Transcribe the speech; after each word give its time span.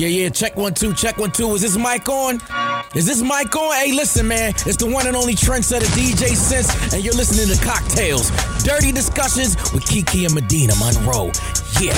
Yeah, 0.00 0.08
yeah, 0.08 0.28
check 0.30 0.56
one, 0.56 0.72
two, 0.72 0.94
check 0.94 1.18
one, 1.18 1.30
two. 1.30 1.52
Is 1.52 1.60
this 1.60 1.76
mic 1.76 2.08
on? 2.08 2.40
Is 2.94 3.04
this 3.04 3.20
mic 3.20 3.54
on? 3.54 3.74
Hey, 3.74 3.92
listen, 3.92 4.26
man. 4.26 4.54
It's 4.64 4.78
the 4.78 4.86
one 4.90 5.06
and 5.06 5.14
only 5.14 5.34
trendsetter 5.34 5.84
DJ 5.88 6.34
Sense, 6.34 6.94
and 6.94 7.04
you're 7.04 7.12
listening 7.12 7.54
to 7.54 7.62
Cocktales. 7.62 8.64
Dirty 8.64 8.92
discussions 8.92 9.56
with 9.74 9.86
Kiki 9.86 10.24
and 10.24 10.34
Medinah 10.34 10.72
Monroe. 10.76 11.30
Yeah. 11.82 11.92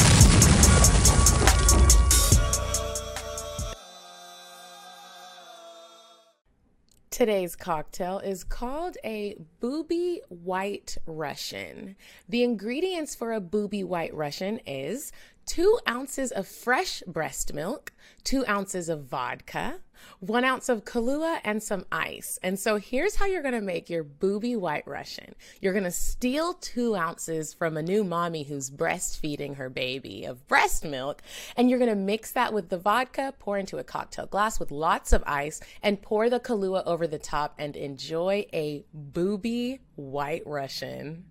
Today's 7.12 7.55
cocktail 7.55 8.19
is 8.19 8.43
called 8.43 8.96
a 9.05 9.37
booby 9.61 10.23
white 10.29 10.96
Russian. 11.07 11.95
The 12.29 12.43
ingredients 12.43 13.14
for 13.14 13.32
a 13.32 13.41
booby 13.41 13.84
white 13.84 14.12
Russian 14.12 14.59
is 14.66 15.12
two 15.46 15.79
ounces 15.88 16.30
of 16.32 16.46
fresh 16.46 17.02
breast 17.06 17.53
milk, 17.53 17.93
two 18.25 18.46
ounces 18.46 18.89
of 18.89 19.04
vodka, 19.04 19.80
one 20.21 20.44
ounce 20.44 20.68
of 20.68 20.84
Kahlua, 20.84 21.40
and 21.44 21.62
some 21.62 21.84
ice. 21.93 22.39
And 22.43 22.58
so 22.58 22.76
here's 22.76 23.17
how 23.17 23.26
you're 23.26 23.43
gonna 23.43 23.61
make 23.61 23.89
your 23.89 24.03
booby 24.03 24.57
white 24.57 24.86
Russian. 24.86 25.34
You're 25.61 25.72
gonna 25.72 25.90
steal 25.90 26.54
two 26.54 26.96
ounces 26.96 27.54
from 27.54 27.76
a 27.76 27.82
new 27.82 28.04
mommy 28.04 28.44
who's 28.44 28.70
breastfeeding 28.70 29.57
her 29.57 29.68
baby 29.68 30.25
of 30.25 30.46
breast 30.48 30.84
milk, 30.84 31.22
and 31.56 31.70
you're 31.70 31.79
gonna 31.79 31.95
mix 31.95 32.33
that 32.33 32.53
with 32.53 32.69
the 32.69 32.78
vodka, 32.78 33.34
pour 33.39 33.59
into 33.59 33.78
a 33.78 33.84
cocktail 33.84 34.27
glass 34.27 34.59
with 34.59 34.70
lots 34.70 35.12
of 35.12 35.22
ice, 35.27 35.61
and 35.83 36.03
pour 36.03 36.28
the 36.28 36.41
Kahlua 36.41 36.84
over 36.86 37.06
the 37.06 37.19
top 37.19 37.55
and 37.59 37.77
enjoy 37.77 38.47
a 38.53 38.84
booby 38.92 39.81
white 39.97 40.42
Russian. 40.47 41.25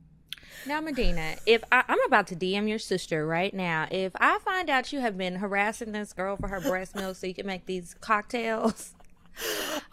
Now, 0.65 0.81
Medinah, 0.81 1.37
if 1.45 1.63
I, 1.71 1.83
I'm 1.87 2.01
about 2.05 2.27
to 2.27 2.35
DM 2.35 2.67
your 2.69 2.79
sister 2.79 3.25
right 3.25 3.53
now, 3.53 3.87
if 3.91 4.11
I 4.15 4.39
find 4.39 4.69
out 4.69 4.93
you 4.93 4.99
have 4.99 5.17
been 5.17 5.35
harassing 5.35 5.91
this 5.91 6.13
girl 6.13 6.37
for 6.37 6.47
her 6.47 6.61
breast 6.61 6.95
milk 6.95 7.15
so 7.17 7.27
you 7.27 7.33
can 7.33 7.47
make 7.47 7.65
these 7.65 7.95
cocktails, 7.99 8.93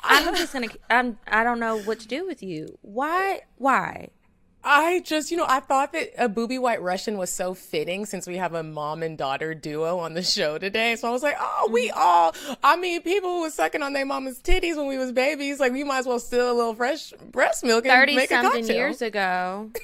I'm 0.03 0.35
just 0.35 0.53
gonna. 0.53 0.69
I'm. 0.91 1.19
I 1.27 1.45
don't 1.45 1.61
know 1.61 1.79
what 1.79 2.01
to 2.01 2.09
do 2.09 2.27
with 2.27 2.43
you. 2.43 2.79
Why? 2.83 3.43
Why? 3.57 4.11
I 4.65 5.01
just, 5.01 5.31
you 5.31 5.37
know, 5.37 5.47
I 5.49 5.61
thought 5.61 5.93
that 5.93 6.11
a 6.19 6.29
booby 6.29 6.59
white 6.59 6.83
Russian 6.83 7.17
was 7.17 7.33
so 7.33 7.55
fitting 7.55 8.05
since 8.05 8.27
we 8.27 8.37
have 8.37 8.55
a 8.55 8.63
mom 8.63 9.03
and 9.03 9.17
daughter 9.17 9.55
duo 9.55 9.99
on 9.99 10.15
the 10.15 10.23
show 10.23 10.59
today. 10.59 10.97
So 10.97 11.09
I 11.09 11.13
was 11.13 11.23
like, 11.23 11.37
oh, 11.39 11.71
we 11.73 11.89
mm-hmm. 11.89 11.99
all, 11.99 12.35
I 12.63 12.77
mean, 12.77 13.01
people 13.03 13.37
who 13.37 13.43
was 13.43 13.55
sucking 13.55 13.83
on 13.83 13.93
their 13.93 14.05
mama's 14.05 14.41
titties 14.41 14.77
when 14.77 14.89
we 14.89 14.99
was 14.99 15.13
babies, 15.13 15.61
like 15.61 15.73
we 15.73 15.85
might 15.85 16.01
as 16.01 16.07
well 16.07 16.19
steal 16.19 16.51
a 16.51 16.53
little 16.53 16.75
fresh 16.75 17.13
breast 17.31 17.65
milk 17.65 17.87
and 17.87 17.93
30 17.93 18.17
make 18.17 18.31
a 18.31 18.35
something 18.35 18.63
cocktail. 18.63 18.77
years 18.77 19.01
ago. 19.01 19.71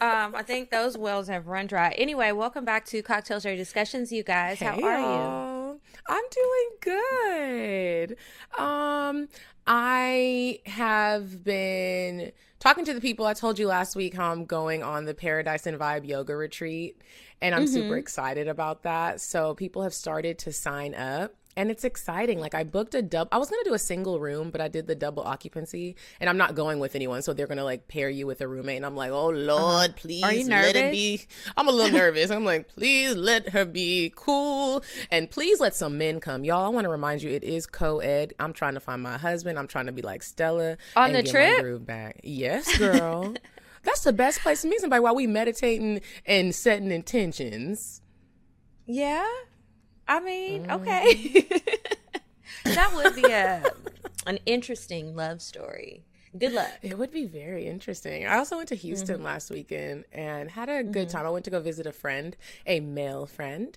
um, 0.00 0.34
I 0.34 0.42
think 0.42 0.70
those 0.70 0.96
wells 0.98 1.28
have 1.28 1.46
run 1.46 1.66
dry. 1.66 1.90
Anyway, 1.92 2.32
welcome 2.32 2.64
back 2.64 2.84
to 2.86 3.02
Cocktales 3.02 3.42
Dirty 3.42 3.56
Discussions, 3.56 4.12
you 4.12 4.22
guys. 4.22 4.60
How 4.60 4.72
Hey, 4.72 4.82
are 4.82 5.00
you? 5.00 5.18
y'all. 5.18 5.80
I'm 6.08 6.24
doing 6.30 6.68
good. 6.80 8.16
Um, 8.58 9.28
I 9.66 10.60
have 10.66 11.42
been 11.44 12.32
talking 12.58 12.84
to 12.84 12.94
the 12.94 13.00
people. 13.00 13.26
I 13.26 13.34
told 13.34 13.58
you 13.58 13.66
last 13.68 13.96
week 13.96 14.14
how 14.14 14.30
I'm 14.30 14.44
going 14.44 14.82
on 14.82 15.04
the 15.04 15.14
Paradise 15.14 15.66
and 15.66 15.78
Vibe 15.78 16.06
yoga 16.06 16.36
retreat, 16.36 17.00
and 17.40 17.54
I'm 17.54 17.62
Mm-hmm. 17.62 17.66
super 17.66 17.96
excited 17.96 18.48
about 18.48 18.82
that. 18.82 19.20
So 19.20 19.54
people 19.54 19.82
have 19.82 19.94
started 19.94 20.38
to 20.40 20.52
sign 20.52 20.94
up. 20.94 21.34
And 21.56 21.70
it's 21.70 21.84
exciting. 21.84 22.40
Like 22.40 22.54
I 22.54 22.64
booked 22.64 22.94
a 22.94 23.02
double. 23.02 23.28
I 23.30 23.38
was 23.38 23.48
gonna 23.48 23.64
do 23.64 23.74
a 23.74 23.78
single 23.78 24.18
room, 24.18 24.50
but 24.50 24.60
I 24.60 24.68
did 24.68 24.86
the 24.86 24.94
double 24.94 25.22
occupancy, 25.22 25.96
and 26.20 26.28
I'm 26.28 26.36
not 26.36 26.54
going 26.54 26.80
with 26.80 26.94
anyone. 26.96 27.22
So 27.22 27.32
they're 27.32 27.46
gonna 27.46 27.64
like 27.64 27.86
pair 27.88 28.08
you 28.10 28.26
with 28.26 28.40
a 28.40 28.48
roommate, 28.48 28.76
and 28.76 28.86
I'm 28.86 28.96
like, 28.96 29.10
oh 29.10 29.28
lord, 29.28 29.96
please 29.96 30.22
Uh-huh. 30.24 30.32
Are 30.32 30.36
you 30.36 30.48
let 30.48 30.76
it 30.76 30.90
be 30.90 31.20
I'm 31.56 31.68
a 31.68 31.72
little 31.72 31.92
nervous. 31.92 32.30
I'm 32.30 32.44
like, 32.44 32.68
please 32.68 33.14
let 33.14 33.50
her 33.50 33.64
be 33.64 34.12
cool 34.16 34.82
and 35.10 35.30
please 35.30 35.60
let 35.60 35.74
some 35.74 35.98
men 35.98 36.20
come. 36.20 36.44
Y'all, 36.44 36.64
I 36.64 36.68
want 36.68 36.84
to 36.84 36.88
remind 36.88 37.22
you 37.22 37.30
it 37.30 37.44
is 37.44 37.66
co 37.66 38.00
ed. 38.00 38.32
I'm 38.40 38.52
trying 38.52 38.74
to 38.74 38.80
find 38.80 39.02
my 39.02 39.16
husband. 39.18 39.58
I'm 39.58 39.68
trying 39.68 39.86
to 39.86 39.92
be 39.92 40.02
like 40.02 40.22
Stella. 40.22 40.76
On 40.96 41.14
and 41.14 41.14
the 41.14 41.30
trip? 41.30 41.60
Groove 41.60 41.86
back. 41.86 42.20
Yes, 42.22 42.76
girl. 42.78 43.34
That's 43.84 44.02
the 44.02 44.12
best 44.12 44.40
place 44.40 44.62
to 44.62 44.68
meet 44.68 44.80
somebody 44.80 45.00
while 45.00 45.14
we 45.14 45.26
meditating 45.26 46.00
and 46.26 46.54
setting 46.54 46.90
intentions. 46.90 48.00
Yeah. 48.86 49.26
I 50.08 50.20
mean, 50.20 50.64
Mm-hmm. 50.66 50.82
okay. 50.82 51.46
that 52.74 52.92
would 52.94 53.14
be 53.14 53.24
a 53.30 53.62
an 54.26 54.38
interesting 54.46 55.14
love 55.16 55.40
story. 55.42 56.04
Good 56.36 56.52
luck. 56.52 56.70
It 56.82 56.98
would 56.98 57.12
be 57.12 57.26
very 57.26 57.66
interesting. 57.68 58.26
I 58.26 58.38
also 58.38 58.56
went 58.56 58.68
to 58.70 58.74
Houston 58.74 59.16
Mm-hmm. 59.16 59.24
last 59.24 59.50
weekend 59.50 60.04
and 60.12 60.50
had 60.50 60.68
a 60.68 60.82
good 60.82 61.08
time. 61.08 61.26
I 61.26 61.30
went 61.30 61.44
to 61.44 61.50
go 61.50 61.60
visit 61.60 61.86
a 61.86 61.92
friend, 61.92 62.36
a 62.66 62.80
male 62.80 63.26
friend, 63.26 63.76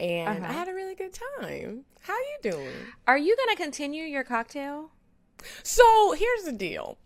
and 0.00 0.42
Uh-huh. 0.42 0.50
I 0.50 0.52
had 0.52 0.68
a 0.68 0.74
really 0.74 0.94
good 0.94 1.12
time. 1.38 1.84
How 2.00 2.14
you 2.16 2.50
doing? 2.50 2.72
Are 3.06 3.18
you 3.18 3.36
going 3.36 3.54
to 3.54 3.62
continue 3.62 4.04
your 4.04 4.24
cocktail? 4.24 4.90
So 5.62 6.12
here's 6.12 6.44
the 6.44 6.52
deal. 6.52 6.96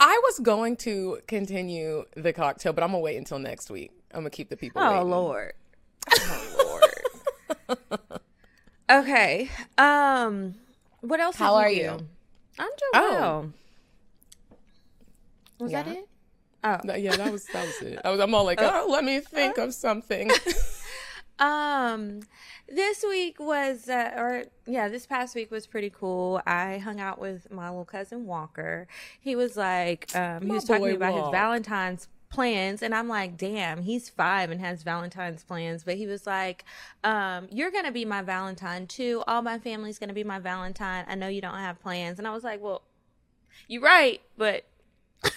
I 0.00 0.20
was 0.22 0.38
going 0.38 0.76
to 0.78 1.18
continue 1.26 2.04
the 2.14 2.32
cocktail, 2.32 2.72
but 2.72 2.84
I'm 2.84 2.90
gonna 2.90 3.00
wait 3.00 3.16
until 3.16 3.38
next 3.40 3.68
week. 3.70 3.90
I'm 4.12 4.20
gonna 4.20 4.30
keep 4.30 4.48
the 4.48 4.56
people. 4.56 4.80
Oh 4.80 4.92
waiting. 4.92 5.10
Lord. 5.10 5.52
Oh 6.12 6.52
Lord. 6.56 6.57
Okay. 8.90 9.50
Um 9.76 10.54
what 11.00 11.20
else 11.20 11.36
How 11.36 11.54
are 11.54 11.68
do? 11.68 11.74
you? 11.74 11.90
I'm 12.58 12.68
doing 12.68 12.90
Oh. 12.94 13.10
well. 13.12 13.52
Was 15.60 15.72
that 15.72 15.86
it? 15.88 16.08
Oh. 16.64 16.78
Yeah, 16.96 17.16
that 17.16 17.32
was 17.32 17.44
that 17.46 17.66
was 17.66 17.82
it. 17.82 18.00
I 18.04 18.10
was. 18.10 18.20
I'm 18.20 18.34
all 18.34 18.44
like, 18.44 18.60
oh, 18.60 18.86
let 18.90 19.04
me 19.04 19.20
think 19.20 19.58
of 19.58 19.74
something. 19.74 20.30
Um, 21.40 22.22
this 22.68 23.04
week 23.08 23.38
was, 23.38 23.88
uh, 23.88 24.12
or 24.16 24.44
yeah, 24.66 24.88
this 24.88 25.06
past 25.06 25.36
week 25.36 25.52
was 25.52 25.68
pretty 25.68 25.88
cool. 25.88 26.40
I 26.46 26.78
hung 26.78 26.98
out 26.98 27.20
with 27.20 27.48
my 27.52 27.68
little 27.68 27.84
cousin 27.84 28.26
Walker. 28.26 28.88
He 29.20 29.36
was 29.36 29.56
like, 29.56 30.10
um, 30.16 30.42
he 30.42 30.50
was 30.50 30.64
talking 30.64 30.96
about 30.96 31.14
his 31.14 31.30
Valentine's 31.30 32.08
plans, 32.30 32.82
and 32.82 32.94
I'm 32.94 33.08
like, 33.08 33.36
damn, 33.36 33.82
he's 33.82 34.08
five 34.08 34.50
and 34.50 34.60
has 34.60 34.82
Valentine's 34.82 35.42
plans. 35.44 35.84
But 35.84 35.96
he 35.96 36.06
was 36.06 36.26
like, 36.26 36.64
um, 37.04 37.48
you're 37.50 37.70
gonna 37.70 37.92
be 37.92 38.04
my 38.04 38.22
Valentine 38.22 38.86
too. 38.86 39.22
All 39.26 39.42
my 39.42 39.58
family's 39.58 39.98
gonna 39.98 40.12
be 40.12 40.24
my 40.24 40.38
Valentine. 40.38 41.04
I 41.08 41.14
know 41.14 41.28
you 41.28 41.40
don't 41.40 41.54
have 41.54 41.80
plans, 41.80 42.18
and 42.18 42.26
I 42.26 42.32
was 42.32 42.44
like, 42.44 42.60
well, 42.60 42.82
you're 43.66 43.82
right, 43.82 44.20
but. 44.36 44.64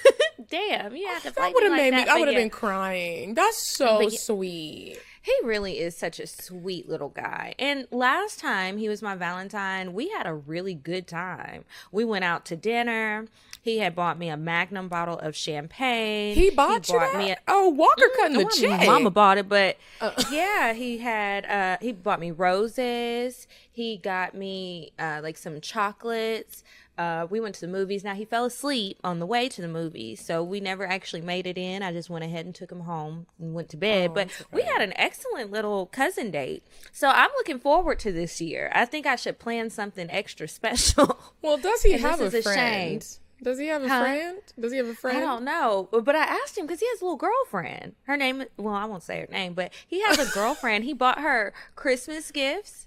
Damn, 0.50 0.96
you 0.96 1.08
have 1.08 1.24
to 1.24 1.32
that 1.32 1.54
would 1.54 1.64
have 1.64 1.72
like 1.72 1.82
made 1.82 1.94
me. 1.94 2.04
I 2.04 2.18
would 2.20 2.28
have 2.28 2.34
yeah. 2.34 2.42
been 2.42 2.50
crying. 2.50 3.36
That's 3.36 3.58
so 3.58 4.02
yeah- 4.02 4.10
sweet. 4.18 5.00
He 5.22 5.34
really 5.44 5.80
is 5.80 5.96
such 5.96 6.20
a 6.20 6.26
sweet 6.26 6.90
little 6.90 7.10
guy. 7.10 7.54
And 7.60 7.88
last 7.92 8.40
time 8.40 8.78
he 8.78 8.90
was 8.90 9.02
my 9.04 9.16
Valentine, 9.16 9.94
we 9.94 10.10
had 10.10 10.26
a 10.26 10.34
really 10.34 10.74
good 10.74 11.08
time. 11.08 11.66
We 11.92 12.04
went 12.04 12.26
out 12.26 12.44
to 12.46 12.56
dinner. 12.56 13.28
He 13.62 13.78
had 13.78 13.96
bought 13.96 14.18
me 14.18 14.30
a 14.30 14.38
Magnum 14.38 14.88
bottle 14.88 15.20
of 15.20 15.36
champagne. 15.36 16.36
He 16.36 16.50
bought 16.50 16.90
you 16.90 16.98
that? 16.98 17.16
me 17.16 17.32
a 17.32 17.38
oh, 17.48 17.70
Walker 17.70 18.10
cutting 18.18 18.38
the 18.38 18.46
well, 18.46 18.48
I 18.52 18.78
check. 18.80 18.88
Mama 18.88 19.12
bought 19.12 19.38
it, 19.38 19.48
but 19.48 19.78
yeah, 20.32 20.74
he 20.74 20.98
had 20.98 21.46
uh 21.46 21.78
he 21.80 21.92
bought 21.92 22.20
me 22.20 22.32
roses. 22.32 23.48
He 23.72 23.98
got 23.98 24.34
me 24.34 24.94
uh 24.98 25.20
like 25.22 25.38
some 25.38 25.62
chocolates. 25.62 26.64
Uh, 26.98 27.26
we 27.30 27.40
went 27.40 27.56
to 27.56 27.62
the 27.62 27.68
movies. 27.72 28.04
Now 28.04 28.14
he 28.14 28.26
fell 28.26 28.46
asleep 28.46 29.00
on 29.04 29.20
the 29.20 29.26
way 29.26 29.50
to 29.50 29.62
the 29.62 29.68
movies, 29.68 30.24
so 30.24 30.44
we 30.44 30.60
never 30.60 30.86
actually 30.86 31.22
made 31.22 31.48
it 31.48 31.58
in. 31.58 31.82
I 31.82 31.92
just 31.92 32.10
went 32.10 32.24
ahead 32.26 32.46
and 32.46 32.54
took 32.54 32.72
him 32.72 32.82
home 32.82 33.26
and 33.40 33.54
went 33.54 33.70
to 33.70 33.78
bed. 33.78 34.14
but 34.14 34.28
we 34.52 34.62
had 34.64 34.82
an 34.82 34.94
excellent 34.98 35.50
little 35.52 35.88
cousin 35.88 36.30
date, 36.32 36.64
so 36.92 37.08
I'm 37.08 37.30
looking 37.38 37.60
forward 37.60 37.98
to 38.00 38.12
this 38.12 38.40
year. 38.42 38.70
I 38.76 38.86
think 38.86 39.06
I 39.08 39.16
should 39.16 39.40
plan 39.40 39.70
something 39.70 40.12
extra 40.12 40.48
special. 40.60 41.18
well, 41.42 41.58
does 41.58 41.82
he 41.82 41.94
have 41.94 42.22
a 42.22 42.30
friend? 42.42 43.08
Does 43.44 43.58
he 43.58 43.68
have 43.68 43.84
a 43.84 43.90
Huh? 43.90 44.02
friend? 44.02 44.38
Does 44.60 44.72
he 44.72 44.78
have 44.78 44.88
a 44.88 44.94
friend? 44.94 45.18
I 45.18 45.22
don't 45.22 45.44
know, 45.44 45.90
but 45.92 46.16
I 46.16 46.24
asked 46.26 46.56
him 46.60 46.68
because 46.68 46.80
he 46.80 46.88
has 46.90 47.02
a 47.02 47.06
little 47.06 47.18
girlfriend. 47.18 47.96
Her 48.04 48.16
name, 48.16 48.44
well, 48.58 48.76
I 48.76 48.86
won't 48.86 49.02
say 49.02 49.22
her 49.22 49.28
name, 49.32 49.54
but 49.54 49.74
he 49.88 50.02
has 50.04 50.20
a 50.20 50.32
girlfriend. 50.36 50.84
he 50.84 50.94
bought 50.94 51.20
her 51.20 51.52
Christmas 51.76 52.30
gifts, 52.30 52.86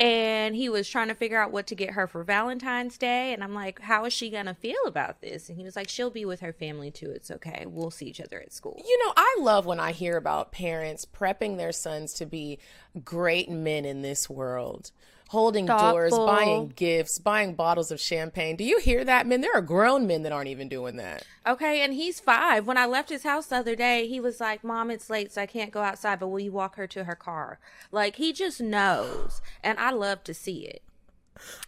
and 0.00 0.56
he 0.56 0.70
was 0.70 0.88
trying 0.88 1.08
to 1.08 1.14
figure 1.14 1.38
out 1.38 1.52
what 1.52 1.66
to 1.66 1.74
get 1.74 1.90
her 1.90 2.06
for 2.06 2.24
Valentine's 2.24 2.96
Day. 2.96 3.34
And 3.34 3.44
I'm 3.44 3.54
like, 3.54 3.80
how 3.80 4.06
is 4.06 4.14
she 4.14 4.30
gonna 4.30 4.54
feel 4.54 4.80
about 4.86 5.20
this? 5.20 5.50
And 5.50 5.58
he 5.58 5.64
was 5.64 5.76
like, 5.76 5.90
she'll 5.90 6.08
be 6.08 6.24
with 6.24 6.40
her 6.40 6.54
family 6.54 6.90
too. 6.90 7.10
It's 7.10 7.30
okay. 7.30 7.66
We'll 7.68 7.90
see 7.90 8.06
each 8.06 8.20
other 8.20 8.40
at 8.40 8.50
school. 8.50 8.82
You 8.82 8.98
know, 9.04 9.12
I 9.14 9.36
love 9.40 9.66
when 9.66 9.78
I 9.78 9.92
hear 9.92 10.16
about 10.16 10.52
parents 10.52 11.04
prepping 11.04 11.58
their 11.58 11.70
sons 11.70 12.14
to 12.14 12.24
be 12.24 12.58
great 13.04 13.50
men 13.50 13.84
in 13.84 14.00
this 14.00 14.30
world. 14.30 14.90
Holding 15.30 15.66
doors, 15.66 16.10
buying 16.10 16.72
gifts, 16.74 17.20
buying 17.20 17.54
bottles 17.54 17.92
of 17.92 18.00
champagne. 18.00 18.56
Do 18.56 18.64
you 18.64 18.80
hear 18.80 19.04
that, 19.04 19.28
men? 19.28 19.42
There 19.42 19.54
are 19.54 19.62
grown 19.62 20.04
men 20.08 20.24
that 20.24 20.32
aren't 20.32 20.48
even 20.48 20.68
doing 20.68 20.96
that. 20.96 21.24
Okay, 21.46 21.82
and 21.82 21.94
he's 21.94 22.18
five. 22.18 22.66
When 22.66 22.76
I 22.76 22.86
left 22.86 23.10
his 23.10 23.22
house 23.22 23.46
the 23.46 23.58
other 23.58 23.76
day, 23.76 24.08
he 24.08 24.18
was 24.18 24.40
like, 24.40 24.64
Mom, 24.64 24.90
it's 24.90 25.08
late, 25.08 25.30
so 25.30 25.42
I 25.42 25.46
can't 25.46 25.70
go 25.70 25.82
outside, 25.82 26.18
but 26.18 26.26
will 26.26 26.40
you 26.40 26.50
walk 26.50 26.74
her 26.74 26.88
to 26.88 27.04
her 27.04 27.14
car? 27.14 27.60
Like, 27.92 28.16
he 28.16 28.32
just 28.32 28.60
knows. 28.60 29.40
And 29.62 29.78
I 29.78 29.92
love 29.92 30.24
to 30.24 30.34
see 30.34 30.66
it. 30.66 30.82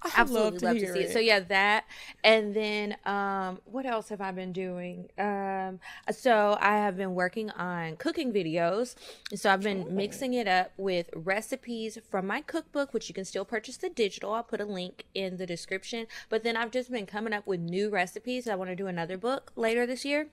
I 0.02 0.10
absolutely 0.14 0.58
to 0.60 0.64
love 0.66 0.74
to, 0.78 0.80
hear 0.80 0.94
see 0.94 1.00
it. 1.00 1.10
it. 1.10 1.12
So 1.12 1.18
yeah, 1.18 1.40
that 1.40 1.84
and 2.24 2.54
then 2.54 2.96
um 3.04 3.60
what 3.64 3.86
else 3.86 4.08
have 4.08 4.20
I 4.20 4.30
been 4.32 4.52
doing? 4.52 5.08
Um 5.18 5.80
so 6.10 6.56
I 6.60 6.76
have 6.76 6.96
been 6.96 7.14
working 7.14 7.50
on 7.50 7.96
cooking 7.96 8.32
videos. 8.32 8.94
So 9.34 9.50
I've 9.50 9.62
been 9.62 9.94
mixing 9.94 10.34
it 10.34 10.48
up 10.48 10.72
with 10.76 11.10
recipes 11.14 11.98
from 12.10 12.26
my 12.26 12.40
cookbook, 12.40 12.92
which 12.92 13.08
you 13.08 13.14
can 13.14 13.24
still 13.24 13.44
purchase 13.44 13.76
the 13.76 13.88
digital. 13.88 14.32
I'll 14.32 14.42
put 14.42 14.60
a 14.60 14.64
link 14.64 15.04
in 15.14 15.36
the 15.36 15.46
description. 15.46 16.06
But 16.28 16.44
then 16.44 16.56
I've 16.56 16.70
just 16.70 16.90
been 16.90 17.06
coming 17.06 17.32
up 17.32 17.46
with 17.46 17.60
new 17.60 17.90
recipes. 17.90 18.48
I 18.48 18.54
want 18.54 18.70
to 18.70 18.76
do 18.76 18.86
another 18.86 19.16
book 19.16 19.52
later 19.56 19.86
this 19.86 20.04
year. 20.04 20.28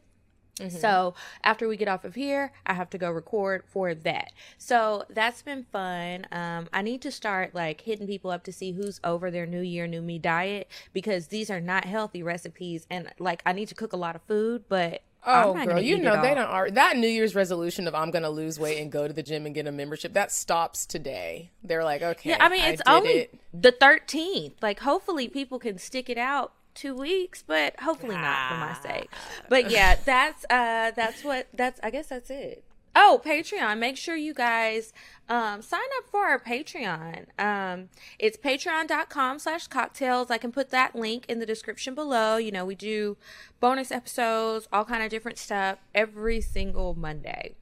So 0.70 1.14
after 1.44 1.68
we 1.68 1.78
get 1.78 1.88
off 1.88 2.04
of 2.04 2.16
here, 2.16 2.52
I 2.66 2.74
have 2.74 2.90
to 2.92 2.98
go 2.98 3.10
record 3.10 3.64
for 3.68 3.94
that. 3.96 4.32
So 4.58 5.06
that's 5.10 5.42
been 5.42 5.66
fun. 5.72 6.28
Um, 6.32 6.68
I 6.74 6.82
need 6.82 7.02
to 7.04 7.12
start 7.12 7.56
like 7.56 7.82
hitting 7.82 8.08
people 8.08 8.30
up 8.32 8.44
to 8.44 8.52
see 8.52 8.74
who's 8.74 9.00
over 9.04 9.32
their 9.32 9.46
New 9.46 9.62
Year, 9.62 9.88
New 9.88 10.02
Me 10.02 10.20
diet 10.20 10.68
because 10.94 11.28
these 11.28 11.50
are 11.50 11.62
not 11.62 11.86
healthy 11.86 12.22
recipes, 12.24 12.86
and 12.90 13.10
like 13.20 13.42
I 13.46 13.54
need 13.54 13.68
to 13.70 13.76
cook 13.76 13.94
a 13.94 13.98
lot 13.98 14.16
of 14.16 14.22
food, 14.24 14.64
but 14.70 15.02
Oh, 15.26 15.54
girl, 15.66 15.82
you 15.82 15.98
know 15.98 16.22
they 16.22 16.34
don't 16.34 16.46
are 16.46 16.72
that 16.72 16.96
New 16.96 17.08
Year's 17.10 17.36
resolution 17.36 17.88
of 17.90 17.94
I'm 17.96 18.10
gonna 18.10 18.30
lose 18.30 18.58
weight 18.58 18.80
and 18.82 18.90
go 18.90 19.06
to 19.06 19.14
the 19.14 19.22
gym 19.22 19.46
and 19.46 19.54
get 19.54 19.68
a 19.68 19.72
membership 19.72 20.14
that 20.14 20.32
stops 20.32 20.86
today. 20.86 21.52
They're 21.62 21.84
like, 21.84 22.02
okay, 22.02 22.30
Yeah, 22.30 22.38
I 22.40 22.48
mean 22.48 22.64
it's 22.64 22.82
did 22.82 22.90
only 22.90 23.12
it. 23.12 23.40
the 23.54 23.74
13th. 23.74 24.54
Like 24.62 24.80
hopefully 24.80 25.28
people 25.28 25.60
can 25.60 25.78
stick 25.78 26.10
it 26.10 26.18
out 26.18 26.54
two 26.74 26.96
weeks, 26.96 27.44
but 27.46 27.80
hopefully 27.80 28.16
not 28.16 28.50
for 28.50 28.58
my 28.58 28.78
sake. 28.82 29.10
But 29.50 29.70
yeah, 29.72 29.96
that's 30.06 30.46
uh 30.50 30.92
that's 30.96 31.24
what 31.24 31.48
that's 31.54 31.80
I 31.84 31.90
guess 31.90 32.08
that's 32.08 32.30
it. 32.30 32.64
Oh, 32.96 33.22
Patreon. 33.24 33.78
Make 33.78 33.98
sure 33.98 34.16
you 34.16 34.34
guys 34.34 34.94
um, 35.30 35.62
sign 35.62 35.80
up 35.98 36.10
for 36.10 36.26
our 36.26 36.40
Patreon. 36.40 37.28
Um, 37.38 37.90
it's 38.18 38.36
patreon.com 38.36 39.40
slash 39.40 39.70
cocktales. 39.70 40.32
I 40.32 40.38
can 40.38 40.52
put 40.52 40.72
that 40.72 40.96
link 40.96 41.26
in 41.30 41.40
the 41.40 41.46
description 41.46 41.94
below. 41.94 42.38
You 42.38 42.52
know, 42.52 42.66
we 42.66 42.76
do 42.76 43.16
bonus 43.60 43.92
episodes, 43.92 44.68
all 44.74 44.86
kind 44.86 45.04
of 45.04 45.10
different 45.10 45.38
stuff 45.38 45.78
every 45.94 46.42
single 46.42 46.96
Monday. 46.96 47.56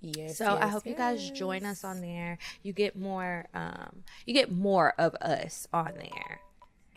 Yes. 0.00 0.38
So 0.38 0.46
I 0.46 0.64
yes, 0.64 0.72
hope 0.72 0.86
you 0.86 0.94
guys 0.94 1.30
join 1.30 1.64
us 1.64 1.84
on 1.84 2.00
there. 2.00 2.38
You 2.62 2.72
get 2.72 2.96
more 2.96 3.46
um 3.52 4.04
you 4.24 4.32
get 4.32 4.50
more 4.50 4.94
of 4.98 5.14
us 5.16 5.68
on 5.72 5.92
there. 5.96 6.40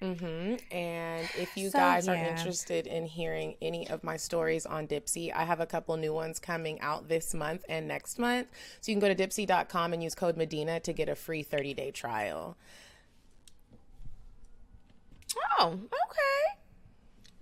Mm-hmm. 0.04 0.76
And 0.76 1.30
if 1.38 1.56
you 1.56 1.70
So, 1.70 1.80
guys 1.80 2.10
are 2.10 2.16
interested 2.16 2.88
in 2.88 3.06
hearing 3.06 3.56
any 3.62 3.90
of 3.90 4.04
my 4.04 4.18
stories 4.18 4.66
on 4.66 4.86
Dipsea, 4.86 5.34
I 5.34 5.46
have 5.46 5.62
a 5.62 5.66
couple 5.66 5.96
new 5.96 6.14
ones 6.14 6.40
coming 6.40 6.80
out 6.82 7.08
this 7.08 7.34
month 7.34 7.64
and 7.70 7.88
next 7.88 8.20
month. 8.20 8.48
So 8.82 8.92
you 8.92 9.00
can 9.00 9.08
go 9.08 9.14
to 9.14 9.28
dipsea.com 9.28 9.94
and 9.94 10.04
use 10.04 10.14
code 10.14 10.36
Medinah 10.36 10.82
to 10.82 10.94
get 10.94 11.08
a 11.08 11.16
free 11.16 11.42
30 11.42 11.74
day 11.74 11.92
trial. 11.92 12.58
Oh, 15.60 15.74
okay. 15.74 16.60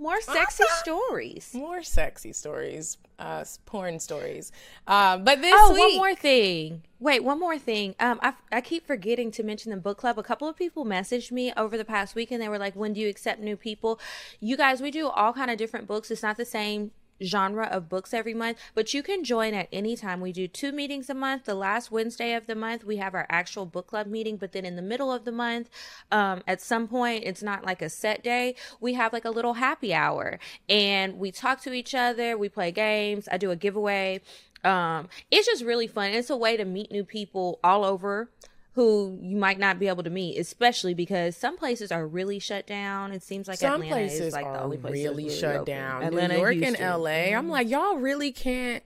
More 0.02 0.20
sexy 0.22 0.64
stories. 0.80 1.52
More 1.54 1.84
sexy 1.84 2.34
stories, 2.34 2.98
uh, 3.20 3.46
porn 3.68 4.00
stories. 4.00 4.52
Um, 4.88 5.24
but 5.24 5.42
this 5.42 5.54
Oh, 5.56 5.74
week, 5.74 5.82
one 5.82 5.96
more 6.10 6.16
thing. 6.16 6.82
Wait, 7.00 7.24
one 7.24 7.40
more 7.40 7.60
thing. 7.60 7.94
Um, 8.00 8.20
I, 8.24 8.34
I 8.52 8.62
keep 8.62 8.88
forgetting 8.88 9.30
to 9.32 9.44
mention 9.44 9.70
the 9.70 9.78
book 9.78 10.00
club. 10.00 10.18
A 10.18 10.24
couple 10.24 10.48
of 10.48 10.56
people 10.58 10.86
messaged 10.86 11.32
me 11.32 11.54
over 11.56 11.78
the 11.78 11.86
past 11.86 12.16
week, 12.16 12.32
and 12.32 12.42
they 12.42 12.50
were 12.50 12.58
like, 12.58 12.76
"When 12.76 12.94
do 12.94 13.00
you 13.00 13.10
accept 13.10 13.40
new 13.42 13.56
people?" 13.56 14.00
You 14.40 14.58
guys, 14.58 14.82
we 14.82 14.90
do 14.90 15.08
all 15.08 15.34
kind 15.34 15.52
of 15.52 15.58
different 15.60 15.86
books. 15.86 16.10
It's 16.10 16.24
not 16.24 16.36
the 16.36 16.46
same 16.46 16.92
genre 17.24 17.66
of 17.66 17.90
books 17.90 18.14
every 18.14 18.34
month, 18.34 18.58
but 18.74 18.94
you 18.94 19.04
can 19.04 19.24
join 19.24 19.54
at 19.54 19.68
any 19.72 19.96
time. 19.96 20.22
We 20.22 20.32
do 20.32 20.48
two 20.48 20.72
meetings 20.72 21.10
a 21.10 21.14
month. 21.14 21.46
The 21.46 21.56
last 21.56 21.92
Wednesday 21.92 22.34
of 22.34 22.48
the 22.48 22.56
month, 22.56 22.84
we 22.84 22.98
have 22.98 23.14
our 23.14 23.26
actual 23.30 23.66
book 23.66 23.88
club 23.88 24.08
meeting, 24.08 24.38
but 24.38 24.52
then 24.52 24.66
in 24.66 24.76
the 24.76 24.82
middle 24.82 25.12
of 25.12 25.26
the 25.26 25.32
month, 25.32 25.70
um, 26.12 26.42
at 26.48 26.62
some 26.62 26.88
point, 26.88 27.24
it's 27.26 27.44
not 27.44 27.66
like 27.66 27.82
a 27.82 27.90
set 27.90 28.24
day. 28.24 28.56
We 28.80 28.94
have 28.94 29.14
like 29.14 29.26
a 29.26 29.32
little 29.32 29.54
happy 29.54 29.94
hour 29.94 30.40
and 30.70 31.18
we 31.18 31.32
talk 31.32 31.62
to 31.62 31.74
each 31.74 31.94
other. 31.94 32.38
We 32.38 32.50
play 32.50 32.72
games. 32.72 33.28
I 33.32 33.38
do 33.38 33.52
a 33.52 33.56
giveaway. 33.56 34.22
Um, 34.64 35.10
it's 35.32 35.48
just 35.48 35.64
really 35.64 35.88
fun. 35.88 36.12
It's 36.12 36.30
a 36.30 36.38
way 36.38 36.58
to 36.58 36.66
meet 36.66 36.92
new 36.92 37.04
people 37.04 37.60
all 37.64 37.84
over 37.84 38.30
who 38.74 39.20
you 39.22 39.36
might 39.36 39.60
not 39.60 39.80
be 39.80 39.88
able 39.88 40.04
to 40.04 40.10
meet, 40.10 40.38
especially 40.38 40.94
because 40.94 41.36
some 41.36 41.58
places 41.58 41.92
are 41.92 42.08
really 42.08 42.40
shut 42.40 42.66
down. 42.66 43.12
It 43.12 43.22
seems 43.22 43.48
like 43.48 43.58
some 43.58 43.74
Atlanta 43.82 43.94
places 43.94 44.20
is 44.22 44.34
like 44.34 44.46
are 44.46 44.54
the 44.54 44.64
only 44.64 44.78
place 44.78 44.94
really, 44.94 45.28
that's 45.28 45.38
shut 45.40 45.56
open. 45.58 45.66
down. 45.66 46.04
Atlanta, 46.04 46.36
New 46.36 46.40
York 46.40 46.54
Houston. 46.54 46.76
and 46.76 47.04
LA. 47.04 47.38
I'm 47.38 47.50
like, 47.50 47.70
y'all 47.70 47.98
really 47.98 48.32
can't 48.32 48.84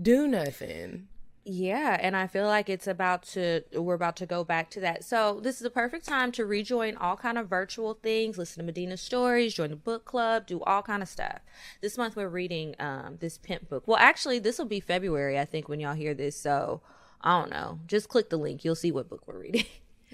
do 0.00 0.28
nothing. 0.28 1.08
Yeah, 1.46 1.98
and 2.00 2.16
I 2.16 2.26
feel 2.26 2.46
like 2.46 2.70
it's 2.70 2.86
about 2.86 3.22
to 3.32 3.62
we're 3.74 3.94
about 3.94 4.16
to 4.16 4.26
go 4.26 4.44
back 4.44 4.70
to 4.70 4.80
that. 4.80 5.04
So 5.04 5.40
this 5.42 5.56
is 5.56 5.60
the 5.60 5.70
perfect 5.70 6.06
time 6.06 6.32
to 6.32 6.46
rejoin 6.46 6.96
all 6.96 7.16
kind 7.16 7.36
of 7.36 7.48
virtual 7.48 7.94
things, 7.94 8.38
listen 8.38 8.66
to 8.66 8.72
Medinah's 8.72 9.02
stories, 9.02 9.52
join 9.52 9.68
the 9.68 9.76
book 9.76 10.06
club, 10.06 10.46
do 10.46 10.62
all 10.62 10.82
kind 10.82 11.02
of 11.02 11.08
stuff. 11.08 11.40
This 11.82 11.98
month 11.98 12.16
we're 12.16 12.28
reading 12.28 12.74
um 12.78 13.18
this 13.20 13.36
pimp 13.36 13.68
book. 13.68 13.84
Well, 13.86 13.98
actually, 13.98 14.38
this 14.38 14.58
will 14.58 14.64
be 14.64 14.80
February, 14.80 15.38
I 15.38 15.44
think, 15.44 15.68
when 15.68 15.80
y'all 15.80 15.94
hear 15.94 16.14
this. 16.14 16.34
So 16.34 16.80
I 17.24 17.40
don't 17.40 17.50
know. 17.50 17.80
Just 17.86 18.08
click 18.08 18.28
the 18.28 18.36
link. 18.36 18.64
You'll 18.64 18.74
see 18.74 18.92
what 18.92 19.08
book 19.08 19.22
we're 19.26 19.40
reading. 19.40 19.64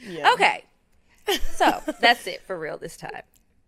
Yeah. 0.02 0.32
okay. 0.32 0.64
So 1.52 1.82
that's 2.00 2.26
it 2.26 2.40
for 2.46 2.58
real 2.58 2.78
this 2.78 2.96
time. 2.96 3.22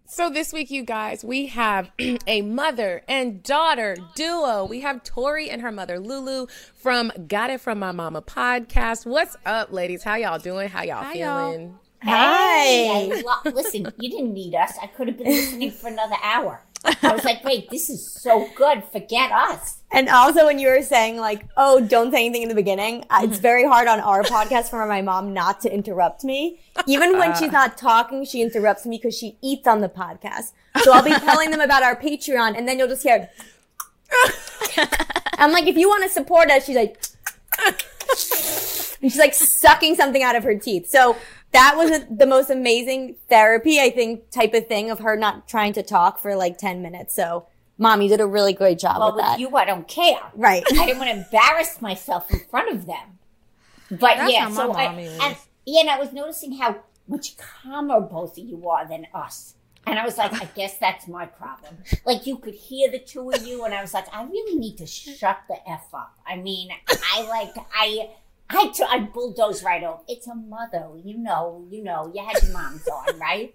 So 0.06 0.30
this 0.30 0.52
week, 0.52 0.70
you 0.70 0.82
guys, 0.84 1.24
we 1.24 1.46
have 1.46 1.90
a 2.26 2.42
mother 2.42 3.02
and 3.08 3.42
daughter 3.42 3.96
duo. 4.14 4.64
We 4.64 4.80
have 4.80 5.02
Tori 5.04 5.50
and 5.50 5.60
her 5.60 5.72
mother 5.72 5.98
Lulu 5.98 6.46
from 6.74 7.12
Got 7.26 7.50
It 7.50 7.60
From 7.60 7.78
My 7.78 7.92
Mama 7.92 8.22
podcast. 8.22 9.06
What's 9.06 9.36
up, 9.44 9.72
ladies? 9.72 10.02
How 10.04 10.14
y'all 10.14 10.38
doing? 10.38 10.68
How 10.68 10.82
y'all 10.84 11.02
Hi, 11.02 11.14
y'all. 11.14 11.50
feeling? 11.52 11.78
Hey, 12.02 13.22
lo- 13.24 13.52
listen, 13.52 13.92
you 13.98 14.10
didn't 14.10 14.32
need 14.34 14.54
us. 14.54 14.72
I 14.82 14.86
could 14.86 15.08
have 15.08 15.18
been 15.18 15.26
listening 15.28 15.70
for 15.70 15.88
another 15.88 16.16
hour. 16.22 16.62
I 16.84 17.12
was 17.12 17.24
like, 17.24 17.44
wait, 17.44 17.70
this 17.70 17.88
is 17.88 18.10
so 18.10 18.48
good. 18.56 18.82
Forget 18.90 19.30
us. 19.30 19.82
And 19.92 20.08
also, 20.08 20.46
when 20.46 20.58
you 20.58 20.68
were 20.68 20.82
saying 20.82 21.18
like, 21.18 21.46
"Oh, 21.56 21.80
don't 21.80 22.10
say 22.10 22.24
anything 22.24 22.42
in 22.42 22.48
the 22.48 22.54
beginning," 22.54 23.04
uh 23.10 23.20
it's 23.24 23.38
very 23.38 23.64
hard 23.64 23.86
on 23.88 24.00
our 24.00 24.22
podcast 24.22 24.70
for 24.70 24.84
my 24.86 25.02
mom 25.02 25.34
not 25.34 25.60
to 25.60 25.72
interrupt 25.72 26.24
me. 26.24 26.60
Even 26.86 27.18
when 27.18 27.34
she's 27.36 27.52
not 27.52 27.76
talking, 27.76 28.24
she 28.24 28.40
interrupts 28.40 28.86
me 28.86 28.96
because 28.96 29.16
she 29.16 29.36
eats 29.42 29.68
on 29.68 29.80
the 29.80 29.90
podcast. 29.90 30.52
So 30.82 30.92
I'll 30.92 31.04
be 31.04 31.10
telling 31.10 31.50
them 31.50 31.60
about 31.60 31.82
our 31.82 31.94
Patreon, 31.94 32.56
and 32.56 32.66
then 32.66 32.78
you'll 32.78 32.88
just 32.88 33.02
hear. 33.02 33.28
I'm 35.38 35.52
like, 35.52 35.66
if 35.66 35.76
you 35.76 35.88
want 35.88 36.04
to 36.04 36.08
support 36.08 36.50
us, 36.50 36.64
she's 36.64 36.76
like, 36.76 36.96
and 39.02 39.10
she's 39.10 39.18
like 39.18 39.34
sucking 39.34 39.94
something 39.96 40.22
out 40.22 40.36
of 40.36 40.44
her 40.44 40.56
teeth. 40.56 40.88
So 40.88 41.16
that 41.52 41.74
was 41.76 41.90
a, 41.90 42.06
the 42.10 42.26
most 42.26 42.50
amazing 42.50 43.16
therapy, 43.28 43.80
I 43.80 43.90
think, 43.90 44.30
type 44.30 44.54
of 44.54 44.66
thing 44.66 44.90
of 44.90 45.00
her 45.00 45.16
not 45.16 45.48
trying 45.48 45.72
to 45.74 45.82
talk 45.82 46.18
for 46.18 46.34
like 46.36 46.58
10 46.58 46.82
minutes. 46.82 47.14
So, 47.14 47.46
mom, 47.78 48.00
you 48.02 48.08
did 48.08 48.20
a 48.20 48.26
really 48.26 48.52
great 48.52 48.78
job 48.78 48.98
Well, 48.98 49.08
with 49.08 49.16
with 49.16 49.24
that. 49.24 49.40
you, 49.40 49.54
I 49.56 49.64
don't 49.64 49.86
care. 49.88 50.20
right. 50.34 50.62
I 50.70 50.86
didn't 50.86 50.98
want 50.98 51.10
to 51.10 51.16
embarrass 51.18 51.80
myself 51.80 52.30
in 52.30 52.40
front 52.50 52.74
of 52.74 52.86
them. 52.86 53.18
But 53.90 54.16
That's 54.16 54.32
yeah, 54.32 54.48
so 54.50 54.72
I, 54.72 54.86
mommy 54.88 55.06
and, 55.06 55.36
yeah, 55.66 55.80
and 55.82 55.90
I 55.90 55.98
was 55.98 56.12
noticing 56.12 56.56
how 56.56 56.82
much 57.06 57.36
calmer 57.36 58.00
both 58.00 58.38
of 58.38 58.44
you 58.44 58.66
are 58.68 58.88
than 58.88 59.06
us. 59.12 59.54
And 59.84 59.98
I 59.98 60.04
was 60.04 60.16
like, 60.16 60.32
I 60.32 60.44
guess 60.54 60.78
that's 60.78 61.08
my 61.08 61.26
problem. 61.26 61.78
Like 62.06 62.24
you 62.26 62.38
could 62.38 62.54
hear 62.54 62.88
the 62.90 63.00
two 63.00 63.30
of 63.32 63.44
you, 63.44 63.64
and 63.64 63.74
I 63.74 63.82
was 63.82 63.92
like, 63.92 64.06
I 64.14 64.22
really 64.24 64.56
need 64.56 64.78
to 64.78 64.86
shut 64.86 65.40
the 65.48 65.56
f 65.68 65.88
up. 65.92 66.16
I 66.26 66.36
mean, 66.36 66.70
I 66.88 67.22
like 67.28 67.52
I. 67.74 68.10
I, 68.52 68.68
t- 68.68 68.84
I 68.88 68.98
bulldoze 69.00 69.62
right 69.62 69.82
over. 69.82 70.00
It's 70.08 70.26
a 70.26 70.34
mother, 70.34 70.88
you 71.04 71.18
know, 71.18 71.66
you 71.70 71.82
know. 71.82 72.10
You 72.14 72.24
had 72.24 72.42
your 72.42 72.52
moms 72.52 72.86
on, 72.88 73.18
right? 73.20 73.54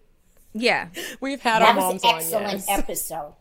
Yeah. 0.53 0.87
We've 1.21 1.41
had 1.41 1.61
that 1.61 1.69
our 1.69 1.75
was 1.75 1.83
moms 1.83 2.03
an 2.03 2.09
on. 2.09 2.15
excellent 2.15 2.51
Yes. 2.53 2.65
episode. 2.69 3.33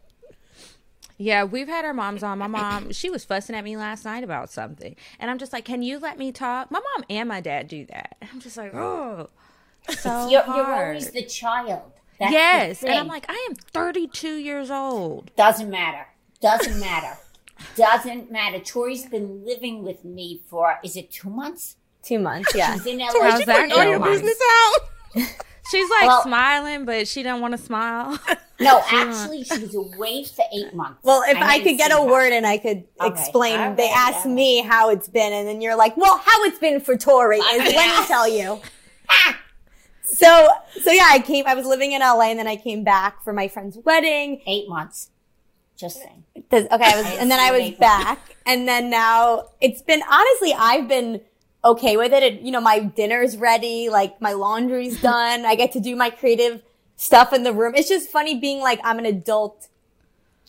Yeah, 1.19 1.45
we've 1.45 1.69
had 1.69 1.87
our 1.87 1.95
moms 1.95 2.23
on. 2.23 2.39
My 2.39 2.47
mom, 2.47 2.93
she 2.93 3.09
was 3.09 3.25
fussing 3.25 3.57
at 3.57 3.65
me 3.65 3.77
last 3.79 4.05
night 4.05 4.23
about 4.23 4.51
something. 4.51 4.95
And 5.19 5.31
I'm 5.31 5.39
just 5.39 5.51
like, 5.53 5.65
can 5.65 5.83
you 5.83 5.99
let 5.99 6.19
me 6.19 6.31
talk? 6.31 6.71
My 6.71 6.81
mom 6.95 7.05
and 7.09 7.27
my 7.29 7.41
dad 7.41 7.69
do 7.69 7.87
that. 7.87 8.17
I'm 8.31 8.39
just 8.41 8.59
like, 8.59 8.75
oh, 8.75 9.31
so 9.89 10.29
You're, 10.29 10.43
hard. 10.43 10.57
you're 10.57 10.87
always 10.89 11.11
the 11.13 11.23
child. 11.25 11.91
That's 12.19 12.31
the 12.31 12.37
yes. 12.37 12.83
And 12.83 12.95
I'm 12.95 13.07
like, 13.09 13.25
I 13.31 13.47
am 13.49 13.55
32 13.55 14.29
years 14.37 14.71
old. 14.71 15.31
Doesn't 15.37 15.71
matter. 15.71 16.07
Doesn't 16.43 16.79
matter. 16.81 17.17
Doesn't 17.77 18.31
matter. 18.31 18.59
Tori's 18.61 19.07
been 19.07 19.45
living 19.45 19.83
with 19.83 20.05
me 20.05 20.41
for 20.49 20.79
is 20.85 20.97
it 20.97 21.11
two 21.11 21.31
months? 21.31 21.77
Two 22.03 22.19
months, 22.19 22.55
yeah. 22.55 22.75
She's 22.75 22.87
in 22.87 22.99
LA. 22.99 23.07
How's 23.23 23.41
for 23.41 23.47
that 23.47 23.67
eight 23.67 23.73
All 23.73 23.85
your 23.85 24.01
business 24.01 24.39
out. 24.53 24.75
She's 25.71 25.91
like 25.91 26.07
Well- 26.07 26.23
smiling, 26.23 26.85
but 26.85 27.09
she 27.09 27.23
don't 27.23 27.41
want 27.41 27.53
to 27.53 27.59
smile. 27.59 28.19
No, 28.59 28.81
actually, 28.91 29.45
she 29.45 29.59
was 29.59 29.75
away 29.75 30.25
for 30.25 30.43
eight 30.51 30.73
months. 30.73 31.01
Well, 31.03 31.21
if 31.29 31.37
I, 31.37 31.59
didn't 31.59 31.73
could 31.73 31.77
get 31.77 31.91
a 31.91 31.97
her. 31.97 32.07
word 32.11 32.33
and 32.33 32.47
I 32.47 32.57
could 32.57 32.85
All 32.99 33.11
right, 33.11 33.19
explain, 33.21 33.61
all 33.61 33.75
they 33.75 33.83
right, 33.83 33.93
asked 33.95 34.25
all 34.25 34.33
right. 34.33 34.35
me 34.35 34.63
how 34.63 34.89
it's 34.89 35.09
been, 35.09 35.31
and 35.35 35.47
then 35.47 35.61
you're 35.61 35.77
like, 35.77 35.95
"Well, 35.99 36.17
how 36.17 36.43
it's 36.45 36.59
been 36.59 36.81
for 36.81 36.97
Tori 36.97 37.37
is 37.37 37.45
I 37.47 37.59
when 37.59 37.77
I 37.77 38.01
know. 38.01 38.05
tell 38.07 38.27
you." 38.27 38.61
so, 40.05 40.49
so 40.83 40.91
yeah, 40.91 41.07
I 41.11 41.19
came. 41.19 41.45
I 41.47 41.55
was 41.55 41.67
living 41.67 41.93
in 41.93 42.01
LA, 42.01 42.31
and 42.31 42.39
then 42.39 42.47
I 42.47 42.57
came 42.57 42.83
back 42.83 43.23
for 43.23 43.35
my 43.35 43.47
friend's 43.47 43.77
wedding. 43.85 44.41
Eight 44.47 44.71
months. 44.71 45.11
Just 45.77 46.03
saying. 46.03 46.25
Does- 46.51 46.65
Okay, 46.71 46.85
I 46.85 46.97
was, 46.97 47.07
I 47.07 47.11
and 47.21 47.31
then 47.31 47.39
I 47.41 47.51
was 47.51 47.61
see. 47.61 47.71
back, 47.77 48.19
and 48.47 48.67
then 48.67 48.89
now 48.91 49.49
it's 49.61 49.83
been 49.83 50.03
honestly, 50.11 50.55
I've 50.57 50.89
been 50.89 51.21
okay 51.65 51.97
with 51.97 52.13
it. 52.13 52.23
And, 52.23 52.47
you 52.47 52.51
know, 52.53 52.61
my 52.61 52.79
dinner's 52.81 53.37
ready, 53.37 53.89
like 53.91 54.21
my 54.21 54.33
laundry's 54.33 55.01
done. 55.13 55.45
I 55.45 55.55
get 55.55 55.73
to 55.73 55.81
do 55.81 55.95
my 55.97 56.11
creative 56.11 56.63
stuff 56.97 57.33
in 57.33 57.43
the 57.43 57.53
room. 57.53 57.75
It's 57.75 57.89
just 57.89 58.09
funny 58.11 58.39
being 58.41 58.61
like 58.61 58.81
I'm 58.85 58.99
an 58.99 59.07
adult 59.07 59.69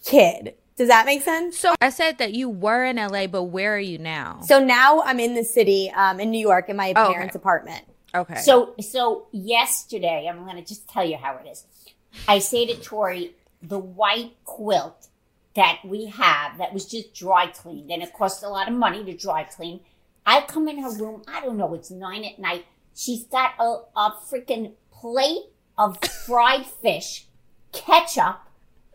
kid. 0.06 0.56
Does 0.78 0.90
that 0.90 1.06
make 1.08 1.24
sense? 1.24 1.58
So 1.58 1.74
I 1.82 1.90
said 1.90 2.20
that 2.20 2.34
you 2.34 2.50
were 2.50 2.86
in 2.86 2.98
LA, 2.98 3.26
but 3.28 3.44
where 3.44 3.76
are 3.76 3.80
you 3.80 3.98
now? 3.98 4.42
So 4.46 4.64
now 4.64 5.02
I'm 5.02 5.20
in 5.20 5.34
the 5.34 5.44
city, 5.44 5.92
um, 5.96 6.20
in 6.20 6.30
New 6.30 6.40
York, 6.40 6.70
in 6.70 6.76
my 6.78 6.94
Oh, 6.96 7.06
okay. 7.06 7.14
parents' 7.14 7.36
apartment. 7.36 7.84
okay. 8.14 8.36
So 8.42 8.76
so 8.80 9.26
yesterday, 9.32 10.28
I'm 10.30 10.46
gonna 10.46 10.64
just 10.64 10.88
tell 10.88 11.04
you 11.04 11.18
how 11.18 11.36
it 11.44 11.48
is. 11.50 11.66
I 12.28 12.40
say 12.40 12.66
to 12.68 12.76
Tori, 12.76 13.34
the 13.62 13.80
white 13.80 14.34
quilt 14.46 15.07
that 15.58 15.80
we 15.84 16.06
have 16.06 16.60
that 16.60 16.72
was 16.72 16.86
just 16.86 17.16
dry 17.16 17.48
cleaned, 17.48 17.92
and 17.92 18.04
it 18.04 18.14
cost 18.14 18.44
a 18.44 18.48
lot 18.48 18.70
of 18.70 18.76
money 18.76 19.04
to 19.04 19.18
dry 19.18 19.44
clean. 19.44 19.82
I 20.24 20.42
come 20.42 20.68
in 20.68 20.82
her 20.84 20.92
room, 20.92 21.24
I 21.28 21.42
don't 21.42 21.58
know, 21.58 21.74
it's 21.74 21.90
nine 21.90 22.24
at 22.24 22.38
night. 22.38 22.66
She's 22.96 23.24
got 23.24 23.54
a, 23.60 23.82
a 23.96 24.14
freaking 24.32 24.74
plate 24.92 25.46
of 25.76 25.98
fried 26.26 26.66
fish, 26.66 27.26
ketchup, 27.72 28.40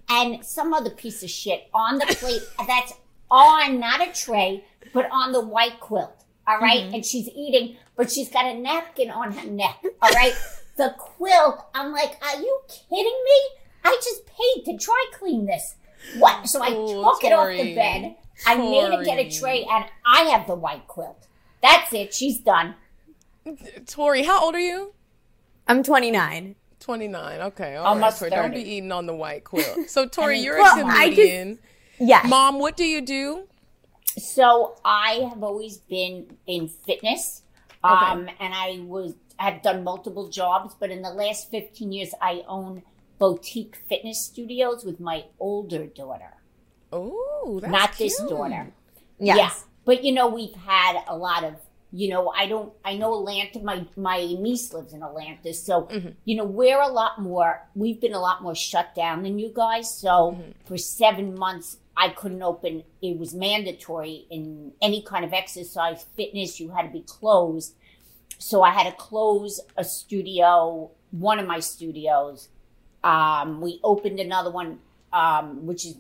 and 0.09 0.45
some 0.45 0.73
other 0.73 0.91
piece 0.91 1.25
of 1.25 1.31
shit 1.31 1.69
on 1.75 1.99
the 1.99 2.07
plate 2.07 2.43
that's 2.67 2.93
on 3.29 3.81
not 3.81 4.07
a 4.07 4.13
tray, 4.13 4.65
but 4.95 5.09
on 5.11 5.33
the 5.33 5.41
white 5.41 5.81
quilt. 5.81 6.25
All 6.47 6.61
right? 6.61 6.85
Mm-hmm. 6.85 6.95
And 6.95 7.05
she's 7.05 7.29
eating, 7.35 7.77
but 7.97 8.11
she's 8.11 8.29
got 8.29 8.47
a 8.47 8.55
napkin 8.55 9.11
on 9.11 9.33
her 9.33 9.51
neck. 9.51 9.83
All 10.01 10.11
right. 10.11 10.35
the 10.77 10.95
quilt, 10.97 11.65
I'm 11.75 11.93
like, 11.93 12.17
are 12.23 12.41
you 12.41 12.61
kidding 12.69 13.25
me? 13.25 13.41
I 13.85 14.01
just 14.05 14.27
paid 14.27 14.65
to 14.67 14.85
dry 14.85 15.07
clean 15.13 15.47
this. 15.47 15.75
What? 16.19 16.47
So 16.49 16.63
I 16.63 16.69
Oh, 16.75 17.03
took 17.13 17.25
it 17.25 17.33
off 17.33 17.49
the 17.49 17.57
Tori. 17.59 17.75
bed. 17.75 18.17
I 18.47 18.57
made 18.57 18.93
her 18.93 19.05
get 19.05 19.19
a 19.19 19.31
tray, 19.31 19.65
and 19.71 19.85
I 20.05 20.23
have 20.31 20.47
the 20.47 20.55
white 20.55 20.87
quilt. 20.89 21.27
That's 21.63 21.93
it. 21.93 22.13
She's 22.15 22.39
done. 22.39 22.75
Tori, 23.87 24.23
how 24.25 24.45
old 24.45 24.55
are 24.55 24.61
you? 24.61 24.95
I'm 25.69 25.83
29. 25.83 26.57
29. 26.81 27.41
Okay. 27.41 27.77
all 27.77 27.85
right, 27.85 27.89
Almost 27.91 28.19
Tori, 28.19 28.31
Don't 28.31 28.53
be 28.53 28.61
eating 28.61 28.91
on 28.91 29.07
the 29.07 29.15
white 29.15 29.45
quilt. 29.45 29.89
So, 29.89 30.07
Tori, 30.09 30.35
mean, 30.35 30.45
you're 30.45 30.59
well, 30.59 30.79
a 30.81 30.85
I 30.87 31.07
just- 31.09 31.17
comedian. 31.17 31.59
Yes. 32.01 32.29
Mom, 32.29 32.59
what 32.59 32.77
do 32.77 32.85
you 32.85 33.01
do? 33.01 33.47
So 34.19 34.75
I 34.85 35.27
have 35.31 35.43
always 35.43 35.79
been 35.79 36.37
in 36.47 36.69
fitness, 36.69 37.43
um, 37.85 38.29
and 38.41 38.53
I 38.55 38.81
was 38.85 39.15
have 39.37 39.63
done 39.63 39.85
multiple 39.85 40.29
jobs. 40.29 40.75
But 40.79 40.91
in 40.91 41.01
the 41.03 41.11
last 41.11 41.51
fifteen 41.51 41.93
years, 41.93 42.13
I 42.21 42.43
own 42.49 42.83
boutique 43.23 43.77
fitness 43.89 44.25
studios 44.25 44.85
with 44.85 44.99
my 44.99 45.25
older 45.39 45.87
daughter, 45.87 46.35
Oh, 46.93 47.59
that's 47.63 47.73
not 47.73 47.97
this 47.97 48.19
daughter. 48.19 48.73
Yes. 49.19 49.37
Yeah, 49.39 49.51
but 49.85 50.05
you 50.05 50.13
know 50.13 50.29
we've 50.29 50.55
had 50.55 51.03
a 51.09 51.17
lot 51.17 51.45
of 51.45 51.55
you 51.93 52.09
know 52.09 52.29
I 52.29 52.47
don't 52.47 52.73
I 52.85 52.97
know 52.97 53.19
Atlanta. 53.19 53.61
My 53.61 53.87
my 53.97 54.19
niece 54.19 54.73
lives 54.73 54.93
in 54.93 55.03
Atlanta, 55.03 55.55
so 55.55 55.83
mm-hmm. 55.83 56.11
you 56.25 56.37
know 56.37 56.45
we're 56.45 56.81
a 56.81 56.89
lot 56.89 57.21
more. 57.21 57.69
We've 57.75 58.01
been 58.01 58.13
a 58.13 58.21
lot 58.21 58.43
more 58.43 58.55
shut 58.55 58.95
down 58.95 59.23
than 59.23 59.39
you 59.39 59.53
guys. 59.55 59.93
So 59.97 60.09
mm-hmm. 60.09 60.51
for 60.67 60.77
seven 60.77 61.35
months. 61.35 61.79
I 61.95 62.09
couldn't 62.09 62.43
open. 62.43 62.85
It 63.03 63.19
was 63.19 63.35
mandatory 63.35 64.27
in 64.31 64.73
any 64.81 65.03
kind 65.03 65.27
of 65.27 65.35
exercise, 65.35 66.07
fitness. 66.17 66.59
You 66.59 66.71
had 66.71 66.85
to 66.85 66.89
be 66.89 67.03
closed. 67.03 67.75
So 68.39 68.63
I 68.63 68.71
had 68.71 68.91
to 68.91 68.97
close 68.97 69.61
a 69.77 69.85
studio, 69.85 70.91
one 71.11 71.39
of 71.39 71.47
my 71.47 71.61
studios. 71.61 72.49
Um, 73.05 73.61
we 73.61 73.81
opened 73.83 74.21
another 74.21 74.51
one, 74.51 74.79
um, 75.13 75.67
which 75.67 75.85
is 75.87 75.97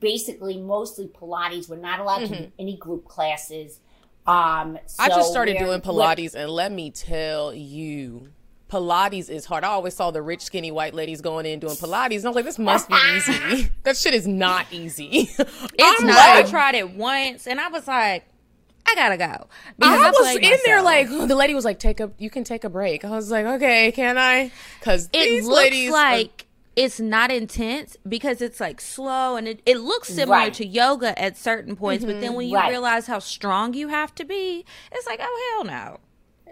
basically 0.00 0.60
mostly 0.60 1.06
Pilates. 1.08 1.68
We're 1.68 1.76
not 1.76 2.00
allowed 2.00 2.18
to 2.20 2.28
do 2.28 2.52
any 2.58 2.76
group 2.76 3.06
classes. 3.06 3.80
Um, 4.26 4.78
I 4.98 5.08
just 5.08 5.30
started 5.30 5.58
doing 5.58 5.80
Pilates, 5.80 6.34
and 6.34 6.50
let 6.50 6.72
me 6.72 6.90
tell 6.90 7.52
you, 7.54 8.28
Pilates 8.70 9.28
is 9.28 9.44
hard. 9.46 9.64
I 9.64 9.68
always 9.68 9.94
saw 9.94 10.10
the 10.10 10.22
rich, 10.22 10.42
skinny 10.42 10.70
white 10.70 10.94
ladies 10.94 11.20
going 11.20 11.46
in 11.46 11.58
doing 11.60 11.74
Pilates, 11.74 12.16
and 12.18 12.26
I 12.26 12.28
was 12.28 12.36
like, 12.36 12.44
this 12.44 12.58
must 12.58 12.88
be 12.88 12.96
easy. 13.16 13.70
that 13.82 13.96
shit 13.96 14.14
is 14.14 14.26
not 14.26 14.66
easy. 14.70 15.30
it's 15.38 15.40
I'm 16.00 16.06
not. 16.06 16.16
like- 16.16 16.46
I 16.46 16.50
tried 16.50 16.74
it 16.74 16.90
once, 16.94 17.46
and 17.46 17.60
I 17.60 17.68
was 17.68 17.86
like, 17.86 18.24
I 18.86 18.94
gotta 18.94 19.16
go. 19.16 19.24
I 19.24 19.46
Because 19.78 20.00
was 20.12 20.16
played 20.20 20.44
in 20.44 20.58
there 20.64 20.82
like 20.82 21.08
the 21.08 21.34
lady 21.34 21.54
was 21.54 21.64
like, 21.64 21.78
"Take 21.78 22.00
a, 22.00 22.10
you 22.18 22.30
can 22.30 22.44
take 22.44 22.64
a 22.64 22.68
break." 22.70 23.04
I 23.04 23.10
was 23.10 23.30
like, 23.30 23.46
"Okay, 23.46 23.92
can 23.92 24.18
I?" 24.18 24.50
Because 24.78 25.08
it 25.12 25.44
looks 25.44 25.56
ladies, 25.56 25.88
are- 25.90 25.92
like 25.92 26.46
it's 26.76 26.98
not 26.98 27.30
intense 27.30 27.96
because 28.08 28.42
it's 28.42 28.58
like 28.58 28.80
slow 28.80 29.36
and 29.36 29.46
it, 29.46 29.60
it 29.64 29.78
looks 29.78 30.08
similar 30.08 30.38
Right. 30.38 30.54
to 30.54 30.66
yoga 30.66 31.16
at 31.16 31.36
certain 31.36 31.76
points 31.76 32.04
but 32.04 32.20
then 32.20 32.34
when 32.34 32.48
you 32.48 32.56
Right. 32.56 32.68
realize 32.70 33.06
how 33.06 33.20
strong 33.20 33.74
you 33.74 33.86
have 33.88 34.12
to 34.16 34.24
be 34.24 34.64
it's 34.90 35.06
like 35.06 35.20
oh 35.22 35.52
hell 35.54 35.64
no 35.64 36.00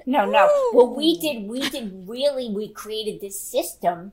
No, 0.06 0.24
no. 0.24 0.48
Well, 0.72 0.94
we 0.94 1.18
did. 1.18 1.48
We 1.48 1.68
did 1.68 2.08
really. 2.08 2.48
We 2.50 2.68
created 2.68 3.20
this 3.20 3.40
system 3.40 4.12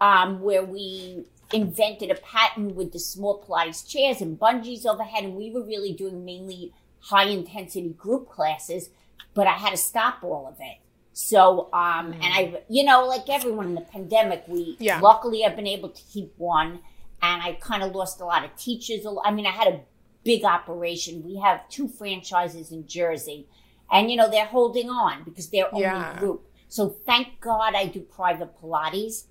um, 0.00 0.40
where 0.40 0.64
we 0.64 1.24
invented 1.52 2.10
a 2.10 2.16
pattern 2.16 2.74
with 2.74 2.92
the 2.92 2.98
small 2.98 3.40
Pilates 3.42 3.86
chairs 3.88 4.20
and 4.20 4.38
bungees 4.38 4.84
overhead, 4.86 5.22
and 5.24 5.34
we 5.36 5.50
were 5.52 5.62
really 5.64 5.92
doing 5.92 6.24
mainly 6.24 6.72
high 7.04 7.24
intensity 7.24 7.90
group 7.90 8.28
classes. 8.28 8.90
But 9.34 9.46
I 9.46 9.52
had 9.52 9.70
to 9.70 9.76
stop 9.76 10.22
all 10.22 10.46
of 10.46 10.56
it. 10.60 10.78
So, 11.12 11.68
um, 11.72 12.12
and 12.12 12.24
I, 12.24 12.62
you 12.68 12.84
know, 12.84 13.06
like 13.06 13.28
everyone 13.28 13.66
in 13.66 13.74
the 13.74 13.80
pandemic, 13.82 14.44
we 14.48 14.76
Yeah. 14.80 15.00
luckily 15.00 15.44
I've 15.44 15.56
been 15.56 15.66
able 15.66 15.88
to 15.90 16.02
keep 16.12 16.32
one, 16.38 16.80
and 17.22 17.42
I 17.42 17.52
kind 17.60 17.82
of 17.82 17.94
lost 17.94 18.20
a 18.20 18.24
lot 18.24 18.44
of 18.44 18.54
teachers. 18.56 19.06
I 19.24 19.30
mean, 19.32 19.46
I 19.46 19.50
had 19.50 19.68
a 19.68 19.80
big 20.24 20.44
operation. 20.44 21.22
We 21.24 21.36
have 21.36 21.68
two 21.68 21.88
franchises 21.88 22.70
in 22.72 22.86
Jersey, 22.86 23.46
and 23.90 24.10
you 24.10 24.16
know 24.16 24.28
they're 24.30 24.46
holding 24.46 24.88
on 24.88 25.24
because 25.24 25.48
they're 25.50 25.68
only 25.72 25.82
Yeah. 25.82 26.18
group. 26.18 26.48
So 26.68 26.88
thank 26.88 27.40
God 27.40 27.74
I 27.74 27.86
do 27.86 28.00
private 28.00 28.56
Pilates 28.60 29.24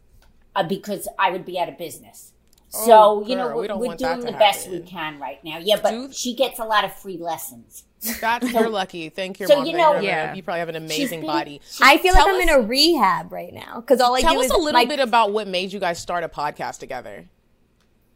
uh, 0.56 0.64
because 0.64 1.08
I 1.18 1.32
would 1.32 1.46
be 1.46 1.58
out 1.60 1.68
of 1.70 1.78
business. 1.78 2.33
So 2.74 3.22
Oh, 3.24 3.26
you 3.28 3.36
know 3.36 3.48
girl, 3.50 3.56
we 3.56 3.62
we're, 3.62 3.68
don't 3.68 3.80
we're 3.80 3.96
doing 3.96 4.20
to 4.22 4.26
the 4.26 4.32
best 4.34 4.68
we 4.70 4.80
can 4.80 5.20
right 5.20 5.44
now. 5.44 5.60
Yeah, 5.60 5.78
but 5.82 5.92
Do- 5.92 6.12
she 6.12 6.34
gets 6.36 6.58
a 6.60 6.64
lot 6.66 6.84
of 6.84 6.94
free 6.94 7.18
lessons. 7.18 7.84
That's 8.20 8.52
you're 8.52 8.68
lucky. 8.70 9.10
Thank 9.10 9.40
your 9.40 9.48
So, 9.48 9.58
mom. 9.58 9.66
you 9.66 9.74
know- 9.78 9.94
you're 9.94 10.02
Yeah. 10.04 10.34
you 10.34 10.42
probably 10.44 10.60
have 10.60 10.70
an 10.70 10.76
amazing 10.76 11.22
been- 11.22 11.28
body. 11.28 11.62
I 11.82 11.98
feel 12.00 12.14
Tell 12.14 12.26
like 12.26 12.36
I'm 12.36 12.42
in 12.42 12.50
a 12.50 12.60
rehab 12.68 13.32
right 13.32 13.54
now 13.54 13.80
because 13.80 14.02
all 14.02 14.16
I 14.16 14.22
Tell 14.22 14.34
do 14.34 14.40
us 14.40 14.46
is 14.48 14.52
a 14.52 14.58
little 14.58 14.74
my- 14.74 14.86
bit 14.86 15.00
about 15.00 15.32
what 15.32 15.48
made 15.48 15.72
you 15.72 15.80
guys 15.80 16.00
start 16.00 16.24
a 16.24 16.28
podcast 16.30 16.80
together. 16.80 17.30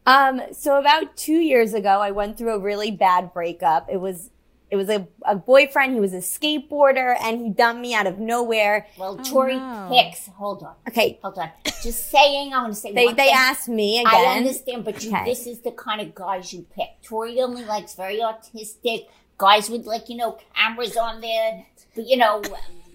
Um, 0.05 0.41
so 0.53 0.79
about 0.79 1.15
two 1.17 1.37
years 1.39 1.73
ago, 1.73 1.99
I 2.01 2.11
went 2.11 2.37
through 2.37 2.53
a 2.55 2.59
really 2.59 2.91
bad 2.91 3.33
breakup. 3.33 3.87
It 3.91 3.97
was, 4.01 4.29
it 4.69 4.75
was 4.75 4.89
a, 4.89 5.07
a 5.25 5.35
boyfriend. 5.35 5.93
He 5.93 5.99
was 5.99 6.13
a 6.13 6.17
skateboarder 6.17 7.15
and 7.21 7.39
he 7.39 7.49
dumped 7.49 7.81
me 7.81 7.93
out 7.93 8.05
of 8.05 8.19
nowhere. 8.19 8.87
Well, 8.97 9.17
oh, 9.19 9.23
Tori 9.23 9.55
no. 9.55 9.89
Hicks, 9.91 10.27
hold 10.27 10.63
on, 10.63 10.75
Okay. 10.87 11.19
hold 11.21 11.37
on. 11.39 11.49
Just 11.81 12.09
saying, 12.09 12.53
I 12.53 12.61
want 12.61 12.73
to 12.73 12.79
say 12.79 12.93
They, 12.93 13.13
they 13.13 13.29
asked 13.29 13.69
me 13.69 14.01
again. 14.01 14.13
I 14.13 14.37
understand, 14.37 14.83
but 14.83 15.01
you, 15.03 15.11
Okay. 15.15 15.25
this 15.25 15.47
is 15.47 15.61
the 15.61 15.71
kind 15.71 16.01
of 16.01 16.13
guys 16.13 16.51
you 16.53 16.65
pick. 16.75 17.01
Tori 17.03 17.39
only 17.41 17.63
likes 17.63 17.95
very 17.95 18.17
autistic 18.19 19.07
guys 19.37 19.69
with 19.69 19.85
like 19.85 20.09
you 20.09 20.17
know 20.17 20.37
cameras 20.55 20.97
on 20.97 21.21
their, 21.21 21.63
you 21.95 22.17
know, 22.17 22.43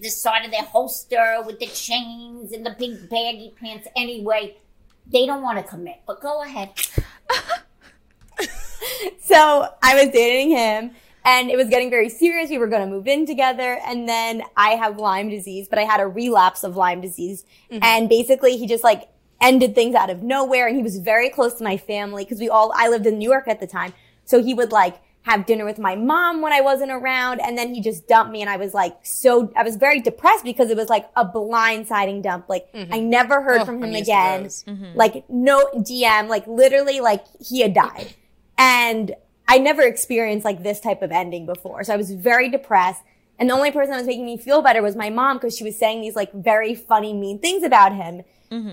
the 0.00 0.10
side 0.10 0.44
of 0.44 0.50
their 0.50 0.64
holster 0.64 1.38
with 1.46 1.58
the 1.58 1.66
chains 1.68 2.52
and 2.52 2.66
the 2.66 2.74
big 2.78 3.08
baggy 3.08 3.54
pants. 3.58 3.88
Anyway, 3.96 4.56
they 5.06 5.24
don't 5.24 5.42
want 5.42 5.56
to 5.58 5.64
commit. 5.64 6.00
But 6.06 6.20
go 6.20 6.42
ahead. 6.42 6.70
So 9.24 9.68
I 9.82 9.94
was 9.94 10.12
dating 10.12 10.50
him 10.50 10.90
and 11.24 11.50
it 11.50 11.56
was 11.56 11.68
getting 11.68 11.90
very 11.90 12.08
serious. 12.08 12.50
We 12.50 12.58
were 12.58 12.66
going 12.66 12.82
to 12.82 12.92
move 12.92 13.06
in 13.06 13.26
together. 13.26 13.78
And 13.86 14.08
then 14.08 14.42
I 14.56 14.70
have 14.70 14.98
Lyme 14.98 15.28
disease, 15.28 15.68
but 15.68 15.78
I 15.78 15.82
had 15.82 16.00
a 16.00 16.06
relapse 16.06 16.64
of 16.64 16.76
Lyme 16.76 17.00
disease. 17.00 17.44
And 17.70 18.08
basically 18.08 18.56
he 18.56 18.66
just 18.66 18.84
like 18.84 19.08
ended 19.40 19.74
things 19.74 19.94
out 19.94 20.10
of 20.10 20.22
nowhere. 20.22 20.66
And 20.66 20.76
he 20.76 20.82
was 20.82 20.98
very 20.98 21.28
close 21.30 21.54
to 21.54 21.64
my 21.64 21.76
family 21.76 22.24
because 22.24 22.40
we 22.40 22.48
all, 22.48 22.72
I 22.74 22.88
lived 22.88 23.06
in 23.06 23.18
New 23.18 23.28
York 23.30 23.46
at 23.48 23.60
the 23.60 23.66
time. 23.66 23.92
So 24.24 24.42
he 24.42 24.54
would 24.54 24.72
like 24.72 25.00
have 25.24 25.46
dinner 25.46 25.64
with 25.64 25.78
my 25.78 25.94
mom 25.94 26.42
when 26.42 26.52
I 26.52 26.60
wasn't 26.60 26.90
around. 26.90 27.40
And 27.40 27.56
then 27.56 27.72
he 27.74 27.80
just 27.80 28.08
dumped 28.08 28.32
me. 28.32 28.40
And 28.40 28.50
I 28.50 28.56
was 28.56 28.74
like, 28.74 28.96
so 29.04 29.52
I 29.54 29.62
was 29.62 29.76
very 29.76 30.00
depressed 30.00 30.44
because 30.44 30.70
it 30.70 30.76
was 30.76 30.88
like 30.88 31.08
a 31.14 31.24
blindsiding 31.24 32.22
dump. 32.22 32.48
Like 32.48 32.68
I 32.74 32.98
never 32.98 33.40
heard 33.42 33.60
Oh, 33.60 33.64
from 33.64 33.82
him 33.84 33.94
again. 33.94 34.48
Like 34.96 35.24
no 35.30 35.64
DM, 35.76 36.26
like 36.28 36.46
literally 36.48 37.00
like 37.00 37.24
he 37.40 37.60
had 37.60 37.74
died. 37.74 38.14
And 38.58 39.14
I 39.49 39.58
never 39.58 39.82
experienced 39.82 40.44
like 40.44 40.62
this 40.62 40.80
type 40.80 41.02
of 41.02 41.11
ending 41.12 41.46
before. 41.46 41.84
So 41.84 41.92
I 41.92 41.96
was 41.96 42.11
very 42.12 42.49
depressed. 42.49 43.02
And 43.38 43.50
the 43.50 43.54
only 43.54 43.70
person 43.70 43.90
that 43.90 43.99
was 43.99 44.06
making 44.06 44.25
me 44.25 44.37
feel 44.37 44.62
better 44.62 44.82
was 44.82 44.94
my 44.94 45.11
mom 45.11 45.37
because 45.37 45.56
she 45.56 45.64
was 45.64 45.76
saying 45.76 46.00
these 46.00 46.14
like 46.14 46.32
very 46.32 46.75
funny, 46.75 47.12
mean 47.12 47.38
things 47.38 47.62
about 47.64 47.94
him. 47.94 48.22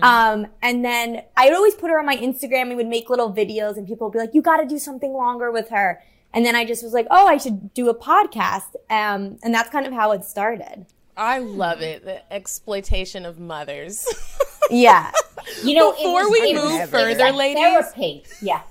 Um, 0.02 0.46
and 0.60 0.84
then 0.84 1.22
I 1.38 1.46
would 1.46 1.54
always 1.54 1.74
put 1.74 1.88
her 1.90 1.98
on 1.98 2.04
my 2.04 2.16
Instagram 2.16 2.62
and 2.62 2.70
we 2.70 2.76
would 2.76 2.86
make 2.86 3.08
little 3.08 3.32
videos 3.32 3.78
and 3.78 3.86
people 3.86 4.08
would 4.08 4.12
be 4.12 4.18
like, 4.18 4.34
you 4.34 4.42
got 4.42 4.58
to 4.58 4.66
do 4.66 4.78
something 4.78 5.14
longer 5.14 5.50
with 5.50 5.70
her. 5.70 6.02
And 6.34 6.44
then 6.44 6.54
I 6.54 6.66
just 6.66 6.82
was 6.82 6.92
like, 6.92 7.06
oh, 7.10 7.26
I 7.26 7.38
should 7.38 7.72
do 7.72 7.88
a 7.88 7.94
podcast. 7.94 8.74
Um, 8.90 9.38
and 9.42 9.54
that's 9.54 9.70
kind 9.70 9.86
of 9.86 9.94
how 9.94 10.12
it 10.12 10.24
started. 10.24 10.84
I 11.16 11.38
love 11.38 11.80
it. 11.80 12.04
The 12.04 12.30
exploitation 12.32 13.24
of 13.24 13.38
mothers. 13.40 14.06
Yeah. 14.70 15.10
You 15.64 15.74
know, 15.74 15.90
Before 15.92 16.28
was, 16.28 16.40
we 16.40 16.54
move 16.54 16.88
further, 16.90 17.18
like 17.18 17.34
ladies. 17.34 17.62
therapy. 17.62 18.24
Yeah. 18.40 18.62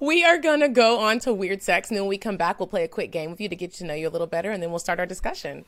We 0.00 0.24
are 0.24 0.38
going 0.38 0.60
to 0.60 0.68
go 0.68 0.98
on 0.98 1.18
to 1.20 1.32
weird 1.32 1.62
sex, 1.62 1.88
and 1.88 1.96
then 1.96 2.04
when 2.04 2.10
we 2.10 2.18
come 2.18 2.36
back, 2.36 2.58
we'll 2.60 2.66
play 2.66 2.84
a 2.84 2.88
quick 2.88 3.10
game 3.12 3.30
with 3.30 3.40
you 3.40 3.48
to 3.48 3.56
get 3.56 3.72
to 3.74 3.84
know 3.84 3.94
you 3.94 4.08
a 4.08 4.10
little 4.10 4.26
better, 4.26 4.50
and 4.50 4.62
then 4.62 4.70
we'll 4.70 4.78
start 4.78 4.98
our 5.00 5.06
discussion. 5.06 5.64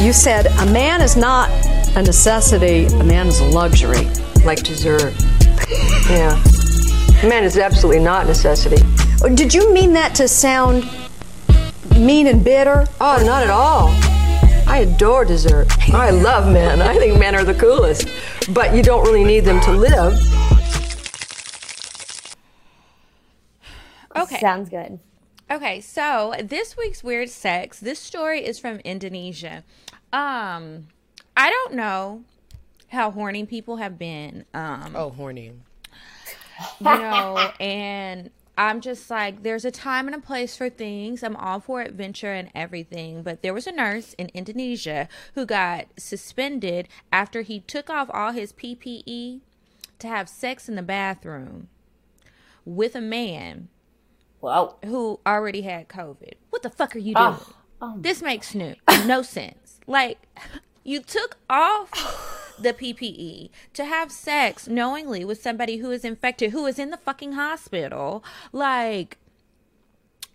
You 0.00 0.12
said 0.12 0.46
a 0.46 0.66
man 0.72 1.00
is 1.00 1.16
not 1.16 1.48
a 1.96 2.02
necessity, 2.02 2.86
a 2.86 3.04
man 3.04 3.28
is 3.28 3.40
a 3.40 3.44
luxury. 3.44 4.08
like 4.44 4.62
dessert. 4.62 5.14
yeah. 6.10 6.42
Man 7.22 7.44
is 7.44 7.56
absolutely 7.56 8.02
not 8.02 8.26
necessity. 8.26 8.82
Oh, 9.22 9.32
did 9.32 9.54
you 9.54 9.72
mean 9.72 9.92
that 9.92 10.14
to 10.16 10.26
sound 10.26 10.84
mean 11.96 12.26
and 12.26 12.42
bitter? 12.42 12.86
Oh, 13.00 13.22
not 13.24 13.44
at 13.44 13.50
all. 13.50 13.88
I 14.66 14.78
adore 14.78 15.24
dessert. 15.24 15.68
I 15.92 16.10
love 16.10 16.52
men. 16.52 16.82
I 16.82 16.96
think 16.96 17.18
men 17.18 17.36
are 17.36 17.44
the 17.44 17.54
coolest. 17.54 18.08
But 18.52 18.74
you 18.74 18.82
don't 18.82 19.04
really 19.04 19.22
need 19.22 19.40
them 19.44 19.60
to 19.60 19.72
live. 19.72 20.18
Okay. 24.16 24.38
Sounds 24.40 24.68
good. 24.68 24.98
Okay, 25.50 25.80
so 25.80 26.34
this 26.42 26.76
week's 26.76 27.04
weird 27.04 27.28
sex. 27.28 27.78
This 27.80 27.98
story 27.98 28.44
is 28.44 28.58
from 28.58 28.78
Indonesia. 28.78 29.64
Um, 30.12 30.88
I 31.36 31.50
don't 31.50 31.74
know 31.74 32.24
how 32.88 33.10
horny 33.10 33.44
people 33.44 33.76
have 33.76 33.98
been. 33.98 34.44
Um, 34.54 34.94
Oh, 34.96 35.10
horny. 35.10 35.52
you 36.80 36.84
know, 36.84 37.50
and 37.60 38.30
I'm 38.56 38.80
just 38.80 39.10
like, 39.10 39.42
there's 39.42 39.64
a 39.64 39.70
time 39.70 40.06
and 40.06 40.14
a 40.14 40.20
place 40.20 40.56
for 40.56 40.68
things. 40.70 41.22
I'm 41.22 41.36
all 41.36 41.60
for 41.60 41.80
adventure 41.82 42.32
and 42.32 42.50
everything. 42.54 43.22
But 43.22 43.42
there 43.42 43.54
was 43.54 43.66
a 43.66 43.72
nurse 43.72 44.14
in 44.14 44.30
Indonesia 44.34 45.08
who 45.34 45.44
got 45.46 45.86
suspended 45.96 46.88
after 47.10 47.42
he 47.42 47.60
took 47.60 47.88
off 47.90 48.08
all 48.12 48.32
his 48.32 48.52
PPE 48.52 49.40
to 49.98 50.08
have 50.08 50.28
sex 50.28 50.68
in 50.68 50.76
the 50.76 50.82
bathroom 50.82 51.68
with 52.64 52.94
a 52.94 53.00
man 53.00 53.68
Well, 54.42 54.78
who 54.84 55.20
already 55.26 55.62
had 55.62 55.88
COVID. 55.88 56.34
What 56.50 56.62
the 56.62 56.70
fuck 56.70 56.94
are 56.94 56.98
you 56.98 57.14
doing? 57.14 57.36
Oh, 57.80 57.94
This 57.96 58.20
makes 58.20 58.54
no, 58.54 58.74
no 59.06 59.22
sense. 59.22 59.80
Like, 59.86 60.18
you 60.84 61.00
took 61.00 61.36
off 61.48 61.90
the 62.58 62.72
PPE 62.72 63.50
to 63.74 63.84
have 63.84 64.10
sex 64.12 64.68
knowingly 64.68 65.24
with 65.24 65.40
somebody 65.40 65.78
who 65.78 65.90
is 65.90 66.04
infected, 66.04 66.50
who 66.50 66.66
is 66.66 66.78
in 66.78 66.90
the 66.90 66.96
fucking 66.96 67.32
hospital. 67.32 68.22
Like, 68.52 69.16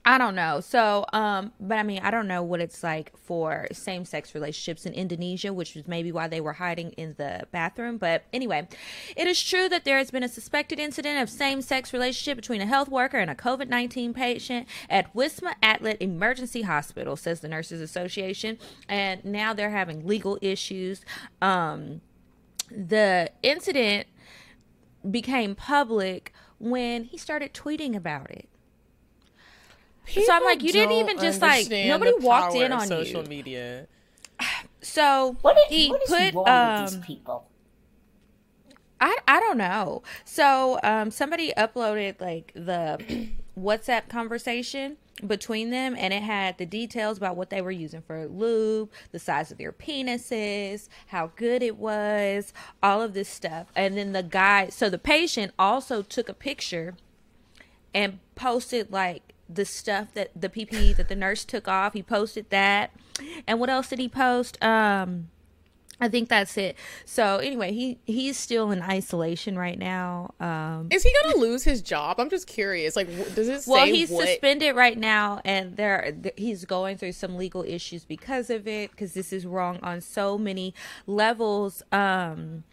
I 0.07 0.17
don't 0.17 0.35
know. 0.35 0.61
So, 0.61 1.05
um, 1.11 1.51
but 1.59 1.77
I 1.77 1.83
mean, 1.83 1.99
I 2.01 2.11
don't 2.11 2.29
know 2.29 2.41
what 2.41 2.61
it's 2.61 2.81
like 2.81 3.11
for 3.17 3.67
same 3.73 4.05
sex 4.05 4.33
relationships 4.33 4.85
in 4.85 4.93
Indonesia, 4.93 5.51
which 5.51 5.75
is 5.75 5.85
maybe 5.85 6.13
why 6.13 6.29
they 6.29 6.39
were 6.39 6.53
hiding 6.53 6.91
in 6.91 7.15
the 7.17 7.45
bathroom. 7.51 7.97
But 7.97 8.23
anyway, 8.31 8.69
it 9.17 9.27
is 9.27 9.43
true 9.43 9.67
that 9.67 9.83
there 9.83 9.97
has 9.97 10.09
been 10.09 10.23
a 10.23 10.29
suspected 10.29 10.79
incident 10.79 11.21
of 11.21 11.29
same 11.29 11.61
sex 11.61 11.91
relationship 11.91 12.37
between 12.37 12.61
a 12.61 12.65
health 12.65 12.87
worker 12.87 13.17
and 13.17 13.29
a 13.29 13.35
COVID 13.35 13.67
19 13.67 14.13
patient 14.13 14.65
at 14.89 15.13
Wisma 15.13 15.55
Atlet 15.61 15.97
Emergency 15.99 16.61
Hospital, 16.61 17.17
says 17.17 17.41
the 17.41 17.49
Nurses 17.49 17.81
Association. 17.81 18.57
And 18.87 19.25
now 19.25 19.53
they're 19.53 19.71
having 19.71 20.07
legal 20.07 20.39
issues. 20.41 21.01
Um, 21.41 21.99
the 22.71 23.29
incident 23.43 24.07
became 25.11 25.53
public 25.53 26.31
when 26.59 27.03
he 27.03 27.17
started 27.17 27.53
tweeting 27.53 27.93
about 27.93 28.31
it. 28.31 28.47
So 30.07 30.31
I'm 30.31 30.43
like, 30.43 30.63
you 30.63 30.71
didn't 30.71 30.95
even 30.95 31.19
just, 31.19 31.41
like, 31.41 31.69
nobody 31.69 32.13
walked 32.19 32.55
in 32.55 32.71
of 32.71 32.81
on 32.81 32.87
social 32.87 33.23
you. 33.23 33.29
media. 33.29 33.87
So 34.79 35.35
what 35.41 35.57
is, 35.57 35.63
he 35.67 35.89
what 35.89 36.01
is 36.03 36.09
put 36.09 36.33
wrong 36.33 36.47
um, 36.47 36.83
with 36.83 36.91
these 36.91 37.05
people? 37.05 37.47
I 38.99 39.17
I 39.27 39.39
don't 39.39 39.57
know. 39.57 40.03
So 40.25 40.79
um 40.83 41.11
somebody 41.11 41.51
uploaded 41.57 42.19
like 42.21 42.51
the 42.55 43.27
WhatsApp 43.59 44.09
conversation 44.09 44.97
between 45.25 45.71
them 45.71 45.95
and 45.97 46.13
it 46.13 46.21
had 46.21 46.57
the 46.57 46.65
details 46.65 47.17
about 47.17 47.35
what 47.35 47.49
they 47.49 47.61
were 47.61 47.71
using 47.71 48.01
for 48.01 48.27
lube, 48.27 48.89
the 49.11 49.19
size 49.19 49.51
of 49.51 49.57
their 49.57 49.71
penises, 49.71 50.89
how 51.07 51.31
good 51.35 51.63
it 51.63 51.75
was, 51.75 52.53
all 52.83 53.01
of 53.01 53.13
this 53.13 53.27
stuff. 53.27 53.67
And 53.75 53.97
then 53.97 54.13
the 54.13 54.23
guy 54.23 54.69
so 54.69 54.89
the 54.89 54.99
patient 54.99 55.53
also 55.57 56.01
took 56.01 56.29
a 56.29 56.33
picture 56.33 56.95
and 57.93 58.19
posted 58.35 58.91
like 58.91 59.33
the 59.49 59.65
stuff 59.65 60.13
that 60.13 60.31
the 60.39 60.49
PPE 60.49 60.95
that 60.97 61.07
the 61.07 61.15
nurse 61.15 61.45
took 61.45 61.67
off. 61.67 61.93
He 61.93 62.03
posted 62.03 62.49
that. 62.49 62.91
And 63.45 63.59
what 63.59 63.69
else 63.69 63.89
did 63.89 63.99
he 63.99 64.09
post? 64.09 64.61
Um 64.63 65.29
I 65.99 66.09
think 66.09 66.29
that's 66.29 66.57
it. 66.57 66.75
So 67.05 67.37
anyway, 67.37 67.73
he 67.73 67.99
he's 68.05 68.37
still 68.37 68.69
in 68.71 68.81
isolation 68.83 69.57
right 69.57 69.79
now. 69.79 70.33
Um 70.39 70.89
Is 70.91 71.03
he 71.03 71.11
gonna 71.23 71.37
lose 71.37 71.63
his 71.63 71.81
job? 71.81 72.19
I'm 72.19 72.29
just 72.29 72.45
curious. 72.45 72.95
Like, 72.95 73.07
does 73.33 73.47
it 73.47 73.61
say 73.63 73.71
well, 73.71 73.85
he's 73.85 74.11
what? 74.11 74.27
suspended 74.27 74.75
right 74.75 74.97
now, 74.97 75.41
and 75.43 75.75
there 75.75 76.15
th- 76.21 76.35
he's 76.37 76.65
going 76.65 76.97
through 76.97 77.13
some 77.13 77.35
legal 77.35 77.63
issues 77.63 78.05
because 78.05 78.49
of 78.49 78.67
it. 78.67 78.91
Because 78.91 79.13
this 79.13 79.33
is 79.33 79.45
wrong 79.45 79.79
on 79.81 80.01
so 80.01 80.37
many 80.37 80.73
levels. 81.07 81.81
Um, 81.91 82.63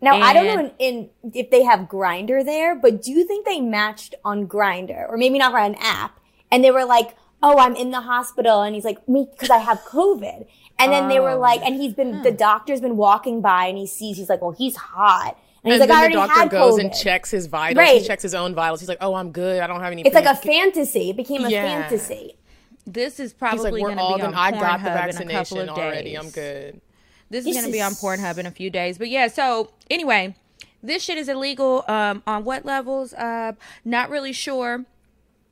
Now 0.00 0.14
I 0.20 0.32
don't 0.32 0.46
know 0.46 0.72
in, 0.78 1.10
in 1.24 1.32
if 1.34 1.50
they 1.50 1.64
have 1.64 1.80
Grindr 1.88 2.44
there, 2.44 2.76
but 2.76 3.02
do 3.02 3.10
you 3.10 3.24
think 3.26 3.44
they 3.46 3.60
matched 3.60 4.14
on 4.24 4.46
Grindr 4.46 5.08
or 5.08 5.16
maybe 5.16 5.38
not 5.38 5.52
on 5.52 5.72
an 5.72 5.74
app? 5.80 6.20
And 6.50 6.62
they 6.64 6.70
were 6.70 6.84
like, 6.84 7.16
"Oh, 7.42 7.58
I'm 7.58 7.74
in 7.74 7.90
the 7.90 8.02
hospital," 8.02 8.62
and 8.62 8.74
he's 8.74 8.84
like, 8.84 9.06
"Me, 9.08 9.26
because 9.30 9.50
I 9.50 9.58
have 9.58 9.78
COVID." 9.80 10.46
And 10.78 10.92
then 10.92 11.08
they 11.08 11.18
were 11.18 11.32
Oh. 11.32 11.38
like, 11.40 11.60
and 11.62 11.74
he's 11.74 11.92
been 11.94 12.22
the 12.22 12.30
hmm. 12.30 12.36
doctor's 12.36 12.80
been 12.80 12.96
walking 12.96 13.40
by 13.40 13.66
and 13.66 13.76
he 13.76 13.86
sees 13.86 14.16
he's 14.16 14.28
like, 14.28 14.40
"Well, 14.40 14.52
he's 14.56 14.76
hot," 14.76 15.36
and 15.64 15.72
he's 15.72 15.80
and 15.80 15.90
like, 15.90 15.96
"I 15.96 16.00
already 16.00 16.14
the 16.14 16.20
doctor 16.20 16.40
had 16.40 16.50
goes 16.50 16.74
COVID." 16.74 16.80
and 16.80 16.94
checks 16.94 17.30
his 17.32 17.46
vitals. 17.46 17.76
Right. 17.78 18.00
He 18.00 18.06
checks 18.06 18.22
his 18.22 18.34
own 18.34 18.54
vitals. 18.54 18.78
He's 18.80 18.88
like, 18.88 18.98
"Oh, 19.00 19.14
I'm 19.14 19.32
good. 19.32 19.60
I 19.60 19.66
don't 19.66 19.80
have 19.80 19.90
any." 19.92 20.02
it's 20.02 20.14
like 20.14 20.24
a 20.26 20.36
fantasy. 20.36 21.10
It 21.10 21.16
became 21.16 21.44
a 21.44 21.50
Yeah. 21.50 21.62
fantasy. 21.82 22.36
this 22.86 23.20
is 23.20 23.32
He's 23.32 23.32
like, 23.32 23.38
probably 23.38 23.82
"We're 23.82 23.88
going 23.88 23.96
to 23.98 24.02
all 24.02 24.16
be 24.16 24.22
on 24.22 24.30
done. 24.32 24.34
I 24.40 24.50
got 24.52 24.60
the 24.60 24.66
in 24.66 24.72
a 24.72 24.72
couple 24.72 24.92
vaccination 24.94 25.68
of 25.68 25.74
days. 25.76 25.84
already. 25.84 26.14
I'm 26.16 26.30
good." 26.30 26.80
This, 27.30 27.44
This 27.44 27.56
is 27.56 27.62
going 27.62 27.66
to 27.70 27.76
be 27.76 27.82
on 27.82 27.92
Pornhub 27.92 28.38
in 28.38 28.46
a 28.46 28.50
few 28.50 28.70
days. 28.70 28.98
But 28.98 29.08
yeah, 29.08 29.28
so 29.28 29.70
anyway, 29.90 30.34
this 30.82 31.02
shit 31.02 31.18
is 31.18 31.28
illegal. 31.28 31.84
Um, 31.88 32.22
on 32.26 32.44
what 32.44 32.64
levels? 32.64 33.12
Uh, 33.14 33.52
not 33.84 34.10
really 34.10 34.32
sure. 34.32 34.84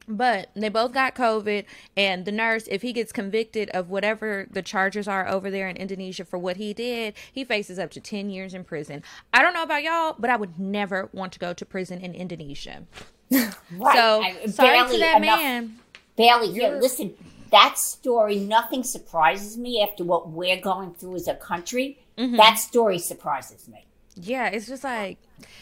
But 0.08 0.50
they 0.54 0.68
both 0.68 0.92
got 0.92 1.16
COVID, 1.16 1.64
and 1.96 2.24
the 2.24 2.30
nurse, 2.30 2.68
if 2.70 2.82
he 2.82 2.92
gets 2.92 3.10
convicted 3.10 3.70
of 3.70 3.90
whatever 3.90 4.46
the 4.48 4.62
charges 4.62 5.08
are 5.08 5.26
over 5.26 5.50
there 5.50 5.68
in 5.68 5.76
Indonesia 5.76 6.24
for 6.24 6.38
what 6.38 6.58
he 6.58 6.72
did, 6.72 7.14
he 7.32 7.42
faces 7.42 7.76
up 7.76 7.90
to 7.90 8.00
10 8.00 8.30
years 8.30 8.54
in 8.54 8.62
prison. 8.62 9.02
I 9.34 9.42
don't 9.42 9.52
know 9.52 9.64
about 9.64 9.82
y'all, 9.82 10.14
but 10.16 10.30
I 10.30 10.36
would 10.36 10.60
never 10.60 11.08
want 11.12 11.32
to 11.32 11.40
go 11.40 11.52
to 11.52 11.66
prison 11.66 12.00
in 12.00 12.14
Indonesia. 12.14 12.84
Right. 13.32 13.96
So, 13.96 14.22
I- 14.22 14.46
sorry 14.46 14.88
to 14.92 14.98
that 15.00 15.16
enough- 15.20 15.40
man. 15.40 15.78
Bailey, 16.16 16.52
here, 16.52 16.78
listen, 16.80 17.12
that 17.50 17.78
story, 17.78 18.36
nothing 18.36 18.82
surprises 18.82 19.56
me 19.56 19.82
after 19.82 20.04
what 20.04 20.28
we're 20.30 20.60
going 20.60 20.94
through 20.94 21.16
as 21.16 21.28
a 21.28 21.34
country. 21.34 21.98
Mm-hmm. 22.18 22.36
That 22.36 22.54
story 22.58 22.98
surprises 22.98 23.68
me. 23.68 23.86
Yeah, 24.14 24.48
it's 24.48 24.66
just 24.66 24.82
like, 24.84 25.18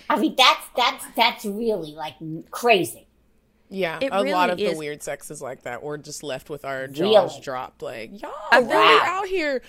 I 0.08 0.18
mean, 0.18 0.36
that's 0.36 0.66
that's 0.76 1.04
that's 1.16 1.44
really 1.44 1.92
like 1.92 2.14
crazy. 2.50 3.06
Yeah, 3.70 3.98
It 4.00 4.12
a 4.12 4.22
lot 4.22 4.50
really 4.50 4.66
of 4.66 4.72
the 4.74 4.78
weird 4.78 5.02
sex 5.02 5.30
is 5.30 5.42
like 5.42 5.62
that. 5.62 5.82
We're 5.82 5.96
just 5.96 6.22
left 6.22 6.48
with 6.50 6.64
our 6.64 6.86
jaws 6.86 7.32
Really? 7.32 7.40
dropped. 7.42 7.82
Like, 7.82 8.22
y'all 8.22 8.30
I 8.52 8.58
really 8.58 8.70
Wow. 8.70 9.02
out 9.04 9.26
here 9.26 9.62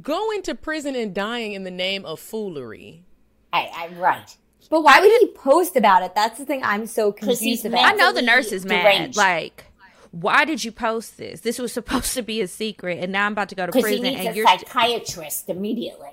going 0.00 0.42
to 0.42 0.54
prison 0.56 0.96
and 0.96 1.14
dying 1.14 1.52
in 1.52 1.62
the 1.62 1.70
name 1.70 2.04
of 2.04 2.18
foolery. 2.18 3.04
I, 3.52 3.70
I 3.74 3.88
right. 3.98 4.36
But 4.70 4.82
why 4.82 5.00
would 5.00 5.10
he 5.20 5.26
post 5.36 5.76
about 5.76 6.02
it? 6.02 6.14
That's 6.14 6.38
the 6.38 6.46
thing 6.46 6.62
I'm 6.64 6.86
so 6.86 7.12
confused 7.12 7.66
about. 7.66 7.84
I 7.84 7.92
know 7.92 8.08
the 8.12 8.22
mentally 8.22 8.26
nurse 8.26 8.52
is 8.52 8.64
mad. 8.64 8.82
deranged. 8.82 9.16
Like, 9.18 9.66
why 10.12 10.44
did 10.44 10.62
you 10.62 10.70
post 10.72 11.18
this? 11.18 11.40
This 11.40 11.58
was 11.58 11.72
supposed 11.78 12.14
to 12.14 12.22
be 12.22 12.40
a 12.40 12.46
secret, 12.48 12.98
and 13.00 13.10
now 13.12 13.26
I'm 13.26 13.32
about 13.32 13.48
to 13.48 13.54
go 13.54 13.66
to 13.66 13.72
Because 13.72 13.90
he 13.90 13.98
prison, 13.98 14.14
needs 14.14 14.26
and 14.26 14.34
a 14.34 14.36
you're. 14.36 14.46
st- 14.46 14.68
psychiatrist 14.68 15.48
immediately. 15.48 16.10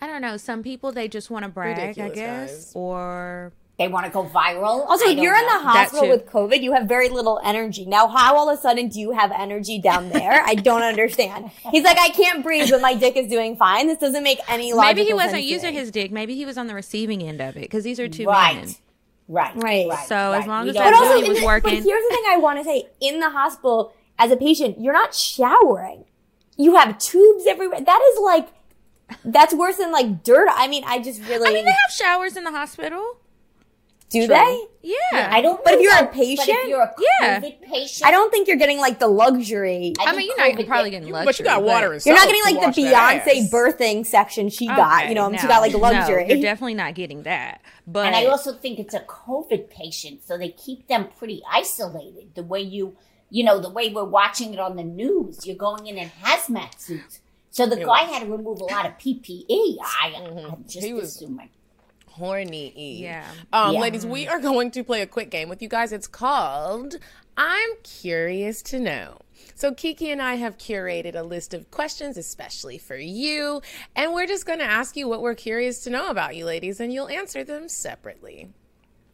I 0.00 0.06
don't 0.06 0.22
know. 0.22 0.36
Some 0.36 0.62
people 0.62 0.92
they 0.92 1.08
just 1.08 1.30
want 1.30 1.44
to 1.44 1.48
brag, 1.48 1.78
Ridiculous, 1.78 2.12
I 2.12 2.14
guess, 2.14 2.50
guys. 2.66 2.72
or 2.76 3.52
They 3.78 3.88
want 3.88 4.06
to 4.06 4.12
go 4.12 4.24
viral. 4.24 4.86
Also, 4.86 5.06
if 5.06 5.18
you're 5.18 5.34
in 5.34 5.44
the 5.46 5.58
hospital 5.58 6.08
with 6.08 6.26
COVID, 6.26 6.62
you 6.62 6.72
have 6.72 6.86
very 6.86 7.08
little 7.08 7.40
energy. 7.44 7.84
Now, 7.84 8.06
how 8.06 8.36
all 8.36 8.48
of 8.48 8.56
a 8.58 8.60
sudden 8.62 8.88
do 8.88 9.00
you 9.00 9.10
have 9.12 9.32
energy 9.32 9.80
down 9.80 10.10
there? 10.10 10.40
I 10.44 10.54
don't 10.54 10.82
understand. 10.82 11.50
He's 11.72 11.82
like, 11.82 11.98
I 11.98 12.10
can't 12.10 12.44
breathe, 12.44 12.70
but 12.70 12.80
my 12.80 12.94
dick 12.94 13.16
is 13.16 13.28
doing 13.28 13.56
fine. 13.56 13.88
This 13.88 13.98
doesn't 13.98 14.22
make 14.22 14.38
any 14.48 14.72
logical 14.72 14.94
maybe 14.94 15.04
he 15.04 15.14
wasn't 15.14 15.32
sense 15.32 15.46
using 15.50 15.74
his 15.74 15.90
dick. 15.90 16.12
Maybe 16.12 16.36
he 16.36 16.44
was 16.46 16.56
on 16.58 16.68
the 16.68 16.74
receiving 16.74 17.22
end 17.22 17.40
of 17.40 17.56
it 17.56 17.62
because 17.62 17.82
these 17.82 17.98
are 17.98 18.08
two 18.08 18.26
right. 18.26 18.54
men. 18.56 18.74
Right, 19.28 19.54
Right. 19.56 19.86
right. 19.88 20.08
So 20.08 20.32
as 20.32 20.46
long 20.46 20.68
as 20.68 20.74
that 20.74 20.84
But 20.84 20.94
also, 20.94 21.28
was 21.28 21.38
the- 21.40 21.44
working. 21.46 21.74
But 21.74 21.82
here's 21.84 22.02
the 22.02 22.08
thing 22.14 22.24
I 22.28 22.38
want 22.38 22.58
to 22.58 22.64
say: 22.64 22.88
in 23.00 23.20
the 23.20 23.30
hospital, 23.30 23.92
as 24.18 24.30
a 24.30 24.36
patient, 24.36 24.80
you're 24.80 24.92
not 24.94 25.14
showering. 25.14 26.04
You 26.56 26.74
have 26.76 26.98
tubes 26.98 27.44
everywhere. 27.46 27.80
That 27.80 28.00
is 28.14 28.20
like, 28.20 28.48
that's 29.24 29.54
worse 29.54 29.76
than 29.76 29.92
like 29.92 30.22
dirt. 30.24 30.48
I 30.50 30.66
mean, 30.66 30.82
I 30.86 30.98
just 30.98 31.20
really. 31.28 31.48
I 31.48 31.52
mean, 31.52 31.64
they 31.66 31.70
have 31.70 31.90
showers 31.90 32.36
in 32.36 32.44
the 32.44 32.50
hospital. 32.50 33.16
Do 34.10 34.26
they? 34.26 34.64
Yeah. 34.82 35.28
I 35.30 35.42
don't. 35.42 35.62
But 35.62 35.74
if 35.74 35.82
you're 35.82 35.92
a 35.92 35.96
that, 35.96 36.04
but 36.06 36.14
patient? 36.14 36.48
if 36.48 36.68
you're 36.68 36.80
a 36.80 36.94
Yeah. 37.20 37.40
Patient, 37.40 38.08
I 38.08 38.10
don't 38.10 38.30
think 38.30 38.48
you're 38.48 38.56
getting 38.56 38.78
like 38.78 38.98
the 38.98 39.06
luxury. 39.08 39.92
I 40.00 40.12
mean, 40.12 40.16
think 40.16 40.28
you're 40.38 40.48
not 40.48 40.58
COVID 40.58 40.66
probably 40.66 40.90
did- 40.90 41.00
getting 41.00 41.12
luxury. 41.12 41.26
But 41.26 41.38
you 41.40 41.44
got 41.44 41.62
water 41.62 41.92
and 41.92 42.06
You're 42.06 42.14
not 42.14 42.26
getting 42.26 42.42
like 42.56 42.74
the 42.74 42.80
Beyonce 42.82 43.50
birthing 43.50 44.06
section 44.06 44.48
she 44.48 44.66
got. 44.66 45.08
You 45.10 45.14
know, 45.14 45.26
um, 45.26 45.36
she 45.36 45.46
got 45.46 45.60
like 45.60 45.72
no, 45.72 45.78
luxury. 45.78 46.26
you're 46.28 46.40
definitely 46.40 46.74
not 46.74 46.94
getting 46.94 47.24
that. 47.24 47.60
But 47.86 48.06
And 48.06 48.16
I 48.16 48.26
also 48.26 48.52
think 48.54 48.78
it's 48.78 48.94
a 48.94 49.00
COVID 49.00 49.68
patient, 49.68 50.22
so 50.26 50.38
they 50.38 50.50
keep 50.50 50.88
them 50.88 51.08
pretty 51.18 51.42
isolated. 51.50 52.34
The 52.34 52.42
way 52.42 52.60
you, 52.60 52.96
you 53.30 53.44
know, 53.44 53.60
the 53.60 53.70
way 53.70 53.90
we're 53.90 54.04
watching 54.04 54.54
it 54.54 54.60
on 54.60 54.76
the 54.76 54.84
news, 54.84 55.46
you're 55.46 55.56
going 55.56 55.86
in 55.86 55.98
in 55.98 56.08
hazmat 56.22 56.78
suits. 56.80 57.20
So 57.50 57.66
the 57.66 57.76
guy 57.76 58.02
had 58.04 58.22
to 58.22 58.30
remove 58.30 58.60
a 58.60 58.64
lot 58.64 58.86
of 58.86 58.92
PPE. 58.98 59.76
I, 59.82 60.14
I'm 60.16 60.64
just 60.66 60.86
He 60.86 60.92
was- 60.94 61.16
assuming. 61.16 61.50
Horny. 62.18 62.72
Yeah. 63.00 63.26
Um, 63.52 63.74
Yeah. 63.74 63.80
Ladies, 63.80 64.04
we 64.06 64.28
are 64.28 64.40
going 64.40 64.70
to 64.72 64.84
play 64.84 65.02
a 65.02 65.06
quick 65.06 65.30
game 65.30 65.48
with 65.48 65.62
you 65.62 65.68
guys. 65.68 65.92
It's 65.92 66.06
called 66.06 66.96
I'm 67.36 67.70
Curious 67.84 68.62
to 68.62 68.78
Know. 68.80 69.18
So, 69.54 69.72
Kiki 69.72 70.10
and 70.10 70.20
I 70.20 70.34
have 70.34 70.58
curated 70.58 71.14
a 71.14 71.22
list 71.22 71.54
of 71.54 71.70
questions, 71.70 72.16
especially 72.16 72.78
for 72.78 72.96
you. 72.96 73.62
And 73.96 74.12
we're 74.12 74.26
just 74.26 74.46
going 74.46 74.58
to 74.60 74.64
ask 74.64 74.96
you 74.96 75.08
what 75.08 75.22
we're 75.22 75.34
curious 75.34 75.82
to 75.84 75.90
know 75.90 76.10
about 76.10 76.36
you, 76.36 76.44
ladies, 76.44 76.80
and 76.80 76.92
you'll 76.92 77.08
answer 77.08 77.42
them 77.44 77.68
separately. 77.68 78.50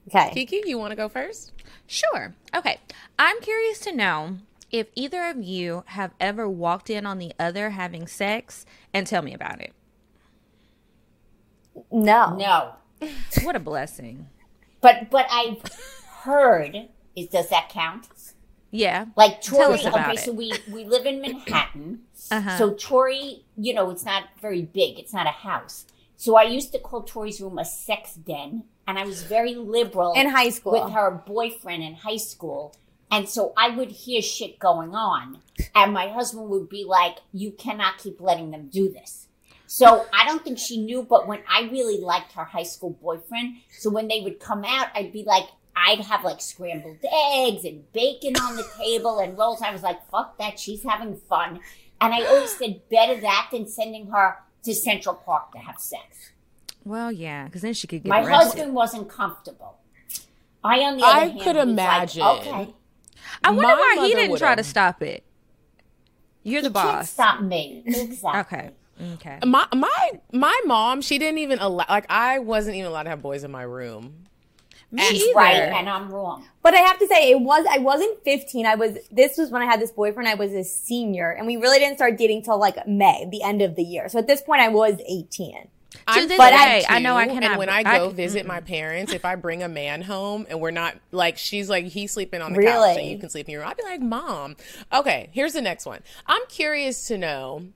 okay. 0.08 0.30
Kiki, 0.34 0.62
you 0.66 0.78
want 0.78 0.90
to 0.92 0.96
go 0.96 1.08
first? 1.08 1.52
Sure. 1.86 2.34
Okay. 2.54 2.78
I'm 3.18 3.40
curious 3.40 3.78
to 3.80 3.92
know 3.94 4.38
if 4.70 4.88
either 4.94 5.24
of 5.24 5.42
you 5.42 5.84
have 5.88 6.12
ever 6.18 6.48
walked 6.48 6.90
in 6.90 7.06
on 7.06 7.18
the 7.18 7.32
other 7.38 7.70
having 7.70 8.06
sex 8.06 8.64
and 8.92 9.06
tell 9.06 9.22
me 9.22 9.32
about 9.34 9.60
it. 9.60 9.72
No. 11.90 12.34
No, 12.36 12.72
What 13.42 13.56
a 13.56 13.60
blessing. 13.60 14.28
but 14.80 15.10
but 15.10 15.26
I've 15.30 15.62
heard. 16.22 16.88
Is 17.16 17.28
does 17.28 17.48
that 17.50 17.68
count? 17.68 18.08
Yeah. 18.70 19.06
Like 19.16 19.40
Tori, 19.40 19.74
us 19.74 19.84
about 19.84 20.08
okay, 20.10 20.12
it. 20.14 20.18
so 20.24 20.32
we 20.32 20.52
we 20.72 20.84
live 20.84 21.06
in 21.06 21.20
Manhattan. 21.20 22.00
Uh-huh. 22.30 22.56
So 22.56 22.72
Tori, 22.72 23.44
you 23.58 23.74
know, 23.74 23.90
it's 23.90 24.04
not 24.06 24.24
very 24.40 24.62
big. 24.62 24.98
It's 24.98 25.12
not 25.12 25.26
a 25.26 25.30
house. 25.50 25.84
So 26.16 26.36
I 26.36 26.44
used 26.44 26.72
to 26.72 26.78
call 26.78 27.02
Tori's 27.02 27.38
room 27.38 27.58
a 27.58 27.66
sex 27.66 28.14
den, 28.14 28.64
and 28.86 28.98
I 28.98 29.04
was 29.04 29.22
very 29.24 29.54
liberal 29.54 30.14
In 30.14 30.30
high 30.30 30.48
school. 30.48 30.72
with 30.72 30.90
her 30.94 31.10
boyfriend 31.10 31.82
in 31.82 31.96
high 31.96 32.16
school. 32.16 32.74
And 33.10 33.28
so 33.28 33.52
I 33.58 33.68
would 33.76 33.90
hear 33.90 34.22
shit 34.22 34.58
going 34.58 34.94
on, 34.94 35.40
and 35.74 35.92
my 35.92 36.08
husband 36.08 36.48
would 36.48 36.70
be 36.70 36.82
like, 36.84 37.18
"You 37.32 37.50
cannot 37.52 37.98
keep 37.98 38.20
letting 38.22 38.50
them 38.52 38.68
do 38.72 38.88
this." 38.90 39.23
So 39.66 40.06
I 40.12 40.26
don't 40.26 40.44
think 40.44 40.58
she 40.58 40.76
knew, 40.78 41.02
but 41.02 41.26
when 41.26 41.40
I 41.48 41.62
really 41.62 41.98
liked 42.00 42.32
her 42.32 42.44
high 42.44 42.62
school 42.64 42.90
boyfriend, 42.90 43.56
so 43.78 43.90
when 43.90 44.08
they 44.08 44.20
would 44.20 44.38
come 44.40 44.64
out, 44.64 44.88
I'd 44.94 45.12
be 45.12 45.24
like, 45.24 45.44
I'd 45.76 46.00
have 46.00 46.22
like 46.22 46.40
scrambled 46.40 46.98
eggs 47.34 47.64
and 47.64 47.90
bacon 47.92 48.36
on 48.36 48.56
the 48.56 48.66
table 48.78 49.18
and 49.18 49.36
rolls. 49.36 49.62
I 49.62 49.72
was 49.72 49.82
like, 49.82 50.08
fuck 50.10 50.38
that, 50.38 50.58
she's 50.60 50.82
having 50.84 51.16
fun. 51.16 51.60
And 52.00 52.12
I 52.14 52.24
always 52.26 52.56
said, 52.56 52.82
better 52.90 53.20
that 53.22 53.48
than 53.50 53.66
sending 53.66 54.08
her 54.08 54.36
to 54.64 54.74
Central 54.74 55.14
Park 55.16 55.52
to 55.52 55.58
have 55.58 55.78
sex. 55.80 56.30
Well, 56.84 57.10
yeah, 57.10 57.46
because 57.46 57.62
then 57.62 57.72
she 57.72 57.86
could 57.86 58.02
get 58.02 58.08
My 58.10 58.18
arrested. 58.20 58.34
husband 58.34 58.74
wasn't 58.74 59.08
comfortable. 59.08 59.78
I, 60.62 60.80
on 60.80 60.96
the 60.98 61.04
other 61.04 61.18
I 61.20 61.24
hand, 61.28 61.40
could 61.40 61.56
imagine. 61.56 62.22
Like, 62.22 62.40
okay, 62.46 62.74
I 63.42 63.50
wonder 63.50 63.62
My 63.68 63.74
why 63.74 64.06
he 64.06 64.14
didn't 64.14 64.36
try 64.38 64.50
would've- 64.50 64.62
to 64.64 64.68
stop 64.68 65.02
it. 65.02 65.24
You're 66.42 66.60
the 66.62 66.68
you 66.68 66.74
can't 66.74 66.86
boss. 66.98 67.10
stop 67.10 67.40
me. 67.40 67.82
Exactly. 67.86 68.40
Okay. 68.58 68.70
Okay. 69.14 69.38
My 69.44 69.66
my 69.74 70.12
my 70.32 70.60
mom, 70.66 71.00
she 71.02 71.18
didn't 71.18 71.38
even 71.38 71.58
allow 71.58 71.84
like 71.88 72.06
I 72.08 72.38
wasn't 72.38 72.76
even 72.76 72.88
allowed 72.90 73.04
to 73.04 73.10
have 73.10 73.22
boys 73.22 73.42
in 73.44 73.50
my 73.50 73.62
room. 73.62 74.14
Me 74.92 75.02
She's 75.02 75.22
either. 75.24 75.34
right, 75.34 75.54
and 75.56 75.88
I'm 75.88 76.08
wrong. 76.08 76.44
But 76.62 76.74
I 76.74 76.78
have 76.78 77.00
to 77.00 77.06
say, 77.08 77.32
it 77.32 77.40
was 77.40 77.66
I 77.68 77.78
wasn't 77.78 78.22
15. 78.22 78.64
I 78.66 78.76
was. 78.76 78.96
This 79.10 79.36
was 79.36 79.50
when 79.50 79.60
I 79.60 79.64
had 79.64 79.80
this 79.80 79.90
boyfriend. 79.90 80.28
I 80.28 80.34
was 80.34 80.52
a 80.52 80.62
senior, 80.62 81.30
and 81.30 81.46
we 81.48 81.56
really 81.56 81.80
didn't 81.80 81.96
start 81.96 82.16
dating 82.16 82.42
till 82.42 82.58
like 82.60 82.86
May, 82.86 83.26
the 83.28 83.42
end 83.42 83.60
of 83.62 83.74
the 83.74 83.82
year. 83.82 84.08
So 84.08 84.20
at 84.20 84.28
this 84.28 84.40
point, 84.42 84.60
I 84.60 84.68
was 84.68 85.00
18. 85.08 85.68
I'm 86.06 86.28
this 86.28 86.36
but 86.36 86.50
day, 86.50 86.84
I 86.88 86.98
know 87.00 87.16
I 87.16 87.26
too, 87.26 87.34
cannot- 87.34 87.50
And 87.52 87.58
when 87.58 87.68
I 87.70 87.78
I 87.84 87.98
go 87.98 88.10
c- 88.10 88.14
visit 88.16 88.46
my 88.46 88.60
parents, 88.60 89.12
if 89.12 89.24
I 89.24 89.36
bring 89.36 89.62
a 89.62 89.68
man 89.68 90.02
home 90.02 90.44
and 90.50 90.60
we're 90.60 90.70
not 90.72 90.96
like 91.12 91.38
she's 91.38 91.70
like 91.70 91.86
he's 91.86 92.12
sleeping 92.12 92.42
on 92.42 92.52
the 92.52 92.62
couch 92.62 92.98
and 92.98 93.06
you 93.08 93.18
can 93.18 93.30
sleep 93.30 93.48
in 93.48 93.52
your 93.52 93.62
room, 93.62 93.70
I'd 93.70 93.76
be 93.76 93.84
like, 93.84 94.00
Mom. 94.00 94.56
Okay, 94.92 95.28
here's 95.32 95.54
the 95.54 95.62
next 95.62 95.86
one. 95.86 96.00
I'm 96.26 96.42
curious 96.48 97.06
to 97.08 97.16
know 97.18 97.66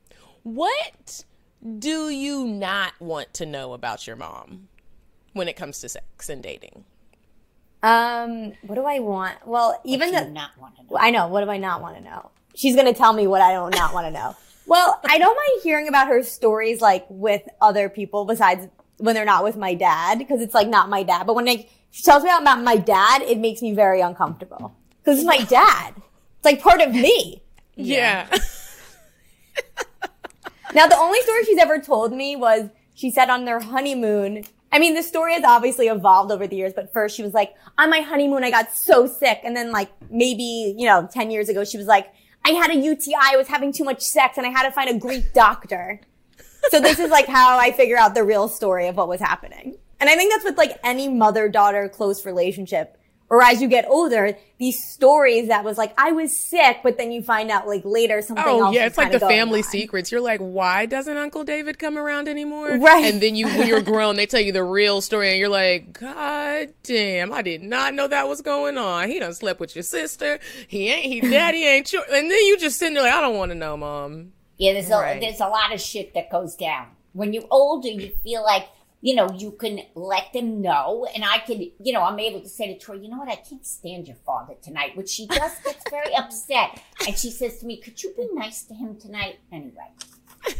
what 0.42 1.24
do 1.79 2.11
you 2.11 2.46
not 2.46 2.92
want 3.01 3.35
to 3.35 3.46
know 3.46 3.72
about 3.72 4.07
your 4.07 4.16
mom 4.16 4.68
when 5.33 5.48
it 5.48 5.57
comes 5.57 5.81
to 5.81 5.88
sex 5.88 6.29
and 6.29 6.42
dating? 6.42 6.85
Um, 7.83 8.53
what 8.62 8.74
do 8.74 8.85
I 8.85 8.98
want? 8.98 9.46
Well, 9.46 9.81
even 9.85 10.11
Do 10.11 10.16
you 10.16 10.24
the 10.24 10.31
not 10.31 10.51
want 10.61 10.77
to 10.77 10.83
know. 10.83 10.98
I 10.98 11.11
know. 11.11 11.29
What 11.29 11.44
do 11.44 11.51
I 11.51 11.59
not 11.59 11.81
want 11.81 11.96
to 11.96 12.03
know? 12.03 12.31
She's 12.55 12.74
going 12.74 12.87
to 12.87 12.94
tell 12.94 13.12
me 13.12 13.27
what 13.27 13.40
I 13.40 13.53
don't 13.53 13.74
not 13.74 13.94
want 13.94 14.07
to 14.07 14.11
know. 14.11 14.37
Well, 14.66 15.01
I 15.09 15.18
don't 15.18 15.35
mind 15.35 15.62
hearing 15.62 15.88
about 15.88 16.09
her 16.09 16.22
stories 16.22 16.81
like 16.81 17.07
with 17.09 17.42
other 17.61 17.88
people 17.88 18.24
besides 18.24 18.66
when 18.98 19.14
they're 19.14 19.24
not 19.24 19.44
with 19.44 19.57
my 19.57 19.74
dad 19.74 20.18
because 20.18 20.40
it's 20.40 20.55
like 20.55 20.68
not 20.68 20.88
my 20.90 21.03
dad. 21.05 21.24
But 21.27 21.37
when 21.37 21.44
they, 21.44 21.70
she 21.90 22.03
tells 22.03 22.24
me 22.24 22.31
about 22.31 22.62
my 22.62 22.77
dad, 22.77 23.22
it 23.22 23.38
makes 23.38 23.62
me 23.62 23.74
very 23.74 24.01
uncomfortable 24.01 24.77
because 24.98 25.18
it's 25.18 25.27
my 25.27 25.38
dad. 25.48 25.94
It's 25.96 26.44
like 26.44 26.61
part 26.61 26.81
of 26.81 26.92
me. 26.92 27.42
Yeah. 27.77 28.29
Now, 30.75 30.87
the 30.87 30.97
only 30.97 31.21
story 31.23 31.45
she's 31.45 31.59
ever 31.59 31.79
told 31.79 32.13
me 32.13 32.37
was 32.37 32.69
she 32.95 33.11
said 33.11 33.31
on 33.31 33.45
their 33.45 33.61
honeymoon. 33.61 34.45
I 34.71 34.79
mean, 34.79 34.95
the 34.95 35.03
story 35.03 35.35
has 35.35 35.45
obviously 35.45 35.87
evolved 35.87 36.31
over 36.31 36.47
the 36.47 36.57
years, 36.57 36.73
but 36.75 36.93
first 36.93 37.17
she 37.17 37.23
was 37.23 37.33
like, 37.33 37.55
on 37.79 37.89
my 37.91 38.01
honeymoon, 38.01 38.45
I 38.45 38.51
got 38.51 38.73
so 38.73 39.07
sick. 39.07 39.41
And 39.45 39.57
then 39.57 39.73
like 39.73 39.91
maybe, 40.11 40.75
you 40.77 40.87
know, 40.87 41.09
10 41.11 41.31
years 41.31 41.49
ago, 41.49 41.65
she 41.65 41.79
was 41.79 41.87
like, 41.87 42.13
I 42.45 42.51
had 42.51 42.71
a 42.71 42.77
UTI. 42.77 43.15
I 43.17 43.37
was 43.37 43.49
having 43.49 43.73
too 43.73 43.85
much 43.85 44.03
sex 44.03 44.37
and 44.37 44.47
I 44.47 44.51
had 44.51 44.65
to 44.65 44.71
find 44.71 44.91
a 44.91 44.99
Greek 44.99 45.33
doctor. 45.33 46.01
So 46.71 46.81
this 46.81 46.99
is 46.99 47.11
like 47.11 47.27
how 47.27 47.59
I 47.59 47.73
figure 47.73 47.97
out 47.97 48.15
the 48.15 48.25
real 48.25 48.49
story 48.49 48.89
of 48.89 48.97
what 48.97 49.09
was 49.09 49.21
happening. 49.21 49.79
And 50.01 50.11
I 50.11 50.17
think 50.17 50.33
that's 50.33 50.45
with 50.45 50.59
like 50.59 50.79
any 50.85 51.09
mother-daughter 51.09 51.89
close 51.89 52.27
relationship. 52.27 52.98
Or 53.31 53.43
as 53.43 53.61
you 53.61 53.69
get 53.69 53.85
older, 53.87 54.38
these 54.59 54.83
stories 54.83 55.49
that 55.49 55.62
was 55.62 55.77
like, 55.77 55.93
I 55.99 56.12
was 56.12 56.35
sick, 56.35 56.79
but 56.83 56.97
then 56.97 57.12
you 57.12 57.23
find 57.23 57.51
out 57.51 57.67
like 57.69 57.83
later 57.85 58.23
something 58.23 58.43
Oh 58.47 58.64
else. 58.67 58.75
yeah, 58.75 58.87
it's 58.87 58.97
like 58.97 59.12
the 59.12 59.21
family 59.21 59.59
on. 59.61 59.64
secrets. 59.64 60.11
You're 60.11 60.23
like, 60.23 60.41
why 60.41 60.87
doesn't 60.87 61.14
Uncle 61.14 61.45
David 61.45 61.79
come 61.79 61.99
around 61.99 62.27
anymore? 62.27 62.79
Right. 62.79 63.05
And 63.05 63.21
then 63.21 63.37
you, 63.37 63.47
when 63.47 63.69
you're 63.69 63.83
grown, 63.93 64.17
they 64.17 64.25
tell 64.25 64.41
you 64.41 64.53
the 64.53 64.64
real 64.64 65.03
story, 65.03 65.29
and 65.29 65.38
you're 65.38 65.51
like, 65.51 65.93
God 66.01 66.73
damn, 66.85 67.31
I 67.33 67.43
did 67.43 67.62
not 67.62 67.93
know 67.93 68.09
that 68.09 68.29
was 68.29 68.41
going 68.41 68.79
on. 68.79 69.09
He 69.11 69.19
done 69.19 69.35
slept 69.35 69.61
with 69.61 69.77
your 69.77 69.83
sister. 69.83 70.38
He 70.67 70.88
ain't. 70.88 71.05
He 71.05 71.21
daddy 71.31 71.64
ain't. 71.64 71.87
Sure. 71.88 72.03
And 72.11 72.31
then 72.31 72.47
you 72.47 72.57
just 72.59 72.79
sitting 72.79 72.95
there 72.95 73.03
like, 73.03 73.12
I 73.12 73.21
don't 73.21 73.37
want 73.37 73.51
to 73.51 73.55
know, 73.57 73.77
mom. 73.77 74.33
Yeah, 74.57 74.73
there's 74.73 74.87
a 74.91 75.19
there's 75.21 75.41
a 75.41 75.49
lot 75.49 75.75
of 75.75 75.81
shit 75.83 76.14
that 76.14 76.31
goes 76.31 76.57
down. 76.57 76.87
When 77.12 77.33
you're 77.35 77.45
older, 77.51 77.88
you 77.88 78.11
feel 78.25 78.43
like 78.43 78.69
you 79.01 79.15
know 79.15 79.29
you 79.37 79.53
can 79.53 79.81
let 79.95 80.33
them 80.33 80.61
know, 80.61 81.07
and 81.15 81.25
I 81.25 81.39
can, 81.39 81.61
you 81.83 81.93
know, 81.93 82.03
I'm 82.03 82.19
able 82.19 82.41
to 82.41 82.49
say 82.49 82.73
to 82.73 82.79
Tori, 82.79 83.01
you 83.03 83.09
know 83.09 83.19
what, 83.19 83.29
I 83.29 83.37
can't 83.37 83.65
stand 83.67 84.07
your 84.09 84.17
father 84.27 84.55
tonight, 84.63 84.97
which 84.97 85.09
she 85.11 85.27
just 85.29 85.63
gets 85.65 85.83
very 85.91 86.15
upset, 86.15 86.81
and 87.07 87.17
she 87.17 87.31
says 87.31 87.59
to 87.59 87.67
me, 87.67 87.77
"Could 87.81 88.03
you 88.03 88.13
be 88.17 88.29
nice 88.33 88.63
to 88.65 88.75
him 88.75 88.97
tonight?" 88.99 89.39
Anyway, 89.53 89.93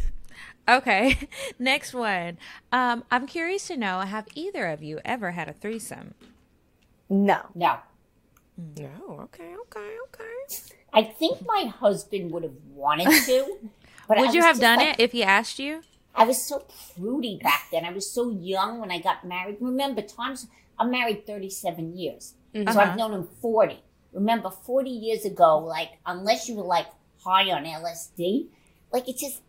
Okay. 0.69 1.17
Next 1.59 1.93
one. 1.93 2.37
Um, 2.71 3.03
I'm 3.09 3.25
curious 3.25 3.67
to 3.67 3.77
know 3.77 3.99
have 4.01 4.27
either 4.35 4.67
of 4.67 4.83
you 4.83 4.99
ever 5.03 5.31
had 5.31 5.49
a 5.49 5.53
threesome? 5.53 6.13
No. 7.09 7.39
no, 7.55 7.79
No. 8.77 8.89
Okay. 9.23 9.55
Okay. 9.61 9.95
Okay. 10.07 10.55
I 10.93 11.03
think 11.03 11.39
my 11.45 11.65
husband 11.65 12.31
would 12.31 12.43
have 12.43 12.53
wanted 12.73 13.09
to, 13.25 13.57
but 14.07 14.17
I 14.19 14.21
Would 14.21 14.33
you 14.35 14.41
have 14.43 14.59
done 14.59 14.77
like- 14.77 14.99
it 14.99 15.03
if 15.03 15.11
he 15.11 15.23
asked 15.23 15.57
you? 15.59 15.81
I 16.15 16.25
was 16.25 16.43
so 16.45 16.65
prudy 16.95 17.39
back 17.41 17.67
then. 17.71 17.85
I 17.85 17.91
was 17.91 18.09
so 18.11 18.29
young 18.31 18.79
when 18.79 18.91
I 18.91 18.99
got 18.99 19.25
married. 19.25 19.57
Remember, 19.61 20.01
times 20.01 20.47
I'm 20.77 20.91
married 20.91 21.25
37 21.25 21.95
years, 21.97 22.33
so 22.53 22.61
Uh-huh. 22.61 22.79
I've 22.79 22.97
known 22.97 23.13
him 23.13 23.27
40. 23.41 23.79
Remember, 24.13 24.49
40 24.49 24.89
years 24.89 25.23
ago, 25.25 25.59
like 25.59 25.89
unless 26.05 26.49
you 26.49 26.55
were 26.55 26.63
like 26.63 26.87
high 27.23 27.51
on 27.51 27.63
LSD, 27.65 28.47
like 28.91 29.07
it 29.07 29.17
just 29.17 29.41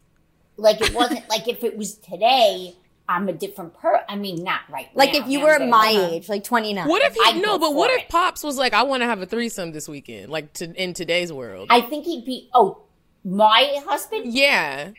like 0.57 0.81
it 0.81 0.93
wasn't 0.95 1.29
like 1.29 1.49
if 1.49 1.65
it 1.65 1.77
was 1.77 1.95
today, 1.95 2.75
I'm 3.09 3.29
a 3.29 3.33
different 3.33 3.75
per. 3.75 4.03
I 4.09 4.17
mean, 4.17 4.45
not 4.45 4.61
right. 4.71 4.89
Like 4.95 5.15
now. 5.15 5.21
if 5.21 5.29
you 5.29 5.41
were 5.41 5.55
I'm 5.61 5.71
my 5.71 5.93
getting- 5.93 6.15
age, 6.15 6.29
like 6.29 6.45
29. 6.45 6.87
What 6.89 7.03
if 7.03 7.15
he? 7.15 7.21
I'd 7.25 7.41
no, 7.43 7.59
but 7.59 7.75
what 7.75 7.91
for 7.91 7.97
if 7.97 8.03
it. 8.03 8.09
pops 8.11 8.45
was 8.45 8.57
like, 8.59 8.75
I 8.75 8.83
want 8.83 9.01
to 9.03 9.07
have 9.07 9.23
a 9.23 9.27
threesome 9.27 9.73
this 9.73 9.89
weekend, 9.89 10.31
like 10.31 10.53
to 10.55 10.71
in 10.75 10.93
today's 10.95 11.33
world? 11.33 11.69
I 11.71 11.81
think 11.81 12.05
he'd 12.05 12.25
be. 12.27 12.51
Oh, 12.55 12.83
my 13.25 13.81
husband. 13.87 14.33
yeah. 14.33 14.91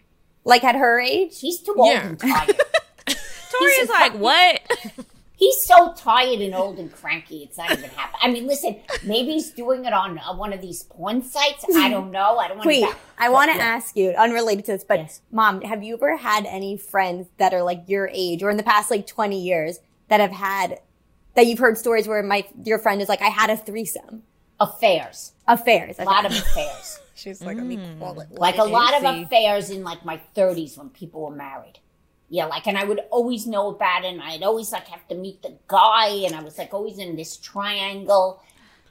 Like 0.44 0.64
at 0.64 0.76
her 0.76 1.00
age? 1.00 1.40
He's 1.40 1.60
too 1.60 1.74
old 1.78 1.88
Yeah. 1.90 2.08
and 2.08 2.20
tired. 2.20 2.60
Tori 3.08 3.72
is 3.74 3.90
like, 3.90 4.14
what? 4.14 4.62
He's 5.36 5.66
so 5.66 5.94
tired 5.94 6.40
and 6.40 6.54
old 6.54 6.78
and 6.78 6.92
cranky. 6.94 7.44
It's 7.44 7.58
not 7.58 7.72
even 7.72 7.90
happening. 7.90 8.20
I 8.22 8.32
mean, 8.32 8.46
listen, 8.48 8.80
maybe 9.04 9.32
he's 9.34 9.50
doing 9.52 9.86
it 9.86 9.94
on 9.94 10.20
uh, 10.20 10.36
one 10.36 10.54
of 10.54 10.62
these 10.62 10.84
porn 10.84 11.24
sites. 11.24 11.66
I 11.76 11.90
don't 11.90 12.12
know. 12.12 12.38
I 12.38 12.48
don't 12.48 12.58
want 12.58 12.68
Wait, 12.68 12.86
to. 12.88 12.96
I 13.18 13.30
want 13.30 13.52
to 13.52 13.58
yeah. 13.58 13.64
ask 13.64 13.96
you, 13.98 14.12
unrelated 14.12 14.66
to 14.66 14.74
this, 14.74 14.84
but 14.84 15.00
Yes. 15.00 15.22
mom, 15.32 15.62
have 15.62 15.82
you 15.84 15.96
ever 15.96 16.16
had 16.18 16.46
any 16.46 16.78
friends 16.78 17.28
that 17.38 17.54
are 17.56 17.64
like 17.64 17.84
your 17.88 18.08
age 18.14 18.44
or 18.44 18.52
in 18.52 18.58
the 18.58 18.64
past 18.64 18.92
like 18.92 19.08
20 19.08 19.42
years 19.42 19.80
that 20.10 20.20
have 20.20 20.32
had 20.32 20.80
that 21.34 21.48
you've 21.48 21.60
heard 21.60 21.78
stories 21.78 22.08
where 22.08 22.22
my 22.22 22.46
your 22.64 22.78
friend 22.78 23.02
is 23.02 23.10
like, 23.10 23.22
I 23.24 23.30
had 23.30 23.50
a 23.50 23.58
threesome. 23.58 24.22
Affairs. 24.62 25.34
Affairs. 25.48 25.98
A 25.98 26.04
lot 26.04 26.26
of 26.26 26.32
affairs. 26.32 27.00
She's 27.16 27.42
like, 27.42 27.58
let 27.58 27.66
me 27.66 27.78
mm. 27.78 28.00
call 28.00 28.20
it. 28.20 28.32
like 28.32 28.58
a 28.58 28.64
lot 28.64 28.94
of 28.94 29.04
affairs 29.04 29.72
in 29.72 29.84
like 29.84 30.06
my 30.06 30.22
30s 30.36 30.78
when 30.78 30.90
people 30.90 31.22
were 31.22 31.36
married. 31.36 31.80
Yeah, 32.30 32.46
like, 32.46 32.68
and 32.68 32.78
I 32.78 32.86
would 32.86 33.02
always 33.10 33.46
know 33.46 33.70
about 33.70 34.06
it, 34.06 34.14
and 34.14 34.22
I'd 34.22 34.44
always 34.44 34.72
like 34.72 34.88
have 34.88 35.06
to 35.10 35.16
meet 35.16 35.42
the 35.42 35.58
guy, 35.68 36.08
and 36.26 36.36
I 36.36 36.42
was 36.42 36.58
like 36.58 36.74
always 36.74 36.98
in 36.98 37.16
this 37.16 37.38
triangle. 37.38 38.42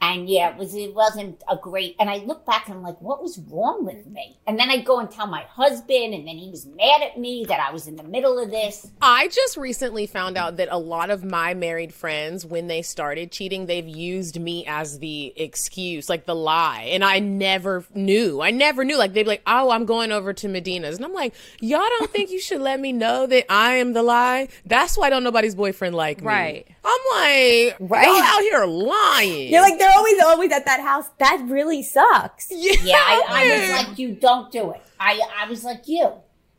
And 0.03 0.29
yeah, 0.29 0.51
it 0.51 0.57
was 0.57 0.75
it 0.75 0.95
wasn't 0.95 1.43
a 1.49 1.57
great. 1.57 1.95
And 2.01 2.09
I 2.09 2.17
look 2.19 2.47
back 2.47 2.67
and 2.69 2.77
I'm 2.79 2.83
like, 2.83 3.01
what 3.03 3.23
was 3.23 3.39
wrong 3.51 3.85
with 3.85 4.07
me? 4.07 4.39
And 4.47 4.59
then 4.59 4.71
I 4.71 4.79
go 4.79 4.99
and 4.99 5.11
tell 5.11 5.27
my 5.27 5.43
husband, 5.43 6.15
and 6.15 6.27
then 6.27 6.37
he 6.39 6.49
was 6.51 6.65
mad 6.67 7.03
at 7.03 7.19
me 7.19 7.45
that 7.49 7.61
I 7.61 7.71
was 7.71 7.87
in 7.87 7.97
the 7.97 8.03
middle 8.03 8.39
of 8.39 8.51
this. 8.51 8.91
I 9.03 9.29
just 9.29 9.57
recently 9.59 10.07
found 10.07 10.39
out 10.39 10.57
that 10.57 10.69
a 10.71 10.79
lot 10.79 11.11
of 11.11 11.23
my 11.23 11.53
married 11.53 11.93
friends, 11.93 12.47
when 12.47 12.67
they 12.67 12.81
started 12.83 13.31
cheating, 13.31 13.67
they've 13.67 13.87
used 13.87 14.41
me 14.41 14.65
as 14.67 14.99
the 15.01 15.35
excuse, 15.37 16.09
like 16.09 16.25
the 16.25 16.35
lie. 16.35 16.89
And 16.93 17.05
I 17.05 17.19
never 17.19 17.85
knew. 17.95 18.41
I 18.41 18.51
never 18.53 18.85
knew. 18.85 18.97
Like, 18.97 19.13
they'd 19.13 19.25
be 19.25 19.29
like, 19.29 19.43
oh, 19.47 19.71
I'm 19.71 19.85
going 19.85 20.13
over 20.13 20.33
to 20.33 20.49
Medinah's. 20.49 20.97
And 20.97 21.05
I'm 21.05 21.13
like, 21.13 21.35
y'all 21.61 21.81
don't 21.99 22.11
think 22.11 22.31
you 22.31 22.41
should 22.41 22.63
let 22.63 22.81
me 22.81 22.93
know 22.93 23.27
that 23.27 23.53
I 23.53 23.75
am 23.75 23.93
the 23.93 24.03
lie? 24.03 24.49
That's 24.65 24.97
why 24.97 25.11
don't 25.11 25.25
nobody's 25.25 25.55
boyfriend 25.55 25.95
like 25.95 26.21
me. 26.21 26.27
Right. 26.27 26.67
I'm 26.83 27.01
like, 27.13 27.77
Right. 27.81 28.07
y'all 28.07 28.23
out 28.23 28.41
here 28.41 28.65
lying. 28.65 29.53
You're 29.53 29.61
like, 29.63 29.79
they're 29.79 29.90
always 29.97 30.21
always 30.25 30.53
at 30.53 30.65
that 30.67 30.81
house. 30.81 31.07
That 31.19 31.43
really 31.47 31.83
sucks. 31.83 32.49
yeah, 32.51 32.75
Yeah, 32.83 32.95
I, 32.97 33.25
I 33.29 33.59
was 33.61 33.87
like, 33.89 33.99
you 33.99 34.15
don't 34.15 34.51
do 34.53 34.71
it. 34.73 34.83
I 34.99 35.21
I 35.39 35.49
was 35.49 35.65
like 35.65 35.89
you, 35.89 36.11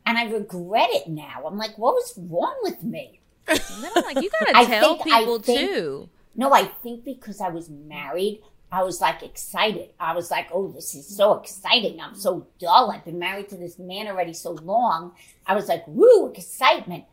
and 0.06 0.18
I 0.18 0.24
regret 0.30 0.88
it 0.92 1.08
now. 1.08 1.42
I'm 1.46 1.56
like, 1.56 1.76
what 1.78 1.94
was 1.94 2.14
wrong 2.16 2.56
with 2.62 2.82
me? 2.82 3.20
Then 3.46 3.58
I'm 3.96 4.04
like, 4.04 4.22
you 4.22 4.30
gotta 4.40 4.56
I 4.56 4.64
tell 4.64 4.96
think- 4.96 5.04
people 5.16 5.38
think- 5.40 5.60
too. 5.70 6.08
No, 6.34 6.52
I 6.54 6.64
think 6.64 7.04
because 7.04 7.42
I 7.42 7.48
was 7.50 7.68
married, 7.68 8.40
I 8.70 8.82
was 8.84 9.02
like 9.02 9.22
excited. 9.22 9.90
I 10.00 10.14
was 10.14 10.30
like, 10.30 10.48
oh, 10.50 10.68
this 10.72 10.94
is 10.94 11.06
so 11.14 11.34
exciting. 11.34 12.00
I'm 12.00 12.14
so 12.14 12.46
dull. 12.58 12.90
I've 12.90 13.04
been 13.04 13.18
married 13.18 13.50
to 13.50 13.56
this 13.56 13.78
man 13.78 14.06
already 14.08 14.32
so 14.32 14.52
long. 14.52 15.12
I 15.46 15.54
was 15.54 15.68
like, 15.68 15.84
woo, 15.86 16.28
excitement. 16.32 17.04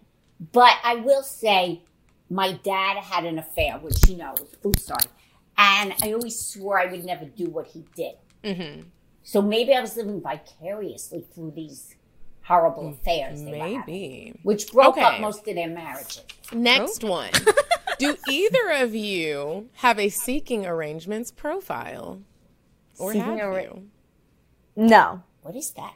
But 0.53 0.73
I 0.86 0.95
will 0.95 1.21
say, 1.23 1.82
my 2.29 2.53
dad 2.53 2.95
had 3.03 3.25
an 3.25 3.38
affair, 3.39 3.77
which 3.79 4.08
you 4.08 4.15
know, 4.15 4.34
ooh, 4.65 4.71
sorry. 4.77 5.03
And 5.62 5.93
I 6.02 6.13
always 6.13 6.39
swore 6.39 6.80
I 6.80 6.86
would 6.86 7.04
never 7.04 7.26
do 7.26 7.50
what 7.50 7.67
he 7.67 7.86
did. 7.95 8.15
Mm-hmm. 8.45 8.82
So 9.24 9.41
maybe 9.41 9.74
I 9.76 9.82
was 9.82 9.95
living 9.98 10.22
vicariously 10.22 11.26
through 11.36 11.52
these 11.52 11.95
horrible 12.43 12.89
affairs 12.89 13.43
they 13.43 13.52
were 13.52 13.58
having, 13.58 13.80
Maybe. 13.86 14.39
which 14.43 14.72
broke 14.72 14.98
Okay. 14.98 15.02
up 15.04 15.19
most 15.19 15.45
of 15.48 15.54
their 15.56 15.67
marriages. 15.67 16.24
Next 16.54 17.04
one. 17.04 17.30
Do 18.00 18.15
either 18.30 18.69
of 18.78 18.95
you 18.95 19.69
have 19.76 20.00
a 20.00 20.08
seeking 20.10 20.65
arrangements 20.65 21.30
profile? 21.32 22.22
Or 22.98 23.12
Seeking 23.12 23.38
have 23.38 23.39
arra- 23.50 23.63
you? 23.63 23.89
No. 24.78 25.24
What 25.41 25.56
is 25.58 25.72
that? 25.72 25.93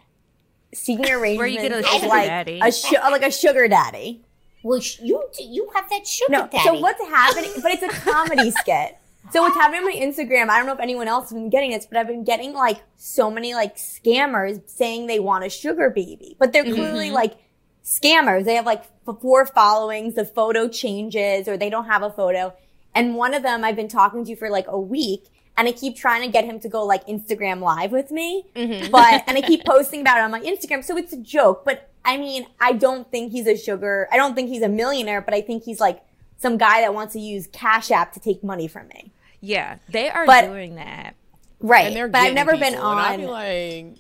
Seeking 0.74 1.06
Where 1.06 1.20
arrangements 1.22 1.64
you 1.64 1.70
get 1.70 1.80
a 1.80 1.84
sugar 1.88 2.08
like 2.08 2.28
daddy. 2.28 2.60
a 2.62 2.72
su- 2.72 2.96
like 3.02 3.24
a 3.24 3.32
sugar 3.32 3.68
daddy. 3.70 4.24
Well, 4.64 4.80
you 5.02 5.24
you 5.40 5.70
have 5.74 5.90
that 5.90 6.06
sugar 6.06 6.32
No. 6.32 6.48
daddy. 6.48 6.64
So 6.66 6.80
what's 6.80 7.02
happening? 7.08 7.52
But 7.62 7.72
it's 7.72 7.84
a 7.84 7.90
comedy 7.90 8.52
skit. 8.60 8.98
So 9.32 9.42
what's 9.42 9.56
happening 9.56 9.80
on 9.80 9.86
my 9.86 9.96
Instagram? 9.96 10.50
I 10.50 10.58
don't 10.58 10.68
know 10.68 10.74
if 10.74 10.80
anyone 10.80 11.08
else 11.08 11.30
has 11.30 11.34
been 11.34 11.50
getting 11.50 11.72
this, 11.72 11.86
but 11.86 11.98
I've 11.98 12.08
been 12.08 12.24
getting 12.24 12.54
like 12.54 12.82
so 12.98 13.32
many 13.32 13.54
like 13.54 13.78
scammers 13.78 14.62
saying 14.70 15.08
they 15.08 15.20
want 15.20 15.46
a 15.46 15.50
sugar 15.50 15.90
baby, 15.90 16.36
but 16.40 16.54
they're 16.54 16.64
clearly 16.64 17.08
mm-hmm. 17.08 17.16
like 17.16 17.38
scammers. 17.84 18.46
They 18.46 18.56
have 18.56 18.66
like 18.66 18.84
four 19.22 19.46
followings. 19.46 20.16
The 20.16 20.26
photo 20.26 20.68
changes, 20.68 21.48
or 21.48 21.58
they 21.58 21.70
don't 21.70 21.86
have 21.86 22.04
a 22.04 22.10
photo. 22.10 22.54
And 22.96 23.16
one 23.16 23.34
of 23.34 23.44
them 23.44 23.64
I've 23.64 23.76
been 23.76 23.88
talking 23.88 24.26
to 24.26 24.36
for 24.36 24.50
like 24.50 24.68
a 24.68 24.80
week, 24.80 25.26
and 25.58 25.68
I 25.68 25.72
keep 25.72 25.96
trying 25.96 26.22
to 26.24 26.28
get 26.28 26.46
him 26.46 26.60
to 26.60 26.70
go 26.70 26.86
like 26.86 27.08
Instagram 27.08 27.62
live 27.62 27.92
with 27.92 28.12
me, 28.12 28.46
mm-hmm. 28.56 28.92
but 28.92 29.24
and 29.28 29.38
I 29.38 29.42
keep 29.42 29.64
posting 29.66 30.02
about 30.02 30.18
it 30.18 30.24
on 30.24 30.32
my 30.32 30.42
Instagram. 30.42 30.84
So 30.84 30.98
it's 30.98 31.14
a 31.14 31.22
joke, 31.22 31.64
but 31.66 31.90
I 32.06 32.18
mean, 32.18 32.46
I 32.60 32.74
don't 32.74 33.10
think 33.10 33.32
he's 33.32 33.48
a 33.48 33.58
sugar. 33.58 34.08
I 34.12 34.18
don't 34.18 34.36
think 34.36 34.50
he's 34.50 34.62
a 34.62 34.70
millionaire, 34.70 35.22
but 35.22 35.34
I 35.34 35.42
think 35.42 35.64
he's 35.64 35.80
like 35.80 36.02
some 36.44 36.58
guy 36.60 36.82
that 36.82 36.94
wants 36.94 37.14
to 37.14 37.20
use 37.20 37.48
Cash 37.48 37.90
App 37.90 38.14
to 38.14 38.20
take 38.20 38.44
money 38.44 38.68
from 38.68 38.88
me. 38.90 39.12
Yeah, 39.42 39.78
they 39.90 40.10
are 40.10 40.28
But- 40.28 40.46
doing 40.46 40.76
that. 40.76 41.16
Right. 41.60 41.96
And 41.98 42.12
but 42.12 42.20
I've 42.22 42.34
never 42.34 42.52
been 42.58 42.74
people, 42.74 42.92
and 42.92 43.00
I'd 43.00 43.18
be 43.22 43.26
on 43.26 43.32
like, 43.32 43.96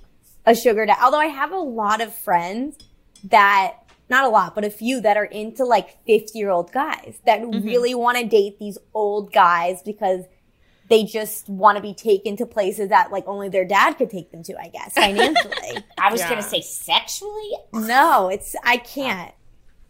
a 0.45 0.53
sugar 0.53 0.85
daddy. 0.85 0.99
Although 1.01 1.19
I 1.19 1.27
have 1.27 1.51
a 1.53 1.57
lot 1.57 2.01
of 2.01 2.13
friends 2.13 2.77
that, 3.29 3.75
not 4.09 4.25
a 4.25 4.27
lot, 4.27 4.53
but 4.53 4.65
a 4.65 4.69
few 4.69 4.99
that 5.01 5.15
are 5.15 5.23
into 5.23 5.63
like 5.63 5.97
50 6.05 6.37
year 6.37 6.49
old 6.49 6.71
guys 6.73 7.15
that 7.25 7.39
Mm-hmm. 7.41 7.65
really 7.65 7.95
want 7.95 8.17
to 8.17 8.25
date 8.25 8.59
these 8.59 8.77
old 8.93 9.31
guys 9.31 9.81
because 9.81 10.25
they 10.89 11.05
just 11.05 11.47
want 11.47 11.77
to 11.77 11.81
be 11.81 11.93
taken 11.93 12.35
to 12.35 12.45
places 12.45 12.89
that 12.89 13.09
like 13.13 13.23
only 13.27 13.47
their 13.47 13.63
dad 13.63 13.93
could 13.93 14.09
take 14.09 14.29
them 14.31 14.43
to, 14.43 14.59
I 14.61 14.67
guess, 14.67 14.93
financially. 14.93 15.77
I 15.97 16.11
was 16.11 16.19
Yeah. 16.19 16.29
gonna 16.29 16.41
say 16.43 16.59
sexually. 16.59 17.51
no, 17.71 18.27
it's, 18.27 18.57
I 18.65 18.75
can't. 18.77 19.31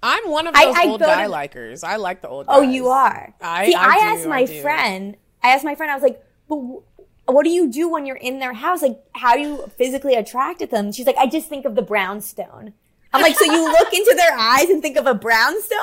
I'm 0.03 0.29
one 0.29 0.45
of 0.47 0.53
those 0.53 0.75
I 0.77 0.85
old 0.87 0.99
go 0.99 1.05
guy 1.07 1.25
to- 1.25 1.31
likers. 1.31 1.83
I 1.83 1.95
like 1.95 2.21
the 2.21 2.27
old 2.29 2.45
Oh, 2.49 2.61
guys. 2.61 2.73
you 2.75 2.89
are. 2.89 3.33
I- 3.41 3.65
See, 3.67 3.73
I 3.75 3.83
I, 3.85 3.95
do, 3.95 4.01
asked 4.05 4.25
I 4.25 4.29
my 4.29 4.45
do. 4.45 4.61
friend. 4.61 5.17
I 5.41 5.49
asked 5.49 5.63
my 5.65 5.75
friend. 5.75 5.91
I 5.91 5.95
was 5.95 6.03
like, 6.03 6.21
"But 6.49 6.57
wh- 6.57 7.29
what 7.29 7.43
do 7.43 7.49
you 7.49 7.69
do 7.71 7.87
when 7.89 8.05
you're 8.05 8.17
in 8.17 8.39
their 8.39 8.53
house? 8.53 8.81
Like, 8.81 8.99
how 9.13 9.33
do 9.35 9.41
you 9.41 9.71
physically 9.77 10.15
attract 10.15 10.59
to 10.59 10.67
them?" 10.67 10.91
She's 10.91 11.07
like, 11.07 11.17
"I 11.17 11.25
just 11.27 11.47
think 11.49 11.65
of 11.65 11.75
the 11.75 11.81
brownstone." 11.81 12.73
I'm 13.13 13.21
like, 13.21 13.37
"So 13.37 13.45
you 13.45 13.63
look 13.79 13.93
into 13.93 14.13
their 14.15 14.37
eyes 14.37 14.69
and 14.69 14.81
think 14.81 14.97
of 14.97 15.07
a 15.07 15.13
brownstone?" 15.13 15.79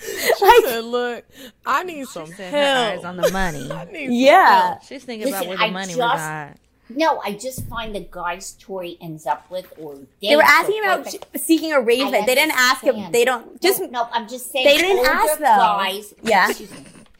I 0.00 0.60
said, 0.64 0.84
look, 0.84 1.24
I 1.66 1.82
need 1.82 2.06
some 2.06 2.26
Set 2.28 2.52
her 2.52 2.92
eyes 2.98 3.04
on 3.04 3.16
the 3.16 3.30
money. 3.32 3.68
I 3.72 3.84
need 3.86 4.06
some 4.06 4.12
Yeah. 4.12 4.62
help. 4.68 4.82
She's 4.84 5.02
thinking 5.04 5.26
about 5.28 5.38
Listen, 5.46 5.48
where 5.48 5.58
the 5.58 5.64
I 5.64 5.70
money 5.70 5.86
just- 5.94 5.98
resides. 5.98 6.60
No, 6.90 7.20
I 7.20 7.32
just 7.34 7.66
find 7.68 7.94
the 7.94 8.06
guys 8.10 8.56
Tori 8.58 8.96
ends 9.00 9.26
up 9.26 9.50
with, 9.50 9.72
or 9.78 9.94
They 10.22 10.34
were 10.36 10.42
dates 10.42 10.52
or 10.52 10.60
asking 10.60 10.80
about 10.80 11.04
boyfriend- 11.04 11.26
sh- 11.36 11.40
seeking 11.42 11.72
a 11.72 11.80
arrangement. 11.80 12.26
They 12.26 12.34
didn't 12.34 12.56
ask 12.56 12.84
if 12.84 13.12
they 13.12 13.24
don't 13.24 13.60
just. 13.60 13.80
no, 13.80 13.86
no, 13.88 14.08
I'm 14.12 14.26
just 14.28 14.50
saying. 14.50 14.64
They 14.66 14.78
didn't 14.78 14.98
older 14.98 15.10
ask, 15.10 15.38
though. 15.38 15.44
Guys, 15.44 16.14
Yeah. 16.22 16.48
me, 16.48 16.66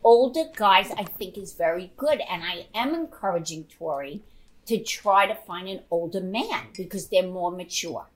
older 0.03 0.45
guys, 0.57 0.91
I 0.97 1.05
think 1.05 1.37
is 1.37 1.53
very 1.53 1.93
good, 1.97 2.21
and 2.31 2.43
I 2.43 2.67
am 2.75 2.95
encouraging 2.95 3.65
Tori 3.65 4.23
to 4.67 4.79
try 4.83 5.27
to 5.27 5.35
find 5.35 5.69
an 5.69 5.81
older 5.91 6.21
man 6.21 6.69
because 6.77 7.09
they're 7.09 7.23
more 7.27 7.51
mature. 7.51 8.07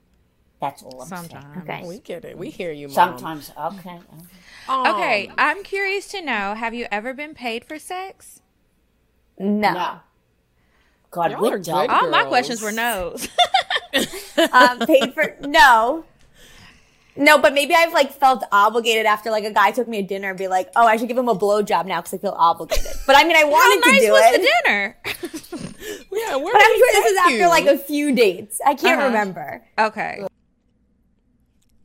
That's 0.59 0.81
all 0.81 1.01
I'm 1.01 1.07
saying. 1.07 1.29
Sometimes. 1.29 1.57
Okay. 1.69 1.83
We 1.87 1.99
get 1.99 2.23
it. 2.25 2.37
We 2.37 2.49
hear 2.49 2.71
you, 2.71 2.87
mom. 2.87 2.95
Sometimes, 2.95 3.51
okay. 3.57 3.99
Um, 4.69 4.87
Okay, 4.87 5.29
I'm 5.37 5.61
curious 5.63 6.07
to 6.09 6.21
know: 6.21 6.53
Have 6.55 6.73
you 6.73 6.87
ever 6.89 7.13
been 7.13 7.33
paid 7.33 7.65
for 7.65 7.77
sex? 7.77 8.41
No. 9.37 9.73
No. 9.73 9.99
God, 11.13 11.31
Y'all 11.31 11.41
we're 11.41 11.59
dumb. 11.59 11.87
good. 11.87 11.89
All 11.93 12.09
my 12.09 12.23
questions 12.25 12.61
were 12.61 12.71
no's. 12.71 13.27
um, 14.51 14.79
paid 14.79 15.13
for 15.13 15.35
no. 15.41 16.05
No, 17.15 17.37
but 17.37 17.53
maybe 17.53 17.75
I've 17.75 17.93
like 17.93 18.11
felt 18.11 18.43
obligated 18.51 19.05
after 19.05 19.29
like 19.29 19.43
a 19.43 19.51
guy 19.51 19.69
took 19.69 19.87
me 19.87 20.01
to 20.01 20.07
dinner 20.07 20.29
and 20.29 20.37
be 20.37 20.47
like, 20.47 20.71
oh, 20.75 20.87
I 20.87 20.97
should 20.97 21.07
give 21.07 21.17
him 21.17 21.29
a 21.29 21.35
blowjob 21.35 21.85
now 21.85 22.01
because 22.01 22.15
I 22.15 22.17
feel 22.17 22.35
obligated. 22.35 22.87
But 23.05 23.15
I 23.15 23.23
mean, 23.25 23.35
I 23.35 23.41
How 23.41 23.51
wanted 23.51 23.85
nice 23.87 23.99
to 24.01 24.05
do 24.07 24.11
was 24.11 24.23
it. 24.25 24.41
the 24.41 24.47
dinner? 24.63 24.97
Yeah, 26.11 26.37
where 26.37 26.53
But 26.53 26.61
I'm 26.63 26.77
sure 26.77 26.87
this 26.93 27.11
is 27.11 27.17
after 27.17 27.37
you? 27.37 27.47
like 27.49 27.65
a 27.65 27.77
few 27.77 28.15
dates. 28.15 28.61
I 28.65 28.73
can't 28.73 28.97
Uh-huh. 28.99 29.07
remember. 29.07 29.61
okay. 29.77 30.25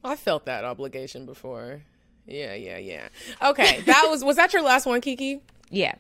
I 0.05 0.15
felt 0.17 0.45
that 0.47 0.65
obligation 0.65 1.27
before. 1.27 1.81
Yeah, 2.27 2.55
yeah, 2.55 2.79
yeah. 2.79 3.09
Okay, 3.43 3.81
that 3.83 4.07
was 4.09 4.23
was 4.25 4.37
that 4.37 4.53
your 4.53 4.63
last 4.63 4.87
one, 4.87 5.01
Kiki? 5.01 5.41
Yeah. 5.71 5.97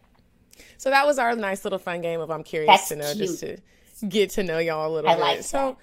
So 0.79 0.91
that 0.91 1.07
was 1.07 1.19
our 1.19 1.37
nice 1.37 1.65
little 1.65 1.79
fun 1.79 2.01
game 2.01 2.21
of 2.21 2.31
I'm 2.31 2.45
curious 2.45 2.71
That's 2.71 2.89
to 2.89 2.97
know, 2.97 3.15
just 3.15 3.41
to 3.41 3.59
get 4.09 4.31
to 4.31 4.43
know 4.43 4.59
y'all 4.59 4.91
a 4.91 4.93
little 4.93 5.11
I 5.11 5.15
bit. 5.15 5.21
like 5.21 5.43
so 5.43 5.77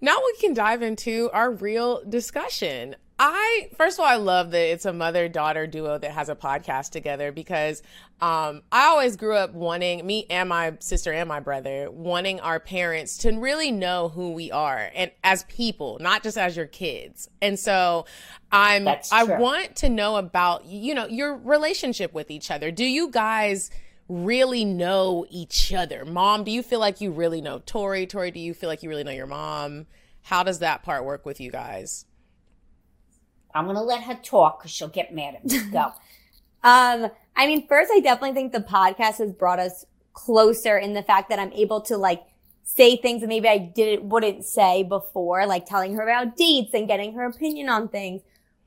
now 0.00 0.16
we 0.24 0.36
can 0.40 0.54
dive 0.54 0.82
into 0.82 1.30
our 1.32 1.50
real 1.50 2.02
discussion. 2.08 2.96
I 3.18 3.70
first 3.76 3.98
of 3.98 4.04
all, 4.04 4.10
I 4.10 4.16
love 4.16 4.50
that 4.50 4.72
it's 4.72 4.84
a 4.84 4.92
mother 4.92 5.26
daughter 5.26 5.66
duo 5.66 5.96
that 5.98 6.10
has 6.10 6.28
a 6.28 6.34
podcast 6.34 6.90
together 6.90 7.32
because 7.32 7.82
um, 8.20 8.62
I 8.70 8.88
always 8.88 9.16
grew 9.16 9.34
up 9.34 9.54
wanting 9.54 10.06
me 10.06 10.26
and 10.28 10.50
my 10.50 10.76
sister 10.80 11.12
and 11.12 11.26
my 11.26 11.40
brother 11.40 11.90
wanting 11.90 12.40
our 12.40 12.60
parents 12.60 13.16
to 13.18 13.32
really 13.32 13.72
know 13.72 14.10
who 14.10 14.32
we 14.32 14.52
are 14.52 14.90
and 14.94 15.10
as 15.24 15.44
people, 15.44 15.96
not 16.00 16.22
just 16.22 16.36
as 16.36 16.56
your 16.58 16.66
kids. 16.66 17.30
And 17.40 17.58
so 17.58 18.04
I'm 18.52 18.86
I 19.10 19.24
want 19.24 19.76
to 19.76 19.88
know 19.88 20.16
about 20.16 20.66
you 20.66 20.94
know 20.94 21.06
your 21.06 21.36
relationship 21.36 22.12
with 22.12 22.30
each 22.30 22.50
other. 22.50 22.70
Do 22.70 22.84
you 22.84 23.10
guys 23.10 23.70
really 24.08 24.64
know 24.64 25.26
each 25.30 25.72
other? 25.72 26.04
Mom, 26.04 26.44
do 26.44 26.50
you 26.50 26.62
feel 26.62 26.80
like 26.80 27.00
you 27.00 27.10
really 27.10 27.40
know 27.40 27.60
Tori? 27.64 28.06
Tori, 28.06 28.30
do 28.30 28.40
you 28.40 28.54
feel 28.54 28.68
like 28.68 28.82
you 28.82 28.88
really 28.88 29.04
know 29.04 29.12
your 29.12 29.26
mom? 29.26 29.86
How 30.22 30.42
does 30.42 30.60
that 30.60 30.82
part 30.82 31.04
work 31.04 31.24
with 31.24 31.40
you 31.40 31.50
guys? 31.50 32.06
I'm 33.54 33.64
going 33.64 33.76
to 33.76 33.82
let 33.82 34.02
her 34.02 34.18
talk 34.22 34.60
because 34.60 34.70
she'll 34.70 34.88
get 34.88 35.14
mad 35.14 35.36
at 35.36 35.44
me. 35.44 35.58
Go. 35.72 35.92
Um, 36.62 37.10
I 37.36 37.46
mean, 37.46 37.66
first, 37.66 37.90
I 37.94 38.00
definitely 38.00 38.34
think 38.34 38.52
the 38.52 38.60
podcast 38.60 39.18
has 39.18 39.32
brought 39.32 39.58
us 39.58 39.86
closer 40.12 40.76
in 40.78 40.94
the 40.94 41.02
fact 41.02 41.28
that 41.28 41.38
I'm 41.38 41.52
able 41.52 41.80
to 41.82 41.96
like 41.96 42.22
say 42.64 42.96
things 42.96 43.20
that 43.20 43.28
maybe 43.28 43.48
I 43.48 43.58
didn't 43.58 44.08
wouldn't 44.08 44.44
say 44.44 44.82
before, 44.82 45.46
like 45.46 45.66
telling 45.66 45.94
her 45.94 46.02
about 46.02 46.36
dates 46.36 46.74
and 46.74 46.88
getting 46.88 47.14
her 47.14 47.24
opinion 47.24 47.68
on 47.68 47.88
things. 47.88 48.22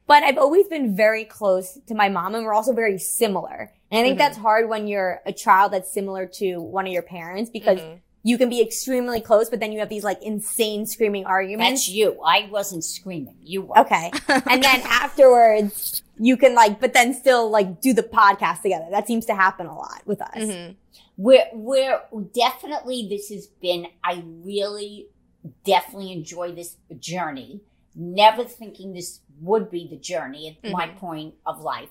But 0.10 0.24
I've 0.24 0.40
always 0.40 0.68
been 0.68 0.96
very 0.96 1.24
close 1.24 1.78
to 1.86 1.94
my 1.94 2.10
mom 2.10 2.34
and 2.34 2.44
we're 2.44 2.54
also 2.56 2.74
very 2.74 2.98
similar. 2.98 3.72
And 3.92 4.00
I 4.00 4.02
think 4.02 4.14
mm-hmm. 4.14 4.18
that's 4.18 4.38
hard 4.40 4.68
when 4.68 4.88
you're 4.88 5.22
a 5.24 5.32
child 5.32 5.72
that's 5.72 5.94
similar 5.94 6.26
to 6.38 6.58
one 6.58 6.88
of 6.88 6.92
your 6.92 7.04
parents 7.04 7.52
because 7.52 7.80
mm-hmm. 7.80 7.98
you 8.24 8.40
can 8.40 8.50
be 8.50 8.60
extremely 8.60 9.22
close, 9.22 9.52
but 9.52 9.60
then 9.60 9.72
you 9.72 9.78
have 9.78 9.90
these 9.90 10.04
like 10.04 10.18
insane 10.24 10.88
screaming 10.88 11.28
arguments. 11.28 11.82
That's 11.82 11.90
you. 11.90 12.20
I 12.26 12.50
wasn't 12.52 12.84
screaming. 12.84 13.36
You 13.44 13.62
were. 13.62 13.78
Okay. 13.82 14.12
and 14.28 14.64
then 14.64 14.82
afterwards, 14.86 16.02
you 16.18 16.38
can 16.38 16.56
like, 16.56 16.80
but 16.80 16.94
then 16.94 17.14
still 17.14 17.48
like 17.52 17.80
do 17.80 17.94
the 17.94 18.02
podcast 18.02 18.64
together. 18.64 18.88
That 18.90 19.06
seems 19.06 19.28
to 19.28 19.36
happen 19.36 19.68
a 19.68 19.78
lot 19.78 20.02
with 20.06 20.24
us. 20.24 20.38
Mm-hmm. 20.38 20.72
We're, 21.18 21.46
we're 21.54 22.02
definitely, 22.34 23.06
this 23.08 23.30
has 23.30 23.46
been, 23.46 23.86
I 24.04 24.24
really 24.44 25.10
definitely 25.66 26.14
enjoy 26.14 26.54
this 26.54 26.78
journey. 26.98 27.62
Never 28.02 28.46
thinking 28.46 28.94
this 28.94 29.20
would 29.42 29.70
be 29.70 29.88
the 29.90 29.98
journey 29.98 30.58
at 30.64 30.72
my 30.72 30.88
point 30.88 31.34
of 31.46 31.60
life. 31.62 31.90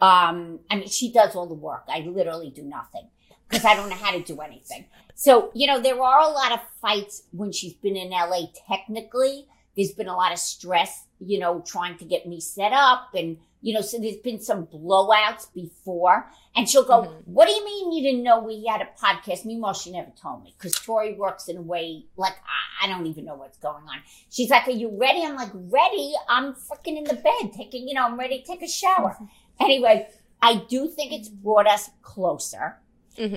Um, 0.00 0.58
I 0.68 0.76
mean, 0.76 0.88
she 0.88 1.12
does 1.12 1.36
all 1.36 1.46
the 1.46 1.54
work. 1.54 1.84
I 1.88 2.00
literally 2.00 2.50
do 2.50 2.62
nothing 2.62 3.08
because 3.48 3.64
I 3.64 3.74
don't 3.74 3.88
know 3.88 3.96
how 3.96 4.10
to 4.10 4.20
do 4.20 4.40
anything. 4.40 4.86
So, 5.14 5.50
you 5.54 5.66
know, 5.66 5.80
there 5.80 6.00
are 6.02 6.20
a 6.20 6.28
lot 6.28 6.52
of 6.52 6.60
fights 6.82 7.22
when 7.30 7.52
she's 7.52 7.74
been 7.74 7.96
in 7.96 8.10
LA 8.10 8.46
technically. 8.68 9.46
There's 9.76 9.92
been 9.92 10.08
a 10.08 10.16
lot 10.16 10.32
of 10.32 10.38
stress, 10.38 11.04
you 11.20 11.38
know, 11.38 11.62
trying 11.64 11.96
to 11.98 12.04
get 12.04 12.26
me 12.26 12.40
set 12.40 12.72
up 12.72 13.10
and, 13.14 13.38
you 13.62 13.72
know, 13.72 13.82
so 13.82 13.98
there's 13.98 14.16
been 14.16 14.40
some 14.40 14.66
blowouts 14.66 15.52
before. 15.54 16.30
And 16.56 16.66
she'll 16.68 16.84
go, 16.86 17.02
what 17.26 17.46
do 17.46 17.52
you 17.52 17.62
mean 17.64 17.92
you 17.92 18.02
didn't 18.02 18.22
know 18.22 18.40
we 18.40 18.64
had 18.64 18.80
a 18.80 18.88
podcast? 18.98 19.44
Meanwhile, 19.44 19.74
she 19.74 19.92
never 19.92 20.10
told 20.20 20.42
me 20.42 20.54
because 20.56 20.72
Tori 20.72 21.12
works 21.12 21.48
in 21.48 21.58
a 21.58 21.62
way 21.62 22.06
like 22.16 22.32
I, 22.32 22.86
I 22.86 22.88
don't 22.88 23.06
even 23.06 23.26
know 23.26 23.34
what's 23.34 23.58
going 23.58 23.84
on. 23.84 23.98
She's 24.30 24.48
like, 24.48 24.66
are 24.66 24.70
you 24.70 24.96
ready? 24.98 25.22
I'm 25.22 25.36
like, 25.36 25.50
ready? 25.52 26.14
I'm 26.30 26.54
freaking 26.54 26.96
in 26.96 27.04
the 27.04 27.14
bed 27.14 27.52
taking, 27.54 27.86
you 27.86 27.92
know, 27.94 28.04
I'm 28.06 28.18
ready 28.18 28.40
to 28.40 28.44
take 28.46 28.62
a 28.62 28.68
shower. 28.68 29.18
Anyway, 29.60 30.08
I 30.40 30.62
do 30.68 30.88
think 30.88 31.12
it's 31.12 31.28
brought 31.28 31.66
us 31.66 31.90
closer. 32.00 32.78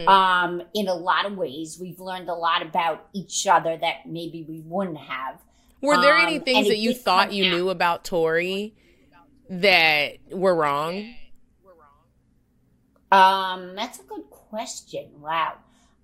Um, 0.08 0.62
in 0.74 0.88
a 0.90 0.94
lot 0.94 1.26
of 1.26 1.38
ways, 1.38 1.78
we've 1.80 2.00
learned 2.02 2.28
a 2.30 2.34
lot 2.34 2.62
about 2.62 3.08
each 3.14 3.48
other 3.48 3.78
that 3.78 4.06
maybe 4.08 4.46
we 4.48 4.62
wouldn't 4.66 4.98
have. 4.98 5.40
Were 5.82 6.00
there 6.02 6.18
Um, 6.18 6.26
any 6.26 6.40
things 6.40 6.68
that 6.68 6.78
you 6.80 6.94
thought 6.94 7.32
you 7.32 7.46
out. 7.46 7.52
knew 7.52 7.70
about 7.70 8.04
Tori 8.04 8.76
that 9.50 10.18
were 10.32 10.54
wrong? 10.54 11.16
Um, 13.12 13.76
that's 13.76 14.00
a 14.00 14.04
good 14.04 14.30
question. 14.30 15.08
Wow. 15.20 15.54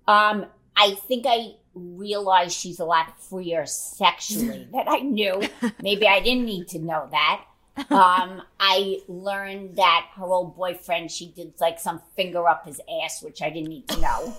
Um, 0.08 0.46
I 0.76 0.94
think 0.94 1.24
I 1.28 1.54
realized 1.74 2.56
she's 2.56 2.80
a 2.80 2.84
lot 2.84 3.20
freer 3.20 3.66
sexually 3.66 4.68
than 4.72 4.88
I 4.88 5.00
knew. 5.00 5.42
Maybe 5.82 6.06
I 6.06 6.20
didn't 6.20 6.44
need 6.44 6.68
to 6.68 6.78
know 6.78 7.08
that. 7.10 7.44
Um, 7.90 8.42
I 8.58 9.00
learned 9.06 9.76
that 9.76 10.08
her 10.16 10.24
old 10.24 10.56
boyfriend, 10.56 11.10
she 11.10 11.28
did 11.28 11.52
like 11.60 11.78
some 11.78 12.00
finger 12.14 12.48
up 12.48 12.64
his 12.64 12.80
ass, 13.02 13.22
which 13.22 13.42
I 13.42 13.50
didn't 13.50 13.68
need 13.68 13.88
to 13.88 14.00
know. 14.00 14.36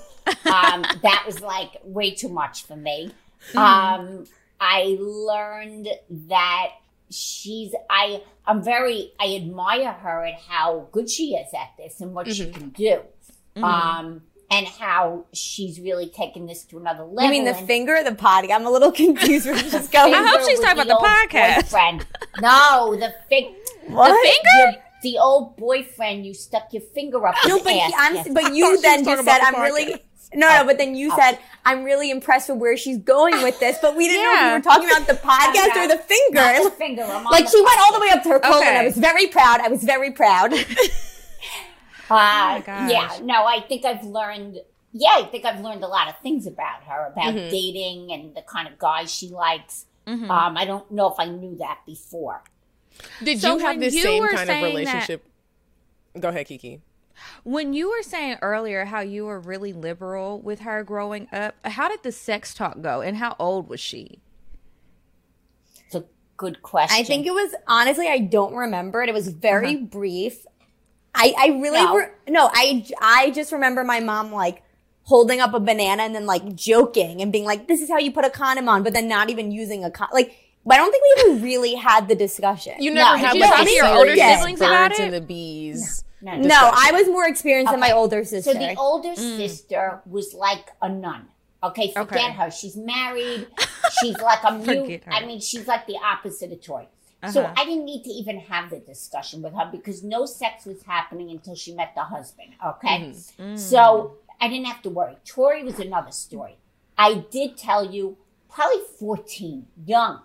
Um, 0.52 0.82
that 1.04 1.24
was 1.26 1.40
like 1.42 1.78
way 1.84 2.12
too 2.12 2.30
much 2.30 2.66
for 2.66 2.76
me. 2.76 3.12
Um, 3.56 4.26
I 4.60 4.98
learned 5.00 5.88
that 6.10 6.70
she's 7.10 7.74
I 7.90 8.22
I'm 8.46 8.64
very 8.64 9.12
I 9.20 9.36
admire 9.36 9.92
her 9.92 10.26
at 10.26 10.40
how 10.48 10.88
good 10.92 11.10
she 11.10 11.36
is 11.36 11.54
at 11.54 11.72
this 11.78 12.02
and 12.02 12.14
what 12.14 12.32
she 12.34 12.52
can 12.52 12.70
do. 12.70 13.02
Um 13.56 14.22
and 14.50 14.66
how 14.66 15.26
she's 15.34 15.80
really 15.82 16.08
taken 16.08 16.46
this 16.46 16.64
to 16.66 16.78
another 16.78 17.04
level. 17.04 17.24
You 17.26 17.30
mean 17.32 17.44
the 17.46 17.56
and 17.58 17.68
finger 17.68 17.98
or 17.98 18.04
the 18.04 18.16
potty? 18.16 18.52
I'm 18.54 18.66
a 18.66 18.70
little 18.72 18.92
confused 19.04 19.46
where 19.46 19.56
this 19.56 19.74
is 19.74 19.88
going. 19.98 20.14
I 20.14 20.26
hope 20.26 20.42
she's 20.48 20.60
with 20.60 20.68
talking 20.68 20.84
about 20.84 20.88
the 20.88 20.96
old 20.98 21.06
podcast. 21.06 21.64
Boyfriend. 21.72 22.06
No, 22.40 22.96
the 22.96 23.14
fig 23.30 23.46
What? 23.88 24.10
the 24.10 24.30
finger 24.30 24.84
the 25.04 25.18
old 25.20 25.56
boyfriend 25.58 26.26
you 26.26 26.34
stuck 26.34 26.74
your 26.74 26.82
finger 26.82 27.26
up 27.28 27.36
No, 27.48 27.56
his 27.56 27.64
but, 27.64 27.74
he, 27.74 27.82
ass. 27.82 27.92
I'm, 27.98 28.16
Yes. 28.16 28.28
but 28.34 28.54
you 28.56 28.82
then 28.82 29.04
talking 29.06 29.26
just 29.26 29.26
said, 29.28 29.40
the 29.40 29.58
I'm 29.58 29.62
really. 29.62 30.04
Podcast. 30.32 30.38
No, 30.40 30.48
no, 30.50 30.66
but 30.66 30.78
then 30.78 30.96
you 30.96 31.12
said, 31.16 31.40
I'm 31.66 31.84
really 31.84 32.12
impressed 32.12 32.50
with 32.50 32.58
where 32.60 32.78
she's 32.78 32.98
going 32.98 33.42
with 33.44 33.60
this, 33.60 33.78
but 33.82 33.96
we 33.96 34.08
didn't 34.08 34.24
know 34.24 34.34
if 34.36 34.46
we 34.48 34.54
were 34.54 34.62
talking 34.62 34.90
about 34.90 35.08
the 35.08 35.14
podcast 35.28 35.76
or 35.76 35.88
the 35.88 35.96
Not 35.96 36.08
the 36.08 36.16
finger. 36.16 36.70
finger. 36.72 37.04
I'm 37.04 37.26
on 37.28 37.32
Like 37.32 37.46
the 37.46 37.52
she 37.52 37.62
went 37.64 37.80
all 37.86 37.94
the 37.94 38.00
way 38.00 38.10
up 38.12 38.24
to 38.24 38.30
her 38.30 38.40
colon. 38.40 38.60
Okay. 38.68 38.78
I 38.78 38.84
was 38.86 38.98
very 38.98 39.28
proud. 39.28 39.62
I 39.62 39.68
was 39.70 39.84
very 39.84 40.12
proud. 40.12 40.54
Uh, 42.10 42.62
gosh. 42.62 42.90
yeah, 42.90 43.20
no, 43.22 43.46
I 43.46 43.60
think 43.68 43.84
I've 43.84 44.06
learned. 44.06 44.60
Yeah, 44.94 45.10
I 45.18 45.24
think 45.30 45.44
I've 45.44 45.60
learned 45.60 45.84
a 45.84 45.88
lot 45.88 46.08
of 46.08 46.18
things 46.20 46.48
about 46.48 46.84
her, 46.84 47.08
about 47.08 47.34
dating 47.34 48.14
and 48.14 48.34
the 48.34 48.42
kind 48.44 48.66
of 48.68 48.80
guys 48.80 49.12
she 49.14 49.28
likes. 49.28 49.88
Um, 50.08 50.32
I 50.32 50.64
don't 50.64 50.90
know 50.90 51.12
if 51.12 51.20
I 51.20 51.26
knew 51.26 51.58
that 51.58 51.80
before. 51.86 52.44
Did 53.22 53.42
So 53.42 53.56
you 53.58 53.60
have 53.60 53.72
when 53.72 53.80
this 53.82 54.02
same 54.02 54.24
kind 54.26 54.40
of 54.40 54.48
saying 54.48 54.64
that- 54.64 54.70
relationship? 54.70 55.26
Go 56.18 56.30
ahead, 56.30 56.46
Kiki. 56.48 56.82
When 57.44 57.74
you 57.74 57.90
were 57.90 58.04
saying 58.04 58.38
earlier 58.42 58.86
how 58.86 59.02
you 59.02 59.26
were 59.26 59.40
really 59.40 59.74
liberal 59.74 60.40
with 60.42 60.62
her 60.62 60.84
growing 60.84 61.28
up, 61.32 61.56
how 61.66 61.90
did 61.90 62.04
the 62.04 62.12
sex 62.12 62.54
talk 62.54 62.82
go 62.82 63.02
and 63.02 63.18
how 63.18 63.36
old 63.40 63.70
was 63.70 63.80
she? 63.80 64.20
It's 65.86 65.96
a 65.96 66.06
good 66.36 66.62
question. 66.62 66.98
I 67.00 67.04
think 67.04 67.26
it 67.26 67.32
was 67.32 67.56
honestly, 67.68 68.08
I 68.08 68.20
don't 68.20 68.54
remember 68.54 69.02
it. 69.02 69.10
It 69.10 69.14
was 69.14 69.30
very 69.30 69.76
uh-huh. 69.76 69.86
brief. 69.86 70.46
I, 71.16 71.34
I 71.38 71.48
really 71.60 71.84
No. 71.84 71.96
re- 71.96 72.10
no, 72.30 72.50
I 72.54 72.86
I 73.02 73.32
just 73.32 73.52
remember 73.52 73.84
my 73.84 74.00
mom 74.00 74.32
like 74.32 74.62
holding 75.04 75.40
up 75.40 75.54
a 75.54 75.60
banana 75.60 76.04
and 76.04 76.14
then 76.14 76.26
like 76.26 76.54
joking 76.54 77.22
and 77.22 77.32
being 77.32 77.46
like, 77.46 77.68
"This 77.68 77.82
is 77.82 77.90
how 77.90 77.98
you 77.98 78.12
put 78.12 78.26
a 78.26 78.30
condom 78.30 78.70
on," 78.70 78.84
but 78.84 78.94
then 78.94 79.08
not 79.08 79.30
even 79.30 79.52
using 79.52 79.84
a 79.84 79.90
con. 79.90 80.10
Like, 80.14 80.36
I 80.70 80.78
don't 80.78 80.92
think 80.92 81.04
we 81.04 81.24
even 81.32 81.44
really 81.44 81.74
had 81.76 82.08
the 82.08 82.16
discussion. 82.16 82.74
You 82.80 82.92
never 82.92 83.18
did 83.18 83.26
had 83.26 83.36
you 83.36 83.42
like 83.42 83.50
talk 83.52 83.62
a 83.62 83.66
to 83.66 83.72
your 83.72 83.88
older 83.88 84.16
siblings 84.16 84.62
about 84.62 84.90
birds 84.90 85.00
it? 85.00 85.04
and 85.06 85.14
the 85.14 85.22
bees. 85.22 86.04
No, 86.36 86.48
no, 86.48 86.72
I 86.74 86.92
was 86.92 87.08
more 87.08 87.28
experienced 87.28 87.72
than 87.72 87.80
my 87.80 87.92
older 87.92 88.24
sister. 88.24 88.52
So 88.54 88.60
the 88.60 88.76
older 88.76 89.10
mm. 89.10 89.38
sister 89.38 90.02
was 90.06 90.34
like 90.34 90.72
a 90.82 90.90
nun. 90.90 91.28
Okay, 91.64 91.92
forget 91.92 92.18
Okay. 92.18 92.32
her. 92.34 92.52
She's 92.52 92.76
married. 92.76 93.48
She's 94.00 94.20
like 94.20 94.40
a 94.44 94.54
mute. 94.54 95.04
I 95.08 95.26
mean, 95.26 95.40
she's 95.40 95.68
like 95.68 95.88
the 95.88 95.98
opposite 96.04 96.52
of 96.52 96.62
Tori. 96.62 96.88
So 97.32 97.42
Uh-huh. 97.42 97.54
I 97.58 97.66
didn't 97.66 97.86
need 97.86 98.04
to 98.04 98.12
even 98.12 98.40
have 98.42 98.70
the 98.70 98.80
discussion 98.80 99.42
with 99.42 99.54
her 99.54 99.68
because 99.72 100.04
no 100.04 100.26
sex 100.28 100.66
was 100.66 100.84
happening 100.84 101.32
until 101.32 101.56
she 101.56 101.74
met 101.74 101.94
the 101.96 102.04
husband. 102.04 102.50
Okay, 102.64 103.00
mm-hmm. 103.00 103.44
mm. 103.44 103.60
so 103.60 104.18
I 104.40 104.48
didn't 104.50 104.68
have 104.68 104.84
to 104.84 104.92
worry. 104.92 105.18
Tori 105.26 105.64
was 105.64 105.80
another 105.80 106.12
story. 106.12 106.58
I 106.98 107.26
did 107.32 107.58
tell 107.58 107.84
you, 107.92 108.18
probably 108.50 108.82
fourteen, 109.00 109.66
young. 109.84 110.20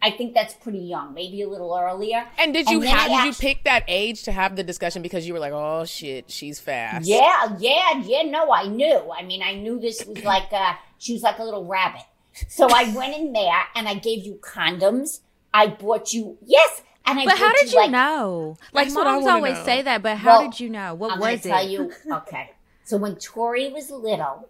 I 0.00 0.12
think 0.12 0.32
that's 0.32 0.54
pretty 0.54 0.78
young, 0.78 1.12
maybe 1.12 1.42
a 1.42 1.48
little 1.48 1.76
earlier. 1.76 2.24
And 2.38 2.54
did 2.54 2.68
you 2.70 2.80
then 2.80 2.94
have? 2.94 3.10
I 3.10 3.24
Did 3.24 3.26
you 3.26 3.40
pick 3.48 3.64
that 3.64 3.84
age 3.88 4.22
to 4.24 4.32
have 4.32 4.54
the 4.54 4.62
discussion 4.62 5.02
because 5.02 5.26
you 5.26 5.32
were 5.32 5.40
like, 5.40 5.52
"Oh 5.52 5.84
shit, 5.84 6.30
she's 6.30 6.60
fast." 6.60 7.06
Yeah, 7.06 7.56
yeah, 7.58 8.00
yeah. 8.04 8.22
No, 8.22 8.52
I 8.52 8.66
knew. 8.68 9.10
I 9.10 9.22
mean, 9.24 9.42
I 9.42 9.54
knew 9.54 9.80
this 9.80 10.04
was 10.06 10.22
like 10.22 10.52
uh 10.52 10.74
she 10.98 11.14
was 11.14 11.22
like 11.22 11.38
a 11.38 11.44
little 11.44 11.64
rabbit. 11.64 12.02
So 12.48 12.68
I 12.72 12.92
went 12.96 13.16
in 13.16 13.32
there 13.32 13.62
and 13.74 13.88
I 13.88 13.94
gave 13.94 14.24
you 14.24 14.34
condoms. 14.40 15.20
I 15.52 15.66
bought 15.66 16.12
you 16.12 16.38
yes, 16.44 16.82
and 17.04 17.18
I. 17.18 17.24
But 17.24 17.38
how 17.38 17.52
did 17.54 17.72
you 17.72 17.78
like, 17.78 17.90
know? 17.90 18.56
Like 18.72 18.86
That's 18.86 18.96
what 18.96 19.06
I 19.08 19.14
moms 19.14 19.26
always 19.26 19.54
know. 19.58 19.64
say 19.64 19.82
that, 19.82 20.02
but 20.02 20.18
how 20.18 20.38
Well, 20.42 20.50
did 20.50 20.60
you 20.60 20.68
know? 20.70 20.94
What 20.94 21.12
I'm 21.12 21.18
going 21.18 21.32
was 21.32 21.42
to 21.42 21.48
it? 21.48 21.50
tell 21.50 21.68
you. 21.68 21.92
Okay, 22.12 22.50
so 22.84 22.98
when 22.98 23.16
Tori 23.16 23.68
was 23.72 23.90
little, 23.90 24.48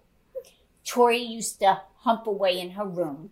Tori 0.85 1.19
used 1.19 1.61
to 1.61 1.81
hump 2.01 2.27
away 2.27 2.61
in 2.61 2.73
her 2.73 2.85
room 2.85 3.31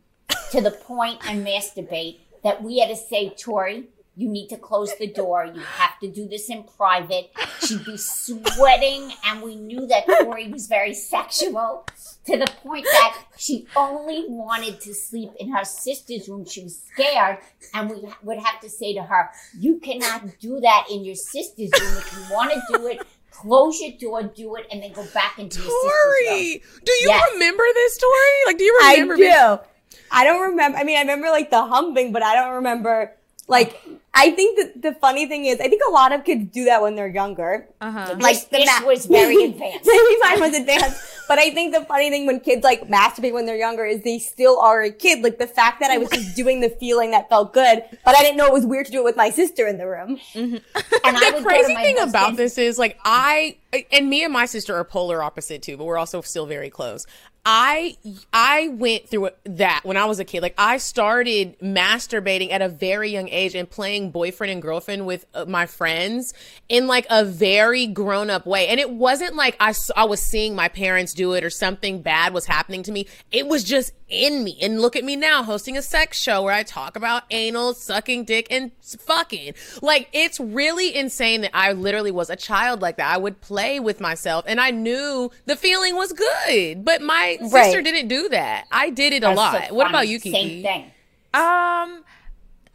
to 0.56 0.62
the 0.62 0.70
point 0.70 1.18
and 1.28 1.46
masturbate 1.46 2.18
that 2.42 2.62
we 2.62 2.78
had 2.78 2.88
to 2.88 2.96
say, 2.96 3.28
Tori, 3.30 3.84
you 4.16 4.26
need 4.30 4.48
to 4.48 4.56
close 4.56 4.90
the 4.98 5.06
door. 5.06 5.44
You 5.44 5.60
have 5.60 5.98
to 6.00 6.10
do 6.10 6.26
this 6.26 6.48
in 6.48 6.64
private. 6.64 7.30
She'd 7.62 7.84
be 7.84 7.98
sweating, 7.98 9.12
and 9.26 9.42
we 9.42 9.56
knew 9.56 9.86
that 9.88 10.06
Tori 10.06 10.50
was 10.50 10.66
very 10.66 10.94
sexual 10.94 11.84
to 12.24 12.38
the 12.38 12.46
point 12.62 12.86
that 12.90 13.24
she 13.36 13.66
only 13.76 14.24
wanted 14.28 14.80
to 14.80 14.94
sleep 14.94 15.32
in 15.38 15.50
her 15.52 15.66
sister's 15.66 16.26
room. 16.30 16.46
She 16.46 16.62
was 16.62 16.82
scared, 16.82 17.38
and 17.74 17.90
we 17.90 17.96
would 18.22 18.38
have 18.38 18.58
to 18.60 18.70
say 18.70 18.94
to 18.94 19.02
her, 19.02 19.28
You 19.58 19.78
cannot 19.80 20.38
do 20.40 20.58
that 20.60 20.86
in 20.90 21.04
your 21.04 21.16
sister's 21.16 21.70
room. 21.78 21.98
If 21.98 22.12
you 22.16 22.34
want 22.34 22.52
to 22.52 22.78
do 22.78 22.86
it, 22.86 23.00
close 23.30 23.78
your 23.82 23.92
door, 24.00 24.22
do 24.22 24.56
it, 24.56 24.66
and 24.72 24.82
then 24.82 24.92
go 24.94 25.04
back 25.12 25.38
into 25.38 25.58
your 25.60 25.68
sister's 25.70 25.92
room. 25.92 26.26
Tori, 26.30 26.62
do 26.86 26.92
you 26.92 27.08
Yes. 27.08 27.30
remember 27.34 27.64
this 27.74 27.98
Tori? 27.98 28.46
Like, 28.46 28.56
do 28.56 28.64
you 28.64 28.78
remember? 28.80 28.96
I 28.96 29.00
remember? 29.02 29.16
do. 29.16 29.20
being- 29.62 29.72
I 30.10 30.24
don't 30.24 30.50
remember. 30.50 30.78
I 30.78 30.84
mean, 30.84 30.96
I 30.96 31.00
remember 31.00 31.28
like 31.30 31.50
the 31.50 31.62
humping, 31.64 32.12
but 32.12 32.22
I 32.22 32.34
don't 32.34 32.54
remember. 32.54 33.12
Like, 33.48 33.80
I 34.12 34.32
think 34.32 34.58
that 34.58 34.82
the 34.82 34.98
funny 34.98 35.26
thing 35.26 35.44
is, 35.44 35.60
I 35.60 35.68
think 35.68 35.80
a 35.88 35.92
lot 35.92 36.10
of 36.12 36.24
kids 36.24 36.50
do 36.52 36.64
that 36.64 36.82
when 36.82 36.96
they're 36.96 37.06
younger. 37.06 37.68
Uh-huh. 37.80 38.16
Like 38.18 38.50
this 38.50 38.66
ma- 38.80 38.84
was 38.84 39.06
very 39.06 39.44
advanced. 39.44 39.86
Maybe 39.86 40.16
mine 40.20 40.40
was 40.40 40.54
advanced. 40.54 41.00
But 41.28 41.38
I 41.38 41.50
think 41.50 41.72
the 41.72 41.84
funny 41.84 42.10
thing 42.10 42.26
when 42.26 42.40
kids 42.40 42.64
like 42.64 42.88
masturbate 42.88 43.32
when 43.32 43.46
they're 43.46 43.56
younger 43.56 43.84
is 43.84 44.02
they 44.02 44.18
still 44.18 44.58
are 44.58 44.82
a 44.82 44.90
kid. 44.90 45.22
Like 45.22 45.38
the 45.38 45.46
fact 45.46 45.78
that 45.78 45.92
I 45.92 45.98
was 45.98 46.08
just 46.10 46.34
doing 46.34 46.60
the 46.60 46.70
feeling 46.70 47.12
that 47.12 47.28
felt 47.28 47.52
good, 47.52 47.84
but 48.04 48.16
I 48.16 48.22
didn't 48.22 48.36
know 48.36 48.46
it 48.46 48.52
was 48.52 48.66
weird 48.66 48.86
to 48.86 48.92
do 48.92 49.00
it 49.00 49.04
with 49.04 49.16
my 49.16 49.30
sister 49.30 49.68
in 49.68 49.78
the 49.78 49.86
room. 49.86 50.18
And 50.34 50.60
I 51.04 51.30
the 51.30 51.36
would 51.36 51.44
crazy 51.44 51.74
thing 51.76 51.96
husband- 51.98 52.08
about 52.10 52.36
this 52.36 52.58
is 52.58 52.78
like 52.80 52.98
I 53.04 53.58
and 53.92 54.08
me 54.10 54.24
and 54.24 54.32
my 54.32 54.46
sister 54.46 54.74
are 54.74 54.82
polar 54.84 55.22
opposite 55.22 55.62
too, 55.62 55.76
but 55.76 55.84
we're 55.84 55.98
also 55.98 56.20
still 56.20 56.46
very 56.46 56.70
close. 56.70 57.06
I 57.48 57.96
I 58.32 58.68
went 58.72 59.08
through 59.08 59.30
that 59.44 59.82
when 59.84 59.96
I 59.96 60.04
was 60.06 60.18
a 60.18 60.24
kid. 60.24 60.42
Like 60.42 60.56
I 60.58 60.78
started 60.78 61.56
masturbating 61.60 62.50
at 62.50 62.60
a 62.60 62.68
very 62.68 63.10
young 63.10 63.28
age 63.28 63.54
and 63.54 63.70
playing 63.70 64.10
boyfriend 64.10 64.50
and 64.50 64.60
girlfriend 64.60 65.06
with 65.06 65.26
uh, 65.32 65.44
my 65.44 65.66
friends 65.66 66.34
in 66.68 66.88
like 66.88 67.06
a 67.08 67.24
very 67.24 67.86
grown 67.86 68.30
up 68.30 68.46
way. 68.46 68.66
And 68.66 68.80
it 68.80 68.90
wasn't 68.90 69.36
like 69.36 69.56
I 69.60 69.74
I 69.96 70.04
was 70.06 70.20
seeing 70.20 70.56
my 70.56 70.66
parents 70.66 71.14
do 71.14 71.34
it 71.34 71.44
or 71.44 71.50
something 71.50 72.02
bad 72.02 72.34
was 72.34 72.46
happening 72.46 72.82
to 72.82 72.90
me. 72.90 73.06
It 73.30 73.46
was 73.46 73.62
just 73.62 73.92
in 74.08 74.42
me. 74.44 74.58
And 74.60 74.80
look 74.80 74.96
at 74.96 75.04
me 75.04 75.14
now 75.14 75.42
hosting 75.42 75.76
a 75.76 75.82
sex 75.82 76.20
show 76.20 76.42
where 76.42 76.52
I 76.52 76.64
talk 76.64 76.96
about 76.96 77.24
anal, 77.30 77.74
sucking 77.74 78.24
dick 78.24 78.48
and 78.50 78.72
fucking. 78.82 79.54
Like 79.82 80.08
it's 80.12 80.40
really 80.40 80.94
insane 80.94 81.42
that 81.42 81.50
I 81.54 81.72
literally 81.72 82.10
was 82.10 82.28
a 82.28 82.36
child 82.36 82.82
like 82.82 82.96
that. 82.96 83.12
I 83.12 83.18
would 83.18 83.40
play 83.40 83.78
with 83.78 84.00
myself 84.00 84.44
and 84.48 84.60
I 84.60 84.70
knew 84.70 85.30
the 85.44 85.56
feeling 85.56 85.94
was 85.94 86.12
good. 86.12 86.84
But 86.84 87.02
my 87.02 87.35
sister 87.40 87.54
Right. 87.78 87.84
didn't 87.84 88.08
do 88.08 88.28
that. 88.30 88.66
I 88.70 88.90
did 88.90 89.12
it 89.12 89.18
a 89.18 89.20
That's 89.34 89.36
so 89.38 89.42
lot. 89.42 89.72
what 89.72 89.88
about 89.88 90.08
you, 90.08 90.18
Kiki? 90.20 90.32
Same 90.32 90.62
thing. 90.62 90.82
Um, 91.34 92.04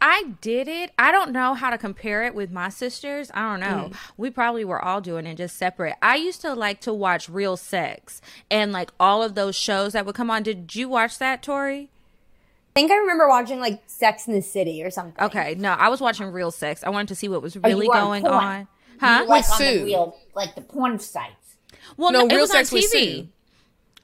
I 0.00 0.32
did 0.40 0.66
it. 0.66 0.90
I 0.98 1.12
don't 1.12 1.30
know 1.32 1.54
how 1.54 1.70
to 1.70 1.78
compare 1.78 2.24
it 2.24 2.34
with 2.34 2.50
my 2.50 2.68
sisters. 2.70 3.30
I 3.34 3.42
don't 3.56 3.60
know. 3.60 3.90
We 4.16 4.30
probably 4.30 4.64
were 4.64 4.82
all 4.84 5.00
doing 5.00 5.26
it 5.26 5.36
just 5.36 5.56
separate. 5.56 5.94
I 6.02 6.16
used 6.16 6.40
to 6.40 6.54
like 6.54 6.80
to 6.82 6.92
watch 6.92 7.28
Real 7.28 7.56
Sex 7.56 8.20
and 8.50 8.72
like 8.72 8.90
all 8.98 9.22
of 9.22 9.34
those 9.36 9.54
shows 9.54 9.92
that 9.92 10.04
would 10.04 10.14
come 10.16 10.30
on. 10.30 10.42
Did 10.42 10.74
you 10.74 10.88
watch 10.88 11.18
that, 11.18 11.42
Tori? 11.42 11.90
I 12.74 12.80
think 12.80 12.90
I 12.90 12.96
remember 12.96 13.28
watching 13.28 13.60
like 13.60 13.82
Sex 13.86 14.26
in 14.26 14.32
the 14.34 14.42
City 14.42 14.82
or 14.82 14.90
something. 14.90 15.22
Okay, 15.24 15.54
no, 15.56 15.72
I 15.72 15.88
was 15.88 16.00
watching 16.00 16.26
Real 16.32 16.50
Sex. 16.50 16.82
I 16.82 16.88
wanted 16.90 17.08
to 17.08 17.14
see 17.14 17.28
what 17.28 17.42
was 17.42 17.56
really 17.56 17.86
you 17.86 17.92
on 17.92 18.00
going 18.00 18.22
porn? 18.22 18.34
on. 18.34 18.68
Huh? 18.98 19.20
You 19.22 19.28
like 19.28 19.48
on 19.50 19.56
Sue. 19.58 19.78
the 19.80 19.84
real, 19.84 20.16
like 20.34 20.54
the 20.54 20.62
porn 20.62 20.98
sites. 20.98 21.56
Well, 21.96 22.10
No, 22.12 22.20
no, 22.20 22.26
it 22.26 22.30
Real 22.32 22.40
was 22.42 22.50
Sex 22.50 22.72
on 22.72 22.76
with 22.78 22.92
TV. 22.92 23.28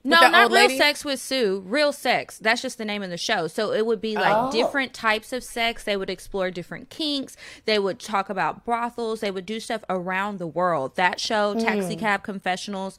No, 0.05 0.20
not 0.30 0.51
real 0.53 0.70
sex 0.70 1.05
with 1.05 1.20
Sue. 1.20 1.62
Real 1.66 1.92
sex. 1.92 2.38
That's 2.38 2.62
just 2.62 2.78
the 2.78 2.84
name 2.84 3.03
of 3.03 3.11
the 3.11 3.16
show. 3.18 3.46
So 3.46 3.72
it 3.72 3.84
would 3.84 4.01
be 4.01 4.14
like 4.14 4.32
Oh. 4.34 4.51
different 4.51 4.94
types 4.94 5.32
of 5.32 5.42
sex. 5.44 5.84
They 5.84 5.96
would 5.96 6.09
explore 6.09 6.51
different 6.51 6.88
kinks. 6.88 7.36
They 7.66 7.78
would 7.78 7.99
talk 7.99 8.30
about 8.30 8.64
brothels. 8.64 9.20
They 9.20 9.30
would 9.30 9.44
do 9.44 9.61
stuff 9.61 9.82
around 9.90 10.38
the 10.38 10.46
world. 10.46 10.94
That 10.96 11.18
show, 11.20 11.55
Taxi 11.55 11.96
Cab 11.96 12.22
Confessionals. 12.22 12.96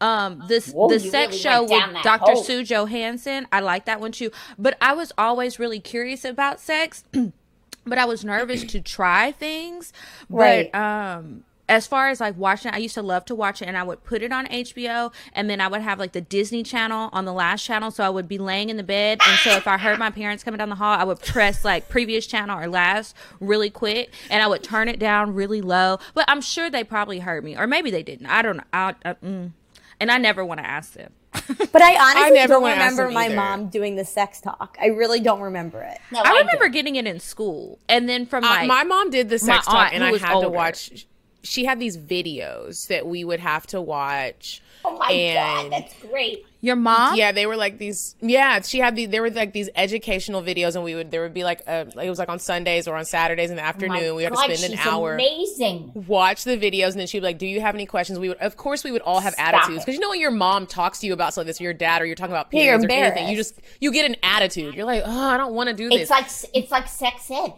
Um, 0.00 0.44
this 0.46 0.70
Whoa, 0.70 0.88
the 0.88 1.00
sex 1.00 1.32
really 1.32 1.38
show 1.38 1.62
with 1.62 2.02
Dr. 2.04 2.32
hole. 2.32 2.44
Sue 2.44 2.62
Johanson. 2.64 3.46
I 3.50 3.60
like 3.60 3.86
that 3.86 4.00
one 4.00 4.12
too. 4.12 4.30
But 4.58 4.76
I 4.80 4.92
was 4.92 5.10
always 5.16 5.58
really 5.58 5.80
curious 5.80 6.24
about 6.24 6.60
sex. 6.60 7.02
but 7.86 7.98
I 7.98 8.04
was 8.04 8.24
nervous 8.24 8.62
to 8.64 8.80
try 8.80 9.32
things. 9.32 9.92
But 10.30 10.36
Right. 10.36 10.74
um 10.74 11.44
as 11.72 11.86
far 11.86 12.10
as 12.10 12.20
like 12.20 12.36
watching 12.36 12.70
I 12.70 12.76
used 12.76 12.94
to 12.96 13.02
love 13.02 13.24
to 13.24 13.34
watch 13.34 13.62
it 13.62 13.64
and 13.66 13.78
I 13.78 13.82
would 13.82 14.04
put 14.04 14.22
it 14.22 14.30
on 14.30 14.44
HBO 14.46 15.10
and 15.32 15.48
then 15.48 15.58
I 15.58 15.68
would 15.68 15.80
have 15.80 15.98
like 15.98 16.12
the 16.12 16.20
Disney 16.20 16.62
channel 16.62 17.08
on 17.14 17.24
the 17.24 17.32
last 17.32 17.64
channel 17.64 17.90
so 17.90 18.04
I 18.04 18.10
would 18.10 18.28
be 18.28 18.36
laying 18.36 18.68
in 18.68 18.76
the 18.76 18.82
bed 18.82 19.20
and 19.26 19.38
so 19.38 19.52
if 19.56 19.66
I 19.66 19.78
heard 19.78 19.98
my 19.98 20.10
parents 20.10 20.44
coming 20.44 20.58
down 20.58 20.68
the 20.68 20.74
hall 20.74 20.94
I 20.98 21.04
would 21.04 21.20
press 21.20 21.64
like 21.64 21.88
previous 21.88 22.26
channel 22.26 22.58
or 22.60 22.68
last 22.68 23.16
really 23.40 23.70
quick 23.70 24.12
and 24.28 24.42
I 24.42 24.48
would 24.48 24.62
turn 24.62 24.86
it 24.88 24.98
down 24.98 25.34
really 25.34 25.62
low 25.62 25.98
but 26.12 26.26
I'm 26.28 26.42
sure 26.42 26.68
they 26.68 26.84
probably 26.84 27.20
heard 27.20 27.42
me 27.42 27.56
or 27.56 27.66
maybe 27.66 27.90
they 27.90 28.02
didn't 28.02 28.26
I 28.26 28.42
don't 28.42 28.58
know 28.58 28.64
I, 28.74 28.94
I, 29.06 29.14
mm. 29.14 29.52
and 29.98 30.10
I 30.10 30.18
never 30.18 30.44
want 30.44 30.60
to 30.60 30.66
ask 30.66 30.92
them 30.92 31.14
But 31.72 31.80
I 31.80 31.96
honestly 32.10 32.34
never 32.34 32.52
don't 32.54 32.64
remember 32.64 33.10
my 33.10 33.24
either. 33.24 33.36
mom 33.36 33.68
doing 33.70 33.96
the 33.96 34.04
sex 34.04 34.42
talk. 34.42 34.76
I 34.78 34.88
really 34.88 35.18
don't 35.20 35.40
remember 35.40 35.80
it. 35.82 35.98
No, 36.10 36.20
I 36.20 36.30
do. 36.32 36.38
remember 36.40 36.68
getting 36.68 36.96
it 36.96 37.06
in 37.06 37.20
school 37.20 37.78
and 37.88 38.06
then 38.06 38.26
from 38.26 38.44
Uh, 38.44 38.48
like 38.48 38.68
my 38.68 38.84
mom 38.84 39.08
did 39.08 39.30
the 39.30 39.38
sex 39.38 39.64
talk, 39.64 39.86
aunt, 39.86 39.94
and 39.94 40.04
I 40.04 40.18
had 40.18 40.34
older. 40.34 40.48
to 40.48 40.50
watch. 40.50 41.06
She 41.42 41.64
had 41.64 41.80
these 41.80 41.96
videos 41.98 42.86
that 42.88 43.06
we 43.06 43.24
would 43.24 43.40
have 43.40 43.66
to 43.68 43.80
watch. 43.80 44.62
Oh 44.84 44.98
my 44.98 45.10
and- 45.12 45.70
god, 45.70 45.80
that's 45.80 45.94
great. 46.02 46.44
your 46.60 46.74
mom 46.74 47.14
Yeah, 47.16 47.30
they 47.30 47.46
were 47.46 47.54
like 47.56 47.78
these. 47.78 48.16
Yeah, 48.20 48.60
she 48.62 48.78
had 48.80 48.96
the. 48.96 49.06
There 49.06 49.22
were 49.22 49.30
like 49.30 49.52
these 49.52 49.68
educational 49.76 50.42
videos, 50.42 50.74
and 50.74 50.82
we 50.82 50.94
would. 50.96 51.12
There 51.12 51.22
would 51.22 51.34
be 51.34 51.44
like 51.44 51.60
a. 51.68 51.86
It 52.02 52.10
was 52.10 52.18
like 52.18 52.28
on 52.28 52.40
Sundays 52.40 52.88
or 52.88 52.96
on 52.96 53.04
Saturdays 53.04 53.50
in 53.50 53.56
the 53.56 53.62
Oh 53.62 53.66
afternoon. 53.66 54.16
we 54.16 54.24
had 54.24 54.32
to 54.34 54.56
spend 54.56 54.72
an 54.72 54.78
hour. 54.80 55.14
Amazing. 55.14 55.92
Watch 56.08 56.42
the 56.44 56.56
videos, 56.56 56.90
and 56.92 57.00
then 57.00 57.06
she'd 57.06 57.20
be 57.20 57.24
like, 57.26 57.38
"Do 57.38 57.46
you 57.46 57.60
have 57.60 57.76
any 57.76 57.86
questions?" 57.86 58.18
We 58.18 58.28
would, 58.28 58.38
of 58.38 58.56
course, 58.56 58.82
we 58.82 58.90
would 58.90 59.02
all 59.02 59.20
have 59.20 59.34
Stop 59.34 59.54
attitudes 59.54 59.84
because 59.84 59.94
you 59.94 60.00
know 60.00 60.10
when 60.10 60.20
your 60.20 60.30
mom 60.32 60.66
talks 60.66 60.98
to 61.00 61.06
you 61.06 61.12
about 61.12 61.32
something, 61.34 61.46
this, 61.46 61.60
or 61.60 61.64
your 61.64 61.74
dad, 61.74 62.02
or 62.02 62.04
you're 62.06 62.16
talking 62.16 62.32
about 62.32 62.48
Yeah, 62.52 62.62
you're 62.62 62.78
periods 62.80 62.92
or 62.92 62.96
anything, 63.06 63.28
you 63.28 63.36
just 63.36 63.54
you 63.80 63.92
get 63.92 64.04
an 64.06 64.16
attitude. 64.24 64.74
You're 64.74 64.86
like, 64.86 65.02
"Oh, 65.06 65.28
I 65.28 65.36
don't 65.36 65.54
want 65.54 65.68
to 65.68 65.74
do 65.74 65.88
this." 65.90 66.02
It's 66.02 66.10
like 66.10 66.26
it's 66.54 66.70
like 66.72 66.88
sex 66.88 67.30
ed. 67.30 67.52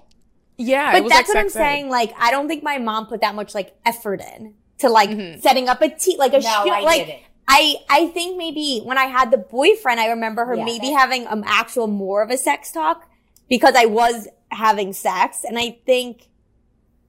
Yeah, 0.57 0.91
it 0.91 0.93
But 0.95 1.03
was 1.05 1.13
that's 1.13 1.29
like 1.29 1.35
what 1.35 1.41
I'm 1.41 1.47
ed. 1.47 1.53
saying. 1.53 1.89
Like, 1.91 2.13
I 2.19 2.31
don't 2.31 2.49
think 2.49 2.63
my 2.63 2.79
mom 2.79 3.07
put 3.07 3.21
that 3.23 3.35
much 3.35 3.55
like 3.55 3.75
effort 3.85 4.21
in 4.21 4.55
to 4.79 4.89
like 4.89 5.11
mm-hmm. 5.11 5.41
setting 5.41 5.69
up 5.69 5.83
a 5.83 5.89
tea, 5.89 6.17
like 6.19 6.33
a 6.33 6.39
No, 6.39 6.41
shoot. 6.41 6.71
I 6.71 6.81
like, 6.81 7.07
didn't. 7.07 7.23
I 7.47 7.77
I 7.91 8.07
think 8.09 8.39
maybe 8.39 8.81
when 8.85 8.97
I 8.97 9.05
had 9.05 9.31
the 9.31 9.37
boyfriend, 9.39 10.01
I 10.01 10.09
remember 10.09 10.45
her 10.47 10.55
Yeah, 10.55 10.65
maybe 10.65 10.91
that- 10.91 10.99
having 10.99 11.27
an 11.27 11.45
actual 11.47 11.87
more 11.87 12.23
of 12.23 12.31
a 12.31 12.37
sex 12.39 12.71
talk 12.73 13.09
because 13.49 13.75
I 13.77 13.85
was 13.87 14.29
having 14.51 14.93
sex, 14.93 15.45
and 15.45 15.59
I 15.59 15.79
think 15.85 16.29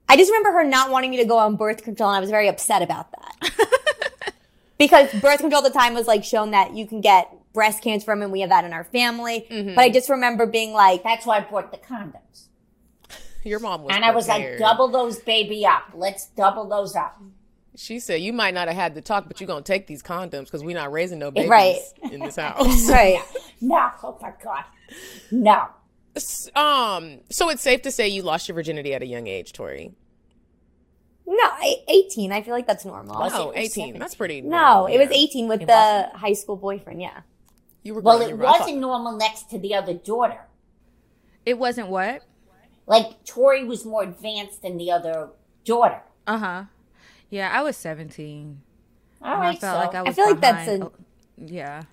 I 0.10 0.18
just 0.18 0.30
remember 0.30 0.52
her 0.52 0.64
not 0.64 0.92
wanting 0.92 1.12
me 1.12 1.18
to 1.18 1.26
go 1.26 1.38
on 1.38 1.56
birth 1.56 1.84
control, 1.84 2.10
and 2.10 2.18
I 2.18 2.20
was 2.20 2.30
very 2.30 2.48
upset 2.48 2.82
about 2.82 3.08
that 3.12 3.52
because 4.78 5.12
birth 5.22 5.40
control 5.40 5.66
at 5.66 5.72
the 5.72 5.78
time 5.80 5.94
was 5.94 6.08
like 6.08 6.24
shown 6.24 6.52
that 6.52 6.76
you 6.76 6.86
can 6.86 7.02
get 7.02 7.32
breast 7.54 7.82
cancer 7.82 8.04
from, 8.06 8.22
and 8.22 8.32
we 8.32 8.42
have 8.42 8.50
that 8.50 8.66
in 8.66 8.74
our 8.74 8.84
family. 8.84 9.48
Mm-hmm. 9.50 9.76
But 9.76 9.82
I 9.84 9.90
just 9.90 10.10
remember 10.10 10.46
being 10.46 10.74
like, 10.74 11.04
That's 11.04 11.26
why 11.26 11.38
I 11.38 11.40
bought 11.42 11.72
the 11.72 11.78
condoms. 11.78 12.48
Your 13.46 13.60
mom 13.60 13.84
was, 13.84 13.96
And 13.96 14.04
I 14.04 14.12
was 14.12 14.28
like, 14.28 14.58
double 14.58 14.88
those 14.90 15.20
baby 15.20 15.66
up. 15.66 15.84
Let's 15.94 16.26
double 16.30 16.68
those 16.68 16.96
up. 16.96 17.22
She 17.78 18.00
said, 18.00 18.22
"You 18.22 18.32
might 18.34 18.54
not 18.54 18.68
have 18.70 18.76
had 18.78 18.96
the 18.96 19.02
talk, 19.02 19.28
but 19.28 19.40
you're 19.40 19.48
gonna 19.48 19.62
take 19.62 19.86
these 19.86 20.02
condoms 20.02 20.46
because 20.46 20.64
we're 20.64 20.76
not 20.78 20.92
raising 20.92 21.20
no 21.20 21.30
babies 21.30 21.50
Right. 21.50 21.78
in 22.12 22.22
this 22.22 22.36
house." 22.38 22.90
right. 22.90 23.22
No, 23.62 23.92
oh 24.04 24.18
my 24.22 24.34
god. 24.44 24.64
No. 25.32 25.68
Um, 26.56 27.20
so 27.30 27.50
it's 27.50 27.62
safe 27.62 27.82
to 27.82 27.92
say 27.92 28.08
you 28.08 28.22
lost 28.22 28.48
your 28.48 28.56
virginity 28.56 28.94
at 28.94 29.02
a 29.02 29.06
young 29.06 29.28
age, 29.28 29.52
Tori. 29.54 29.92
No, 31.28 31.36
I, 31.44 31.78
18. 31.88 32.32
I 32.32 32.42
feel 32.44 32.54
like 32.54 32.68
that's 32.68 32.86
normal. 32.86 33.20
Was 33.20 33.34
Oh, 33.34 33.52
18. 33.56 33.70
17? 33.70 34.00
That's 34.00 34.16
pretty. 34.16 34.42
No, 34.42 34.50
normal, 34.50 34.86
it 34.88 34.98
was 35.00 35.10
18 35.12 35.48
with 35.48 35.62
It 35.64 35.66
the 35.68 35.74
wasn't? 35.74 36.16
high 36.16 36.34
school 36.34 36.56
boyfriend. 36.56 37.02
Yeah. 37.02 37.22
You 37.84 37.96
were 37.96 38.02
Well, 38.02 38.22
it 38.22 38.30
you 38.30 38.36
were- 38.38 38.46
I 38.46 38.52
thought- 38.54 38.60
wasn't 38.62 38.80
normal 38.80 39.18
next 39.18 39.50
to 39.50 39.60
the 39.60 39.74
other 39.76 39.94
daughter. 39.94 40.48
it 41.46 41.58
wasn't 41.60 41.90
what 41.90 42.22
Like 42.88 43.24
Tori 43.26 43.64
was 43.64 43.86
more 43.86 44.04
advanced 44.04 44.62
than 44.62 44.78
the 44.78 44.92
other 44.92 45.30
daughter. 45.64 46.02
uh-huh 46.28 46.66
yeah 47.30 47.50
I 47.52 47.64
was 47.64 47.76
17 47.78 48.62
All 49.22 49.32
And 49.34 49.42
right, 49.42 49.56
I 49.56 49.60
felt 49.60 49.74
so 49.76 49.80
like 49.88 49.96
I 49.96 50.02
was 50.04 50.16
feel 50.16 50.26
like 50.30 50.42
that's 50.42 50.66
behind- 50.66 50.84
a- 50.84 50.86
oh, 50.86 50.92
yeah 51.38 51.84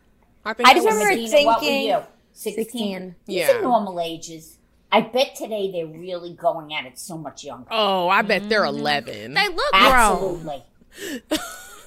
I, 0.45 0.51
I 0.65 0.75
just 0.75 0.87
remember 0.87 1.15
Medinah, 1.15 1.45
what 1.47 1.61
were 1.61 1.67
thinking- 1.67 1.89
you? 1.91 1.99
16. 2.35 2.65
16. 2.65 3.15
These 3.27 3.37
Yeah. 3.37 3.53
are 3.59 3.63
normal 3.63 4.01
ages. 4.01 4.59
I 4.91 5.01
bet 5.03 5.35
today 5.37 5.71
they're 5.71 5.87
really 5.87 6.35
going 6.35 6.75
at 6.75 6.85
it 6.87 6.99
so 6.99 7.17
much 7.17 7.45
younger. 7.45 7.67
Oh, 7.71 8.09
I 8.09 8.23
bet 8.23 8.49
they're 8.49 8.65
11. 8.65 9.33
they 9.35 9.49
look 9.49 9.75
Absolutely. 9.75 10.63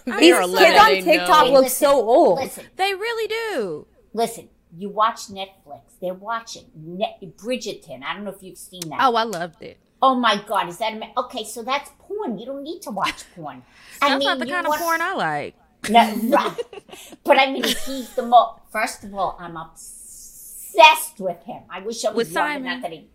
They're 0.06 0.20
These 0.20 0.36
11. 0.38 0.58
kids 0.58 0.80
on 0.80 0.92
TikTok 1.04 1.48
look 1.50 1.68
so 1.70 1.94
old. 1.94 2.40
Listen, 2.40 2.66
they 2.76 2.94
really 2.94 3.28
do 3.28 3.88
listen. 4.14 4.50
You 4.78 4.90
watch 4.90 5.28
Netflix. 5.30 5.85
They're 6.02 6.14
watching 6.14 6.66
Net- 6.76 7.20
Bridgerton. 7.38 8.04
I 8.04 8.14
don't 8.14 8.24
know 8.26 8.32
if 8.32 8.42
you've 8.44 8.58
seen 8.58 8.90
that. 8.90 9.00
oh 9.02 9.16
I 9.16 9.24
loved 9.24 9.62
it 9.62 9.78
Oh 10.02 10.14
my 10.14 10.40
God, 10.46 10.68
is 10.70 10.78
that 10.80 10.94
okay? 11.18 11.44
So 11.46 11.64
that's 11.64 11.90
porn. 12.00 12.38
You 12.38 12.46
don't 12.46 12.64
need 12.64 12.82
to 12.84 12.92
watch 12.92 13.24
porn. 13.34 13.64
I 14.02 14.10
that's 14.10 14.20
mean, 14.20 14.28
not 14.28 14.40
the 14.40 14.46
kind 14.46 14.68
of 14.68 14.76
porn 14.76 15.02
I 15.02 15.14
like 15.14 15.56
No, 15.90 16.16
right. 16.38 16.58
But 17.24 17.40
I 17.40 17.52
mean, 17.52 17.64
he's 17.64 18.10
the 18.14 18.24
most. 18.24 18.60
First 18.72 19.04
of 19.04 19.16
all, 19.16 19.36
I'm 19.40 19.56
obsessed 19.58 21.20
with 21.20 21.42
him. 21.44 21.64
I 21.70 21.80
wish 21.80 22.04
I 22.06 22.10
was 22.10 22.18
With 22.18 22.34
Simon? 22.34 22.68
enough 22.68 22.82
that 22.84 22.92
he. 22.92 23.08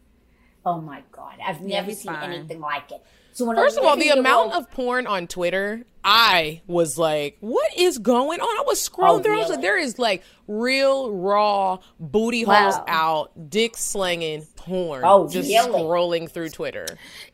Oh 0.65 0.81
my 0.81 1.03
God, 1.13 1.35
I've 1.47 1.61
never 1.63 1.93
seen 1.93 2.13
fine. 2.13 2.33
anything 2.33 2.61
like 2.61 2.91
it. 2.93 3.05
So 3.33 3.45
when 3.45 3.57
First 3.57 3.79
of 3.79 3.85
all, 3.85 3.97
the 3.97 4.03
11-year-old 4.09 4.19
amount 4.19 4.53
of 4.55 4.71
porn 4.73 5.07
on 5.07 5.27
Twitter, 5.27 5.85
I 6.05 6.63
was 6.67 6.97
like, 6.97 7.37
what 7.41 7.77
is 7.77 7.99
going 7.99 8.41
on? 8.41 8.59
I 8.59 8.65
was 8.67 8.87
scrolling 8.89 9.19
Oh, 9.21 9.23
through. 9.23 9.37
I 9.37 9.41
was 9.41 9.51
like, 9.51 9.61
there 9.61 9.79
is 9.79 9.99
like 9.99 10.23
real, 10.49 11.13
raw 11.13 11.79
booty 12.01 12.45
Wow. 12.45 12.63
holes 12.71 12.75
out, 12.89 13.51
dick 13.51 13.77
slinging 13.77 14.47
porn. 14.57 15.03
Oh, 15.05 15.29
just 15.29 15.49
really? 15.49 15.71
scrolling 15.81 16.29
through 16.31 16.49
Twitter. 16.49 16.87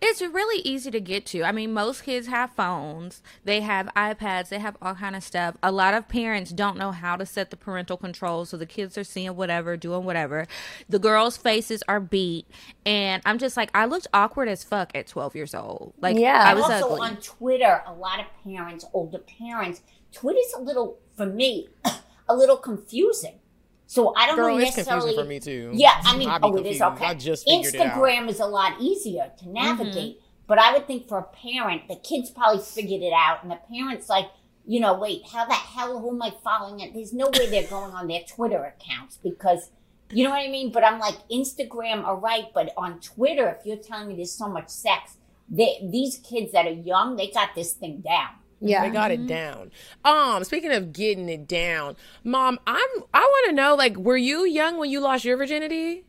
It's 0.02 0.20
really 0.20 0.60
easy 0.62 0.90
to 0.90 1.00
get 1.00 1.24
to. 1.26 1.44
I 1.44 1.52
mean, 1.52 1.72
most 1.72 2.02
kids 2.04 2.26
have 2.26 2.50
phones. 2.52 3.22
They 3.44 3.60
have 3.62 3.88
iPads. 3.96 4.48
They 4.50 4.58
have 4.58 4.76
all 4.82 4.94
kind 4.94 5.16
of 5.16 5.22
stuff. 5.22 5.56
A 5.62 5.70
lot 5.72 5.94
of 5.94 6.08
parents 6.08 6.50
don't 6.52 6.76
know 6.76 6.90
how 6.92 7.16
to 7.16 7.24
set 7.24 7.50
the 7.50 7.56
parental 7.56 7.96
controls, 7.96 8.50
so 8.50 8.56
the 8.56 8.66
kids 8.66 8.98
are 8.98 9.04
seeing 9.04 9.34
whatever, 9.36 9.76
doing 9.76 10.04
whatever. 10.04 10.46
The 10.88 10.98
girls' 10.98 11.36
faces 11.36 11.82
are 11.88 12.00
beat, 12.00 12.46
and 12.84 13.22
I'm 13.24 13.38
just 13.38 13.56
like, 13.56 13.70
I 13.74 13.86
looked 13.86 14.08
awkward 14.12 14.48
as 14.48 14.62
fuck 14.64 14.90
at 14.94 15.06
12 15.06 15.34
years 15.36 15.54
old. 15.54 15.94
Like, 16.00 16.18
Yeah. 16.18 16.42
I 16.44 16.50
And 16.50 16.60
was 16.60 16.70
also 16.70 16.94
ugly. 16.94 17.00
on 17.08 17.16
Twitter, 17.18 17.82
a 17.86 17.92
lot 17.94 18.20
of 18.20 18.26
parents, 18.44 18.55
older 18.92 19.18
parents, 19.18 19.82
Twitter's 20.12 20.52
a 20.56 20.60
little, 20.60 20.98
for 21.16 21.26
me, 21.26 21.68
a 22.28 22.34
little 22.34 22.56
confusing. 22.56 23.38
So 23.86 24.14
I 24.16 24.26
don't 24.26 24.36
Girl, 24.36 24.48
know 24.48 24.58
it's 24.58 24.76
necessarily. 24.76 25.14
confusing 25.14 25.24
for 25.24 25.28
me 25.28 25.40
too. 25.40 25.70
Yeah, 25.78 26.00
I 26.04 26.16
mean, 26.16 26.28
oh, 26.42 26.56
it 26.56 26.66
is 26.66 26.82
okay. 26.82 27.04
I 27.04 27.14
just 27.14 27.44
figured 27.44 27.74
it 27.74 27.80
out. 27.80 27.96
Instagram 27.96 28.28
is 28.28 28.40
a 28.40 28.46
lot 28.46 28.80
easier 28.80 29.30
to 29.38 29.44
mm-hmm. 29.44 29.52
navigate, 29.52 30.20
but 30.46 30.58
I 30.58 30.72
would 30.72 30.86
think 30.86 31.08
for 31.08 31.18
a 31.18 31.22
parent, 31.22 31.88
the 31.88 31.96
kids 31.96 32.30
probably 32.30 32.62
figured 32.62 33.02
it 33.02 33.12
out, 33.12 33.42
and 33.42 33.50
the 33.50 33.60
parents 33.72 34.08
like, 34.08 34.26
you 34.66 34.80
know, 34.80 34.94
wait, 34.98 35.22
how 35.30 35.46
the 35.46 35.54
hell, 35.54 36.00
who 36.00 36.10
am 36.10 36.22
I 36.22 36.32
following? 36.42 36.80
It? 36.80 36.94
There's 36.94 37.12
no 37.12 37.26
way 37.26 37.48
they're 37.48 37.68
going 37.68 37.92
on 37.92 38.08
their 38.08 38.22
Twitter 38.28 38.64
accounts 38.64 39.18
because, 39.22 39.70
you 40.10 40.24
know 40.24 40.30
what 40.30 40.44
I 40.44 40.48
mean? 40.48 40.72
But 40.72 40.82
I'm 40.82 40.98
like, 40.98 41.14
Instagram, 41.30 42.04
all 42.04 42.16
right, 42.16 42.46
but 42.52 42.72
on 42.76 42.98
Twitter, 42.98 43.56
if 43.58 43.64
you're 43.64 43.76
telling 43.76 44.08
me 44.08 44.16
there's 44.16 44.32
so 44.32 44.48
much 44.48 44.68
sex, 44.68 45.18
they, 45.48 45.78
these 45.88 46.18
kids 46.18 46.50
that 46.50 46.66
are 46.66 46.70
young, 46.70 47.14
they 47.14 47.30
got 47.30 47.54
this 47.54 47.74
thing 47.74 48.00
down. 48.00 48.30
Yeah. 48.60 48.86
They 48.86 48.90
got 48.90 49.10
it 49.10 49.26
down. 49.26 49.70
Um, 50.04 50.42
speaking 50.44 50.72
of 50.72 50.92
getting 50.92 51.28
it 51.28 51.46
down, 51.46 51.96
mom, 52.24 52.58
I'm 52.66 52.88
I 53.12 53.20
want 53.20 53.50
to 53.50 53.52
know 53.52 53.74
like 53.74 53.96
were 53.96 54.16
you 54.16 54.46
young 54.46 54.78
when 54.78 54.90
you 54.90 55.00
lost 55.00 55.24
your 55.24 55.36
virginity? 55.36 56.04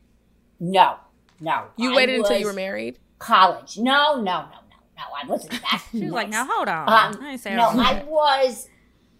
No. 0.59 0.97
No. 1.39 1.65
You 1.75 1.93
waited 1.93 2.19
until 2.19 2.37
you 2.37 2.45
were 2.45 2.53
married? 2.53 2.99
College. 3.19 3.77
No, 3.77 4.15
no, 4.15 4.21
no, 4.21 4.41
no. 4.41 4.77
No, 4.97 5.03
I 5.23 5.27
wasn't 5.27 5.51
that. 5.51 5.83
she 5.91 6.05
was 6.05 6.11
like, 6.11 6.29
now 6.29 6.47
hold 6.49 6.67
on. 6.67 6.87
Um, 6.89 7.23
I 7.23 7.35
say 7.35 7.55
no, 7.55 7.69
I 7.69 8.03
was 8.07 8.67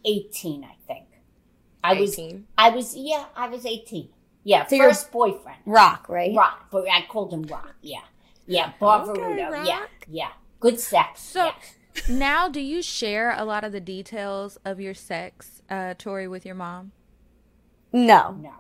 18, 0.05 0.63
I 0.63 0.75
think. 0.87 1.05
I 1.83 1.93
18? 1.93 2.01
was 2.03 2.43
I 2.57 2.69
was 2.69 2.95
yeah, 2.95 3.25
I 3.35 3.47
was 3.47 3.65
18. 3.65 4.09
Yeah, 4.43 4.65
so 4.65 4.77
first 4.77 5.11
boyfriend. 5.11 5.59
Rock, 5.65 6.07
right? 6.09 6.33
Rock. 6.35 6.67
But 6.71 6.89
I 6.89 7.05
called 7.07 7.33
him 7.33 7.43
Rock. 7.43 7.75
Yeah. 7.81 7.99
Yeah, 8.47 8.71
Barbarudo. 8.81 9.49
Okay, 9.49 9.67
yeah. 9.67 9.85
Yeah. 10.07 10.29
Good 10.59 10.79
sex. 10.79 11.21
So 11.21 11.45
yeah. 11.45 11.53
Now 12.09 12.49
do 12.49 12.59
you 12.59 12.81
share 12.81 13.35
a 13.37 13.45
lot 13.45 13.63
of 13.63 13.71
the 13.71 13.79
details 13.79 14.57
of 14.65 14.79
your 14.79 14.93
sex, 14.93 15.61
uh, 15.69 15.93
Tori, 15.97 16.27
with 16.27 16.45
your 16.45 16.55
mom? 16.55 16.91
No. 17.91 18.37
No. 18.41 18.53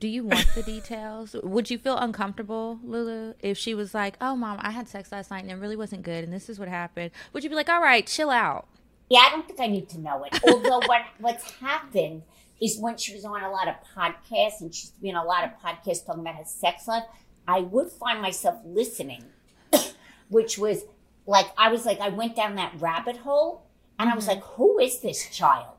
Do 0.00 0.06
you 0.06 0.24
want 0.24 0.46
the 0.54 0.62
details? 0.62 1.34
Would 1.42 1.70
you 1.70 1.78
feel 1.78 1.96
uncomfortable, 1.96 2.78
Lulu, 2.84 3.34
if 3.40 3.58
she 3.58 3.74
was 3.74 3.94
like, 3.94 4.16
"Oh, 4.20 4.36
mom, 4.36 4.58
I 4.60 4.70
had 4.70 4.88
sex 4.88 5.10
last 5.10 5.30
night 5.30 5.42
and 5.42 5.50
it 5.50 5.56
really 5.56 5.76
wasn't 5.76 6.02
good, 6.02 6.22
and 6.22 6.32
this 6.32 6.48
is 6.48 6.58
what 6.58 6.68
happened"? 6.68 7.10
Would 7.32 7.42
you 7.42 7.50
be 7.50 7.56
like, 7.56 7.68
"All 7.68 7.82
right, 7.82 8.06
chill 8.06 8.30
out"? 8.30 8.68
Yeah, 9.08 9.20
I 9.20 9.30
don't 9.30 9.46
think 9.46 9.60
I 9.60 9.66
need 9.66 9.88
to 9.90 9.98
know 10.00 10.24
it. 10.24 10.38
Although 10.48 10.86
what 10.86 11.02
what's 11.18 11.50
happened 11.52 12.22
is 12.60 12.78
when 12.78 12.96
she 12.96 13.14
was 13.14 13.24
on 13.24 13.42
a 13.42 13.50
lot 13.50 13.68
of 13.68 13.74
podcasts 13.96 14.60
and 14.60 14.74
she's 14.74 14.90
been 14.90 15.16
a 15.16 15.24
lot 15.24 15.44
of 15.44 15.50
podcasts 15.60 16.04
talking 16.04 16.20
about 16.20 16.36
her 16.36 16.44
sex 16.44 16.86
life, 16.86 17.04
I 17.46 17.60
would 17.60 17.90
find 17.90 18.20
myself 18.20 18.56
listening, 18.64 19.24
which 20.28 20.58
was 20.58 20.84
like 21.28 21.46
I 21.56 21.70
was 21.70 21.84
like 21.86 22.00
I 22.00 22.08
went 22.08 22.34
down 22.34 22.56
that 22.56 22.72
rabbit 22.80 23.18
hole 23.18 23.66
and. 23.98 24.08
I 24.10 24.14
was 24.14 24.26
mm-hmm. 24.26 24.40
like, 24.40 24.44
who 24.44 24.78
is 24.78 25.00
this 25.00 25.28
child? 25.28 25.74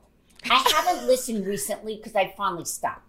I 0.48 0.64
haven't 0.74 1.06
listened 1.06 1.46
recently 1.46 1.96
because 1.96 2.14
I 2.14 2.32
finally 2.36 2.64
stopped. 2.64 3.06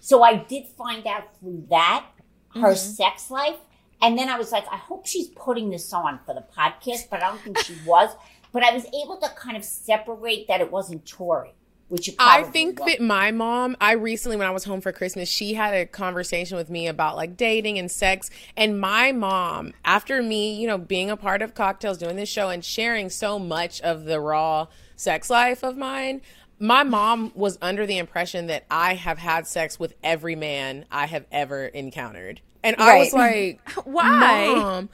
So 0.00 0.22
I 0.22 0.36
did 0.36 0.66
find 0.66 1.06
out 1.06 1.36
through 1.38 1.66
that 1.70 2.06
her 2.54 2.60
mm-hmm. 2.60 2.74
sex 2.74 3.30
life. 3.30 3.56
And 4.02 4.18
then 4.18 4.28
I 4.28 4.38
was 4.38 4.50
like, 4.50 4.64
I 4.70 4.76
hope 4.76 5.06
she's 5.06 5.28
putting 5.28 5.70
this 5.70 5.92
on 5.92 6.20
for 6.24 6.34
the 6.34 6.44
podcast, 6.56 7.10
but 7.10 7.22
I 7.22 7.28
don't 7.28 7.40
think 7.40 7.58
she 7.58 7.74
was. 7.84 8.10
But 8.52 8.62
I 8.62 8.72
was 8.72 8.86
able 8.86 9.18
to 9.18 9.28
kind 9.36 9.56
of 9.56 9.64
separate 9.64 10.48
that 10.48 10.60
it 10.60 10.72
wasn't 10.72 11.06
Tori. 11.06 11.52
Which 11.90 12.08
I 12.20 12.44
think 12.44 12.78
was. 12.78 12.92
that 12.92 13.02
my 13.02 13.32
mom, 13.32 13.76
I 13.80 13.92
recently, 13.92 14.36
when 14.36 14.46
I 14.46 14.52
was 14.52 14.62
home 14.62 14.80
for 14.80 14.92
Christmas, 14.92 15.28
she 15.28 15.54
had 15.54 15.74
a 15.74 15.86
conversation 15.86 16.56
with 16.56 16.70
me 16.70 16.86
about 16.86 17.16
like 17.16 17.36
dating 17.36 17.80
and 17.80 17.90
sex. 17.90 18.30
And 18.56 18.80
my 18.80 19.10
mom, 19.10 19.72
after 19.84 20.22
me, 20.22 20.54
you 20.54 20.68
know, 20.68 20.78
being 20.78 21.10
a 21.10 21.16
part 21.16 21.42
of 21.42 21.52
Cocktales, 21.52 21.98
doing 21.98 22.14
this 22.14 22.28
show 22.28 22.48
and 22.48 22.64
sharing 22.64 23.10
so 23.10 23.40
much 23.40 23.80
of 23.80 24.04
the 24.04 24.20
raw 24.20 24.68
sex 24.94 25.28
life 25.28 25.64
of 25.64 25.76
mine, 25.76 26.22
my 26.60 26.84
mom 26.84 27.32
was 27.34 27.58
under 27.60 27.84
the 27.86 27.98
impression 27.98 28.46
that 28.46 28.66
I 28.70 28.94
have 28.94 29.18
had 29.18 29.48
sex 29.48 29.80
with 29.80 29.94
every 30.04 30.36
man 30.36 30.84
I 30.92 31.06
have 31.06 31.26
ever 31.32 31.66
encountered. 31.66 32.40
And 32.62 32.76
right. 32.78 32.88
I 32.88 32.98
was 32.98 33.12
like, 33.12 33.68
why? 33.84 34.54
Mom, 34.54 34.88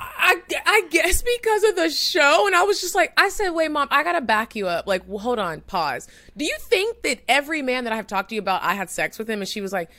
I, 0.00 0.40
I 0.66 0.82
guess 0.90 1.22
because 1.22 1.64
of 1.64 1.76
the 1.76 1.90
show. 1.90 2.46
And 2.46 2.54
I 2.54 2.62
was 2.62 2.80
just 2.80 2.94
like, 2.94 3.12
I 3.16 3.28
said, 3.28 3.50
wait, 3.50 3.70
mom, 3.70 3.88
I 3.90 4.02
got 4.02 4.12
to 4.12 4.20
back 4.20 4.54
you 4.54 4.68
up. 4.68 4.86
Like, 4.86 5.02
well, 5.06 5.18
hold 5.18 5.38
on, 5.38 5.60
pause. 5.62 6.08
Do 6.36 6.44
you 6.44 6.56
think 6.60 7.02
that 7.02 7.20
every 7.28 7.62
man 7.62 7.84
that 7.84 7.92
I 7.92 7.96
have 7.96 8.06
talked 8.06 8.28
to 8.30 8.34
you 8.34 8.40
about, 8.40 8.62
I 8.62 8.74
had 8.74 8.90
sex 8.90 9.18
with 9.18 9.28
him? 9.28 9.40
And 9.40 9.48
she 9.48 9.60
was 9.60 9.72
like, 9.72 9.90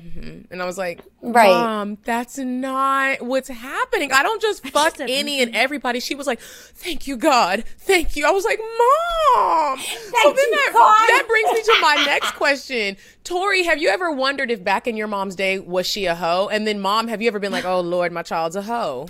Mm-hmm. 0.00 0.52
And 0.52 0.62
I 0.62 0.64
was 0.64 0.78
like, 0.78 1.00
right. 1.22 1.48
Mom, 1.48 1.98
that's 2.04 2.38
not 2.38 3.20
what's 3.20 3.48
happening. 3.48 4.12
I 4.12 4.22
don't 4.22 4.40
just 4.40 4.64
fuck 4.68 5.00
any 5.00 5.42
and 5.42 5.56
everybody. 5.56 5.98
She 5.98 6.14
was 6.14 6.26
like, 6.26 6.40
Thank 6.40 7.06
you, 7.06 7.16
God. 7.16 7.64
Thank 7.78 8.14
you. 8.14 8.24
I 8.26 8.30
was 8.30 8.44
like, 8.44 8.60
Mom. 8.60 9.78
Thank 9.78 9.90
so 9.90 10.32
then 10.32 10.50
that, 10.52 11.06
that 11.08 11.24
brings 11.26 11.50
me 11.52 11.62
to 11.62 11.80
my 11.80 12.04
next 12.06 12.32
question. 12.32 12.96
Tori, 13.24 13.64
have 13.64 13.78
you 13.78 13.88
ever 13.88 14.12
wondered 14.12 14.50
if 14.50 14.62
back 14.62 14.86
in 14.86 14.96
your 14.96 15.08
mom's 15.08 15.34
day, 15.34 15.58
was 15.58 15.86
she 15.86 16.06
a 16.06 16.14
hoe? 16.14 16.48
And 16.48 16.66
then, 16.66 16.80
Mom, 16.80 17.08
have 17.08 17.20
you 17.20 17.28
ever 17.28 17.40
been 17.40 17.52
like, 17.52 17.64
Oh, 17.64 17.80
Lord, 17.80 18.12
my 18.12 18.22
child's 18.22 18.54
a 18.54 18.62
hoe? 18.62 19.08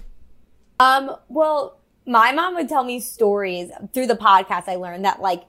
Um, 0.80 1.16
well, 1.28 1.78
my 2.06 2.32
mom 2.32 2.54
would 2.54 2.68
tell 2.68 2.84
me 2.84 3.00
stories 3.00 3.70
through 3.92 4.06
the 4.06 4.16
podcast. 4.16 4.68
I 4.68 4.76
learned 4.76 5.04
that, 5.04 5.20
like, 5.20 5.44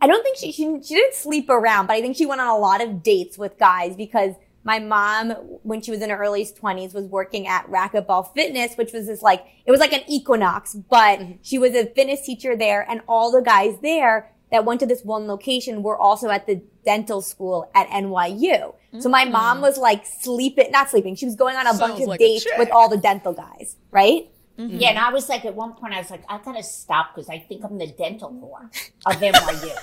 I 0.00 0.06
don't 0.06 0.22
think 0.22 0.38
she, 0.38 0.52
she, 0.52 0.64
she 0.82 0.94
didn't 0.94 1.14
sleep 1.14 1.50
around, 1.50 1.86
but 1.86 1.94
I 1.94 2.00
think 2.00 2.16
she 2.16 2.26
went 2.26 2.40
on 2.40 2.48
a 2.48 2.56
lot 2.56 2.82
of 2.82 3.02
dates 3.02 3.36
with 3.36 3.58
guys 3.58 3.94
because 3.96 4.34
my 4.64 4.78
mom, 4.78 5.30
when 5.62 5.80
she 5.82 5.90
was 5.90 6.00
in 6.00 6.10
her 6.10 6.16
early 6.16 6.44
20s, 6.44 6.94
was 6.94 7.04
working 7.04 7.46
at 7.46 7.66
Racquetball 7.70 8.32
Fitness, 8.34 8.76
which 8.76 8.92
was 8.92 9.06
this 9.06 9.22
like, 9.22 9.44
it 9.66 9.70
was 9.70 9.80
like 9.80 9.92
an 9.92 10.02
Equinox, 10.08 10.74
but 10.74 11.20
mm-hmm. 11.20 11.32
she 11.42 11.58
was 11.58 11.74
a 11.74 11.86
fitness 11.86 12.24
teacher 12.24 12.56
there 12.56 12.86
and 12.88 13.00
all 13.08 13.30
the 13.30 13.40
guys 13.40 13.78
there 13.82 14.30
that 14.50 14.64
went 14.64 14.80
to 14.80 14.86
this 14.86 15.04
one 15.04 15.26
location 15.26 15.82
were 15.82 15.96
also 15.96 16.28
at 16.28 16.46
the 16.46 16.62
dental 16.84 17.22
school 17.22 17.70
at 17.74 17.88
NYU. 17.88 18.40
Mm-hmm. 18.40 19.00
So 19.00 19.08
my 19.08 19.24
mm. 19.24 19.30
mom 19.30 19.60
was 19.60 19.78
like 19.78 20.04
sleeping, 20.04 20.70
not 20.72 20.90
sleeping, 20.90 21.14
she 21.14 21.24
was 21.24 21.36
going 21.36 21.56
on 21.56 21.66
a 21.66 21.70
Sounds 21.70 21.80
bunch 21.80 22.02
of 22.02 22.08
like 22.08 22.18
dates 22.18 22.46
with 22.58 22.70
all 22.70 22.88
the 22.88 22.96
dental 22.96 23.32
guys, 23.32 23.76
right? 23.90 24.28
Mm-hmm. 24.60 24.76
Yeah, 24.78 24.90
and 24.90 24.98
I 24.98 25.10
was 25.10 25.28
like, 25.28 25.44
at 25.44 25.54
one 25.54 25.72
point, 25.72 25.94
I 25.94 25.98
was 25.98 26.10
like, 26.10 26.24
I 26.28 26.38
gotta 26.38 26.62
stop 26.62 27.14
because 27.14 27.28
I 27.28 27.38
think 27.38 27.64
I'm 27.64 27.78
the 27.78 27.86
dental 27.86 28.30
whore 28.30 28.64
of 29.06 29.16
NYU. 29.20 29.74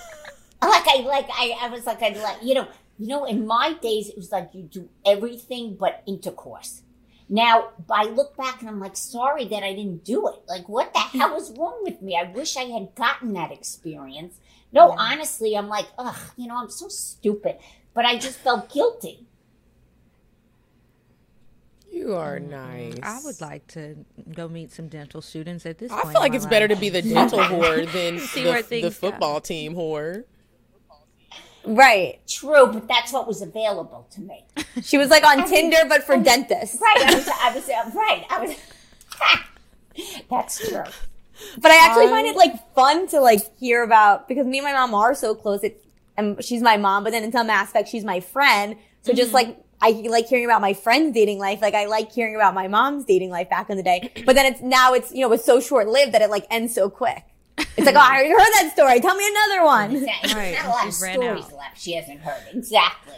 like 0.62 0.88
I 0.88 1.02
like 1.02 1.30
I, 1.32 1.58
I 1.62 1.70
was 1.70 1.86
like 1.86 2.02
I 2.02 2.10
like 2.10 2.44
you 2.44 2.54
know 2.56 2.68
you 3.00 3.08
know, 3.08 3.26
in 3.26 3.46
my 3.46 3.74
days, 3.74 4.10
it 4.10 4.18
was 4.18 4.32
like 4.32 4.50
you 4.54 4.64
do 4.64 4.90
everything 5.06 5.76
but 5.80 6.04
intercourse. 6.08 6.82
Now, 7.30 7.70
I 7.92 8.06
look 8.06 8.38
back 8.38 8.62
and 8.62 8.70
I'm 8.70 8.80
like, 8.80 8.96
sorry 8.96 9.46
that 9.46 9.64
I 9.64 9.74
didn't 9.74 10.04
do 10.04 10.28
it. 10.30 10.42
Like, 10.48 10.68
what 10.70 10.94
the 10.94 11.00
hell 11.00 11.34
was 11.34 11.56
wrong 11.58 11.82
with 11.84 12.02
me? 12.02 12.18
I 12.18 12.32
wish 12.32 12.56
I 12.56 12.64
had 12.64 12.96
gotten 12.96 13.34
that 13.34 13.52
experience. 13.52 14.40
No, 14.72 14.90
yeah. 14.90 14.96
honestly, 14.98 15.56
I'm 15.56 15.68
like, 15.68 15.88
ugh, 15.98 16.16
you 16.38 16.48
know, 16.48 16.58
I'm 16.58 16.70
so 16.70 16.88
stupid. 16.88 17.58
But 17.94 18.06
I 18.06 18.18
just 18.18 18.40
felt 18.40 18.74
guilty. 18.74 19.27
You 21.98 22.16
are 22.16 22.40
nice. 22.40 23.00
I 23.02 23.20
would 23.24 23.42
like 23.42 23.66
to 23.70 23.96
go 24.32 24.48
meet 24.48 24.72
some 24.72 24.88
dental 24.88 25.20
students 25.20 25.66
at 25.66 25.80
this 25.80 25.92
I 25.92 25.96
point. 25.96 26.06
I 26.06 26.12
feel 26.12 26.22
like 26.22 26.34
it's 26.36 26.44
life. 26.44 26.52
better 26.52 26.68
to 26.68 26.76
be 26.76 26.90
the 26.90 27.02
dental 27.02 27.40
whore 27.52 27.92
than 27.92 28.18
the, 28.18 28.82
the 28.82 28.92
football 28.92 29.36
go. 29.36 29.40
team 29.40 29.74
whore. 29.74 30.26
Right. 31.66 32.20
True, 32.28 32.68
but 32.68 32.88
that's 32.88 33.12
what 33.12 33.28
was 33.28 33.42
available 33.42 34.08
to 34.12 34.22
me. 34.22 34.46
She 34.84 35.00
was 35.00 35.10
like 35.10 35.26
on 35.26 35.42
I 35.42 35.48
Tinder, 35.48 35.78
but 35.90 36.04
for 36.04 36.18
dentists. 36.18 36.80
Right. 36.80 36.98
I 37.00 37.16
was, 37.16 37.28
I 37.28 37.56
was 37.56 37.68
uh, 37.68 37.98
right. 37.98 38.26
I 38.30 38.46
was. 38.46 38.56
that's 40.30 40.70
true. 40.70 40.84
But 41.58 41.72
I 41.72 41.84
actually 41.84 42.06
um, 42.06 42.12
find 42.12 42.28
it 42.28 42.36
like 42.36 42.76
fun 42.76 43.08
to 43.08 43.20
like 43.20 43.42
hear 43.58 43.82
about 43.82 44.28
because 44.28 44.46
me 44.46 44.60
and 44.60 44.66
my 44.66 44.74
mom 44.74 44.94
are 44.94 45.16
so 45.16 45.34
close. 45.34 45.64
It, 45.64 45.84
and 46.16 46.44
she's 46.46 46.62
my 46.62 46.78
mom, 46.78 47.04
but 47.04 47.10
then 47.10 47.24
in 47.24 47.32
some 47.32 47.50
aspects 47.50 47.90
she's 47.90 48.06
my 48.06 48.20
friend. 48.20 48.76
So 49.02 49.12
mm-hmm. 49.12 49.18
just 49.18 49.34
like 49.34 49.58
I 49.82 49.92
like 50.10 50.28
hearing 50.28 50.46
about 50.46 50.62
my 50.62 50.74
friend's 50.74 51.14
dating 51.14 51.40
life. 51.40 51.62
Like 51.62 51.76
I 51.76 51.86
like 51.86 52.12
hearing 52.12 52.36
about 52.36 52.54
my 52.54 52.68
mom's 52.68 53.06
dating 53.06 53.30
life 53.30 53.50
back 53.50 53.70
in 53.70 53.78
the 53.78 53.84
day. 53.84 54.12
But 54.26 54.36
then 54.36 54.52
it's 54.52 54.62
now 54.62 54.94
it's 54.94 55.12
you 55.12 55.22
know 55.22 55.32
it's 55.34 55.46
so 55.46 55.60
short 55.60 55.88
lived 55.88 56.14
that 56.14 56.22
it 56.22 56.30
like 56.30 56.46
ends 56.50 56.74
so 56.74 56.90
quick. 56.90 57.24
It's 57.58 57.86
like, 57.86 57.96
oh, 57.96 58.00
I 58.00 58.16
already 58.18 58.30
heard 58.30 58.40
that 58.40 58.72
story. 58.74 59.00
Tell 59.00 59.16
me 59.16 59.28
another 59.28 59.66
one. 59.66 59.96
Exactly. 59.96 60.34
Right. 60.34 60.54
Not 60.54 60.66
a 60.66 60.70
lot 60.70 60.88
of 60.88 60.94
stories 60.94 61.46
out. 61.46 61.54
left 61.54 61.82
she 61.82 61.94
hasn't 61.94 62.20
heard. 62.20 62.44
Exactly. 62.54 63.16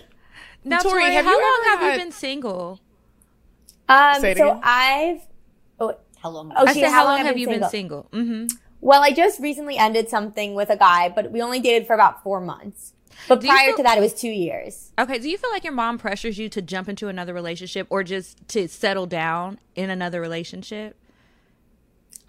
Now, 0.63 0.79
Tori, 0.79 1.03
Tori 1.03 1.15
how 1.15 1.23
long 1.23 1.61
have 1.65 1.79
had... 1.79 1.93
you 1.93 1.99
been 1.99 2.11
single? 2.11 2.79
Um, 3.87 4.21
so 4.21 4.27
again? 4.27 4.59
I've. 4.63 5.21
Oh, 5.79 5.97
how 6.21 6.29
long? 6.29 6.51
Oh, 6.55 6.65
I 6.65 6.73
said, 6.73 6.83
how, 6.85 6.91
how 6.91 7.05
long, 7.05 7.25
have 7.25 7.37
you 7.37 7.45
single? 7.45 7.61
been 7.61 7.69
single? 7.69 8.09
Mm-hmm. 8.13 8.57
Well, 8.81 9.01
I 9.01 9.11
just 9.11 9.39
recently 9.39 9.77
ended 9.77 10.09
something 10.09 10.55
with 10.55 10.69
a 10.69 10.77
guy, 10.77 11.09
but 11.09 11.31
we 11.31 11.41
only 11.41 11.59
dated 11.59 11.87
for 11.87 11.93
about 11.93 12.23
four 12.23 12.39
months. 12.39 12.93
But 13.27 13.41
do 13.41 13.47
prior 13.47 13.67
feel, 13.67 13.77
to 13.77 13.83
that, 13.83 13.97
it 13.97 14.01
was 14.01 14.13
two 14.13 14.29
years. 14.29 14.91
Okay. 14.97 15.19
Do 15.19 15.29
you 15.29 15.37
feel 15.37 15.51
like 15.51 15.63
your 15.63 15.73
mom 15.73 15.97
pressures 15.97 16.37
you 16.37 16.49
to 16.49 16.61
jump 16.61 16.89
into 16.89 17.07
another 17.07 17.33
relationship 17.33 17.87
or 17.89 18.03
just 18.03 18.47
to 18.49 18.67
settle 18.67 19.05
down 19.05 19.59
in 19.75 19.89
another 19.89 20.21
relationship? 20.21 20.95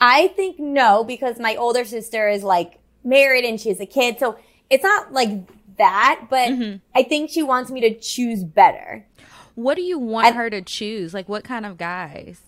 I 0.00 0.28
think 0.28 0.58
no, 0.58 1.04
because 1.04 1.38
my 1.38 1.56
older 1.56 1.84
sister 1.84 2.28
is 2.28 2.42
like 2.42 2.78
married 3.04 3.44
and 3.44 3.60
she 3.60 3.68
has 3.68 3.80
a 3.80 3.86
kid. 3.86 4.18
So 4.18 4.38
it's 4.70 4.82
not 4.82 5.12
like 5.12 5.30
that, 5.76 6.26
but 6.30 6.48
mm-hmm. 6.48 6.76
I 6.94 7.02
think 7.02 7.30
she 7.30 7.42
wants 7.42 7.70
me 7.70 7.80
to 7.82 7.98
choose 7.98 8.44
better. 8.44 9.06
What 9.54 9.74
do 9.74 9.82
you 9.82 9.98
want 9.98 10.28
I, 10.28 10.32
her 10.32 10.50
to 10.50 10.62
choose? 10.62 11.12
Like 11.12 11.28
what 11.28 11.44
kind 11.44 11.66
of 11.66 11.76
guys? 11.76 12.40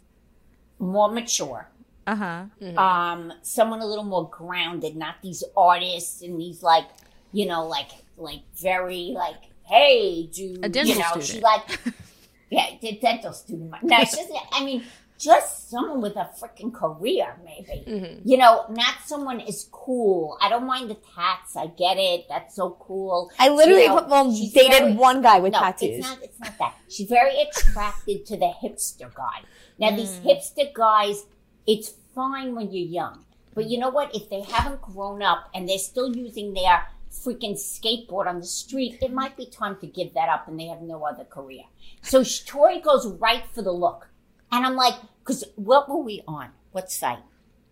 More 0.79 1.11
mature. 1.11 1.69
Uh 2.07 2.17
huh. 2.17 2.45
Mm-hmm. 2.61 2.79
Um, 2.79 3.33
someone 3.43 3.81
a 3.81 3.87
little 3.87 4.05
more 4.05 4.29
grounded, 4.29 4.97
not 4.97 5.17
these 5.23 5.45
artists 5.57 6.23
and 6.23 6.41
these 6.41 6.63
like, 6.63 6.87
you 7.33 7.47
know, 7.47 7.67
like 7.67 7.91
like 8.17 8.43
very 8.61 9.13
like, 9.15 9.37
hey, 9.65 10.27
do 10.27 10.57
a 10.63 10.69
dental 10.69 10.95
you 10.95 10.99
know? 11.01 11.21
Student. 11.21 11.25
She 11.25 11.41
like, 11.41 11.81
yeah, 12.51 12.67
the 12.81 12.99
dental 13.01 13.33
student. 13.33 13.75
No, 13.83 13.99
she's. 14.01 14.19
I 14.53 14.65
mean, 14.65 14.85
just 15.19 15.71
someone 15.71 16.01
with 16.03 16.17
a 16.17 16.29
freaking 16.41 16.73
career, 16.75 17.37
maybe. 17.45 17.85
Mm-hmm. 17.87 18.29
You 18.29 18.39
know, 18.39 18.67
not 18.71 18.95
someone 19.05 19.39
is 19.41 19.69
cool. 19.71 20.37
I 20.41 20.49
don't 20.49 20.67
mind 20.67 20.91
the 20.91 20.97
tats. 21.15 21.57
I 21.57 21.69
get 21.69 21.97
it. 21.97 22.27
That's 22.29 22.57
so 22.57 22.77
cool. 22.81 23.31
I 23.39 23.49
literally 23.49 23.83
You 23.83 23.89
know, 23.89 24.07
well, 24.09 24.31
dated 24.33 24.71
very- 24.73 24.93
one 24.95 25.23
guy 25.23 25.39
with 25.39 25.53
no, 25.53 25.61
tattoos. 25.61 25.99
It's 25.99 26.09
not, 26.09 26.23
it's 26.23 26.41
not 26.41 26.59
that. 26.59 26.75
She's 26.89 27.09
very 27.09 27.41
attracted 27.41 28.27
to 28.27 28.37
the 28.37 28.53
hipster 28.63 29.15
guy. 29.15 29.43
Now, 29.79 29.95
these 29.97 30.11
Mm. 30.19 30.25
hipster 30.25 30.73
guys, 30.75 31.25
it's 31.67 31.93
fine 32.15 32.55
when 32.57 32.73
you're 32.73 32.87
young. 32.89 33.25
But 33.55 33.67
you 33.71 33.79
know 33.79 33.91
what? 33.91 34.15
If 34.17 34.29
they 34.29 34.41
haven't 34.41 34.81
grown 34.83 35.23
up 35.23 35.51
and 35.55 35.69
they're 35.69 35.79
still 35.79 36.15
using 36.17 36.55
their 36.55 36.87
freaking 37.13 37.55
skateboard 37.55 38.27
on 38.27 38.41
the 38.41 38.47
street, 38.47 38.99
it 39.03 39.13
might 39.13 39.37
be 39.37 39.47
time 39.47 39.77
to 39.81 39.87
give 39.87 40.15
that 40.15 40.29
up 40.29 40.49
and 40.49 40.59
they 40.59 40.67
have 40.67 40.81
no 40.83 41.05
other 41.05 41.25
career. 41.25 41.65
So 42.03 42.25
Tori 42.25 42.81
goes 42.81 43.07
right 43.07 43.45
for 43.53 43.63
the 43.63 43.73
look. 43.73 44.09
And 44.51 44.67
I'm 44.67 44.75
like, 44.75 44.95
because 45.21 45.45
what 45.57 45.89
were 45.89 46.03
we 46.03 46.23
on? 46.27 46.51
What 46.73 46.91
site? 46.91 47.19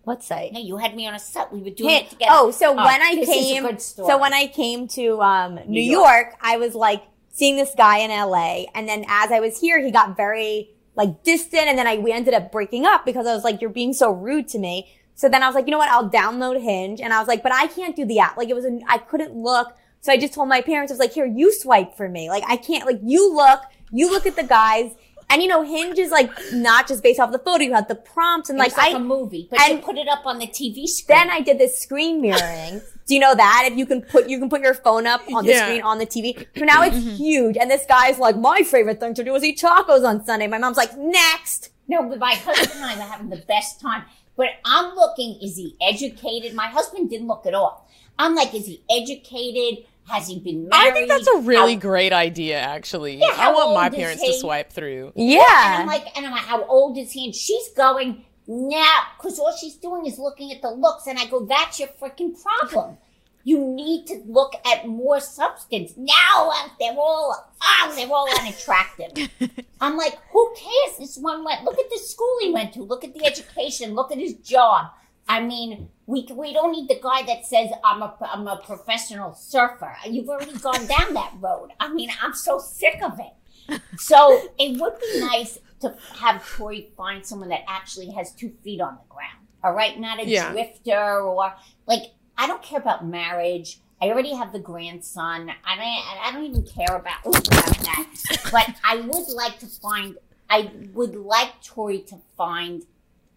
what 0.02 0.22
site? 0.22 0.52
No, 0.52 0.60
you 0.60 0.78
had 0.78 0.96
me 0.96 1.06
on 1.06 1.14
a 1.14 1.18
site. 1.18 1.52
We 1.52 1.60
were 1.62 1.70
doing 1.70 1.90
Hey, 1.90 1.96
it 2.04 2.10
together. 2.10 2.32
oh, 2.34 2.50
so 2.50 2.72
when 2.72 3.02
I 3.02 3.14
this 3.16 3.28
is 3.28 3.34
a 3.34 3.60
came, 3.60 3.78
so 3.78 4.18
when 4.18 4.32
I 4.32 4.46
came 4.46 4.88
to 4.88 5.20
um, 5.20 5.60
New, 5.66 5.80
York. 5.80 6.26
York. 6.26 6.34
I 6.40 6.56
was 6.56 6.74
like 6.74 7.02
seeing 7.30 7.56
this 7.56 7.72
guy 7.76 7.98
in 7.98 8.10
LA, 8.10 8.64
and 8.74 8.88
then 8.88 9.04
as 9.08 9.30
I 9.30 9.40
was 9.40 9.60
here, 9.60 9.80
he 9.80 9.90
got 9.90 10.16
very 10.16 10.70
like 10.96 11.22
distant, 11.22 11.64
and 11.68 11.78
then 11.78 11.86
I 11.86 11.98
we 11.98 12.12
ended 12.12 12.34
up 12.34 12.50
breaking 12.50 12.86
up 12.86 13.04
because 13.04 13.26
I 13.26 13.34
was 13.34 13.44
like, 13.44 13.60
"You're 13.60 13.70
being 13.70 13.92
so 13.92 14.10
rude 14.10 14.48
to 14.48 14.58
me." 14.58 14.90
So 15.20 15.28
then 15.28 15.42
I 15.42 15.46
was 15.48 15.54
like, 15.54 15.66
"You 15.66 15.72
know 15.72 15.76
what? 15.76 15.90
I'll 15.90 16.08
download 16.08 16.62
Hinge," 16.62 16.98
and 16.98 17.12
I 17.12 17.18
was 17.18 17.28
like, 17.28 17.42
"But 17.42 17.52
I 17.52 17.66
can't 17.66 17.94
do 17.94 18.06
the 18.06 18.20
app. 18.20 18.38
Like 18.38 18.48
it 18.48 18.54
was, 18.54 18.64
a, 18.64 18.80
I 18.88 18.96
couldn't 18.96 19.34
look." 19.34 19.76
So 20.00 20.10
I 20.10 20.16
just 20.16 20.32
told 20.32 20.48
my 20.48 20.62
parents, 20.62 20.90
I 20.90 20.94
was 20.94 20.98
like, 20.98 21.12
"Here, 21.12 21.26
you 21.26 21.52
swipe 21.52 21.94
for 21.94 22.08
me. 22.08 22.30
Like 22.30 22.42
I 22.48 22.56
can't. 22.56 22.86
Like 22.86 23.00
you 23.02 23.30
look, 23.34 23.60
you 23.92 24.10
look 24.10 24.24
at 24.24 24.34
the 24.34 24.44
guys." 24.44 24.92
And 25.28 25.42
you 25.42 25.48
know, 25.48 25.62
Hinge 25.62 25.98
is 25.98 26.10
like 26.10 26.30
not 26.54 26.88
just 26.88 27.02
based 27.02 27.20
off 27.20 27.32
the 27.32 27.38
photo. 27.38 27.62
You 27.64 27.74
have 27.74 27.86
the 27.86 27.96
prompts 27.96 28.48
and 28.48 28.58
like, 28.58 28.74
like 28.78 28.94
I, 28.94 28.96
a 28.96 28.98
movie, 28.98 29.46
but 29.50 29.60
you 29.68 29.76
put 29.76 29.98
it 29.98 30.08
up 30.08 30.24
on 30.24 30.38
the 30.38 30.46
TV 30.46 30.86
screen. 30.86 31.18
then 31.18 31.30
I 31.30 31.42
did 31.42 31.58
this 31.58 31.78
screen 31.78 32.22
mirroring. 32.22 32.80
Do 33.06 33.14
you 33.14 33.20
know 33.20 33.34
that? 33.34 33.68
If 33.70 33.76
you 33.76 33.84
can 33.84 34.00
put 34.00 34.30
you 34.30 34.38
can 34.38 34.48
put 34.48 34.62
your 34.62 34.74
phone 34.74 35.06
up 35.06 35.20
on 35.34 35.44
the 35.44 35.52
Yeah. 35.52 35.66
screen 35.66 35.82
on 35.82 35.98
the 35.98 36.06
TV. 36.06 36.46
So 36.56 36.64
now 36.64 36.82
it's 36.82 36.96
mm-hmm. 36.96 37.16
huge. 37.16 37.56
And 37.58 37.70
this 37.70 37.84
guy's 37.86 38.18
like, 38.18 38.38
my 38.38 38.62
favorite 38.62 39.00
thing 39.00 39.12
to 39.14 39.22
do 39.22 39.34
is 39.34 39.44
eat 39.44 39.60
tacos 39.60 40.02
on 40.08 40.24
Sunday. 40.24 40.46
My 40.46 40.58
mom's 40.58 40.78
like, 40.78 40.96
next. 40.96 41.70
No, 41.86 42.08
but 42.08 42.18
my 42.18 42.34
husband 42.34 42.70
and 42.76 42.84
I 42.86 42.96
were 42.96 43.02
having 43.02 43.28
the 43.28 43.44
best 43.46 43.80
time. 43.80 44.04
But 44.40 44.48
I'm 44.64 44.94
looking, 44.94 45.38
is 45.42 45.56
he 45.56 45.76
educated? 45.82 46.54
My 46.54 46.68
husband 46.68 47.10
didn't 47.10 47.26
look 47.28 47.44
at 47.44 47.52
all. 47.54 47.86
I'm 48.18 48.34
like, 48.34 48.54
is 48.54 48.64
he 48.66 48.82
educated? 48.90 49.84
Has 50.08 50.28
he 50.28 50.38
been 50.38 50.66
married? 50.66 50.88
I 50.88 50.90
think 50.92 51.08
that's 51.08 51.26
a 51.28 51.40
really 51.40 51.74
How- 51.74 51.80
great 51.80 52.12
idea, 52.14 52.58
actually. 52.58 53.16
Yeah, 53.16 53.26
I 53.26 53.32
how 53.34 53.54
want 53.54 53.74
my 53.74 53.84
old 53.84 53.92
is 53.92 53.98
parents 53.98 54.22
to 54.22 54.28
he? 54.30 54.40
swipe 54.40 54.72
through. 54.72 55.12
Yeah. 55.14 55.24
And 55.24 55.30
Yeah. 55.30 55.76
I'm 55.82 55.86
like, 55.86 56.16
and 56.16 56.24
I'm 56.26 56.32
like, 56.32 56.40
how 56.54 56.64
old 56.64 56.96
is 56.96 57.12
he? 57.12 57.26
And 57.26 57.34
she's 57.34 57.68
going, 57.76 58.24
now, 58.48 58.98
because 59.18 59.38
all 59.38 59.54
she's 59.60 59.76
doing 59.76 60.06
is 60.06 60.18
looking 60.18 60.50
at 60.52 60.62
the 60.62 60.70
looks. 60.70 61.06
And 61.06 61.18
I 61.18 61.26
go, 61.26 61.44
that's 61.44 61.78
your 61.78 61.88
freaking 62.00 62.32
problem. 62.42 62.96
You 63.44 63.58
need 63.66 64.06
to 64.08 64.22
look 64.26 64.52
at 64.66 64.86
more 64.86 65.18
substance. 65.20 65.94
Now 65.96 66.52
they're 66.78 66.92
all, 66.92 67.34
oh, 67.62 67.92
they're 67.96 68.08
all 68.12 68.28
unattractive. 68.38 69.30
I'm 69.80 69.96
like, 69.96 70.18
who 70.32 70.54
cares? 70.56 70.98
This 70.98 71.16
one 71.16 71.44
went, 71.44 71.64
look 71.64 71.78
at 71.78 71.88
the 71.90 71.98
school 71.98 72.36
he 72.40 72.52
went 72.52 72.74
to. 72.74 72.82
Look 72.82 73.02
at 73.04 73.14
the 73.14 73.24
education. 73.24 73.94
Look 73.94 74.12
at 74.12 74.18
his 74.18 74.34
job. 74.34 74.86
I 75.28 75.40
mean, 75.40 75.88
we, 76.06 76.26
we 76.32 76.52
don't 76.52 76.72
need 76.72 76.88
the 76.88 77.00
guy 77.02 77.22
that 77.22 77.46
says, 77.46 77.70
I'm 77.84 78.02
a, 78.02 78.14
I'm 78.20 78.46
a 78.48 78.56
professional 78.56 79.32
surfer. 79.34 79.96
You've 80.06 80.28
already 80.28 80.58
gone 80.58 80.86
down 80.86 81.14
that 81.14 81.32
road. 81.40 81.70
I 81.78 81.92
mean, 81.92 82.10
I'm 82.20 82.34
so 82.34 82.58
sick 82.58 83.00
of 83.02 83.18
it. 83.18 83.80
So 83.98 84.42
it 84.58 84.80
would 84.80 84.94
be 84.98 85.20
nice 85.20 85.58
to 85.80 85.94
have 86.18 86.44
Tori 86.56 86.90
find 86.96 87.24
someone 87.24 87.50
that 87.50 87.62
actually 87.68 88.10
has 88.10 88.32
two 88.32 88.52
feet 88.64 88.80
on 88.80 88.94
the 88.96 89.14
ground. 89.14 89.46
All 89.62 89.72
right, 89.72 89.98
not 90.00 90.18
a 90.18 90.26
Yeah. 90.26 90.50
drifter 90.50 91.20
or 91.20 91.54
like 91.86 92.02
I 92.40 92.46
don't 92.46 92.62
care 92.62 92.78
about 92.78 93.06
marriage. 93.06 93.80
I 94.00 94.06
already 94.06 94.34
have 94.34 94.54
the 94.54 94.58
grandson. 94.58 95.50
I 95.62 95.76
don't. 95.76 96.26
I 96.26 96.32
don't 96.32 96.44
even 96.46 96.62
care 96.62 96.96
about, 96.96 97.18
ooh, 97.26 97.28
about 97.28 97.78
that. 97.80 98.06
But 98.50 98.76
I 98.82 98.96
would 98.96 99.28
like 99.28 99.58
to 99.58 99.66
find. 99.66 100.16
I 100.48 100.70
would 100.94 101.14
like 101.14 101.62
Tori 101.62 102.00
to 102.08 102.16
find 102.38 102.86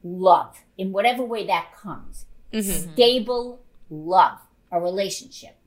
love 0.05 0.57
in 0.77 0.93
whatever 0.93 1.21
way 1.21 1.45
that 1.47 1.75
comes. 1.75 2.25
Mm-hmm. 2.53 2.93
Stable 2.93 3.59
love, 3.89 4.39
a 4.71 4.79
relationship. 4.79 5.57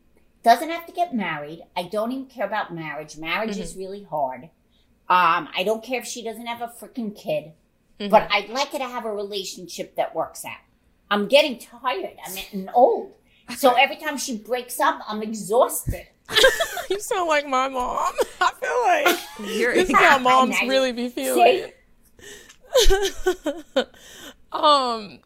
Doesn't 0.42 0.70
have 0.70 0.86
to 0.86 0.92
get 0.92 1.14
married. 1.14 1.62
I 1.76 1.82
don't 1.82 2.12
even 2.12 2.26
care 2.26 2.46
about 2.46 2.74
marriage. 2.74 3.18
Marriage 3.18 3.58
is 3.58 3.72
mm-hmm. 3.72 3.80
really 3.80 4.04
hard. 4.04 4.44
Um, 5.08 5.48
I 5.54 5.62
don't 5.62 5.84
care 5.84 6.00
if 6.00 6.06
she 6.06 6.24
doesn't 6.24 6.46
have 6.46 6.62
a 6.62 6.72
freaking 6.72 7.14
kid, 7.14 7.52
mm-hmm. 8.00 8.10
but 8.10 8.28
I'd 8.32 8.48
like 8.48 8.68
her 8.68 8.78
to 8.78 8.88
have 8.88 9.04
a 9.04 9.12
relationship 9.12 9.94
that 9.96 10.14
works 10.14 10.44
out. 10.44 10.56
I'm 11.10 11.28
getting 11.28 11.58
tired. 11.58 12.16
I'm 12.26 12.34
getting 12.34 12.68
old. 12.70 13.12
So 13.56 13.72
every 13.74 13.96
time 13.96 14.16
she 14.18 14.38
breaks 14.38 14.80
up, 14.80 15.00
I'm 15.06 15.22
exhausted. 15.22 16.06
You 16.88 17.00
sound 17.00 17.28
like 17.28 17.46
my 17.48 17.68
mom. 17.68 18.12
I 18.40 18.52
feel 18.60 18.82
like 19.44 19.50
You're 19.58 19.74
this 19.74 19.90
is 19.90 19.96
how 19.96 20.18
moms 20.18 20.54
really 20.62 20.92
be 20.92 21.08
feeling. 21.08 21.72
Um, 24.52 25.18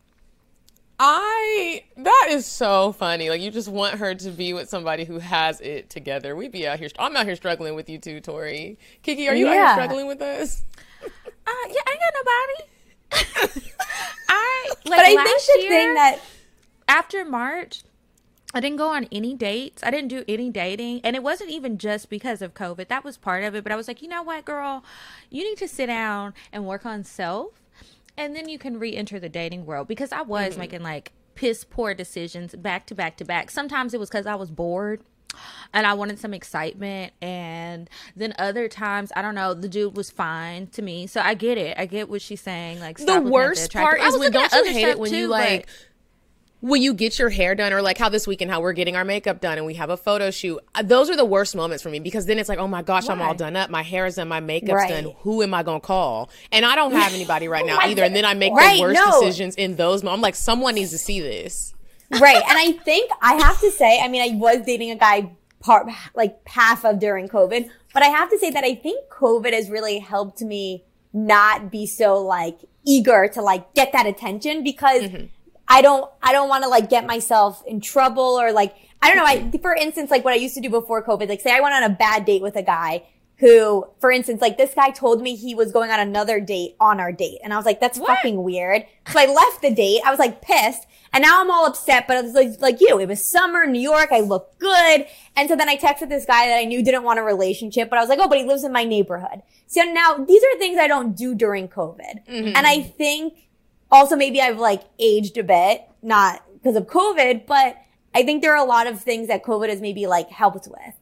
I 0.99 1.85
that 1.99 2.29
is 2.31 2.47
so 2.47 2.93
funny. 2.93 3.29
Like 3.31 3.41
you 3.43 3.51
just 3.51 3.69
want 3.69 3.97
her 3.99 4.15
to 4.15 4.31
be 4.31 4.53
with 4.55 4.69
somebody 4.69 5.05
who 5.05 5.19
has 5.19 5.61
it 5.61 5.91
together. 5.91 6.35
We'd 6.35 6.51
be 6.53 6.67
out 6.67 6.79
here. 6.79 6.89
I'm 6.99 7.15
out 7.17 7.27
here 7.27 7.37
struggling 7.37 7.75
with 7.75 7.89
you 7.91 7.99
too, 7.99 8.21
Tori. 8.21 8.79
Kiki, 9.03 9.29
are 9.29 9.35
you 9.35 9.47
out 9.49 9.53
Yeah. 9.55 9.67
here 9.75 9.85
struggling 9.85 10.07
with 10.07 10.23
us? 10.23 10.63
Uh, 11.03 11.53
yeah, 11.69 11.81
I 11.87 11.91
ain't 11.93 12.01
got 12.01 13.25
nobody. 13.51 13.67
I 14.29 14.67
like 14.69 14.85
But 14.85 14.99
I 15.01 15.05
think 15.05 15.19
last 15.19 15.51
the 15.55 15.61
year, 15.63 15.71
thing 15.71 15.95
that 15.95 16.19
after 16.87 17.25
March, 17.25 17.83
I 18.53 18.61
didn't 18.61 18.79
go 18.79 18.89
on 18.89 19.07
any 19.13 19.35
dates. 19.35 19.83
I 19.83 19.91
didn't 19.91 20.09
do 20.09 20.25
any 20.27 20.51
dating, 20.51 21.01
and 21.05 21.15
it 21.15 21.23
wasn't 21.23 21.51
even 21.51 21.79
just 21.79 22.11
because 22.11 22.43
of 22.43 22.55
COVID. 22.55 22.89
That 22.89 23.05
was 23.05 23.17
part 23.17 23.45
of 23.45 23.55
it. 23.55 23.63
But 23.63 23.73
I 23.73 23.77
was 23.77 23.87
like, 23.87 24.03
you 24.03 24.09
know 24.09 24.23
what, 24.23 24.45
girl, 24.45 24.85
you 25.31 25.45
need 25.45 25.59
to 25.59 25.69
sit 25.69 25.87
down 25.87 26.35
and 26.53 26.67
work 26.67 26.85
on 26.85 27.05
self, 27.05 27.53
and 28.17 28.35
then 28.35 28.49
you 28.49 28.59
can 28.59 28.79
re-enter 28.79 29.21
the 29.21 29.29
dating 29.29 29.67
world. 29.67 29.87
Because 29.87 30.13
I 30.13 30.23
was 30.23 30.53
mm-hmm. 30.53 30.61
making 30.61 30.83
like 30.83 31.13
piss 31.35 31.65
poor 31.65 31.95
decisions 31.95 32.55
back 32.55 32.87
to 32.87 32.95
back 32.95 33.17
to 33.19 33.25
back. 33.25 33.51
Sometimes 33.51 33.95
it 33.95 34.01
was 34.01 34.11
because 34.11 34.27
I 34.27 34.35
was 34.35 34.51
bored. 34.51 35.03
And 35.73 35.87
I 35.87 35.95
wanted 35.95 36.19
some 36.19 36.35
excitement, 36.35 37.13
and 37.23 37.89
then 38.17 38.35
other 38.37 38.67
times, 38.67 39.13
I 39.15 39.23
don't 39.23 39.37
know. 39.37 39.55
The 39.55 39.69
dude 39.69 39.97
was 39.97 40.11
fine 40.11 40.67
to 40.73 40.83
me, 40.83 41.07
so 41.07 41.21
I 41.21 41.35
get 41.35 41.57
it. 41.57 41.79
I 41.79 41.87
get 41.87 42.09
what 42.09 42.21
she's 42.21 42.41
saying. 42.41 42.81
Like 42.81 42.97
The 42.97 43.05
stop 43.05 43.15
looking 43.19 43.29
at 43.29 43.33
worst 43.33 43.73
part 43.73 44.01
is 44.01 44.19
when 44.19 44.33
don't 44.33 44.53
you 44.53 44.73
hate 44.73 44.89
it 44.89 44.99
when 44.99 45.13
too, 45.13 45.17
you 45.17 45.29
like 45.29 45.69
when 46.61 46.83
you 46.83 46.93
get 46.93 47.19
your 47.19 47.31
hair 47.31 47.55
done 47.55 47.73
or 47.73 47.81
like 47.83 47.97
how 47.97 48.09
this 48.09 48.27
weekend 48.27 48.51
how 48.51 48.61
we're 48.61 48.73
getting 48.75 48.95
our 48.97 49.05
makeup 49.05 49.41
done 49.41 49.57
and 49.57 49.67
we 49.67 49.75
have 49.75 49.89
a 49.91 49.97
photo 49.97 50.31
shoot. 50.31 50.61
Uh, 50.75 50.83
Those 50.83 51.09
are 51.09 51.17
the 51.17 51.25
worst 51.25 51.57
moments 51.57 51.83
for 51.83 51.89
me 51.89 52.01
because 52.01 52.27
then 52.27 52.39
it's 52.39 52.49
like, 52.49 52.59
oh 52.59 52.69
my 52.69 52.83
gosh, 52.83 53.09
I'm 53.09 53.23
all 53.23 53.35
done 53.35 53.57
up. 53.57 53.71
My 53.71 53.83
hair 53.83 54.05
is 54.07 54.17
done, 54.17 54.29
my 54.29 54.41
makeup's 54.41 54.73
Right. 54.75 54.89
done. 54.91 55.15
Who 55.21 55.43
am 55.43 55.55
I 55.55 55.63
gonna 55.63 55.81
call? 55.81 56.29
And 56.53 56.65
I 56.67 56.75
don't 56.77 56.93
have 56.93 57.15
anybody 57.15 57.49
right 57.49 57.65
now 57.73 57.79
either. 57.83 58.03
And 58.05 58.15
then 58.15 58.25
I 58.25 58.35
make 58.35 58.53
Right, 58.53 58.77
the 58.77 58.83
worst 58.83 58.95
no. 59.05 59.21
decisions 59.21 59.55
in 59.57 59.77
those 59.77 60.03
moments. 60.03 60.19
I'm 60.19 60.23
like, 60.23 60.35
someone 60.35 60.75
needs 60.75 60.91
to 60.91 60.99
see 60.99 61.21
this. 61.21 61.75
right. 62.21 62.37
And 62.37 62.59
I 62.59 62.73
think 62.73 63.11
I 63.23 63.35
have 63.43 63.59
to 63.61 63.71
say, 63.71 64.01
I 64.03 64.09
mean, 64.09 64.21
I 64.23 64.37
was 64.37 64.65
dating 64.67 64.91
a 64.91 64.97
guy 64.97 65.31
part 65.61 65.87
like 66.15 66.37
half 66.49 66.85
of 66.85 66.99
during 66.99 67.29
COVID, 67.29 67.71
but 67.95 68.03
I 68.03 68.07
have 68.09 68.29
to 68.31 68.39
say 68.39 68.51
that 68.51 68.65
I 68.65 68.75
think 68.75 69.09
COVID 69.11 69.53
has 69.53 69.71
really 69.71 69.99
helped 69.99 70.41
me 70.43 70.85
not 71.13 71.71
be 71.71 71.87
so 71.87 72.19
like 72.21 72.59
eager 72.87 73.29
to 73.29 73.43
like 73.43 73.75
get 73.75 73.93
that 73.93 74.07
attention 74.07 74.63
because 74.65 75.03
I 75.71 75.83
don't 75.83 76.11
I 76.21 76.33
don't 76.33 76.49
want 76.49 76.65
to 76.65 76.69
like 76.69 76.91
get 76.91 77.07
myself 77.07 77.63
in 77.65 77.81
trouble 77.81 78.41
or 78.41 78.53
like 78.53 78.75
I 79.01 79.09
don't 79.09 79.17
know. 79.17 79.25
I 79.25 79.59
for 79.63 79.75
instance, 79.75 80.11
like 80.11 80.25
what 80.25 80.35
I 80.35 80.37
used 80.37 80.55
to 80.57 80.61
do 80.61 80.69
before 80.69 81.03
COVID, 81.03 81.29
like 81.29 81.41
say 81.41 81.57
I 81.57 81.61
went 81.61 81.75
on 81.75 81.85
a 81.85 81.89
bad 81.89 82.27
date 82.27 82.43
with 82.43 82.57
a 82.57 82.63
guy 82.63 83.05
who, 83.41 83.87
for 84.01 84.11
instance, 84.11 84.43
like 84.43 84.59
this 84.59 84.75
guy 84.75 84.91
told 84.91 85.23
me 85.23 85.35
he 85.35 85.55
was 85.55 85.73
going 85.73 85.91
on 85.91 85.99
another 85.99 86.41
date 86.41 86.77
on 86.79 87.01
our 87.01 87.11
date. 87.11 87.39
And 87.43 87.55
I 87.55 87.57
was 87.57 87.65
like, 87.65 87.81
that's 87.81 87.99
fucking 87.99 88.43
weird. 88.43 88.85
So 89.11 89.19
I 89.19 89.27
left 89.27 89.63
the 89.63 89.73
date. 89.73 90.03
I 90.05 90.11
was 90.11 90.19
like 90.19 90.43
pissed. 90.43 90.87
And 91.13 91.23
now 91.23 91.41
I'm 91.41 91.51
all 91.51 91.67
upset, 91.67 92.07
but 92.07 92.19
I 92.19 92.21
was 92.21 92.35
like, 92.35 92.61
like 92.61 92.81
you, 92.83 93.01
it 93.01 93.09
was 93.09 93.25
summer, 93.25 93.67
New 93.67 93.81
York. 93.81 94.11
I 94.13 94.21
look 94.21 94.59
good. 94.59 95.07
And 95.37 95.49
so 95.49 95.57
then 95.57 95.71
I 95.71 95.77
texted 95.77 96.11
this 96.11 96.27
guy 96.27 96.49
that 96.49 96.59
I 96.59 96.65
knew 96.65 96.85
didn't 96.85 97.03
want 97.03 97.19
a 97.19 97.23
relationship, 97.23 97.89
but 97.89 97.99
I 97.99 98.03
was 98.03 98.11
like, 98.11 98.19
oh, 98.21 98.29
but 98.29 98.37
he 98.37 98.45
lives 98.45 98.63
in 98.63 98.73
my 98.73 98.85
neighborhood. 98.85 99.43
So 99.67 99.83
now 99.85 100.19
these 100.19 100.43
are 100.43 100.59
things 100.59 100.79
I 100.79 100.87
don't 100.87 101.17
do 101.17 101.35
during 101.35 101.67
COVID. 101.67 102.27
Mm-hmm. 102.29 102.53
And 102.55 102.67
I 102.67 102.83
think 102.83 103.35
also 103.91 104.17
maybe 104.17 104.41
I've 104.41 104.59
like 104.59 104.83
aged 104.99 105.37
a 105.39 105.43
bit, 105.43 105.83
not 106.03 106.43
because 106.55 106.77
of 106.77 106.87
COVID, 106.87 107.47
but 107.47 107.77
I 108.15 108.23
think 108.25 108.43
there 108.43 108.53
are 108.53 108.65
a 108.65 108.69
lot 108.69 108.87
of 108.87 109.01
things 109.01 109.29
that 109.29 109.43
COVID 109.45 109.69
has 109.69 109.81
maybe 109.81 110.07
like 110.07 110.29
helped 110.31 110.67
with. 110.69 110.95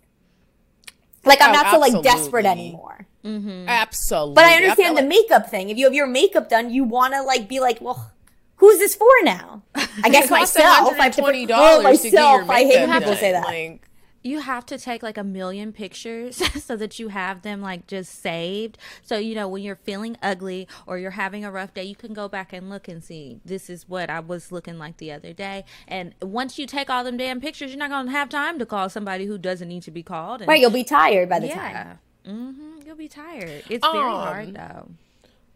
Like 1.25 1.41
I'm 1.43 1.51
Oh, 1.51 1.53
not 1.53 1.71
so 1.73 1.79
like 1.79 2.03
desperate 2.03 2.47
absolutely. 2.47 2.69
anymore. 2.69 3.07
Mm-hmm. 3.25 3.69
Absolutely. 3.69 4.35
But 4.35 4.45
I 4.45 4.57
feel 4.57 4.63
understand 4.71 4.97
the 4.97 5.01
like- 5.03 5.09
makeup 5.09 5.51
thing. 5.51 5.71
If 5.71 5.77
you 5.77 5.85
have 5.85 5.95
your 5.95 6.07
makeup 6.07 6.49
done, 6.49 6.71
you 6.71 6.85
want 6.85 7.15
to 7.15 7.23
like 7.23 7.49
be 7.49 7.61
like, 7.61 7.81
well, 7.81 8.13
who's 8.57 8.79
this 8.79 8.95
for 8.95 9.07
now? 9.25 9.63
I 9.75 10.09
guess 10.11 10.31
myself. 10.31 10.67
I 10.67 11.03
have 11.05 11.15
to 11.17 11.23
put- 11.23 11.35
$120 11.35 11.51
oh, 11.55 11.83
to 11.93 12.03
get 12.03 12.13
your 12.13 12.45
myself. 12.45 12.51
I 12.51 12.61
hate 12.65 12.77
when 12.81 12.89
makeup 12.89 13.03
people 13.03 13.17
say 13.17 13.33
that. 13.33 13.45
Like, 13.45 13.88
you 14.29 14.41
have 14.41 14.65
to 14.67 14.79
take 14.79 15.03
like 15.03 15.17
a 15.19 15.25
million 15.25 15.73
pictures 15.73 16.37
so 16.65 16.77
that 16.77 16.99
you 16.99 17.09
have 17.09 17.43
them 17.43 17.61
like 17.61 17.87
just 17.87 18.21
saved. 18.21 18.79
So, 19.03 19.17
you 19.19 19.35
know, 19.35 19.49
when 19.49 19.63
you're 19.63 19.77
feeling 19.77 20.17
ugly 20.23 20.69
or 20.87 20.99
you're 20.99 21.13
having 21.13 21.45
a 21.45 21.51
rough 21.51 21.75
day, 21.75 21.85
you 21.85 21.97
can 21.97 22.13
go 22.15 22.29
back 22.29 22.53
and 22.53 22.71
look 22.71 22.89
and 22.89 23.03
see 23.03 23.41
this 23.45 23.69
is 23.71 23.89
what 23.89 24.11
I 24.11 24.21
was 24.21 24.53
looking 24.53 24.79
like 24.79 24.99
the 24.99 25.11
other 25.13 25.33
day. 25.33 25.65
And 25.87 26.15
once 26.23 26.59
you 26.59 26.67
take 26.67 26.91
all 26.91 27.03
them 27.05 27.17
damn 27.17 27.41
pictures, 27.41 27.71
you're 27.71 27.79
not 27.79 27.91
going 27.91 28.07
to 28.07 28.13
have 28.13 28.29
time 28.29 28.59
to 28.59 28.67
call 28.67 28.89
somebody 28.89 29.25
who 29.27 29.39
doesn't 29.39 29.69
need 29.69 29.83
to 29.85 29.91
be 29.91 30.03
called. 30.03 30.41
And, 30.43 30.49
Right, 30.49 30.61
you'll 30.61 30.71
be 30.71 30.85
tired 30.85 31.29
by 31.29 31.41
the 31.41 31.49
time. 31.49 31.57
yeah. 31.75 31.97
hmm 32.31 32.79
You'll 32.87 32.97
be 32.97 33.09
tired. 33.09 33.65
It's 33.69 33.87
very 33.87 33.99
Um, 33.99 34.13
hard 34.15 34.55
though. 34.55 34.89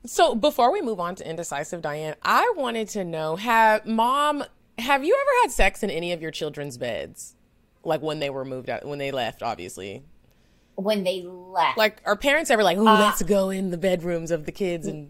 So 0.04 0.34
before 0.34 0.72
we 0.72 0.82
move 0.82 0.98
on 0.98 1.14
to 1.16 1.28
indecisive 1.28 1.80
Diane, 1.80 2.16
I 2.22 2.52
wanted 2.56 2.88
to 2.90 3.04
know 3.04 3.36
have 3.36 3.86
mom 3.86 4.44
have 4.78 5.04
you 5.04 5.14
ever 5.14 5.30
had 5.42 5.50
sex 5.52 5.82
in 5.82 5.90
any 5.90 6.12
of 6.12 6.20
your 6.22 6.30
children's 6.30 6.76
beds? 6.78 7.36
Like 7.84 8.02
when 8.02 8.20
they 8.20 8.30
were 8.30 8.44
moved 8.44 8.70
out 8.70 8.84
when 8.84 8.98
they 8.98 9.10
left, 9.10 9.42
obviously. 9.42 10.04
When 10.76 11.04
they 11.04 11.22
left. 11.22 11.76
Like 11.78 12.00
are 12.04 12.16
parents 12.16 12.50
ever 12.50 12.62
like, 12.62 12.78
"Ooh, 12.78 12.84
let's 12.84 13.22
go 13.22 13.50
in 13.50 13.70
the 13.70 13.76
bedrooms 13.76 14.30
of 14.30 14.46
the 14.46 14.52
kids 14.52 14.86
and 14.86 15.08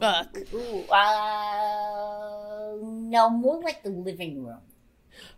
fuck." 0.00 0.36
Ooh, 0.54 0.84
uh, 0.90 2.76
no, 2.82 3.28
more 3.30 3.60
like 3.60 3.82
the 3.82 3.90
living 3.90 4.44
room 4.44 4.60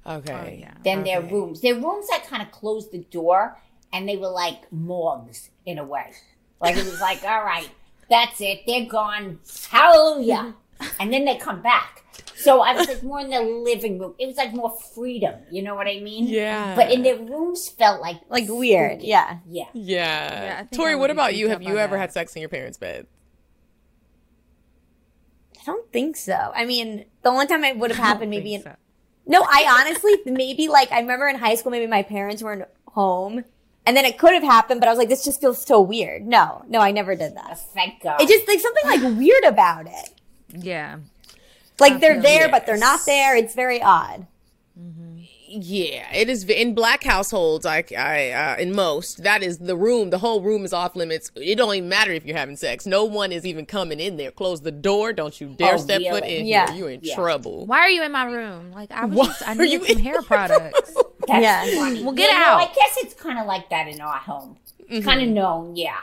Okay. 0.06 0.58
yeah. 0.60 0.74
than 0.84 1.04
their 1.04 1.20
rooms. 1.22 1.60
Their 1.60 1.74
rooms, 1.74 2.06
I 2.12 2.18
kind 2.20 2.42
of 2.42 2.50
closed 2.50 2.92
the 2.92 2.98
door, 2.98 3.58
and 3.92 4.08
they 4.08 4.16
were 4.16 4.28
like 4.30 4.70
morgues 4.72 5.50
in 5.66 5.78
a 5.78 5.84
way. 5.84 6.12
Like 6.60 6.76
it 6.76 6.84
was 6.84 7.00
like, 7.00 7.24
all 7.24 7.42
right, 7.42 7.68
that's 8.08 8.40
it. 8.40 8.60
They're 8.66 8.86
gone. 8.86 9.40
Hallelujah. 9.68 10.54
and 11.00 11.12
then 11.12 11.24
they 11.24 11.36
come 11.36 11.62
back. 11.62 12.04
So 12.43 12.61
I 12.61 12.74
was 12.74 12.88
like 12.88 13.03
more 13.03 13.20
in 13.20 13.30
the 13.30 13.40
living 13.40 13.99
room. 13.99 14.14
It 14.18 14.26
was 14.26 14.36
like 14.36 14.53
more 14.53 14.76
freedom. 14.95 15.40
You 15.51 15.62
know 15.62 15.74
what 15.74 15.86
I 15.86 16.01
mean? 16.01 16.26
Yeah. 16.26 16.74
But 16.74 16.90
in 16.90 17.03
their 17.03 17.16
rooms 17.16 17.68
felt 17.68 18.01
like 18.01 18.20
Like 18.28 18.49
weird, 18.49 19.03
yeah. 19.03 19.38
yeah. 19.49 19.66
Yeah. 19.72 20.43
Yeah, 20.43 20.64
Tori, 20.72 20.97
what 20.97 21.11
about 21.11 21.34
you 21.34 21.47
you? 21.47 21.49
Have 21.49 21.62
you 21.62 21.78
ever 21.78 21.97
that. 21.97 22.01
had 22.01 22.12
sex 22.12 22.34
in 22.34 22.40
your 22.40 22.49
parents' 22.49 22.78
bed? 22.78 23.07
I 25.61 25.64
don't 25.64 25.93
think 25.93 26.16
so. 26.16 26.53
I 26.55 26.64
mean, 26.64 27.05
the 27.22 27.28
only 27.28 27.47
time 27.47 27.62
it 27.64 27.78
would 27.78 27.90
have 27.90 27.99
happened 27.99 28.30
maybe 28.30 28.55
in 28.55 28.62
so. 28.62 28.74
No, 29.26 29.43
I 29.43 29.80
honestly 29.80 30.16
maybe 30.26 30.68
like 30.68 30.90
I 30.90 31.01
remember 31.01 31.28
in 31.28 31.36
high 31.36 31.55
school 31.55 31.70
maybe 31.70 31.86
my 31.86 32.03
parents 32.03 32.43
weren't 32.43 32.64
home 32.88 33.45
and 33.84 33.97
then 33.97 34.05
it 34.05 34.18
could 34.18 34.32
have 34.32 34.43
happened, 34.43 34.80
but 34.80 34.88
I 34.88 34.93
was 34.93 34.99
like, 34.99 35.09
this 35.09 35.24
just 35.24 35.40
feels 35.40 35.64
so 35.64 35.80
weird. 35.80 36.24
No, 36.26 36.64
no, 36.68 36.80
I 36.80 36.93
never 36.93 37.16
did 37.16 37.36
that. 37.36 37.49
Oh, 37.51 37.55
thank 37.55 38.03
God. 38.03 38.20
It 38.20 38.28
just 38.28 38.47
like 38.47 38.61
something 38.61 38.84
like 38.86 39.18
weird 39.18 39.45
about 39.45 39.86
it. 39.86 40.11
Yeah. 40.49 40.99
Like 41.83 42.01
they're 42.01 42.20
there, 42.22 42.49
but 42.49 42.64
they're 42.66 42.76
not 42.78 43.01
there. 43.07 43.37
It's 43.37 43.55
very 43.55 43.83
odd. 43.83 44.26
Yeah, 45.55 46.11
it 46.14 46.30
is 46.30 46.45
in 46.45 46.74
black 46.74 47.05
households. 47.05 47.66
I, 47.66 47.85
I, 47.97 48.30
uh, 48.30 48.57
in 48.59 48.74
most, 48.74 49.22
that 49.22 49.43
is 49.43 49.59
the 49.59 49.76
room. 49.76 50.09
The 50.09 50.16
whole 50.16 50.41
room 50.41 50.64
is 50.64 50.72
off 50.72 50.97
limits. 50.97 51.30
It 51.37 51.57
don't 51.57 51.74
even 51.74 51.91
matter 51.91 52.11
if 52.11 52.24
you're 52.24 52.39
having 52.39 52.57
sex. 52.57 52.87
No 52.87 53.05
one 53.05 53.33
is 53.33 53.45
even 53.45 53.66
coming 53.66 54.01
in 54.01 54.16
there. 54.16 54.30
Close 54.30 54.62
the 54.62 54.70
door. 54.72 55.12
Don't 55.12 55.39
you 55.43 55.49
dare 55.49 55.74
Oh, 55.74 55.76
step 55.76 56.01
foot 56.09 56.24
in 56.24 56.47
Yeah. 56.47 56.68
here. 56.72 56.78
You're 56.78 56.91
in 56.91 57.01
Yeah. 57.03 57.14
trouble. 57.16 57.66
Why 57.66 57.80
are 57.80 57.91
you 57.91 58.03
in 58.03 58.12
my 58.12 58.24
room? 58.24 58.72
Like 58.72 58.91
I 58.93 59.05
was 59.05 59.14
Why 59.18 59.26
just 59.26 59.47
I 59.47 59.53
are 59.53 59.55
needed 59.57 59.72
you 59.72 59.87
some 59.89 59.99
in 59.99 60.03
hair 60.05 60.22
products. 60.26 60.95
That's 61.28 61.43
Yeah. 61.43 61.66
funny. 61.78 62.03
Well, 62.03 62.12
get 62.14 62.33
You 62.33 62.39
know, 62.39 62.45
out. 62.47 62.61
I 62.62 62.72
guess 62.72 62.97
it's 63.03 63.12
kind 63.14 63.39
of 63.39 63.45
like 63.47 63.68
that 63.68 63.89
in 63.89 64.01
our 64.01 64.14
home. 64.16 64.57
It's 64.89 65.05
kind 65.05 65.20
of 65.20 65.28
known, 65.28 65.76
yeah. 65.76 65.99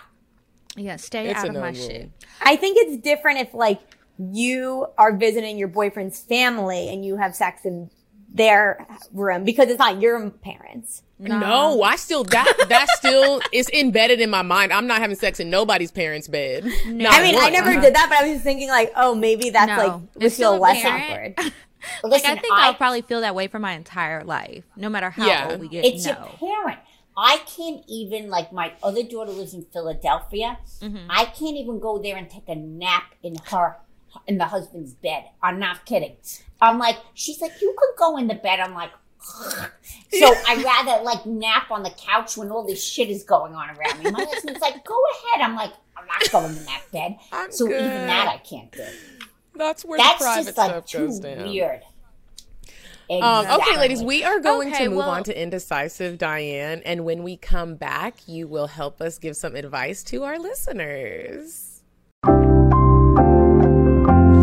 Yeah, 0.76 0.98
stay 0.98 1.28
It's 1.28 1.40
out 1.40 1.48
of 1.50 1.56
my 1.56 1.72
no 1.72 1.78
rule. 1.80 1.88
shit. 1.88 2.12
I 2.42 2.56
think 2.56 2.78
it's 2.80 3.02
different 3.02 3.40
if 3.40 3.56
like 3.56 3.80
you 4.20 4.86
are 4.98 5.16
visiting 5.16 5.58
your 5.58 5.68
boyfriend's 5.70 6.20
family 6.20 6.90
and 6.90 7.06
you 7.06 7.18
have 7.18 7.36
sex 7.36 7.64
in 7.66 7.90
their 8.32 8.86
room 9.12 9.44
because 9.44 9.70
it's 9.70 9.80
not 9.80 10.00
your 10.02 10.30
parents. 10.30 11.02
No, 11.18 11.82
I 11.82 11.96
still 11.96 12.24
that 12.26 12.66
that 12.70 12.88
still 12.92 13.42
is 13.52 13.70
embedded 13.72 14.22
in 14.22 14.30
my 14.30 14.42
mind. 14.42 14.72
I'm 14.72 14.88
not 14.88 15.00
having 15.00 15.16
sex 15.18 15.40
in 15.40 15.50
nobody's 15.50 15.92
parents' 15.92 16.28
bed. 16.28 16.64
No. 16.86 17.10
I 17.10 17.22
mean, 17.24 17.36
I 17.36 17.50
once. 17.50 17.54
never 17.54 17.82
did 17.82 17.94
that, 17.96 18.08
but 18.10 18.20
I 18.20 18.24
was 18.24 18.34
just 18.34 18.44
thinking 18.44 18.70
like, 18.70 18.92
oh, 18.96 19.16
maybe 19.16 19.50
that's 19.50 19.68
No. 19.70 19.78
like 19.78 19.94
would 20.16 20.24
It's 20.24 20.38
feel 20.38 20.58
less 20.60 20.82
parent. 20.82 21.36
awkward. 21.40 21.54
Listen, 22.04 22.10
Like 22.12 22.26
I 22.26 22.42
think 22.42 22.54
I, 22.54 22.66
I'll 22.68 22.74
probably 22.74 23.02
feel 23.02 23.22
that 23.22 23.36
way 23.36 23.48
for 23.48 23.58
my 23.60 23.72
entire 23.74 24.24
life, 24.24 24.64
no 24.76 24.90
matter 24.90 25.10
how 25.10 25.26
Yeah. 25.26 25.50
old 25.52 25.60
we 25.62 25.68
get. 25.70 25.84
it's 25.86 26.06
no. 26.06 26.12
your 26.40 26.56
parent. 26.56 26.80
I 27.18 27.38
can't 27.58 27.84
even 27.90 28.30
like 28.30 28.54
my 28.54 28.72
other 28.84 29.04
daughter 29.04 29.32
lives 29.32 29.54
in 29.54 29.66
Philadelphia. 29.74 30.60
Mm-hmm. 30.82 31.08
I 31.10 31.26
can't 31.26 31.58
even 31.58 31.80
go 31.80 31.98
there 32.00 32.16
and 32.16 32.30
take 32.30 32.48
a 32.48 32.56
nap 32.56 33.14
in 33.24 33.36
her 33.48 33.76
in 34.28 34.38
the 34.38 34.45
husband's 34.45 34.93
bed. 34.93 35.26
I'm 35.41 35.60
not 35.60 35.86
kidding. 35.86 36.16
I'm 36.62 36.78
like, 36.78 36.97
she's 37.14 37.41
like, 37.41 37.62
you 37.62 37.74
could 37.78 37.97
go 37.97 38.18
in 38.18 38.28
the 38.28 38.36
bed. 38.36 38.60
I'm 38.60 38.74
like. 38.74 38.91
So 39.22 40.34
I 40.47 40.64
rather 40.88 41.03
like 41.03 41.26
nap 41.26 41.72
on 41.72 41.84
the 41.84 41.89
couch 41.91 42.38
when 42.38 42.51
all 42.51 42.66
this 42.66 42.82
shit 42.84 43.10
is 43.10 43.24
going 43.24 43.53
on 43.53 43.70
around 43.70 44.01
me. 44.01 44.10
My 44.12 44.24
husband's 44.24 44.62
like, 44.62 44.86
"Go 44.86 44.95
ahead." 45.14 45.41
I'm 45.45 45.55
like, 45.57 45.74
"I'm 45.97 46.07
not 46.07 46.32
going 46.32 46.55
in 46.55 46.66
that 46.66 46.82
bed." 46.93 47.18
I'm 47.34 47.51
so 47.51 47.66
even 47.68 47.84
that 47.84 48.28
I 48.30 48.38
can't 48.38 48.72
do. 48.72 48.86
That's 49.55 49.84
where 49.84 49.97
That's 49.97 50.20
the 50.20 50.24
private 50.24 50.45
just 50.45 50.57
like 50.57 50.70
stuff 50.70 50.86
too 50.86 51.07
goes 51.07 51.20
down. 51.20 51.49
weird. 51.49 51.82
Um, 53.12 53.45
okay, 53.60 53.78
ladies, 53.78 54.01
we 54.03 54.24
are 54.24 54.39
going 54.39 54.70
Okay, 54.70 54.86
to 54.86 54.89
move 54.89 54.99
well- 54.99 55.10
on 55.10 55.24
to 55.26 55.39
indecisive 55.41 56.18
Diane, 56.18 56.82
and 56.86 57.03
when 57.03 57.22
we 57.24 57.36
come 57.36 57.76
back, 57.76 58.26
you 58.26 58.47
will 58.47 58.68
help 58.68 59.01
us 59.01 59.18
give 59.18 59.36
some 59.36 59.55
advice 59.55 60.01
to 60.05 60.24
our 60.24 60.39
listeners. 60.39 61.82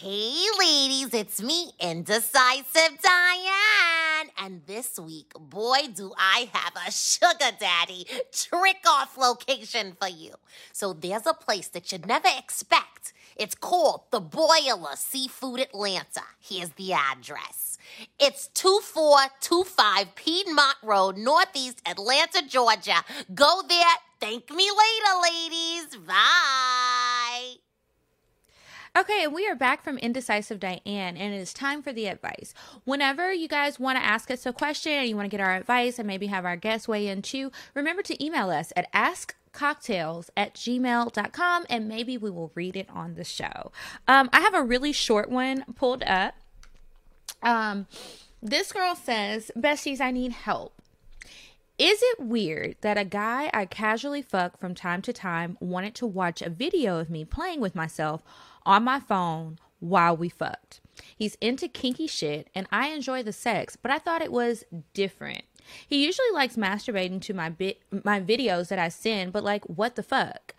Hey, 0.00 0.46
ladies, 0.60 1.12
it's 1.12 1.42
me, 1.42 1.72
Indecisive 1.80 3.00
Diane. 3.02 4.30
And 4.38 4.62
this 4.64 4.96
week, 4.96 5.32
boy, 5.36 5.88
do 5.92 6.12
I 6.16 6.48
have 6.52 6.72
a 6.86 6.92
sugar 6.92 7.50
daddy 7.58 8.06
trick 8.30 8.84
off 8.86 9.18
location 9.18 9.96
for 10.00 10.06
you. 10.06 10.34
So 10.72 10.92
there's 10.92 11.26
a 11.26 11.34
place 11.34 11.66
that 11.70 11.90
you'd 11.90 12.06
never 12.06 12.28
expect. 12.38 13.12
It's 13.34 13.56
called 13.56 14.02
the 14.12 14.20
Boiler 14.20 14.94
Seafood 14.94 15.58
Atlanta. 15.58 16.22
Here's 16.38 16.70
the 16.70 16.92
address. 16.92 17.76
It's 18.20 18.46
2425 18.54 20.14
Piedmont 20.14 20.76
Road, 20.84 21.16
Northeast 21.16 21.82
Atlanta, 21.84 22.42
Georgia. 22.46 23.02
Go 23.34 23.62
there. 23.68 23.96
Thank 24.20 24.48
me 24.50 24.70
later, 24.70 25.22
ladies. 25.24 25.96
Bye. 26.06 27.67
Okay, 28.98 29.22
and 29.22 29.32
we 29.32 29.46
are 29.46 29.54
back 29.54 29.84
from 29.84 29.96
Indecisive 29.98 30.58
Diane, 30.58 31.16
and 31.16 31.32
it 31.32 31.36
is 31.36 31.52
time 31.52 31.84
for 31.84 31.92
the 31.92 32.06
advice. 32.06 32.52
Whenever 32.82 33.32
you 33.32 33.46
guys 33.46 33.78
want 33.78 33.96
to 33.96 34.04
ask 34.04 34.28
us 34.28 34.44
a 34.44 34.52
question 34.52 34.90
and 34.90 35.08
you 35.08 35.14
want 35.14 35.26
to 35.26 35.30
get 35.30 35.40
our 35.40 35.54
advice 35.54 36.00
and 36.00 36.06
maybe 36.08 36.26
have 36.26 36.44
our 36.44 36.56
guests 36.56 36.88
weigh 36.88 37.06
in 37.06 37.22
too, 37.22 37.52
remember 37.74 38.02
to 38.02 38.24
email 38.24 38.50
us 38.50 38.72
at 38.74 38.92
askcocktales 38.92 40.30
at 40.36 40.54
gmail.com 40.54 41.66
and 41.70 41.86
maybe 41.86 42.18
we 42.18 42.28
will 42.28 42.50
read 42.56 42.74
it 42.74 42.88
on 42.90 43.14
the 43.14 43.22
show. 43.22 43.70
Um, 44.08 44.30
I 44.32 44.40
have 44.40 44.54
a 44.54 44.64
really 44.64 44.90
short 44.90 45.30
one 45.30 45.64
pulled 45.76 46.02
up. 46.02 46.34
Um, 47.40 47.86
this 48.42 48.72
girl 48.72 48.96
says, 48.96 49.52
Besties, 49.56 50.00
I 50.00 50.10
need 50.10 50.32
help. 50.32 50.72
Is 51.78 52.00
it 52.02 52.18
weird 52.18 52.74
that 52.80 52.98
a 52.98 53.04
guy 53.04 53.48
I 53.54 53.64
casually 53.64 54.22
fuck 54.22 54.58
from 54.58 54.74
time 54.74 55.00
to 55.02 55.12
time 55.12 55.56
wanted 55.60 55.94
to 55.94 56.06
watch 56.08 56.42
a 56.42 56.50
video 56.50 56.98
of 56.98 57.08
me 57.08 57.24
playing 57.24 57.60
with 57.60 57.76
myself 57.76 58.24
on 58.68 58.84
my 58.84 59.00
phone 59.00 59.58
while 59.80 60.16
we 60.16 60.28
fucked? 60.28 60.80
He's 61.16 61.36
into 61.40 61.66
kinky 61.66 62.06
shit 62.06 62.48
and 62.54 62.68
I 62.70 62.88
enjoy 62.88 63.22
the 63.22 63.32
sex, 63.32 63.76
but 63.76 63.90
I 63.90 63.98
thought 63.98 64.22
it 64.22 64.30
was 64.30 64.64
different. 64.94 65.42
He 65.86 66.04
usually 66.04 66.30
likes 66.32 66.56
masturbating 66.56 67.20
to 67.22 67.34
my 67.34 67.48
bit 67.48 67.80
my 68.04 68.20
videos 68.20 68.68
that 68.68 68.78
I 68.78 68.88
send, 68.88 69.32
but 69.32 69.42
like 69.42 69.64
what 69.64 69.96
the 69.96 70.02
fuck? 70.02 70.54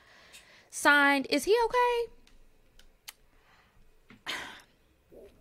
Signed, 0.70 1.28
is 1.30 1.46
he 1.46 1.56
okay? 1.66 2.12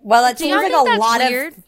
Well, 0.01 0.25
it 0.31 0.39
seems 0.39 0.57
like 0.57 0.73
a 0.73 0.99
lot 0.99 1.21
weird? 1.21 1.55
of 1.55 1.65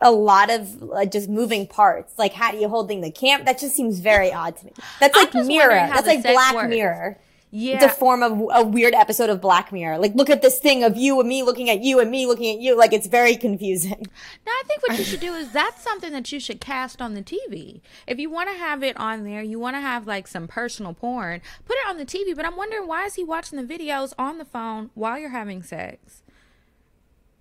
a 0.00 0.10
lot 0.10 0.50
of 0.50 0.82
like, 0.82 1.10
just 1.10 1.28
moving 1.28 1.66
parts. 1.66 2.18
Like, 2.18 2.34
how 2.34 2.50
do 2.50 2.58
you 2.58 2.68
holding 2.68 3.00
the 3.00 3.10
camp? 3.10 3.46
That 3.46 3.58
just 3.58 3.74
seems 3.74 4.00
very 4.00 4.32
odd 4.40 4.56
to 4.58 4.66
me. 4.66 4.72
That's 5.00 5.16
like 5.16 5.34
Mirror. 5.34 5.70
That's 5.70 6.06
like 6.06 6.22
Black 6.22 6.54
works. 6.54 6.68
Mirror. 6.68 7.18
Yeah. 7.56 7.76
It's 7.76 7.84
a 7.84 7.88
form 7.88 8.24
of 8.24 8.32
a 8.52 8.64
weird 8.64 8.94
episode 8.94 9.30
of 9.30 9.40
Black 9.40 9.70
Mirror. 9.70 9.98
Like, 9.98 10.16
look 10.16 10.28
at 10.28 10.42
this 10.42 10.58
thing 10.58 10.82
of 10.82 10.96
you 10.96 11.20
and 11.20 11.28
me 11.28 11.44
looking 11.44 11.70
at 11.70 11.82
you 11.82 12.00
and 12.00 12.10
me 12.10 12.26
looking 12.26 12.52
at 12.52 12.60
you. 12.60 12.76
Like, 12.76 12.92
it's 12.92 13.06
very 13.06 13.36
confusing. 13.36 14.08
No, 14.44 14.50
I 14.50 14.62
think 14.66 14.82
what 14.88 14.98
you 14.98 15.04
should 15.04 15.20
do 15.20 15.34
is 15.34 15.52
that's 15.52 15.80
something 15.80 16.10
that 16.10 16.32
you 16.32 16.40
should 16.40 16.60
cast 16.60 17.00
on 17.00 17.14
the 17.14 17.22
TV. 17.22 17.80
If 18.08 18.18
you 18.18 18.28
want 18.28 18.50
to 18.50 18.56
have 18.56 18.82
it 18.82 18.96
on 18.96 19.22
there, 19.22 19.40
you 19.40 19.60
want 19.60 19.76
to 19.76 19.80
have 19.80 20.04
like 20.04 20.26
some 20.26 20.48
personal 20.48 20.94
porn, 20.94 21.42
put 21.64 21.76
it 21.76 21.88
on 21.88 21.96
the 21.96 22.04
TV. 22.04 22.34
But 22.34 22.44
I'm 22.44 22.56
wondering 22.56 22.88
why 22.88 23.04
is 23.04 23.14
he 23.14 23.22
watching 23.22 23.64
the 23.64 23.78
videos 23.78 24.14
on 24.18 24.38
the 24.38 24.44
phone 24.44 24.90
while 24.94 25.16
you're 25.16 25.30
having 25.30 25.62
sex? 25.62 26.24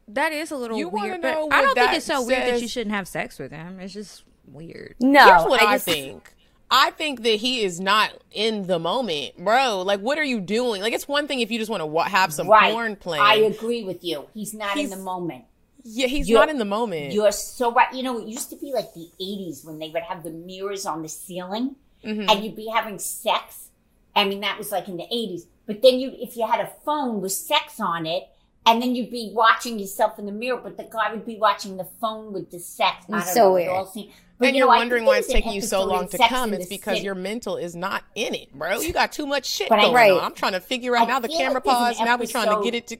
That 0.07 0.31
is 0.31 0.51
a 0.51 0.55
little 0.57 0.77
You 0.77 0.89
weird, 0.89 1.21
know 1.21 1.47
but 1.49 1.55
I 1.55 1.61
don't 1.63 1.73
think 1.73 1.93
it's 1.93 2.05
so 2.05 2.23
weird 2.23 2.43
that 2.53 2.61
you 2.61 2.67
shouldn't 2.67 2.93
have 2.95 3.07
sex 3.07 3.39
with 3.39 3.51
him. 3.51 3.79
It's 3.79 3.93
just 3.93 4.25
weird. 4.47 4.93
No, 4.99 5.25
Here's 5.25 5.43
what 5.49 5.61
I, 5.63 5.73
just- 5.75 5.85
think. 5.85 6.35
I 6.75 6.89
think 6.91 7.21
that 7.23 7.35
he 7.35 7.63
is 7.63 7.79
not 7.79 8.11
in 8.31 8.67
the 8.67 8.79
moment, 8.79 9.37
bro. 9.37 9.81
Like, 9.83 9.99
what 9.99 10.17
are 10.17 10.23
you 10.23 10.41
doing? 10.41 10.81
Like, 10.81 10.93
it's 10.93 11.07
one 11.07 11.27
thing 11.27 11.39
if 11.39 11.51
you 11.51 11.59
just 11.59 11.69
want 11.69 11.81
to 11.81 11.85
wa- 11.85 12.03
have 12.03 12.33
some 12.33 12.47
right. 12.49 12.73
porn 12.73 12.95
playing. 12.95 13.23
I 13.23 13.35
agree 13.35 13.83
with 13.83 14.03
you. 14.03 14.27
He's 14.33 14.53
not 14.53 14.71
He's- 14.71 14.91
in 14.91 14.97
the 14.97 15.03
moment. 15.03 15.45
yeah, 15.83 16.07
he's 16.07 16.27
You're- 16.29 16.39
not 16.39 16.49
in 16.49 16.57
the 16.57 16.65
moment. 16.65 17.13
You're 17.13 17.31
so 17.31 17.71
right. 17.71 17.93
You 17.93 18.01
know, 18.03 18.17
it 18.19 18.27
used 18.27 18.49
to 18.49 18.55
be 18.55 18.73
like 18.73 18.93
the 18.93 19.07
80s 19.21 19.63
when 19.63 19.79
they 19.79 19.89
would 19.89 20.03
have 20.03 20.23
the 20.23 20.31
mirrors 20.31 20.85
on 20.85 21.01
the 21.03 21.09
ceiling 21.09 21.75
Mm-hmm. 22.03 22.29
and 22.29 22.43
you'd 22.43 22.55
be 22.57 22.67
having 22.67 22.99
sex. 22.99 23.69
I 24.15 24.25
mean, 24.25 24.41
that 24.41 24.57
was 24.57 24.71
like 24.71 24.87
in 24.89 24.97
the 24.97 25.03
80s. 25.03 25.43
But 25.65 25.81
then 25.81 25.99
you, 25.99 26.11
if 26.19 26.35
you 26.35 26.45
had 26.45 26.59
a 26.59 26.69
phone 26.83 27.21
with 27.21 27.31
sex 27.31 27.79
on 27.79 28.05
it, 28.05 28.27
and 28.65 28.81
then 28.81 28.95
you'd 28.95 29.09
be 29.11 29.31
watching 29.33 29.77
yourself 29.79 30.17
in 30.19 30.25
the 30.25 30.31
mirror, 30.31 30.59
but 30.61 30.75
the 30.77 30.83
guy 30.83 31.11
would 31.13 31.25
be 31.25 31.37
watching 31.37 31.77
the 31.77 31.87
phone 32.01 32.31
with 32.33 32.49
the 32.51 32.59
sex. 32.59 33.05
I 33.11 33.17
It's 33.19 33.27
don't 33.27 33.33
so 33.35 33.49
know, 33.49 33.55
it 33.57 33.67
weird. 33.67 34.07
All 34.43 34.45
seem- 34.45 34.47
but, 34.47 34.47
and 34.47 34.55
you 34.55 34.59
you're 34.59 34.67
know, 34.71 34.77
wondering 34.77 35.05
why 35.05 35.17
it's 35.17 35.27
taking 35.27 35.53
you 35.53 35.61
so 35.61 35.83
long 35.83 36.07
to 36.09 36.17
come. 36.17 36.53
It's 36.53 36.67
because 36.67 36.95
City. 36.97 37.05
your 37.05 37.15
mental 37.15 37.57
is 37.57 37.75
not 37.75 38.03
in 38.15 38.33
it, 38.35 38.53
bro. 38.53 38.79
You 38.81 38.93
got 38.93 39.11
too 39.11 39.25
much 39.25 39.45
shit 39.45 39.69
But 39.69 39.81
going 39.81 39.93
Right. 39.93 40.11
on. 40.11 40.19
I'm 40.23 40.33
trying 40.33 40.53
to 40.53 40.59
figure 40.59 40.95
out 40.95 41.03
I 41.03 41.11
now 41.11 41.19
the 41.19 41.27
camera 41.29 41.55
like 41.55 41.63
there's 41.65 41.75
an 41.77 41.95
pause. 41.95 41.99
Now 42.05 42.17
we're 42.17 42.25
trying 42.27 42.55
to 42.57 42.63
get 42.63 42.75
it 42.75 42.87
to. 42.87 42.97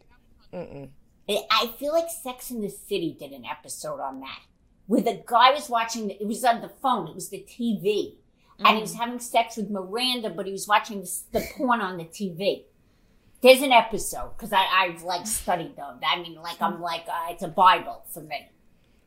Mm-mm. 0.53 0.89
I 1.29 1.67
feel 1.79 1.93
like 1.93 2.09
Sex 2.09 2.51
in 2.51 2.61
the 2.61 2.69
City 2.69 3.15
did 3.17 3.31
an 3.31 3.45
episode 3.45 3.99
on 3.99 4.19
that, 4.21 4.39
where 4.87 5.01
the 5.01 5.21
guy 5.25 5.51
was 5.51 5.69
watching. 5.69 6.07
The, 6.09 6.21
it 6.21 6.27
was 6.27 6.43
on 6.43 6.61
the 6.61 6.69
phone. 6.69 7.07
It 7.07 7.15
was 7.15 7.29
the 7.29 7.39
TV, 7.49 8.15
and 8.59 8.67
he 8.67 8.73
Mm. 8.75 8.81
was 8.81 8.93
having 8.95 9.19
sex 9.19 9.55
with 9.57 9.69
Miranda, 9.69 10.29
but 10.29 10.45
he 10.45 10.51
was 10.51 10.67
watching 10.67 11.01
the, 11.01 11.39
the 11.39 11.47
porn 11.55 11.81
on 11.81 11.97
the 11.97 12.05
TV. 12.05 12.63
There's 13.41 13.61
an 13.61 13.71
episode 13.71 14.31
because 14.37 14.53
I've 14.53 15.03
like 15.03 15.25
studied 15.27 15.75
them. 15.75 15.99
I 16.05 16.21
mean, 16.21 16.35
like 16.41 16.61
I'm 16.61 16.81
like 16.81 17.05
uh, 17.07 17.27
it's 17.31 17.43
a 17.43 17.47
Bible 17.49 18.03
for 18.13 18.21
me. 18.21 18.47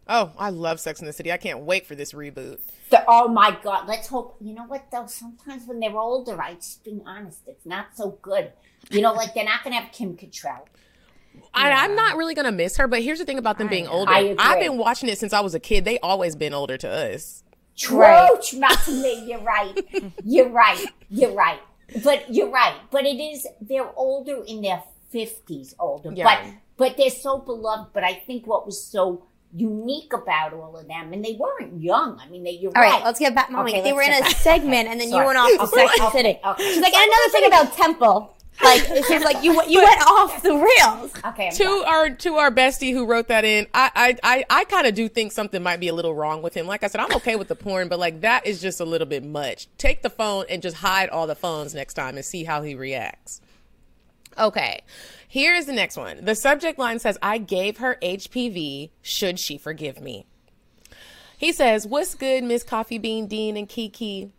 Oh, 0.09 0.33
I 0.39 0.51
love 0.51 0.79
Sex 0.79 1.01
in 1.01 1.07
the 1.07 1.13
City. 1.13 1.33
I 1.33 1.37
can't 1.37 1.61
wait 1.61 1.87
for 1.87 1.95
this 1.95 2.13
reboot. 2.13 2.61
The, 2.91 3.05
oh 3.09 3.27
my 3.29 3.57
God! 3.63 3.89
Let's 3.89 4.07
hope. 4.07 4.37
You 4.41 4.55
know 4.55 4.65
what 4.65 4.91
though? 4.93 5.07
Sometimes 5.07 5.67
when 5.67 5.81
they're 5.81 5.97
older, 5.97 6.41
I 6.41 6.55
just 6.55 6.85
being 6.85 7.03
honest, 7.05 7.41
it's 7.47 7.67
not 7.67 7.89
so 7.95 8.19
good. 8.23 8.53
You 8.91 9.01
know, 9.01 9.13
like 9.13 9.35
they're 9.35 9.45
not 9.45 9.65
gonna 9.65 9.81
have 9.81 9.93
Kim 9.93 10.17
Cattrall. 10.17 10.67
I, 11.53 11.71
I'm 11.71 11.97
not 11.97 12.17
really 12.17 12.35
gonna 12.35 12.53
miss 12.53 12.77
her, 12.77 12.87
but 12.87 13.03
here's 13.03 13.19
the 13.19 13.25
thing 13.25 13.39
about 13.39 13.59
them 13.59 13.69
being 13.69 13.89
older. 13.89 14.13
I 14.13 14.21
agree. 14.21 14.37
I've 14.39 14.61
been 14.61 14.79
watching 14.79 15.09
it 15.09 15.19
since 15.19 15.33
I 15.33 15.41
was 15.41 15.55
a 15.55 15.61
kid. 15.61 15.85
They 15.85 15.99
always 15.99 16.37
been 16.37 16.55
older 16.55 16.77
to 16.79 16.89
us. 16.89 17.43
True, 17.77 17.99
Right. 17.99 18.39
You're 18.55 19.41
right. 19.41 19.75
You're 20.25 20.49
right. 20.49 20.87
You're 21.11 21.35
right. 21.35 21.61
But 22.03 22.33
you're 22.33 22.51
right. 22.51 22.75
But 22.91 23.05
it 23.05 23.21
is 23.21 23.47
they're 23.61 23.91
older 23.97 24.43
in 24.47 24.63
their 24.63 24.83
fifties, 25.11 25.75
older. 25.79 26.13
Yeah. 26.13 26.25
But 26.25 26.55
but 26.77 26.97
they're 26.97 27.11
so 27.11 27.39
beloved. 27.39 27.93
But 27.93 28.03
I 28.05 28.15
think 28.15 28.47
what 28.47 28.67
was 28.67 28.83
so 28.83 29.27
unique 29.57 30.13
about 30.13 30.53
all 30.53 30.77
of 30.77 30.87
them, 30.87 31.13
and 31.13 31.25
they 31.25 31.33
weren't 31.35 31.81
young. 31.81 32.19
I 32.21 32.29
mean, 32.29 32.45
they. 32.45 32.51
You're 32.53 32.73
All 32.77 32.83
right, 32.83 32.93
right. 32.95 33.05
let's 33.05 33.19
get 33.19 33.35
back. 33.35 33.51
Mommy, 33.51 33.73
Okay, 33.73 33.83
they 33.83 33.93
were 33.93 34.03
in 34.03 34.13
a 34.13 34.21
back. 34.21 34.31
segment, 34.37 34.87
Okay, 34.87 34.93
and 34.93 35.01
then 35.01 35.09
sorry. 35.09 35.23
you 35.23 35.27
went 35.27 35.39
off 35.39 35.49
to 35.51 35.63
Okay, 35.63 35.87
Sex 35.87 35.93
and 35.93 36.01
the 36.01 36.07
okay, 36.09 36.19
City. 36.19 36.41
okay. 36.45 36.63
She's 36.75 36.83
like, 36.83 36.95
and 36.95 37.11
another 37.11 37.31
thing 37.33 37.47
about 37.47 37.73
Temple. 37.75 38.33
Like, 38.65 38.89
it's 38.89 39.07
just 39.09 39.23
like 39.25 39.45
you 39.45 39.53
you 39.69 39.83
went 39.83 40.01
off 40.07 40.43
the 40.43 40.55
rails. 40.55 41.13
Okay. 41.27 41.49
I'm 41.49 41.53
to 41.53 41.65
done. 41.65 41.85
our 41.87 42.11
to 42.11 42.35
our 42.37 42.51
bestie 42.51 42.93
who 42.93 43.05
wrote 43.05 43.29
that 43.29 43.45
in 43.45 43.67
i 43.75 43.91
i 43.95 44.17
i, 44.23 44.45
I 44.61 44.65
kind 44.65 44.87
of 44.87 44.95
do 44.95 45.11
think 45.11 45.33
something 45.33 45.63
might 45.63 45.79
be 45.79 45.89
a 45.89 45.93
little 45.95 46.15
wrong 46.15 46.41
with 46.41 46.55
him 46.55 46.67
like 46.67 46.83
i 46.83 46.87
said 46.87 47.03
i'm 47.03 47.13
okay 47.17 47.37
with 47.37 47.49
the 47.49 47.55
porn 47.55 47.89
but 47.89 47.99
like 47.99 48.23
that 48.23 48.47
is 48.47 48.63
just 48.63 48.81
a 48.81 48.87
little 48.87 49.07
bit 49.07 49.23
much 49.23 49.69
take 49.77 50.01
the 50.01 50.09
phone 50.09 50.47
and 50.49 50.63
just 50.63 50.79
hide 50.79 51.11
all 51.11 51.27
the 51.27 51.35
phones 51.35 51.75
next 51.75 51.93
time 51.95 52.17
and 52.17 52.25
see 52.25 52.45
how 52.45 52.63
he 52.63 52.75
reacts 52.75 53.43
okay 54.39 54.81
here's 55.37 55.66
the 55.66 55.72
next 55.72 55.99
one 55.99 56.24
the 56.24 56.34
subject 56.34 56.78
line 56.78 56.99
says 56.99 57.18
i 57.20 57.37
gave 57.37 57.76
her 57.76 57.99
hpv 58.01 58.89
should 59.03 59.39
she 59.39 59.59
forgive 59.59 60.01
me 60.01 60.24
he 61.37 61.53
says 61.53 61.87
what's 61.87 62.14
good 62.14 62.43
miss 62.43 62.62
coffee 62.62 62.97
bean 62.97 63.26
dean 63.26 63.55
and 63.55 63.68
kiki 63.68 64.32